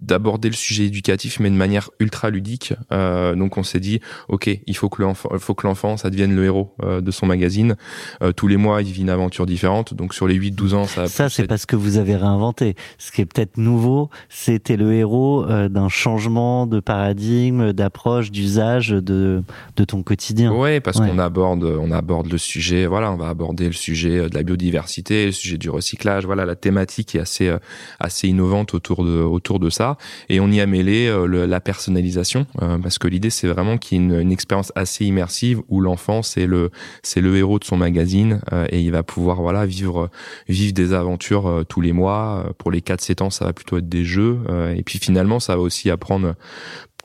d'aborder 0.00 0.48
le 0.48 0.54
sujet 0.54 0.84
éducatif, 0.86 1.38
mais 1.38 1.50
de 1.50 1.54
manière 1.54 1.90
ultra 2.00 2.30
ludique. 2.30 2.72
Donc, 2.90 3.58
on 3.58 3.62
s'est 3.62 3.80
dit, 3.80 4.00
ok, 4.28 4.48
il 4.66 4.76
faut 4.76 4.88
que 4.88 5.02
l'enfant, 5.02 5.28
faut 5.38 5.54
que 5.54 5.66
l'enfant, 5.66 5.98
ça 5.98 6.08
devienne 6.08 6.34
le 6.34 6.44
héros 6.44 6.74
de 6.82 7.10
son 7.10 7.26
magazine. 7.26 7.76
Tous 8.38 8.46
les 8.46 8.56
mois, 8.56 8.82
il 8.82 8.92
vit 8.92 9.02
une 9.02 9.10
aventure 9.10 9.46
différente. 9.46 9.94
Donc 9.94 10.14
sur 10.14 10.28
les 10.28 10.36
8-12 10.38 10.74
ans, 10.74 10.84
ça. 10.84 11.02
va 11.02 11.08
Ça, 11.08 11.28
c'est 11.28 11.48
parce 11.48 11.66
que 11.66 11.74
vous 11.74 11.96
avez 11.96 12.14
réinventé. 12.14 12.76
Ce 12.96 13.10
qui 13.10 13.20
est 13.20 13.24
peut-être 13.26 13.56
nouveau, 13.58 14.10
c'était 14.28 14.76
le 14.76 14.92
héros 14.94 15.44
euh, 15.44 15.68
d'un 15.68 15.88
changement 15.88 16.68
de 16.68 16.78
paradigme, 16.78 17.72
d'approche, 17.72 18.30
d'usage 18.30 18.90
de, 18.90 19.42
de 19.76 19.84
ton 19.84 20.04
quotidien. 20.04 20.52
Ouais, 20.54 20.78
parce 20.78 20.98
Ouais. 21.00 21.08
qu'on 21.10 21.18
aborde, 21.18 21.64
on 21.64 21.90
aborde 21.90 22.30
le 22.30 22.38
sujet. 22.38 22.86
Voilà, 22.86 23.10
on 23.10 23.16
va 23.16 23.28
aborder 23.28 23.66
le 23.66 23.72
sujet 23.72 24.18
euh, 24.18 24.28
de 24.28 24.34
la 24.36 24.44
biodiversité, 24.44 25.26
le 25.26 25.32
sujet 25.32 25.58
du 25.58 25.68
recyclage. 25.68 26.24
Voilà, 26.24 26.44
la 26.44 26.54
thématique 26.54 27.16
est 27.16 27.20
assez, 27.20 27.48
euh, 27.48 27.58
assez 27.98 28.28
innovante 28.28 28.72
autour 28.72 29.04
de, 29.04 29.18
autour 29.20 29.58
de 29.58 29.68
ça. 29.68 29.96
Et 30.28 30.38
on 30.38 30.48
y 30.52 30.60
a 30.60 30.66
mêlé 30.66 31.08
le- 31.26 31.46
la 31.46 31.60
personnalisation, 31.60 32.46
parce 32.82 32.98
que 32.98 33.08
l'idée, 33.08 33.30
c'est 33.30 33.48
vraiment 33.48 33.78
qu'il 33.78 33.98
y 33.98 34.00
ait 34.00 34.04
une, 34.04 34.20
une 34.20 34.30
expérience 34.32 34.72
assez 34.76 35.04
immersive 35.06 35.60
où 35.68 35.80
l'enfant, 35.80 36.22
c'est 36.22 36.46
le, 36.46 36.70
c'est 37.02 37.20
le 37.20 37.36
héros 37.36 37.58
de 37.58 37.64
son 37.64 37.76
magazine 37.76 38.27
euh, 38.52 38.66
et 38.70 38.80
il 38.80 38.90
va 38.90 39.02
pouvoir, 39.02 39.40
voilà, 39.42 39.66
vivre, 39.66 40.10
vivre 40.48 40.72
des 40.72 40.92
aventures 40.92 41.46
euh, 41.46 41.64
tous 41.64 41.80
les 41.80 41.92
mois. 41.92 42.44
Euh, 42.46 42.52
Pour 42.56 42.70
les 42.70 42.80
4-7 42.80 43.22
ans, 43.22 43.30
ça 43.30 43.44
va 43.44 43.52
plutôt 43.52 43.78
être 43.78 43.88
des 43.88 44.04
jeux. 44.04 44.40
euh, 44.48 44.74
et 44.74 44.82
puis 44.82 44.98
finalement, 44.98 45.40
ça 45.40 45.56
va 45.56 45.62
aussi 45.62 45.90
apprendre, 45.90 46.34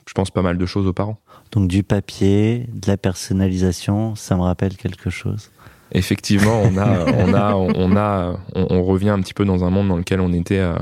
je 0.06 0.12
pense, 0.14 0.30
pas 0.30 0.42
mal 0.42 0.58
de 0.58 0.66
choses 0.66 0.86
aux 0.86 0.92
parents. 0.92 1.18
Donc 1.52 1.68
du 1.68 1.82
papier, 1.82 2.66
de 2.72 2.88
la 2.88 2.96
personnalisation, 2.96 4.14
ça 4.16 4.36
me 4.36 4.42
rappelle 4.42 4.76
quelque 4.76 5.10
chose. 5.10 5.50
Effectivement, 5.94 6.60
on 6.62 6.76
a, 6.76 7.04
on 7.16 7.32
a, 7.34 7.54
on 7.54 7.96
a, 7.96 8.36
on, 8.54 8.66
on 8.70 8.82
revient 8.82 9.10
un 9.10 9.20
petit 9.20 9.34
peu 9.34 9.44
dans 9.44 9.64
un 9.64 9.70
monde 9.70 9.88
dans 9.88 9.96
lequel 9.96 10.20
on 10.20 10.32
était, 10.32 10.58
euh, 10.58 10.74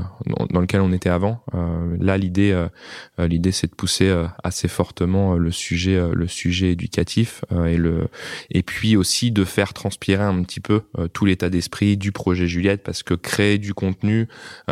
dans- 0.51 0.59
lequel 0.61 0.81
on 0.81 0.91
était 0.91 1.09
avant. 1.09 1.43
Euh, 1.53 1.95
là, 1.99 2.17
l'idée, 2.17 2.51
euh, 2.51 3.27
l'idée, 3.27 3.51
c'est 3.51 3.67
de 3.69 3.75
pousser 3.75 4.11
assez 4.43 4.67
fortement 4.67 5.35
le 5.35 5.51
sujet, 5.51 6.01
le 6.11 6.27
sujet 6.27 6.71
éducatif 6.71 7.45
et 7.67 7.77
le, 7.77 8.07
et 8.49 8.63
puis 8.63 8.95
aussi 8.95 9.31
de 9.31 9.43
faire 9.43 9.73
transpirer 9.73 10.23
un 10.23 10.41
petit 10.43 10.59
peu 10.59 10.81
tout 11.13 11.25
l'état 11.25 11.49
d'esprit 11.49 11.95
du 11.97 12.11
projet 12.11 12.47
Juliette, 12.47 12.83
parce 12.83 13.03
que 13.03 13.13
créer 13.13 13.57
du 13.59 13.73
contenu, 13.73 14.27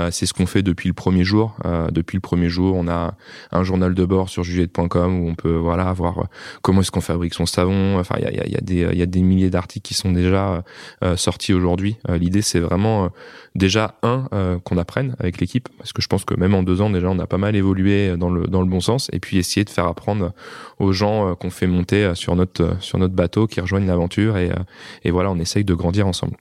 c'est 0.10 0.26
ce 0.26 0.34
qu'on 0.34 0.46
fait 0.48 0.64
depuis 0.64 0.88
le 0.88 0.94
premier 0.94 1.24
jour. 1.24 1.56
Depuis 1.92 2.16
le 2.18 2.22
premier 2.22 2.50
jour, 2.50 2.76
on 2.76 2.88
a 2.88 3.16
un 3.52 3.64
journal 3.64 3.94
de 3.94 4.06
bord 4.06 4.30
sur 4.30 4.44
juliette.com 4.44 5.20
où 5.22 5.30
on 5.30 5.36
peut, 5.36 5.56
voilà, 5.56 5.92
voir 5.94 6.28
comment 6.62 6.82
est-ce 6.82 6.92
qu'on 6.92 7.02
fabrique 7.02 7.34
son 7.34 7.46
savon. 7.46 8.00
Enfin, 8.00 8.16
il 8.20 8.24
y 8.24 8.28
a, 8.28 8.32
il 8.32 8.38
y 8.38 8.42
a- 8.42 8.48
y 8.48 8.56
a 8.58 8.62
des, 8.62 8.88
il 8.94 8.98
y 8.98 9.02
a 9.02 9.06
des 9.06 9.22
milliers 9.22 9.50
d'articles 9.50 9.88
qui 9.88 9.94
sont 9.94 10.12
déjà 10.12 10.31
euh, 10.38 11.16
sortis 11.16 11.54
aujourd'hui. 11.54 11.98
Euh, 12.10 12.18
L'idée, 12.18 12.42
c'est 12.42 12.60
vraiment 12.60 13.06
euh, 13.06 13.08
déjà 13.56 13.96
un 14.04 14.28
euh, 14.34 14.60
qu'on 14.60 14.78
apprenne 14.78 15.16
avec 15.20 15.40
l'équipe, 15.40 15.70
parce 15.78 15.94
que 15.94 16.02
je 16.02 16.08
pense 16.08 16.26
que 16.26 16.36
même 16.36 16.54
en 16.54 16.64
deux 16.64 16.82
ans 16.82 16.90
déjà, 16.90 17.10
on 17.10 17.20
a 17.20 17.28
pas 17.28 17.38
mal 17.38 17.56
évolué 17.56 18.16
dans 18.18 18.30
le 18.30 18.48
dans 18.48 18.62
le 18.62 18.68
bon 18.68 18.80
sens. 18.80 19.10
Et 19.14 19.20
puis 19.20 19.38
essayer 19.38 19.64
de 19.64 19.70
faire 19.70 19.88
apprendre 19.88 20.34
aux 20.80 20.92
gens 20.92 21.30
euh, 21.30 21.36
qu'on 21.36 21.50
fait 21.50 21.68
monter 21.68 22.04
euh, 22.04 22.16
sur 22.16 22.36
notre 22.36 22.64
euh, 22.64 22.74
sur 22.80 22.98
notre 22.98 23.14
bateau, 23.14 23.48
qui 23.48 23.60
rejoignent 23.62 23.88
l'aventure. 23.88 24.38
Et, 24.38 24.50
euh, 24.52 24.56
et 25.04 25.12
voilà, 25.12 25.32
on 25.32 25.40
essaye 25.40 25.64
de 25.64 25.74
grandir 25.74 26.08
ensemble. 26.08 26.38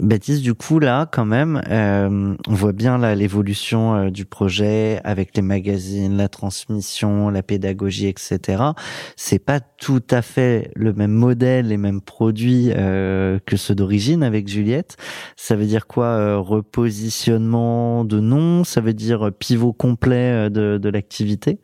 Baptiste, 0.00 0.42
du 0.42 0.54
coup, 0.54 0.78
là, 0.78 1.06
quand 1.10 1.26
même, 1.26 1.60
euh, 1.68 2.34
on 2.48 2.54
voit 2.54 2.72
bien 2.72 2.96
l'évolution 3.14 3.94
euh, 3.94 4.10
du 4.10 4.24
projet 4.24 4.98
avec 5.04 5.36
les 5.36 5.42
magazines, 5.42 6.16
la 6.16 6.28
transmission, 6.28 7.28
la 7.28 7.42
pédagogie, 7.42 8.06
etc. 8.06 8.62
C'est 9.16 9.38
pas 9.38 9.60
tout 9.60 10.02
à 10.10 10.22
fait 10.22 10.70
le 10.74 10.94
même 10.94 11.12
modèle, 11.12 11.68
les 11.68 11.76
mêmes 11.76 12.00
produits 12.00 12.70
euh, 12.74 13.38
que 13.44 13.58
ceux 13.58 13.74
d'origine 13.74 14.22
avec 14.22 14.48
Juliette. 14.48 14.96
Ça 15.36 15.54
veut 15.54 15.66
dire 15.66 15.86
quoi 15.86 16.06
euh, 16.06 16.38
Repositionnement 16.38 18.04
de 18.06 18.20
nom? 18.20 18.64
Ça 18.64 18.80
veut 18.80 18.94
dire 18.94 19.26
euh, 19.26 19.30
pivot 19.30 19.74
complet 19.74 20.48
de, 20.48 20.78
de 20.78 20.88
l'activité? 20.88 21.60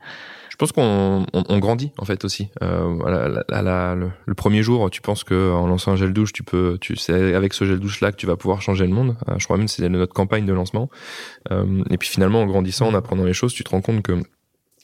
Je 0.56 0.58
pense 0.58 0.72
qu'on 0.72 1.26
on, 1.34 1.58
grandit 1.58 1.92
en 1.98 2.06
fait 2.06 2.24
aussi. 2.24 2.48
Euh, 2.62 4.08
le, 4.26 4.34
premier 4.34 4.62
jour, 4.62 4.88
tu 4.88 5.02
penses 5.02 5.22
que 5.22 5.52
en 5.52 5.66
lançant 5.66 5.92
un 5.92 5.96
gel 5.96 6.14
douche, 6.14 6.32
tu 6.32 6.42
peux, 6.42 6.78
c'est 6.96 7.34
avec 7.34 7.52
ce 7.52 7.66
gel 7.66 7.78
douche 7.78 8.00
là 8.00 8.10
que 8.10 8.16
tu 8.16 8.24
vas 8.24 8.36
pouvoir 8.36 8.62
changer 8.62 8.86
le 8.86 8.94
monde. 8.94 9.18
Euh, 9.28 9.34
je 9.36 9.44
crois 9.44 9.58
même 9.58 9.66
que 9.66 9.72
c'est 9.72 9.86
notre 9.86 10.14
campagne 10.14 10.46
de 10.46 10.54
lancement. 10.54 10.88
Euh, 11.50 11.84
et 11.90 11.98
puis 11.98 12.08
finalement, 12.08 12.40
en 12.40 12.46
grandissant, 12.46 12.86
en 12.86 12.94
apprenant 12.94 13.24
les 13.24 13.34
choses, 13.34 13.52
tu 13.52 13.64
te 13.64 13.70
rends 13.70 13.82
compte 13.82 14.00
que 14.00 14.14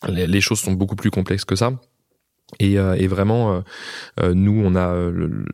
les 0.09 0.41
choses 0.43 0.61
sont 0.61 0.73
beaucoup 0.73 0.97
plus 0.97 1.11
complexes 1.11 1.47
que 1.47 1.57
ça. 1.57 1.73
Et, 2.59 2.79
euh, 2.79 2.95
et, 2.95 3.07
vraiment, 3.07 3.55
euh, 3.55 3.61
euh, 4.21 4.35
nous, 4.35 4.63
on 4.65 4.77
a 4.77 4.95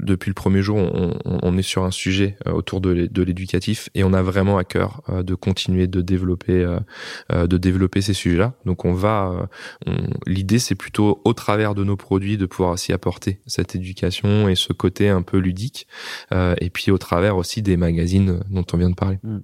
depuis 0.00 0.30
le 0.30 0.34
premier 0.34 0.62
jour, 0.62 0.76
on, 1.24 1.58
est 1.58 1.62
sur 1.62 1.84
un 1.84 1.90
sujet 1.90 2.36
autour 2.46 2.80
de 2.80 3.22
l'éducatif 3.22 3.88
et 3.94 4.04
on 4.04 4.12
a 4.12 4.22
vraiment 4.22 4.58
à 4.58 4.64
cœur 4.64 5.02
de 5.08 5.34
continuer 5.34 5.86
de 5.86 6.00
développer, 6.00 6.66
de 7.30 7.56
développer 7.56 8.00
ces 8.00 8.14
sujets-là. 8.14 8.54
Donc, 8.64 8.84
on 8.84 8.92
va. 8.92 9.48
L'idée, 10.26 10.58
c'est 10.58 10.74
plutôt 10.74 11.20
au 11.24 11.32
travers 11.32 11.74
de 11.74 11.84
nos 11.84 11.96
produits 11.96 12.36
de 12.36 12.46
pouvoir 12.46 12.72
aussi 12.72 12.92
apporter 12.92 13.40
cette 13.46 13.74
éducation 13.74 14.48
et 14.48 14.54
ce 14.54 14.72
côté 14.72 15.08
un 15.08 15.22
peu 15.22 15.38
ludique, 15.38 15.86
et 16.32 16.70
puis 16.70 16.90
au 16.90 16.98
travers 16.98 17.36
aussi 17.36 17.62
des 17.62 17.76
magazines 17.76 18.40
dont 18.50 18.64
on 18.72 18.76
vient 18.76 18.90
de 18.90 18.94
parler. 18.94 19.18
Mmh. 19.22 19.38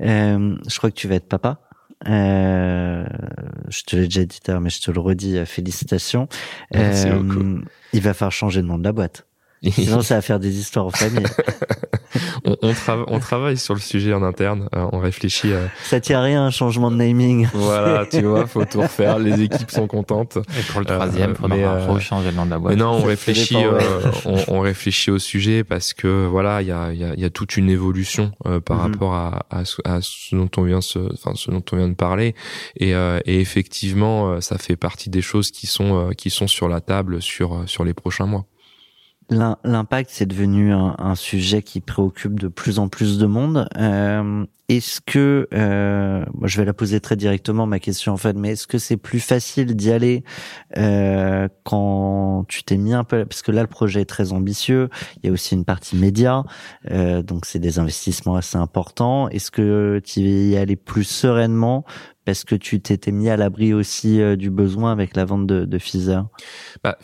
je 0.00 0.78
crois 0.78 0.90
que 0.90 0.96
tu 0.96 1.08
vas 1.08 1.16
être 1.16 1.28
papa. 1.28 1.67
Euh, 2.06 3.06
je 3.68 3.82
te 3.82 3.96
l'ai 3.96 4.04
déjà 4.04 4.24
dit 4.24 4.40
mais 4.60 4.70
je 4.70 4.80
te 4.80 4.90
le 4.90 5.00
redis, 5.00 5.36
euh, 5.36 5.44
félicitations. 5.44 6.28
Euh, 6.74 7.60
il 7.92 8.00
va 8.00 8.14
falloir 8.14 8.32
changer 8.32 8.60
le 8.60 8.68
nom 8.68 8.78
de 8.78 8.84
la 8.84 8.92
boîte. 8.92 9.27
Sinon, 9.62 10.02
ça 10.02 10.16
va 10.16 10.22
faire 10.22 10.38
des 10.38 10.58
histoires 10.58 10.86
en 10.86 10.90
famille. 10.90 11.26
on, 12.44 12.56
on, 12.62 12.74
on, 13.08 13.18
travaille 13.18 13.56
sur 13.56 13.74
le 13.74 13.80
sujet 13.80 14.12
en 14.12 14.22
interne. 14.22 14.68
Euh, 14.74 14.86
on 14.92 14.98
réfléchit. 14.98 15.52
À... 15.52 15.68
Ça 15.82 16.00
tient 16.00 16.22
rien 16.22 16.44
un 16.44 16.50
changement 16.50 16.90
de 16.90 16.96
naming. 16.96 17.48
Voilà, 17.52 18.06
tu 18.10 18.22
vois, 18.22 18.46
faut 18.46 18.64
tout 18.64 18.80
refaire. 18.80 19.18
Les 19.18 19.42
équipes 19.42 19.70
sont 19.70 19.86
contentes. 19.86 20.38
Et 20.58 20.62
pour 20.70 20.80
le 20.80 20.86
troisième, 20.86 21.30
il 21.30 21.36
faudra 21.36 22.00
changer 22.00 22.30
le 22.30 22.36
nom 22.36 22.46
de 22.46 22.50
la 22.50 22.58
boîte. 22.58 22.74
Mais 22.74 22.80
non, 22.80 22.92
on 22.92 23.02
réfléchit. 23.02 23.56
on, 24.24 24.36
on, 24.48 24.60
réfléchit 24.60 25.10
au 25.10 25.18
sujet 25.18 25.64
parce 25.64 25.92
que 25.92 26.26
voilà, 26.26 26.62
il 26.62 26.68
y 26.68 26.72
a, 26.72 26.92
y, 26.92 27.04
a, 27.04 27.14
y 27.14 27.24
a, 27.24 27.30
toute 27.30 27.56
une 27.56 27.70
évolution 27.70 28.32
par 28.64 28.76
mhm. 28.76 28.92
rapport 28.92 29.14
à, 29.14 29.46
à, 29.50 29.62
à, 29.84 30.00
ce 30.00 30.36
dont 30.36 30.50
on 30.56 30.62
vient, 30.62 30.80
se, 30.80 30.98
enfin, 31.12 31.32
ce 31.34 31.50
dont 31.50 31.62
on 31.72 31.76
vient 31.76 31.88
de 31.88 31.94
parler. 31.94 32.34
Et, 32.76 32.90
et 32.90 33.40
effectivement, 33.40 34.40
ça 34.40 34.56
fait 34.58 34.76
partie 34.76 35.10
des 35.10 35.22
choses 35.22 35.50
qui 35.50 35.66
sont 35.66 36.10
qui 36.16 36.30
sont 36.30 36.46
sur 36.46 36.68
la 36.68 36.80
table 36.80 37.20
sur 37.20 37.64
sur 37.66 37.84
les 37.84 37.94
prochains 37.94 38.26
mois. 38.26 38.46
L'impact, 39.30 40.10
c'est 40.10 40.26
devenu 40.26 40.72
un, 40.72 41.14
sujet 41.14 41.62
qui 41.62 41.80
préoccupe 41.80 42.40
de 42.40 42.48
plus 42.48 42.78
en 42.78 42.88
plus 42.88 43.18
de 43.18 43.26
monde. 43.26 43.68
Euh, 43.76 44.46
est-ce 44.70 45.00
que, 45.00 45.48
euh, 45.54 46.24
je 46.44 46.58
vais 46.58 46.66
la 46.66 46.74
poser 46.74 47.00
très 47.00 47.16
directement 47.16 47.66
ma 47.66 47.78
question 47.78 48.12
en 48.12 48.18
fait, 48.18 48.34
mais 48.34 48.50
est-ce 48.50 48.66
que 48.66 48.76
c'est 48.76 48.98
plus 48.98 49.18
facile 49.20 49.74
d'y 49.74 49.90
aller 49.90 50.24
euh, 50.76 51.48
quand 51.64 52.44
tu 52.48 52.62
t'es 52.64 52.76
mis 52.76 52.92
un 52.92 53.04
peu, 53.04 53.24
parce 53.24 53.40
que 53.40 53.50
là 53.50 53.62
le 53.62 53.66
projet 53.66 54.02
est 54.02 54.08
très 54.08 54.32
ambitieux, 54.32 54.90
il 55.16 55.26
y 55.26 55.30
a 55.30 55.32
aussi 55.32 55.54
une 55.54 55.64
partie 55.64 55.96
média, 55.96 56.44
euh, 56.90 57.22
donc 57.22 57.46
c'est 57.46 57.58
des 57.58 57.78
investissements 57.78 58.36
assez 58.36 58.58
importants. 58.58 59.30
Est-ce 59.30 59.50
que 59.50 60.02
tu 60.04 60.20
y 60.20 60.56
aller 60.58 60.76
plus 60.76 61.04
sereinement 61.04 61.86
parce 62.26 62.44
que 62.44 62.54
tu 62.54 62.78
t'étais 62.82 63.10
mis 63.10 63.30
à 63.30 63.38
l'abri 63.38 63.72
aussi 63.72 64.20
euh, 64.20 64.36
du 64.36 64.50
besoin 64.50 64.92
avec 64.92 65.16
la 65.16 65.24
vente 65.24 65.46
de, 65.46 65.64
de 65.64 65.78
bah, 66.84 66.98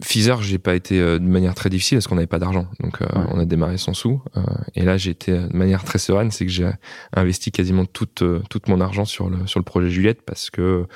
Pfizer, 0.00 0.40
j'ai 0.42 0.58
pas 0.58 0.74
été 0.74 1.00
euh, 1.00 1.18
de 1.18 1.24
manière 1.24 1.54
très 1.54 1.70
difficile 1.70 1.98
parce 1.98 2.06
qu'on 2.06 2.14
n'avait 2.14 2.28
pas 2.28 2.38
d'argent, 2.38 2.68
donc 2.80 3.02
euh, 3.02 3.06
on 3.32 3.38
a 3.38 3.44
démarré 3.44 3.78
sans 3.78 3.94
sous. 3.94 4.22
Euh, 4.36 4.40
et 4.76 4.82
là, 4.84 4.96
j'ai 4.96 5.10
été 5.10 5.32
de 5.32 5.56
manière 5.56 5.82
très 5.82 5.98
sereine, 5.98 6.30
c'est 6.30 6.46
que 6.46 6.52
j'ai 6.52 6.70
investi 7.14 7.50
quasiment 7.50 7.84
toute 7.84 8.22
toute 8.48 8.68
mon 8.68 8.80
argent 8.80 9.04
sur 9.04 9.28
le 9.28 9.46
sur 9.46 9.58
le 9.58 9.64
projet 9.64 9.90
Juliette 9.90 10.22
parce 10.22 10.50
que 10.50 10.86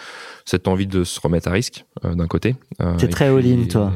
cette 0.45 0.69
envie 0.69 0.87
de 0.87 1.03
se 1.03 1.21
remettre 1.21 1.49
à 1.49 1.53
risque 1.53 1.85
d'un 2.05 2.27
côté. 2.27 2.57
T'es 2.99 3.09
très 3.09 3.27
all-in, 3.27 3.67
toi. 3.69 3.93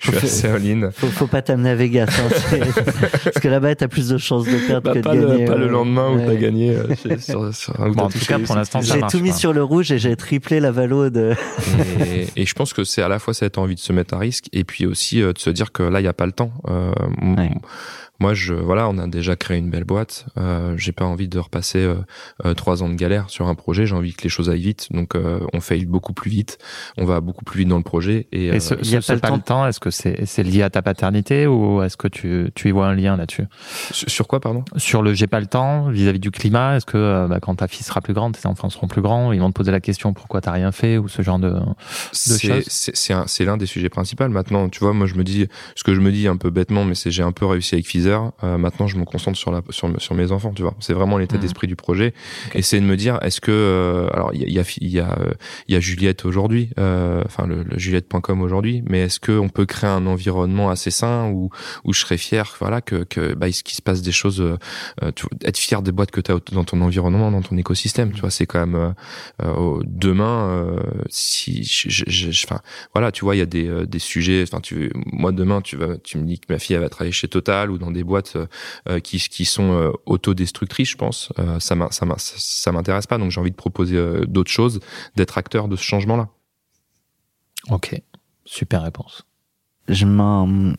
Je 0.00 0.10
suis 0.10 0.18
assez 0.18 0.48
all-in. 0.48 0.90
Faut, 0.90 1.06
faut 1.08 1.26
pas 1.26 1.42
t'amener 1.42 1.70
à 1.70 1.74
Vegas, 1.74 2.08
hein, 2.08 2.58
parce 3.24 3.38
que 3.38 3.48
là-bas, 3.48 3.74
t'as 3.74 3.88
plus 3.88 4.08
de 4.08 4.18
chances 4.18 4.44
de 4.44 4.58
perdre 4.66 4.92
bah, 4.92 4.94
que 4.94 4.98
de 4.98 5.26
gagner. 5.26 5.44
Le, 5.44 5.44
pas 5.46 5.56
le 5.56 5.68
lendemain 5.68 6.10
où 6.10 6.18
t'as 6.18 6.36
gagné. 6.36 6.76
sur, 7.20 7.54
sur 7.54 7.80
un 7.80 7.92
en 7.92 8.08
tout 8.08 8.18
cas, 8.18 8.38
pour 8.38 8.56
l'instant, 8.56 8.80
j'ai 8.80 9.00
tout 9.10 9.20
mis 9.20 9.32
sur 9.32 9.52
le 9.52 9.62
rouge 9.62 9.92
et 9.92 9.98
j'ai 9.98 10.16
triplé 10.16 10.60
la 10.60 10.72
valo 10.72 11.10
de. 11.10 11.34
et, 12.00 12.42
et 12.42 12.46
je 12.46 12.54
pense 12.54 12.72
que 12.72 12.84
c'est 12.84 13.02
à 13.02 13.08
la 13.08 13.18
fois 13.18 13.34
cette 13.34 13.58
envie 13.58 13.74
de 13.74 13.80
se 13.80 13.92
mettre 13.92 14.14
à 14.14 14.18
risque 14.18 14.47
et 14.52 14.64
puis 14.64 14.86
aussi 14.86 15.22
euh, 15.22 15.32
de 15.32 15.38
se 15.38 15.50
dire 15.50 15.72
que 15.72 15.82
là 15.82 16.00
il 16.00 16.02
n'y 16.02 16.08
a 16.08 16.12
pas 16.12 16.26
le 16.26 16.32
temps. 16.32 16.52
Euh, 16.68 16.92
moi, 18.20 18.34
je 18.34 18.52
voilà, 18.52 18.88
on 18.88 18.98
a 18.98 19.06
déjà 19.06 19.36
créé 19.36 19.58
une 19.58 19.70
belle 19.70 19.84
boîte. 19.84 20.26
Euh, 20.38 20.76
j'ai 20.76 20.90
pas 20.90 21.04
envie 21.04 21.28
de 21.28 21.38
repasser 21.38 21.78
euh, 21.78 21.94
euh, 22.44 22.54
trois 22.54 22.82
ans 22.82 22.88
de 22.88 22.96
galère 22.96 23.30
sur 23.30 23.46
un 23.46 23.54
projet. 23.54 23.86
J'ai 23.86 23.94
envie 23.94 24.12
que 24.12 24.24
les 24.24 24.28
choses 24.28 24.50
aillent 24.50 24.60
vite. 24.60 24.88
Donc, 24.90 25.14
euh, 25.14 25.38
on 25.52 25.60
fait 25.60 25.78
beaucoup 25.84 26.12
plus 26.12 26.28
vite. 26.28 26.58
On 26.96 27.04
va 27.04 27.20
beaucoup 27.20 27.44
plus 27.44 27.60
vite 27.60 27.68
dans 27.68 27.76
le 27.76 27.84
projet. 27.84 28.26
Et, 28.32 28.46
et 28.46 28.60
ce, 28.60 28.74
il 28.82 28.90
y 28.90 28.96
a 28.96 29.00
pas, 29.00 29.30
le 29.30 29.40
temps. 29.40 29.64
Est-ce 29.66 29.78
que 29.78 29.90
c'est 29.90 30.26
c'est 30.26 30.42
lié 30.42 30.62
à 30.62 30.70
ta 30.70 30.82
paternité 30.82 31.46
ou 31.46 31.80
est-ce 31.82 31.96
que 31.96 32.08
tu 32.08 32.50
tu 32.56 32.68
y 32.68 32.70
vois 32.72 32.88
un 32.88 32.94
lien 32.94 33.16
là-dessus? 33.16 33.44
Sur, 33.92 34.26
quoi, 34.26 34.40
pardon? 34.40 34.64
Sur 34.76 35.02
le 35.02 35.14
j'ai 35.14 35.28
pas 35.28 35.38
le 35.38 35.46
temps 35.46 35.88
vis-à-vis 35.88 36.18
du 36.18 36.32
climat. 36.32 36.76
Est-ce 36.76 36.86
que 36.86 37.28
bah, 37.28 37.38
quand 37.40 37.54
ta 37.54 37.68
fille 37.68 37.84
sera 37.84 38.00
plus 38.00 38.14
grande, 38.14 38.36
tes 38.36 38.48
enfants 38.48 38.68
seront 38.68 38.88
plus 38.88 39.02
grands, 39.02 39.30
ils 39.30 39.40
vont 39.40 39.50
te 39.50 39.54
poser 39.54 39.70
la 39.70 39.80
question 39.80 40.12
pourquoi 40.12 40.40
t'as 40.40 40.52
rien 40.52 40.72
fait 40.72 40.98
ou 40.98 41.06
ce 41.06 41.22
genre 41.22 41.38
de, 41.38 41.50
de 41.50 42.38
choses 42.38 42.64
C'est 42.66 43.44
l'un 43.44 43.56
des 43.56 43.66
sujets 43.66 43.88
principaux. 43.88 44.28
Maintenant, 44.28 44.68
tu 44.68 44.80
vois, 44.80 44.92
moi 44.92 45.06
je 45.06 45.14
me 45.14 45.22
dis 45.22 45.46
ce 45.76 45.84
que 45.84 45.94
je 45.94 46.00
me 46.00 46.10
dis 46.10 46.26
un 46.26 46.36
peu 46.36 46.50
bêtement, 46.50 46.84
mais 46.84 46.96
c'est 46.96 47.12
j'ai 47.12 47.22
un 47.22 47.32
peu 47.32 47.46
réussi 47.46 47.76
avec 47.76 47.86
Euh, 48.08 48.58
maintenant, 48.58 48.86
je 48.86 48.96
me 48.96 49.04
concentre 49.04 49.38
sur 49.38 49.50
la 49.50 49.62
sur, 49.70 49.90
sur 50.00 50.14
mes 50.14 50.32
enfants. 50.32 50.52
Tu 50.54 50.62
vois, 50.62 50.74
c'est 50.80 50.92
vraiment 50.92 51.18
l'état 51.18 51.36
mmh. 51.36 51.40
d'esprit 51.40 51.66
du 51.66 51.76
projet. 51.76 52.14
Et 52.54 52.62
c'est 52.62 52.80
de 52.80 52.84
me 52.84 52.96
dire, 52.96 53.18
est-ce 53.22 53.40
que 53.40 53.50
euh, 53.50 54.08
alors 54.12 54.32
il 54.34 54.40
y 54.40 54.58
a 54.58 54.64
y 54.80 55.00
a 55.00 55.18
y 55.68 55.74
a 55.74 55.80
Juliette 55.80 56.24
aujourd'hui, 56.24 56.70
euh, 56.78 57.22
enfin 57.26 57.46
le, 57.46 57.62
le 57.62 57.78
Juliette.com 57.78 58.40
aujourd'hui, 58.42 58.82
mais 58.86 59.00
est-ce 59.00 59.20
que 59.20 59.32
on 59.32 59.48
peut 59.48 59.66
créer 59.66 59.90
un 59.90 60.06
environnement 60.06 60.70
assez 60.70 60.90
sain 60.90 61.28
où 61.28 61.50
où 61.84 61.92
je 61.92 62.00
serais 62.00 62.18
fier, 62.18 62.56
voilà, 62.58 62.80
que 62.80 63.04
que 63.04 63.34
bah, 63.34 63.48
qu'il 63.50 63.74
se 63.74 63.82
passe 63.82 64.02
des 64.02 64.12
choses, 64.12 64.44
tu, 65.14 65.26
être 65.44 65.58
fier 65.58 65.82
des 65.82 65.92
boîtes 65.92 66.10
que 66.10 66.20
tu 66.20 66.32
as 66.32 66.38
dans 66.52 66.64
ton 66.64 66.80
environnement, 66.80 67.30
dans 67.30 67.42
ton 67.42 67.56
écosystème. 67.56 68.12
Tu 68.12 68.20
vois, 68.20 68.30
c'est 68.30 68.46
quand 68.46 68.66
même 68.66 68.94
demain 69.84 70.76
si 71.08 71.64
je, 71.64 72.28
enfin 72.46 72.60
voilà, 72.94 73.12
tu 73.12 73.24
vois, 73.24 73.36
il 73.36 73.38
y 73.38 73.42
a 73.42 73.46
des 73.46 73.86
des 73.86 73.98
sujets. 73.98 74.42
Enfin, 74.42 74.60
tu 74.60 74.90
moi 74.94 75.32
demain, 75.32 75.60
tu 75.60 75.76
vas 75.76 75.96
tu 75.98 76.18
me 76.18 76.24
dis 76.24 76.38
que 76.38 76.52
ma 76.52 76.58
fille 76.58 76.76
elle 76.76 76.82
va 76.82 76.88
travailler 76.88 77.12
chez 77.12 77.28
Total 77.28 77.70
ou 77.70 77.78
dans 77.78 77.90
des 77.90 77.97
boîtes 78.04 78.36
euh, 78.88 79.00
qui, 79.00 79.18
qui 79.18 79.44
sont 79.44 79.72
euh, 79.72 79.92
autodestructrices, 80.06 80.90
je 80.90 80.96
pense. 80.96 81.32
Euh, 81.38 81.60
ça 81.60 81.76
ça 81.90 82.72
m'intéresse 82.72 83.06
pas, 83.06 83.18
donc 83.18 83.30
j'ai 83.30 83.40
envie 83.40 83.50
de 83.50 83.56
proposer 83.56 83.98
d'autres 84.26 84.50
choses, 84.50 84.80
d'être 85.16 85.38
acteur 85.38 85.68
de 85.68 85.76
ce 85.76 85.82
changement-là. 85.82 86.28
Ok, 87.70 88.00
super 88.44 88.82
réponse 88.82 89.27
je 89.88 90.06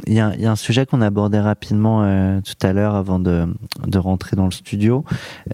il 0.08 0.14
y 0.14 0.20
a, 0.20 0.36
y 0.36 0.46
a, 0.46 0.52
un 0.52 0.56
sujet 0.56 0.86
qu'on 0.86 1.02
a 1.02 1.08
abordé 1.08 1.40
rapidement 1.40 2.04
euh, 2.04 2.42
tout 2.42 2.66
à 2.66 2.74
l'heure 2.74 2.96
avant 2.96 3.20
de, 3.20 3.48
de 3.86 3.98
rentrer 3.98 4.36
dans 4.36 4.46
le 4.46 4.52
studio, 4.52 5.04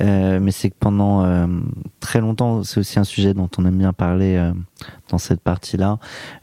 euh, 0.01 0.39
mais 0.41 0.51
c'est 0.51 0.70
que 0.70 0.76
pendant 0.80 1.24
euh, 1.24 1.47
très 1.99 2.20
longtemps, 2.20 2.64
c'est 2.64 2.80
aussi 2.80 2.99
un 2.99 3.03
sujet 3.03 3.34
dont 3.34 3.49
on 3.58 3.66
aime 3.66 3.78
bien 3.78 3.93
parler 3.93 4.36
euh, 4.36 4.51
dans 5.10 5.18
cette 5.18 5.41
partie-là, 5.41 5.99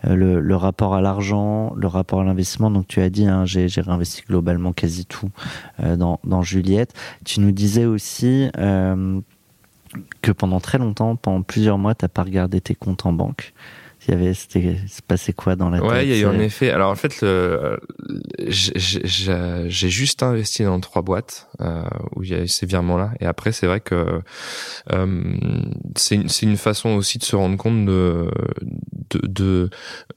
euh, 0.07 0.15
le, 0.15 0.41
le, 0.41 0.57
rapport 0.57 0.95
à 0.95 1.01
l'argent, 1.01 1.73
le 1.77 1.87
rapport 1.87 2.21
à 2.21 2.25
l'investissement. 2.25 2.71
Donc 2.71 2.87
tu 2.89 3.01
as 3.01 3.11
dit, 3.11 3.27
hein, 3.27 3.45
j'ai 3.45 3.69
réinvesti 3.77 4.23
globalement 4.27 4.73
quasi 4.73 5.05
tout 5.05 5.31
dans, 5.79 6.19
dans 6.25 6.43
Juliette. 6.43 6.95
Tu 7.25 7.41
nous 7.41 7.53
disais 7.53 7.85
aussi 7.85 8.51
que 8.55 10.33
pendant 10.33 10.61
très 10.61 10.79
longtemps, 10.79 11.17
pendant 11.17 11.43
plusieurs 11.43 11.79
mois, 11.79 11.95
tu 11.95 12.05
n'as 12.05 12.09
pas 12.09 12.23
regardé 12.23 12.61
tes 12.61 12.75
comptes 12.75 13.05
en 13.05 13.13
banque 13.13 13.53
il 14.07 14.15
y 14.15 14.17
avait 14.17 14.35
c'était 14.35 14.77
passé 15.07 15.33
quoi 15.33 15.57
dans 15.57 15.71
la 15.71 15.81
tête 15.81 15.89
ouais 15.89 16.07
il 16.07 16.11
y 16.11 16.15
a 16.15 16.19
eu 16.19 16.27
en 16.27 16.39
effet. 16.39 16.71
Alors 16.71 16.91
en 16.91 16.97
fait 16.97 17.21
le 17.21 17.79
j'ai 18.49 19.91
juste 19.91 20.23
investi 20.23 20.65
dans 20.65 20.81
trois 20.81 21.03
boîtes 21.03 21.49
euh, 21.61 21.83
où 22.17 22.23
il 22.23 22.31
y 22.31 22.35
a 22.35 22.47
ces 22.47 22.67
virements 22.67 22.97
là 22.97 23.13
et 23.21 23.27
après 23.27 23.53
c'est 23.53 23.67
vrai 23.67 23.81
que 23.81 24.21
euh, 24.93 25.37
c'est 25.97 26.17
une, 26.17 26.29
une 26.43 26.57
façon 26.57 26.91
aussi 26.91 27.19
de 27.19 27.25
se 27.25 27.37
rendre 27.37 27.57
compte 27.57 27.87
de, 27.87 28.29
de, 29.11 29.27
de 29.27 29.71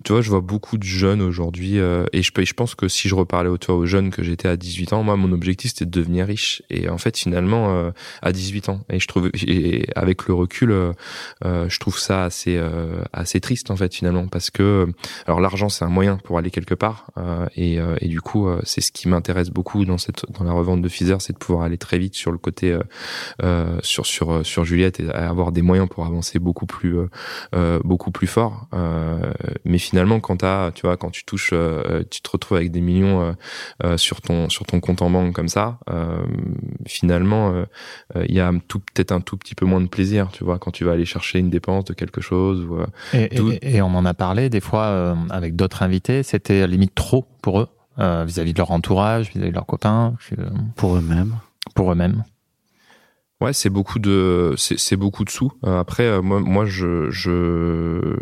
tu 0.03 0.13
vois 0.13 0.21
je 0.21 0.29
vois 0.29 0.41
beaucoup 0.41 0.77
de 0.77 0.83
jeunes 0.83 1.21
aujourd'hui 1.21 1.79
euh, 1.79 2.05
et 2.13 2.21
je 2.21 2.31
je 2.35 2.53
pense 2.53 2.75
que 2.75 2.87
si 2.87 3.07
je 3.07 3.15
reparlais 3.15 3.49
au 3.49 3.57
aux 3.69 3.85
jeunes 3.85 4.11
que 4.11 4.21
j'étais 4.23 4.47
à 4.47 4.57
18 4.57 4.93
ans 4.93 5.03
moi 5.03 5.15
mon 5.15 5.31
objectif 5.31 5.71
c'était 5.71 5.85
de 5.85 5.91
devenir 5.91 6.27
riche. 6.27 6.61
Et 6.69 6.89
en 6.89 6.97
fait 6.97 7.17
finalement 7.17 7.75
euh, 7.75 7.91
à 8.21 8.31
18 8.31 8.69
ans 8.69 8.81
et 8.89 8.99
je 8.99 9.07
trouve 9.07 9.29
et 9.33 9.87
avec 9.95 10.27
le 10.27 10.33
recul 10.33 10.71
euh, 10.71 10.93
je 11.43 11.79
trouve 11.79 11.97
ça 11.97 12.23
assez 12.23 12.61
assez 13.13 13.39
triste 13.39 13.71
en 13.75 13.77
fait 13.77 13.93
finalement 13.93 14.27
parce 14.27 14.49
que 14.49 14.87
alors 15.27 15.41
l'argent 15.41 15.67
c'est 15.67 15.83
un 15.83 15.89
moyen 15.89 16.17
pour 16.17 16.37
aller 16.37 16.49
quelque 16.49 16.73
part 16.73 17.07
euh, 17.17 17.45
et, 17.55 17.79
euh, 17.79 17.97
et, 17.99 18.07
du 18.07 18.21
coup 18.21 18.47
euh, 18.47 18.61
c'est 18.63 18.79
ce 18.79 18.91
qui 18.91 19.09
m'intéresse 19.09 19.49
beaucoup 19.49 19.83
dans 19.83 19.97
cette 19.97 20.25
dans 20.31 20.45
la 20.45 20.53
revente 20.53 20.81
de 20.81 20.87
Pfizer 20.87 21.21
c'est 21.21 21.33
de 21.33 21.37
pouvoir 21.37 21.65
aller 21.65 21.77
très 21.77 21.97
vite 21.97 22.15
sur 22.15 22.31
le 22.31 22.37
côté 22.37 22.77
euh, 23.43 23.79
sur 23.83 24.05
sur 24.05 24.45
sur 24.45 24.63
Juliette 24.63 25.01
et 25.01 25.09
avoir 25.09 25.51
des 25.51 25.61
moyens 25.61 25.89
pour 25.89 26.05
avancer 26.05 26.39
beaucoup 26.39 26.65
plus 26.65 26.97
beaucoup 27.83 28.11
plus 28.11 28.27
fort 28.27 28.67
mais 29.65 29.77
finalement 29.77 30.19
quand 30.19 30.43
as, 30.43 30.71
tu 30.73 30.85
vois 30.87 30.97
quand 30.97 31.11
tu 31.11 31.25
touches 31.25 31.53
tu 32.09 32.21
te 32.21 32.29
retrouves 32.29 32.57
avec 32.57 32.71
des 32.71 32.81
millions 32.81 33.35
sur 33.97 34.21
ton 34.21 34.49
sur 34.49 34.65
ton 34.65 34.79
compte 34.79 35.01
en 35.01 35.09
banque 35.09 35.33
comme 35.33 35.49
ça 35.49 35.79
finalement 36.87 37.65
il 38.15 38.33
y 38.33 38.39
a 38.39 38.51
tout 38.67 38.79
peut-être 38.79 39.11
un 39.11 39.21
tout 39.21 39.37
petit 39.37 39.55
peu 39.55 39.65
moins 39.65 39.81
de 39.81 39.87
plaisir 39.87 40.29
tu 40.31 40.43
vois 40.43 40.59
quand 40.59 40.71
tu 40.71 40.85
vas 40.85 40.93
aller 40.93 41.05
chercher 41.05 41.39
une 41.39 41.49
dépense 41.49 41.85
de 41.85 41.93
quelque 41.93 42.21
chose 42.21 42.61
ou 42.61 42.79
et, 43.13 43.35
et, 43.35 43.64
on 43.81 43.95
en 43.95 44.05
a 44.05 44.13
parlé 44.13 44.49
des 44.49 44.59
fois 44.59 44.83
euh, 44.83 45.15
avec 45.29 45.55
d'autres 45.55 45.83
invités, 45.83 46.23
c'était 46.23 46.67
limite 46.67 46.95
trop 46.95 47.25
pour 47.41 47.61
eux, 47.61 47.67
euh, 47.99 48.23
vis-à-vis 48.25 48.53
de 48.53 48.57
leur 48.59 48.71
entourage, 48.71 49.31
vis-à-vis 49.31 49.49
de 49.49 49.55
leurs 49.55 49.65
copains. 49.65 50.15
pour 50.75 50.95
eux-mêmes. 50.95 51.35
Pour 51.73 51.91
eux-mêmes. 51.91 52.23
Ouais, 53.41 53.51
c'est 53.51 53.69
beaucoup 53.69 53.99
de 53.99 54.55
c'est 54.57 54.95
beaucoup 54.95 55.25
de 55.25 55.29
sous. 55.29 55.51
Euh, 55.65 55.77
après, 55.77 56.03
euh, 56.03 56.21
moi 56.21 56.39
moi 56.39 56.65
je 56.65 57.09
je 57.09 58.15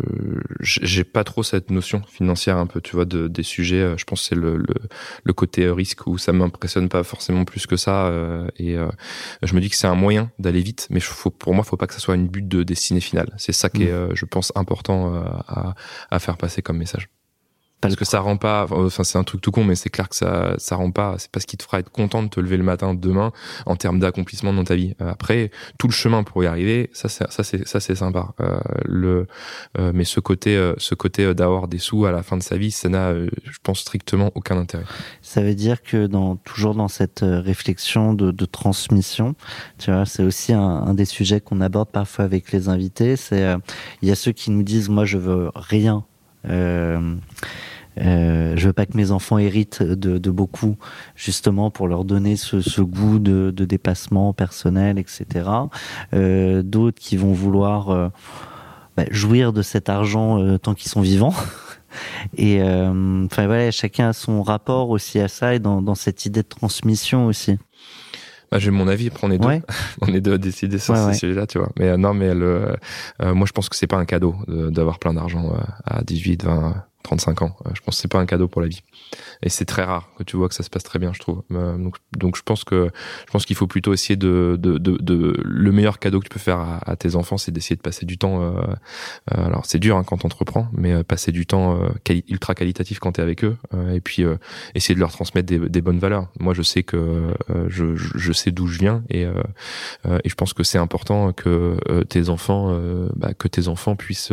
j'ai 0.60 1.04
pas 1.04 1.22
trop 1.22 1.44
cette 1.44 1.70
notion 1.70 2.02
financière 2.02 2.56
un 2.58 2.66
peu, 2.66 2.80
tu 2.80 2.96
vois, 2.96 3.04
de 3.04 3.28
des 3.28 3.44
sujets. 3.44 3.76
Euh, 3.76 3.96
je 3.96 4.04
pense 4.04 4.22
que 4.22 4.26
c'est 4.26 4.34
le, 4.34 4.56
le, 4.56 4.74
le 5.22 5.32
côté 5.32 5.70
risque 5.70 6.08
où 6.08 6.18
ça 6.18 6.32
m'impressionne 6.32 6.88
pas 6.88 7.04
forcément 7.04 7.44
plus 7.44 7.66
que 7.66 7.76
ça. 7.76 8.10
et 8.58 8.76
je 9.42 9.54
me 9.54 9.60
dis 9.60 9.70
que 9.70 9.76
c'est 9.76 9.86
un 9.86 9.94
moyen 9.94 10.32
d'aller 10.40 10.60
vite, 10.62 10.88
mais 10.90 10.98
faut, 11.00 11.30
pour 11.30 11.54
moi, 11.54 11.62
faut 11.64 11.76
pas 11.76 11.86
que 11.86 11.94
ça 11.94 12.00
soit 12.00 12.16
une 12.16 12.26
but 12.28 12.46
de 12.48 12.64
destinée 12.64 13.00
finale. 13.00 13.32
C'est 13.38 13.52
ça 13.52 13.70
qui 13.70 13.84
est, 13.84 13.92
mmh. 13.92 14.14
je 14.14 14.24
pense, 14.24 14.52
important 14.56 15.14
à, 15.46 15.74
à 16.10 16.18
faire 16.18 16.36
passer 16.36 16.60
comme 16.62 16.78
message. 16.78 17.08
Parce 17.88 17.96
que 17.96 18.04
ça 18.04 18.20
rend 18.20 18.36
pas, 18.36 18.66
enfin 18.70 19.04
c'est 19.04 19.18
un 19.18 19.24
truc 19.24 19.40
tout 19.40 19.50
con, 19.50 19.64
mais 19.64 19.74
c'est 19.74 19.90
clair 19.90 20.08
que 20.08 20.16
ça, 20.16 20.54
ça 20.58 20.76
rend 20.76 20.90
pas. 20.90 21.16
C'est 21.18 21.30
pas 21.30 21.40
ce 21.40 21.46
qui 21.46 21.56
te 21.56 21.62
fera 21.62 21.80
être 21.80 21.90
content 21.90 22.22
de 22.22 22.28
te 22.28 22.40
lever 22.40 22.56
le 22.56 22.64
matin 22.64 22.94
demain 22.94 23.32
en 23.66 23.76
termes 23.76 24.00
d'accomplissement 24.00 24.52
dans 24.52 24.64
ta 24.64 24.74
vie. 24.74 24.94
Euh, 25.00 25.10
après, 25.10 25.50
tout 25.78 25.86
le 25.86 25.92
chemin 25.92 26.22
pour 26.22 26.42
y 26.42 26.46
arriver, 26.46 26.90
ça, 26.92 27.08
c'est, 27.08 27.30
ça 27.30 27.42
ça 27.42 27.80
c'est 27.80 27.94
sympa. 27.94 28.34
Euh, 28.40 28.58
le, 28.84 29.26
euh, 29.78 29.92
mais 29.94 30.04
ce 30.04 30.20
côté, 30.20 30.56
euh, 30.56 30.74
ce 30.78 30.94
côté 30.94 31.34
d'avoir 31.34 31.68
des 31.68 31.78
sous 31.78 32.06
à 32.06 32.12
la 32.12 32.22
fin 32.22 32.36
de 32.36 32.42
sa 32.42 32.56
vie, 32.56 32.70
ça 32.70 32.88
n'a, 32.88 33.14
je 33.14 33.58
pense 33.62 33.80
strictement 33.80 34.32
aucun 34.34 34.56
intérêt. 34.56 34.84
Ça 35.22 35.42
veut 35.42 35.54
dire 35.54 35.82
que 35.82 36.06
dans 36.06 36.36
toujours 36.36 36.74
dans 36.74 36.88
cette 36.88 37.20
réflexion 37.22 38.14
de, 38.14 38.30
de 38.30 38.44
transmission, 38.44 39.34
tu 39.78 39.90
vois, 39.90 40.06
c'est 40.06 40.22
aussi 40.22 40.52
un, 40.52 40.60
un, 40.60 40.94
des 40.94 41.04
sujets 41.04 41.40
qu'on 41.40 41.60
aborde 41.60 41.90
parfois 41.90 42.24
avec 42.24 42.52
les 42.52 42.68
invités. 42.68 43.16
C'est 43.16 43.44
il 44.02 44.08
y 44.08 44.12
a 44.12 44.14
ceux 44.14 44.32
qui 44.32 44.50
nous 44.50 44.62
disent 44.62 44.88
moi 44.88 45.04
je 45.04 45.18
veux 45.18 45.50
rien. 45.54 46.04
Euh, 46.48 47.16
euh, 48.00 48.54
je 48.56 48.66
veux 48.66 48.72
pas 48.72 48.86
que 48.86 48.96
mes 48.96 49.10
enfants 49.10 49.38
héritent 49.38 49.82
de, 49.82 50.30
beaucoup, 50.30 50.76
justement 51.14 51.70
pour 51.70 51.88
leur 51.88 52.04
donner 52.04 52.36
ce, 52.36 52.80
goût 52.80 53.18
de, 53.18 53.50
dépassement 53.50 54.32
personnel, 54.32 54.98
etc. 54.98 55.48
Euh, 56.12 56.62
D'autres 56.62 57.00
qui 57.00 57.16
vont 57.16 57.32
vouloir 57.32 57.90
euh, 57.90 58.08
bah, 58.96 59.04
jouir 59.10 59.52
de 59.52 59.62
cet 59.62 59.88
argent 59.88 60.58
tant 60.58 60.74
qu'ils 60.74 60.90
sont 60.90 61.00
vivants. 61.00 61.34
Et 62.36 62.60
enfin 62.60 63.46
voilà, 63.46 63.70
chacun 63.70 64.08
a 64.08 64.12
son 64.12 64.42
rapport 64.42 64.90
aussi 64.90 65.20
à 65.20 65.28
ça 65.28 65.54
et 65.54 65.60
dans 65.60 65.94
cette 65.94 66.26
idée 66.26 66.42
de 66.42 66.48
transmission 66.48 67.26
aussi. 67.26 67.56
Bah, 68.50 68.58
j'ai 68.58 68.70
mon 68.70 68.88
avis, 68.88 69.08
après 69.08 69.26
on 69.26 69.30
est 69.30 69.38
deux, 69.38 69.48
on 70.02 70.06
est 70.08 70.20
deux 70.20 70.34
à 70.34 70.38
décider 70.38 70.78
sur 70.78 70.94
ouais, 70.94 71.14
ces 71.14 71.32
là 71.32 71.46
tu 71.46 71.58
vois. 71.58 71.70
Mais 71.78 71.96
non, 71.96 72.14
mais 72.14 72.34
le, 72.34 72.76
moi 73.20 73.46
je 73.46 73.52
pense 73.52 73.68
que 73.68 73.76
c'est 73.76 73.86
pas 73.86 73.96
un 73.96 74.04
cadeau 74.04 74.36
d'avoir 74.48 74.98
plein 74.98 75.14
d'argent 75.14 75.52
à 75.84 76.02
18, 76.02 76.44
20 76.44 76.84
35 77.04 77.42
ans. 77.42 77.56
Euh, 77.66 77.70
je 77.74 77.80
pense 77.82 77.96
que 77.96 78.00
c'est 78.00 78.10
pas 78.10 78.18
un 78.18 78.26
cadeau 78.26 78.48
pour 78.48 78.60
la 78.60 78.66
vie. 78.66 78.82
Et 79.42 79.50
c'est 79.50 79.66
très 79.66 79.84
rare 79.84 80.08
que 80.18 80.24
tu 80.24 80.36
vois 80.36 80.48
que 80.48 80.54
ça 80.54 80.62
se 80.62 80.70
passe 80.70 80.82
très 80.82 80.98
bien, 80.98 81.12
je 81.12 81.20
trouve. 81.20 81.42
Euh, 81.52 81.76
donc, 82.16 82.36
je 82.36 82.42
pense 82.42 82.64
que 82.64 82.90
je 83.26 83.30
pense 83.30 83.44
qu'il 83.44 83.54
faut 83.54 83.66
plutôt 83.66 83.92
essayer 83.92 84.16
de, 84.16 84.56
de, 84.58 84.78
de, 84.78 84.96
de, 85.00 85.36
le 85.44 85.72
meilleur 85.72 85.98
cadeau 85.98 86.18
que 86.18 86.24
tu 86.24 86.30
peux 86.30 86.40
faire 86.40 86.80
à, 86.84 86.96
tes 86.96 87.14
enfants, 87.14 87.36
c'est 87.36 87.52
d'essayer 87.52 87.76
de 87.76 87.82
passer 87.82 88.06
du 88.06 88.18
temps. 88.18 88.42
Euh, 88.42 88.62
euh 89.32 89.44
alors 89.44 89.66
c'est 89.66 89.78
dur 89.78 89.96
hein, 89.96 90.04
quand 90.04 90.18
t'entreprends, 90.18 90.68
mais 90.72 91.04
passer 91.04 91.30
du 91.30 91.46
temps 91.46 91.78
quali 92.02 92.24
ultra 92.28 92.54
qualitatif 92.54 92.98
quand 92.98 93.12
t'es 93.12 93.22
avec 93.22 93.44
eux, 93.44 93.56
et 93.92 94.00
puis 94.00 94.24
essayer 94.74 94.94
de 94.94 95.00
leur 95.00 95.12
transmettre 95.12 95.46
des, 95.46 95.80
bonnes 95.82 95.98
valeurs. 95.98 96.28
Moi, 96.40 96.54
je 96.54 96.62
sais 96.62 96.82
que 96.82 97.34
je, 97.68 97.94
je 97.94 98.32
sais 98.32 98.50
d'où 98.50 98.66
je 98.66 98.78
viens, 98.78 99.04
et, 99.10 99.22
et 99.22 100.28
je 100.28 100.34
pense 100.34 100.54
que 100.54 100.62
c'est 100.62 100.78
important 100.78 101.32
que 101.32 101.76
tes 102.08 102.30
enfants, 102.30 102.78
bah, 103.14 103.34
que 103.34 103.48
tes 103.48 103.68
enfants 103.68 103.96
puissent, 103.96 104.32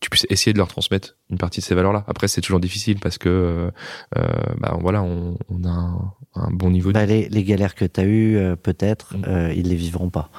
tu 0.00 0.10
puisses 0.10 0.26
essayer 0.30 0.54
de 0.54 0.58
leur 0.58 0.68
transmettre 0.68 1.16
partie 1.42 1.58
de 1.60 1.64
ces 1.64 1.74
valeurs-là. 1.74 2.04
Après, 2.06 2.28
c'est 2.28 2.40
toujours 2.40 2.60
difficile 2.60 3.00
parce 3.00 3.18
que, 3.18 3.28
euh, 3.28 3.70
euh 4.16 4.54
bah, 4.58 4.78
voilà, 4.80 5.02
on, 5.02 5.36
on 5.50 5.64
a 5.64 5.70
un, 5.70 6.14
un, 6.36 6.50
bon 6.52 6.70
niveau. 6.70 6.92
Bah, 6.92 7.04
les, 7.04 7.28
les, 7.28 7.42
galères 7.42 7.74
que 7.74 7.84
tu 7.84 8.00
as 8.00 8.04
eues, 8.04 8.36
euh, 8.36 8.54
peut-être, 8.54 9.16
mm. 9.16 9.50
ils 9.56 9.68
les 9.68 9.74
vivront 9.74 10.08
pas. 10.08 10.30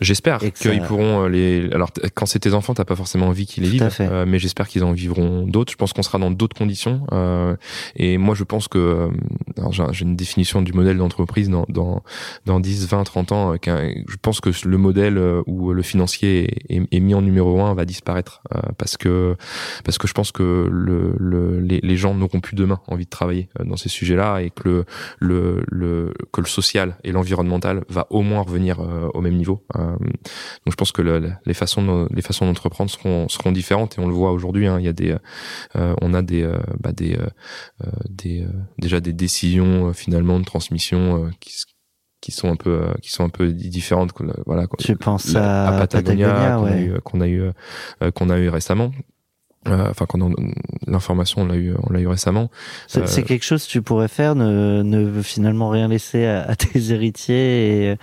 J'espère 0.00 0.38
qu'ils 0.38 0.80
pourront 0.82 1.24
euh, 1.24 1.28
les. 1.28 1.70
Alors, 1.72 1.90
quand 2.14 2.24
c'est 2.24 2.38
tes 2.38 2.54
enfants, 2.54 2.72
t'as 2.72 2.84
pas 2.84 2.96
forcément 2.96 3.26
envie 3.28 3.46
qu'ils 3.46 3.64
les 3.64 3.70
vivent, 3.70 3.90
euh, 4.00 4.24
mais 4.26 4.38
j'espère 4.38 4.66
qu'ils 4.66 4.84
en 4.84 4.92
vivront 4.92 5.46
d'autres. 5.46 5.70
Je 5.70 5.76
pense 5.76 5.92
qu'on 5.92 6.02
sera 6.02 6.18
dans 6.18 6.30
d'autres 6.30 6.56
conditions. 6.56 7.06
Euh, 7.12 7.56
et 7.96 8.16
moi, 8.16 8.34
je 8.34 8.44
pense 8.44 8.68
que 8.68 8.78
euh, 8.78 9.90
j'ai 9.92 10.04
une 10.04 10.16
définition 10.16 10.62
du 10.62 10.72
modèle 10.72 10.96
d'entreprise 10.96 11.50
dans, 11.50 11.66
dans 11.68 12.02
dans 12.46 12.58
10, 12.58 12.88
20, 12.88 13.04
30 13.04 13.32
ans. 13.32 13.54
je 13.54 14.16
pense 14.20 14.40
que 14.40 14.50
le 14.66 14.78
modèle 14.78 15.20
où 15.46 15.72
le 15.72 15.82
financier 15.82 16.56
est, 16.68 16.82
est 16.90 17.00
mis 17.00 17.14
en 17.14 17.22
numéro 17.22 17.60
un 17.60 17.74
va 17.74 17.84
disparaître 17.84 18.42
parce 18.78 18.96
que 18.96 19.36
parce 19.84 19.98
que 19.98 20.08
je 20.08 20.14
pense 20.14 20.32
que 20.32 20.68
le, 20.70 21.14
le 21.18 21.60
les, 21.60 21.80
les, 21.82 21.96
gens 21.96 22.14
n'auront 22.14 22.40
plus 22.40 22.56
demain 22.56 22.80
envie 22.88 23.04
de 23.04 23.10
travailler 23.10 23.48
dans 23.62 23.76
ces 23.76 23.88
sujets-là 23.88 24.40
et 24.40 24.50
que 24.50 24.62
le 24.66 24.84
le, 25.18 25.62
le 25.68 26.14
que 26.32 26.40
le 26.40 26.46
social 26.46 26.96
et 27.04 27.12
l'environnemental 27.12 27.84
va 27.88 28.06
au 28.10 28.22
moins 28.22 28.40
revenir 28.40 28.78
au 29.14 29.20
même 29.20 29.36
niveau. 29.36 29.62
Euh, 29.82 29.96
donc 29.98 30.70
je 30.70 30.76
pense 30.76 30.92
que 30.92 31.02
le, 31.02 31.32
les 31.44 31.54
façons 31.54 32.08
les 32.10 32.22
façons 32.22 32.46
d'entreprendre 32.46 32.90
seront 32.90 33.28
seront 33.28 33.52
différentes 33.52 33.98
et 33.98 34.00
on 34.00 34.06
le 34.06 34.14
voit 34.14 34.32
aujourd'hui. 34.32 34.66
Hein, 34.66 34.78
il 34.78 34.84
y 34.84 34.88
a 34.88 34.92
des 34.92 35.16
euh, 35.76 35.94
on 36.00 36.14
a 36.14 36.22
des 36.22 36.42
euh, 36.42 36.58
bah, 36.80 36.92
des 36.92 37.18
des 38.08 38.46
déjà 38.78 39.00
des 39.00 39.12
décisions 39.12 39.92
finalement 39.92 40.38
de 40.38 40.44
transmission 40.44 41.30
qui 41.40 41.54
qui 42.20 42.30
sont 42.30 42.48
un 42.48 42.56
peu 42.56 42.86
qui 43.02 43.10
sont 43.10 43.24
un 43.24 43.28
peu 43.28 43.52
différentes 43.52 44.12
voilà 44.46 44.66
tu 44.78 44.96
penses 44.96 45.34
à, 45.34 45.76
Patagonia, 45.78 46.60
qu'on 47.04 47.20
a 47.20 47.28
eu 47.28 47.52
qu'on 48.14 48.30
a 48.30 48.38
eu 48.38 48.48
récemment 48.48 48.92
euh, 48.94 49.00
enfin 49.66 50.06
quand 50.06 50.18
l'information 50.86 51.42
on 51.42 51.46
l'a 51.46 51.56
eu 51.56 51.74
on 51.82 51.92
l'a 51.92 52.00
eu 52.00 52.08
récemment. 52.08 52.50
C'est 52.88 53.00
euh, 53.00 53.22
quelque 53.22 53.44
chose 53.44 53.64
que 53.64 53.70
tu 53.70 53.82
pourrais 53.82 54.08
faire 54.08 54.34
ne, 54.34 54.82
ne 54.82 55.22
finalement 55.22 55.68
rien 55.68 55.88
laisser 55.88 56.26
à, 56.26 56.42
à 56.42 56.56
tes 56.56 56.90
héritiers 56.90 57.90
et, 57.90 57.96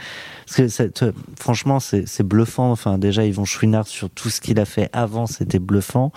parce 0.46 0.72
que 0.78 1.14
franchement 1.38 1.80
c'est 1.80 2.24
bluffant. 2.24 2.72
Enfin 2.72 2.98
déjà 2.98 3.26
Yvon 3.26 3.46
Chouinard 3.46 3.88
sur 3.88 4.10
tout 4.10 4.30
ce 4.30 4.40
qu'il 4.42 4.60
a 4.60 4.66
fait 4.66 4.90
avant 4.94 5.26
c'était 5.26 5.60
bluffant. 5.60 6.12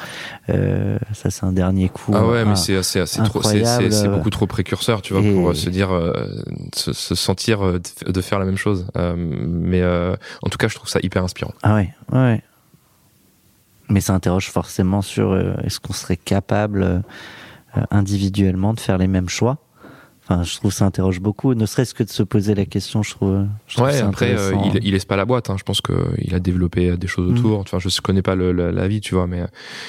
Euh, 0.49 0.99
ça 1.13 1.31
c'est 1.31 1.45
un 1.45 1.53
dernier 1.53 1.89
coup 1.89 2.13
ah 2.15 2.27
ouais 2.27 2.45
mais 2.45 2.57
c'est 2.57 2.83
c'est 2.83 3.05
trop 3.25 3.43
c'est 3.43 4.09
beaucoup 4.09 4.31
trop 4.31 4.47
précurseur 4.47 5.03
tu 5.03 5.13
vois 5.13 5.23
et... 5.23 5.35
pour 5.35 5.57
se 5.57 5.71
dire 5.71 5.91
se, 6.75 6.93
se, 6.93 7.15
sentir 7.15 7.81
de 8.07 8.21
faire 8.21 8.39
la 8.39 8.45
même 8.45 8.57
chose. 8.57 8.87
Mais 8.97 9.83
en 9.85 10.49
tout 10.49 10.59
cas 10.59 10.69
je 10.69 10.77
trouve 10.77 10.89
ça 10.89 11.01
hyper 11.03 11.25
inspirant. 11.25 11.53
Ah 11.63 11.75
ouais 11.75 11.93
ouais 12.13 12.43
mais 13.93 14.01
ça 14.01 14.15
interroge 14.15 14.51
forcément 14.51 15.03
sur 15.03 15.33
euh, 15.33 15.55
est-ce 15.63 15.79
qu'on 15.79 15.93
serait 15.93 16.17
capable 16.17 16.83
euh, 16.83 17.01
individuellement 17.91 18.75
de 18.75 18.81
faire 18.81 18.99
les 18.99 19.07
mêmes 19.07 19.29
choix? 19.29 19.59
Enfin, 20.33 20.45
je 20.45 20.57
trouve 20.57 20.73
ça 20.73 20.87
interroge 20.87 21.21
beaucoup, 21.21 21.55
ne 21.55 21.67
serait-ce 21.67 21.95
que 21.95 22.03
de 22.03 22.09
se 22.09 22.23
poser 22.23 22.55
la 22.55 22.65
question, 22.65 23.03
je 23.03 23.11
trouve. 23.11 23.47
Je 23.67 23.81
ouais, 23.81 24.01
après, 24.01 24.35
euh, 24.35 24.55
il, 24.65 24.85
il 24.85 24.93
laisse 24.93 25.05
pas 25.05 25.17
la 25.17 25.25
boîte. 25.25 25.51
Hein. 25.51 25.57
Je 25.59 25.63
pense 25.63 25.81
qu'il 25.81 26.35
a 26.35 26.41
développé 26.41 26.97
des 26.97 27.07
choses 27.07 27.31
autour. 27.31 27.59
Mm. 27.59 27.63
Enfin, 27.63 27.79
je 27.79 28.01
connais 28.01 28.23
pas 28.23 28.35
le, 28.35 28.53
la, 28.53 28.89
vie, 28.89 29.01
tu 29.01 29.15
vois, 29.15 29.27
mais 29.27 29.43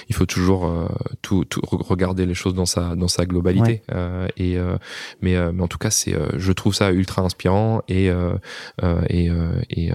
il 0.10 0.16
faut 0.16 0.26
toujours 0.26 0.66
euh, 0.66 0.88
tout, 1.22 1.46
tout, 1.46 1.62
regarder 1.64 2.26
les 2.26 2.34
choses 2.34 2.54
dans 2.54 2.66
sa 2.66 2.96
dans 2.96 3.08
sa 3.08 3.26
globalité. 3.26 3.72
Ouais. 3.72 3.84
Euh, 3.94 4.28
et 4.38 4.58
mais, 5.22 5.36
mais 5.54 5.64
en 5.64 5.68
tout 5.68 5.78
cas, 5.78 5.91
c'est, 5.91 6.16
je 6.36 6.52
trouve 6.52 6.74
ça 6.74 6.91
ultra 6.91 7.22
inspirant 7.22 7.82
et 7.88 8.12
et, 9.10 9.30
et 9.70 9.91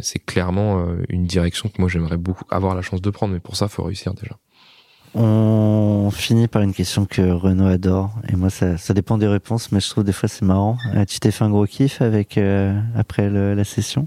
c'est 0.00 0.24
clairement 0.24 0.86
une 1.08 1.26
direction 1.26 1.68
que 1.68 1.80
moi 1.80 1.88
j'aimerais 1.88 2.16
beaucoup 2.16 2.44
avoir 2.50 2.74
la 2.74 2.82
chance 2.82 3.00
de 3.00 3.10
prendre. 3.10 3.34
Mais 3.34 3.40
pour 3.40 3.56
ça, 3.56 3.68
faut 3.68 3.84
réussir 3.84 4.14
déjà. 4.14 4.36
On 5.18 6.10
finit 6.10 6.46
par 6.46 6.60
une 6.60 6.74
question 6.74 7.06
que 7.06 7.22
Renaud 7.22 7.68
adore. 7.68 8.10
Et 8.30 8.36
moi, 8.36 8.50
ça, 8.50 8.76
ça 8.76 8.92
dépend 8.92 9.16
des 9.16 9.26
réponses, 9.26 9.72
mais 9.72 9.80
je 9.80 9.88
trouve 9.88 10.04
des 10.04 10.12
fois 10.12 10.28
c'est 10.28 10.44
marrant. 10.44 10.76
Euh, 10.94 11.06
tu 11.06 11.20
t'es 11.20 11.30
fait 11.30 11.42
un 11.42 11.48
gros 11.48 11.64
kiff 11.64 12.02
avec 12.02 12.36
euh, 12.36 12.78
après 12.94 13.30
la 13.30 13.64
session? 13.64 14.06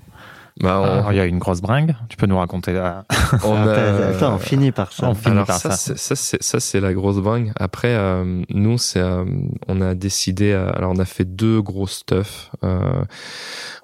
Bah, 0.62 0.80
on... 0.82 0.84
Alors, 0.84 1.14
il 1.14 1.16
y 1.16 1.22
a 1.22 1.26
une 1.26 1.40
grosse 1.40 1.62
bringue. 1.62 1.96
Tu 2.10 2.18
peux 2.18 2.26
nous 2.26 2.38
raconter 2.38 2.74
la... 2.74 3.06
on 3.44 3.56
a... 3.68 4.10
Attends, 4.10 4.36
on 4.36 4.40
finit 4.40 4.72
par 4.72 4.92
ça. 4.92 5.08
On 5.08 5.16
finit 5.16 5.36
Alors 5.36 5.48
par 5.48 5.58
ça. 5.58 5.72
Ça, 5.72 5.96
c'est, 6.16 6.44
ça, 6.44 6.60
c'est 6.60 6.82
la 6.82 6.94
grosse 6.94 7.18
bringue. 7.18 7.54
Après, 7.58 7.96
euh, 7.96 8.44
nous, 8.50 8.78
c'est, 8.78 9.00
euh, 9.00 9.24
on 9.68 9.82
a 9.82 9.96
décidé. 9.96 10.52
Euh, 10.52 10.70
alors, 10.76 10.92
on 10.92 11.00
a 11.00 11.06
fait 11.06 11.24
deux 11.24 11.62
grosses 11.62 12.06
teufs. 12.06 12.52
Euh, 12.64 13.02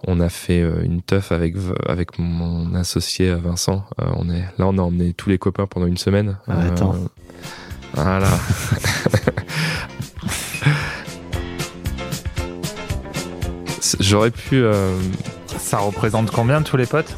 on 0.07 0.19
a 0.19 0.29
fait 0.29 0.61
une 0.83 1.01
teuf 1.01 1.31
avec 1.31 1.55
avec 1.87 2.19
mon 2.19 2.75
associé 2.75 3.33
Vincent. 3.33 3.85
on 3.97 4.29
est 4.29 4.43
là, 4.57 4.67
on 4.67 4.77
a 4.77 4.81
emmené 4.81 5.13
tous 5.13 5.29
les 5.29 5.37
copains 5.37 5.67
pendant 5.67 5.87
une 5.87 5.95
semaine. 5.97 6.37
Ah, 6.47 6.59
attends. 6.67 6.95
Voilà. 7.93 8.27
J'aurais 13.99 14.31
pu. 14.31 14.63
Ça 15.57 15.77
représente 15.79 16.31
combien 16.31 16.61
tous 16.61 16.77
les 16.77 16.85
potes? 16.85 17.15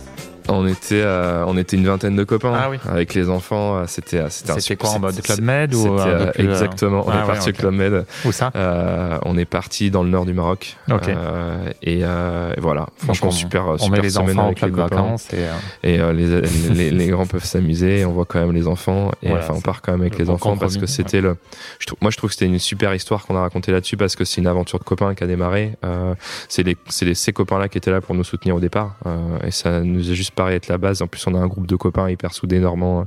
On 0.49 0.65
était, 0.67 1.01
euh, 1.01 1.43
on 1.47 1.57
était 1.57 1.75
une 1.77 1.85
vingtaine 1.85 2.15
de 2.15 2.23
copains 2.23 2.53
Ah 2.55 2.69
oui. 2.69 2.77
avec 2.89 3.13
les 3.13 3.29
enfants. 3.29 3.77
euh, 3.77 3.83
C'était, 3.87 4.17
euh, 4.19 4.27
c'était 4.29 4.51
un 4.51 4.53
C'était 4.55 4.61
super- 4.61 4.87
quoi 4.89 4.97
en 4.97 4.99
mode 4.99 5.21
Club 5.21 5.41
Med 5.41 5.73
ou 5.75 5.87
un 5.93 6.07
euh, 6.07 6.31
plus, 6.31 6.47
euh, 6.47 6.49
Exactement. 6.51 7.03
On 7.05 7.09
Ah 7.09 7.17
est 7.17 7.21
ouais, 7.21 7.27
parti 7.27 7.53
Club 7.53 7.73
Med. 7.73 8.05
Où 8.25 8.31
ça? 8.31 8.51
Euh, 8.55 9.17
on 9.25 9.37
est 9.37 9.45
parti 9.45 9.91
dans 9.91 10.03
le 10.03 10.09
nord 10.09 10.25
du 10.25 10.33
Maroc. 10.33 10.77
Ok. 10.91 11.09
Euh, 11.09 11.69
et, 11.83 11.99
euh, 12.03 12.53
et 12.55 12.59
voilà. 12.61 12.87
Franchement, 12.97 13.27
on- 13.29 13.31
super, 13.31 13.67
On 13.67 13.77
super 13.77 13.97
met 13.97 14.01
les 14.03 14.09
semaine 14.11 14.29
enfants 14.31 14.41
en 14.41 14.45
avec 14.47 14.61
les 14.61 14.69
copains. 14.71 14.83
vacances 14.87 15.33
et 15.33 15.37
euh, 15.39 15.51
Et 15.83 15.99
euh, 15.99 16.13
les, 16.13 16.41
les, 16.73 16.91
les 16.91 17.07
grands 17.07 17.25
peuvent 17.27 17.43
s'amuser. 17.43 18.05
On 18.05 18.11
voit 18.13 18.25
quand 18.25 18.39
même 18.39 18.53
les 18.53 18.67
enfants. 18.67 19.11
Et 19.21 19.27
Voilà, 19.29 19.43
enfin, 19.43 19.53
on 19.57 19.61
part 19.61 19.81
quand 19.81 19.91
même 19.91 20.01
avec 20.01 20.17
le 20.17 20.23
les 20.25 20.29
enfants 20.29 20.57
parce 20.57 20.77
que 20.77 20.85
c'était 20.87 21.21
le. 21.21 21.35
Je 21.79 21.87
trouve, 21.87 21.97
moi, 22.01 22.09
je 22.11 22.17
trouve 22.17 22.29
que 22.29 22.33
c'était 22.35 22.45
une 22.45 22.59
super 22.59 22.93
histoire 22.95 23.25
qu'on 23.25 23.35
a 23.35 23.41
racontée 23.41 23.71
là-dessus 23.71 23.97
parce 23.97 24.15
que 24.15 24.23
c'est 24.25 24.41
une 24.41 24.47
aventure 24.47 24.79
de 24.79 24.83
copains 24.83 25.13
qui 25.13 25.23
a 25.23 25.27
démarré. 25.27 25.73
Euh, 25.85 26.15
c'est 26.49 26.63
les, 26.63 26.77
c'est 26.89 27.05
les, 27.05 27.15
ces 27.15 27.33
copains-là 27.33 27.67
qui 27.69 27.77
étaient 27.77 27.91
là 27.91 28.01
pour 28.01 28.15
nous 28.15 28.23
soutenir 28.23 28.55
au 28.55 28.59
départ. 28.59 28.95
Euh, 29.05 29.37
et 29.45 29.51
ça 29.51 29.81
nous 29.81 30.09
a 30.09 30.13
juste 30.13 30.31
paru 30.37 30.53
être 30.53 30.69
la 30.69 30.77
base. 30.77 31.01
En 31.01 31.07
plus, 31.07 31.25
on 31.27 31.35
a 31.35 31.37
un 31.37 31.47
groupe 31.47 31.67
de 31.67 31.75
copains 31.75 32.09
hyper 32.09 32.33
soudés, 32.33 32.59
normand. 32.59 33.05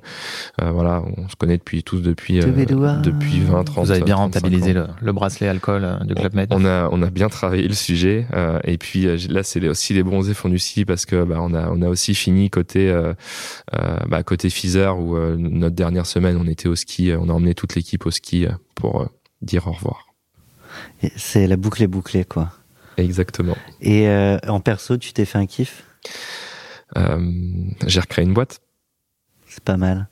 Euh, 0.61 0.71
voilà, 0.71 1.03
on 1.17 1.29
se 1.29 1.37
connaît 1.37 1.57
depuis 1.57 1.83
tous 1.83 2.01
depuis 2.01 2.41
euh, 2.41 3.01
depuis 3.03 3.41
20, 3.41 3.65
30 3.65 3.85
vous 3.85 3.91
avez 3.91 4.03
bien 4.03 4.17
35 4.17 4.41
rentabilisé 4.41 4.73
le, 4.75 4.87
le 5.01 5.13
bracelet 5.13 5.49
alcool 5.49 5.85
euh, 5.85 6.05
du 6.05 6.15
Club 6.15 6.35
Med. 6.35 6.49
On 6.51 6.65
a, 6.65 6.89
on 6.93 7.01
a 7.03 7.09
bien 7.11 7.29
travaillé 7.29 7.67
le 7.67 7.75
sujet 7.75 8.27
euh, 8.35 8.59
et 8.65 8.77
puis 8.77 9.07
euh, 9.07 9.17
là 9.29 9.43
c'est 9.43 9.67
aussi 9.67 9.95
les 9.95 10.03
bronzés 10.03 10.35
font 10.35 10.49
du 10.49 10.59
ski 10.59 10.85
parce 10.85 11.07
que 11.07 11.25
bah, 11.25 11.39
on 11.41 11.55
a 11.55 11.69
on 11.71 11.81
a 11.83 11.89
aussi 11.89 12.15
fini 12.15 12.51
côté 12.51 12.91
euh, 12.91 13.15
euh, 13.75 13.97
bah, 14.09 14.23
côté 14.23 14.51
Fizer 14.51 14.99
où 14.99 15.17
euh, 15.17 15.37
notre 15.39 15.77
dernière 15.77 16.07
semaine 16.07 16.37
on 16.37 16.47
était 16.47 16.69
au 16.69 16.75
ski, 16.75 17.11
euh, 17.11 17.19
on 17.21 17.29
a 17.29 17.33
emmené 17.33 17.55
toute 17.55 17.75
l'équipe 17.75 18.05
au 18.07 18.11
ski 18.11 18.47
euh, 18.47 18.51
pour 18.75 19.03
euh, 19.03 19.07
dire 19.43 19.67
au 19.67 19.73
revoir. 19.73 20.07
C'est 21.17 21.47
la 21.47 21.57
boucle 21.57 21.83
est 21.83 21.89
bouclée, 21.89 22.25
quoi. 22.25 22.53
Exactement. 22.97 23.57
Et 23.81 24.09
euh, 24.09 24.39
en 24.47 24.61
perso, 24.61 24.97
tu 24.97 25.13
t'es 25.13 25.25
fait 25.25 25.39
un 25.39 25.47
kiff? 25.47 25.85
Euh, 26.07 26.50
J'ai 27.87 28.01
recréé 28.01 28.27
une 28.27 28.35
boîte. 28.35 28.61
C'est 29.47 29.65
pas 29.65 29.77
mal. 29.77 30.09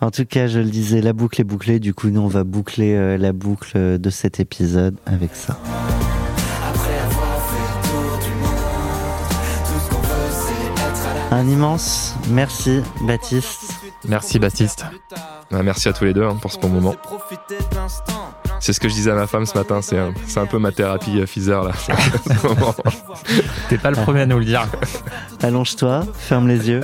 En 0.00 0.10
tout 0.10 0.24
cas, 0.24 0.46
je 0.48 0.58
le 0.58 0.70
disais, 0.70 1.00
la 1.00 1.12
boucle 1.12 1.40
est 1.40 1.44
bouclée. 1.44 1.80
Du 1.80 1.94
coup, 1.94 2.08
nous, 2.08 2.20
on 2.20 2.28
va 2.28 2.44
boucler 2.44 2.94
euh, 2.94 3.16
la 3.16 3.32
boucle 3.32 3.98
de 3.98 4.10
cet 4.10 4.40
épisode 4.40 4.96
avec 5.06 5.34
ça. 5.34 5.58
Un 11.30 11.48
immense 11.48 12.14
merci, 12.30 12.80
Baptiste. 13.02 13.74
Merci 14.08 14.38
Baptiste. 14.38 14.84
Merci 15.50 15.88
à 15.88 15.92
tous 15.92 16.04
les 16.04 16.12
deux 16.12 16.24
hein, 16.24 16.36
pour 16.40 16.52
ce 16.52 16.58
bon 16.58 16.68
moment. 16.68 16.94
C'est 18.64 18.72
ce 18.72 18.80
que 18.80 18.88
je 18.88 18.94
disais 18.94 19.10
à 19.10 19.14
ma 19.14 19.26
femme 19.26 19.44
ce 19.44 19.58
matin, 19.58 19.82
c'est 19.82 19.98
un, 19.98 20.14
c'est 20.26 20.40
un 20.40 20.46
peu 20.46 20.58
ma 20.58 20.72
thérapie 20.72 21.20
euh, 21.20 21.26
Fizer 21.26 21.62
là. 21.62 21.72
T'es 23.68 23.76
pas 23.76 23.90
le 23.90 23.96
premier 23.96 24.22
à 24.22 24.26
nous 24.26 24.38
le 24.38 24.46
dire. 24.46 24.66
Allonge-toi, 25.42 26.06
ferme 26.16 26.48
les 26.48 26.70
yeux. 26.70 26.80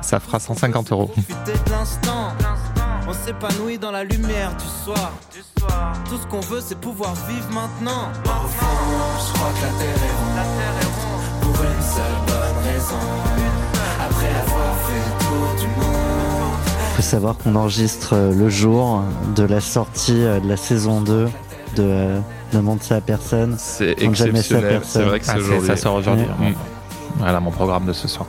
Ça 0.00 0.18
fera 0.18 0.40
150 0.40 0.90
euros. 0.92 1.10
On 3.06 3.12
s'épanouit 3.12 3.76
dans 3.76 3.90
la 3.90 4.02
lumière 4.02 4.56
du 4.56 4.64
soir. 4.82 5.12
Tout 6.08 6.16
ce 6.22 6.26
qu'on 6.26 6.40
veut, 6.40 6.62
c'est 6.66 6.80
pouvoir 6.80 7.12
vivre 7.28 7.50
maintenant. 7.52 8.08
Je 8.24 8.28
crois 9.34 9.50
que 9.50 9.66
la 9.66 9.72
terre 9.78 10.02
est 10.04 10.86
ronde 10.86 11.22
Pour 11.42 11.64
une 11.64 11.82
seule 11.82 12.18
bonne 12.26 12.64
raison 12.64 13.04
Après 14.00 14.30
avoir 14.40 14.74
fait 14.86 15.04
le 15.04 15.12
tour 15.26 15.54
du 15.60 15.80
monde 15.80 15.87
faut 16.98 17.02
savoir 17.02 17.38
qu'on 17.38 17.54
enregistre 17.54 18.14
euh, 18.14 18.32
le 18.34 18.48
jour 18.48 19.04
de 19.36 19.44
la 19.44 19.60
sortie 19.60 20.20
euh, 20.24 20.40
de 20.40 20.48
la 20.48 20.56
saison 20.56 21.00
2 21.00 21.26
de 21.26 21.30
euh, 21.78 22.18
Demande 22.52 22.82
ça 22.82 22.96
à 22.96 23.00
personne. 23.00 23.54
C'est 23.56 24.02
exceptionnel. 24.02 24.80
C'est 24.82 25.02
vrai 25.04 25.20
que 25.20 25.26
Ah, 25.28 25.36
ça 25.64 25.76
sort 25.76 25.94
aujourd'hui. 25.94 26.24
Mm. 26.24 26.54
Voilà 27.18 27.38
mon 27.38 27.52
programme 27.52 27.86
de 27.86 27.92
ce 27.92 28.08
soir. 28.08 28.26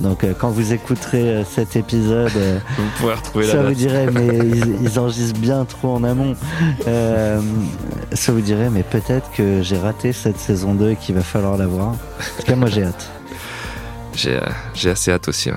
Donc 0.00 0.24
euh, 0.24 0.32
quand 0.36 0.48
vous 0.50 0.72
écouterez 0.72 1.22
euh, 1.22 1.44
cet 1.44 1.76
épisode, 1.76 2.32
euh, 2.34 2.58
Vous 2.78 2.82
pourrez 2.98 3.14
retrouver 3.14 3.46
la 3.46 3.52
ça 3.52 3.62
vous 3.62 3.74
dirait 3.74 4.06
mais 4.12 4.26
ils, 4.26 4.82
ils 4.82 4.98
enregistrent 4.98 5.38
bien 5.38 5.64
trop 5.64 5.94
en 5.94 6.02
amont. 6.02 6.34
Euh, 6.88 7.40
ça 8.14 8.32
vous 8.32 8.40
dirait 8.40 8.70
mais 8.70 8.82
peut-être 8.82 9.30
que 9.30 9.62
j'ai 9.62 9.78
raté 9.78 10.12
cette 10.12 10.40
saison 10.40 10.74
2 10.74 10.90
et 10.90 10.96
qu'il 10.96 11.14
va 11.14 11.22
falloir 11.22 11.56
la 11.56 11.68
voir. 11.68 11.88
En 11.90 12.40
tout 12.40 12.46
cas 12.46 12.56
moi 12.56 12.68
j'ai 12.68 12.82
hâte. 12.82 13.08
J'ai 14.14 14.34
euh, 14.34 14.40
j'ai 14.74 14.90
assez 14.90 15.12
hâte 15.12 15.28
aussi. 15.28 15.50
ouais. 15.50 15.56